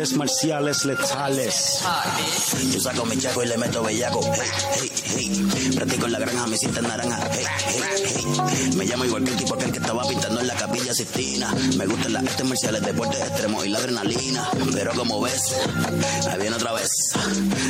artes 0.06 0.18
marciales 0.18 0.86
letales. 0.86 1.82
Yo 2.72 2.80
saco 2.80 3.06
mi 3.06 3.18
chaco 3.18 3.44
y 3.44 3.48
le 3.48 3.58
meto 3.58 3.82
bellaco. 3.82 4.22
Hey, 4.24 4.92
hey, 5.04 5.48
hey. 5.56 5.72
Practico 5.76 6.06
en 6.06 6.12
la 6.12 6.20
granja, 6.20 6.48
mi 6.48 6.58
cinta 6.58 6.82
naranja. 6.82 7.18
Hey, 7.32 7.46
hey, 7.66 7.82
hey. 8.06 8.70
Me 8.76 8.86
llamo 8.86 9.06
igual 9.06 9.24
que 9.24 9.32
el 9.32 9.38
tipo 9.38 9.56
aquel 9.56 9.72
que 9.72 9.80
estaba 9.80 10.08
pintando 10.08 10.42
en 10.42 10.48
la 10.48 10.56
capilla 10.56 10.94
Sistina. 10.94 11.52
Me 11.78 11.88
gustan 11.88 12.14
las 12.14 12.24
artes 12.24 12.46
marciales, 12.46 12.82
deportes 12.84 13.20
extremos 13.20 13.66
y 13.66 13.70
la 13.70 13.80
adrenalina. 13.80 14.50
Pero 14.74 14.92
como 14.94 15.22
ves, 15.22 15.56
ahí 16.30 16.40
viene 16.40 16.56
otra 16.56 16.74
vez. 16.74 16.92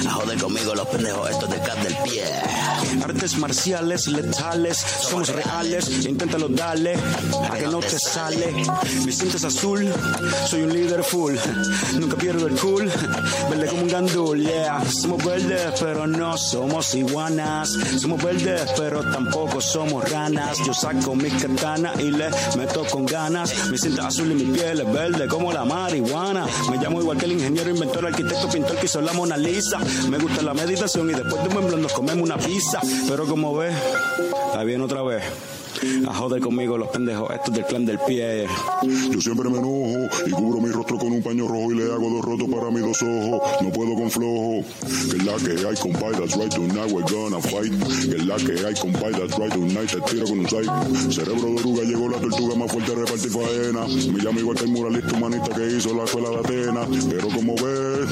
A 0.05 0.11
joder 0.11 0.37
conmigo 0.37 0.75
los 0.75 0.87
pendejos 0.87 1.29
estos 1.29 1.49
del 1.49 1.61
club 1.61 1.77
del 1.83 1.97
pie. 2.03 2.25
Artes 3.03 3.37
marciales 3.37 4.07
letales, 4.07 4.77
somos 4.77 5.29
reales. 5.29 6.05
Inténtalo 6.05 6.49
darle, 6.49 6.95
a 7.49 7.57
que 7.57 7.67
no 7.67 7.79
te 7.79 7.97
sale. 7.97 8.51
Mi 9.05 9.11
cinta 9.11 9.37
es 9.37 9.43
azul, 9.45 9.93
soy 10.49 10.63
un 10.63 10.73
líder 10.73 11.03
full. 11.03 11.35
Nunca 11.99 12.17
pierdo 12.25 12.47
el 12.47 12.55
cool, 12.59 12.91
verde 13.51 13.67
como 13.67 13.83
un 13.83 13.87
gandul, 13.87 14.41
yeah. 14.41 14.83
Somos 14.83 15.23
verdes, 15.23 15.61
pero 15.79 16.07
no 16.07 16.35
somos 16.35 16.95
iguanas. 16.95 17.69
Somos 17.99 18.23
verdes, 18.23 18.63
pero 18.75 19.03
tampoco 19.11 19.61
somos 19.61 20.09
ranas. 20.09 20.57
Yo 20.65 20.73
saco 20.73 21.13
mi 21.13 21.29
katana 21.29 21.93
y 21.99 22.09
le 22.09 22.31
meto 22.57 22.83
con 22.85 23.05
ganas. 23.05 23.69
Mi 23.69 23.77
cinta 23.77 24.07
azul 24.07 24.31
y 24.31 24.43
mi 24.43 24.57
piel 24.57 24.79
es 24.79 24.91
verde 24.91 25.27
como 25.27 25.53
la 25.53 25.65
marihuana. 25.65 26.47
Me 26.71 26.77
llamo 26.77 26.99
igual 26.99 27.19
que 27.19 27.25
el 27.25 27.33
ingeniero, 27.33 27.69
inventor, 27.69 28.07
arquitecto, 28.07 28.49
pintor 28.49 28.75
que 28.77 28.87
hizo 28.87 29.01
la 29.01 29.13
Mona 29.13 29.37
Lisa. 29.37 29.77
Me 30.09 30.17
gusta 30.17 30.41
la 30.41 30.55
meditación 30.55 31.07
y 31.11 31.13
después 31.13 31.43
de 31.43 31.55
un 31.55 31.81
nos 31.83 31.93
comemos 31.93 32.23
una 32.23 32.37
pizza. 32.37 32.81
Pero 33.07 33.27
como 33.27 33.55
ves, 33.55 33.75
ahí 34.55 34.65
viene 34.65 34.83
otra 34.83 35.03
vez. 35.03 35.23
A 36.07 36.13
joder 36.13 36.41
conmigo 36.41 36.77
los 36.77 36.89
pendejos 36.89 37.29
estos 37.33 37.53
del 37.53 37.65
clan 37.65 37.85
del 37.85 37.99
pie. 37.99 38.47
Yo 39.11 39.21
siempre 39.21 39.49
me 39.49 39.57
enojo 39.57 40.07
y 40.25 40.31
cubro 40.31 40.61
mi 40.61 40.69
rostro 40.69 40.97
con 40.97 41.11
un 41.11 41.21
paño 41.21 41.47
rojo 41.47 41.71
y 41.71 41.75
le 41.75 41.91
hago 41.91 42.09
dos 42.09 42.25
rotos 42.25 42.47
para 42.49 42.71
mis 42.71 42.81
dos 42.81 43.01
ojos. 43.01 43.41
No 43.61 43.69
puedo 43.71 43.95
con 43.95 44.09
flojo. 44.09 44.63
Que 45.09 45.17
es 45.17 45.25
la 45.25 45.35
que 45.35 45.67
hay, 45.67 45.75
compadre, 45.75 46.17
that's 46.19 46.35
right, 46.35 46.51
tonight 46.51 46.91
we're 46.91 47.05
gonna 47.11 47.41
fight. 47.41 47.73
Que 48.09 48.15
es 48.17 48.25
la 48.25 48.35
que 48.37 48.65
hay, 48.65 48.73
compadre, 48.75 49.19
that's 49.19 49.37
right, 49.37 49.53
tonight 49.53 49.89
te 49.89 50.01
tiro 50.01 50.25
con 50.25 50.39
un 50.39 50.49
sight. 50.49 50.69
Cerebro 51.11 51.49
de 51.51 51.59
oruga, 51.59 51.83
llegó 51.83 52.09
la 52.09 52.19
tortuga 52.19 52.55
más 52.55 52.71
fuerte 52.71 52.91
a 52.91 52.95
repartir 52.95 53.31
faena. 53.31 53.85
Me 53.85 54.23
llamo 54.23 54.39
igual 54.39 54.57
que 54.57 54.63
el 54.63 54.71
muralista 54.71 55.13
humanista 55.15 55.55
que 55.55 55.67
hizo 55.67 55.93
la 55.93 56.03
escuela 56.03 56.29
de 56.29 56.37
Atenas. 56.37 56.87
Pero 57.09 57.27
como 57.29 57.55
ves, 57.55 58.09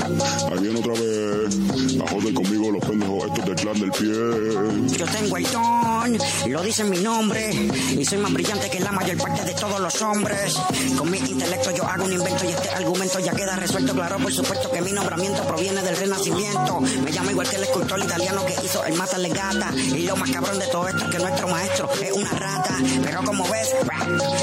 ahí 0.52 0.60
viene 0.60 0.80
otra 0.80 0.94
vez. 0.94 1.58
A 2.02 2.12
joder 2.12 2.34
conmigo 2.34 2.72
los 2.72 2.84
pendejos 2.86 3.24
estos 3.26 3.46
del 3.46 3.56
clan 3.56 3.80
del 3.80 3.92
pie. 3.92 4.98
Yo 4.98 5.06
tengo 5.06 5.38
el 5.38 5.44
don, 5.52 6.18
lo 6.52 6.62
dice 6.64 6.84
mi 6.84 6.98
nombre, 7.00 7.53
y 7.54 8.06
soy 8.06 8.18
más 8.18 8.34
brillante 8.34 8.70
que 8.70 8.80
la 8.80 8.92
mayor 8.92 9.18
parte 9.18 9.44
de 9.44 9.54
todos 9.54 9.80
los 9.80 10.02
hombres. 10.02 10.56
Con 10.98 11.10
mi 11.10 11.18
intelecto 11.18 11.72
yo 11.72 11.84
hago 11.86 12.06
un 12.06 12.14
invento 12.14 12.46
y 12.46 12.50
este 12.50 12.70
argumento 12.70 13.20
ya 13.20 13.34
queda 13.34 13.56
resuelto. 13.56 13.94
Claro, 13.94 14.18
por 14.18 14.34
supuesto 14.34 14.72
que 14.72 14.82
mi 14.82 14.92
nombramiento 14.92 15.44
proviene 15.44 15.82
del 15.82 15.96
renacimiento. 15.96 16.82
Me 16.82 17.12
llamo 17.12 17.32
igual 17.32 17.50
que 17.50 17.56
el 17.58 17.64
escultor 17.64 18.00
italiano 18.00 18.46
que 18.46 18.56
hizo 18.64 18.84
el 18.86 18.94
mata 18.96 19.18
legata. 19.18 19.72
Y 19.76 20.04
lo 20.04 20.16
más 20.16 20.30
cabrón 20.32 20.60
de 20.60 20.68
todo 20.68 20.88
esto 20.88 21.06
es 21.06 21.12
que 21.12 21.20
nuestro 21.20 21.48
maestro 21.48 21.90
es 22.02 22.12
una 22.12 22.32
rata. 22.32 22.78
Pero 23.04 23.24
como 23.24 23.44
ves, 23.50 23.76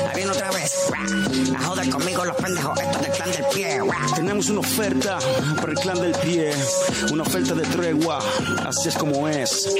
ahí 0.08 0.14
viene 0.14 0.30
otra 0.30 0.50
vez. 0.50 0.72
A 1.56 1.64
joder 1.64 1.90
conmigo 1.90 2.24
los 2.24 2.36
pendejos 2.36 2.80
estos 2.80 3.02
del 3.02 3.10
clan 3.12 3.30
del 3.32 3.44
pie. 3.54 3.80
Tenemos 4.14 4.48
una 4.50 4.60
oferta 4.60 5.18
para 5.56 5.72
el 5.72 5.78
clan 5.78 6.00
del 6.00 6.12
pie, 6.12 6.52
una 7.12 7.22
oferta 7.22 7.54
de 7.54 7.62
tregua, 7.62 8.18
así 8.66 8.88
es 8.88 8.96
como 8.96 9.28
es. 9.28 9.74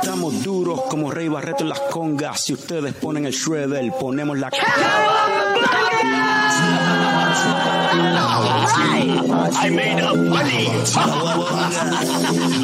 Estamos 0.00 0.42
duros 0.42 0.82
como 0.88 1.10
Rey 1.10 1.28
Barreto 1.28 1.62
en 1.62 1.70
las 1.70 1.80
congas. 1.80 2.42
Si 2.42 2.52
ustedes 2.76 2.94
ponen 2.96 3.24
el 3.26 3.32
shredder, 3.32 3.90
ponemos 3.98 4.38
la. 4.38 4.50
I 9.58 9.70
made 9.70 10.02
up 10.02 10.16
money. 10.16 10.66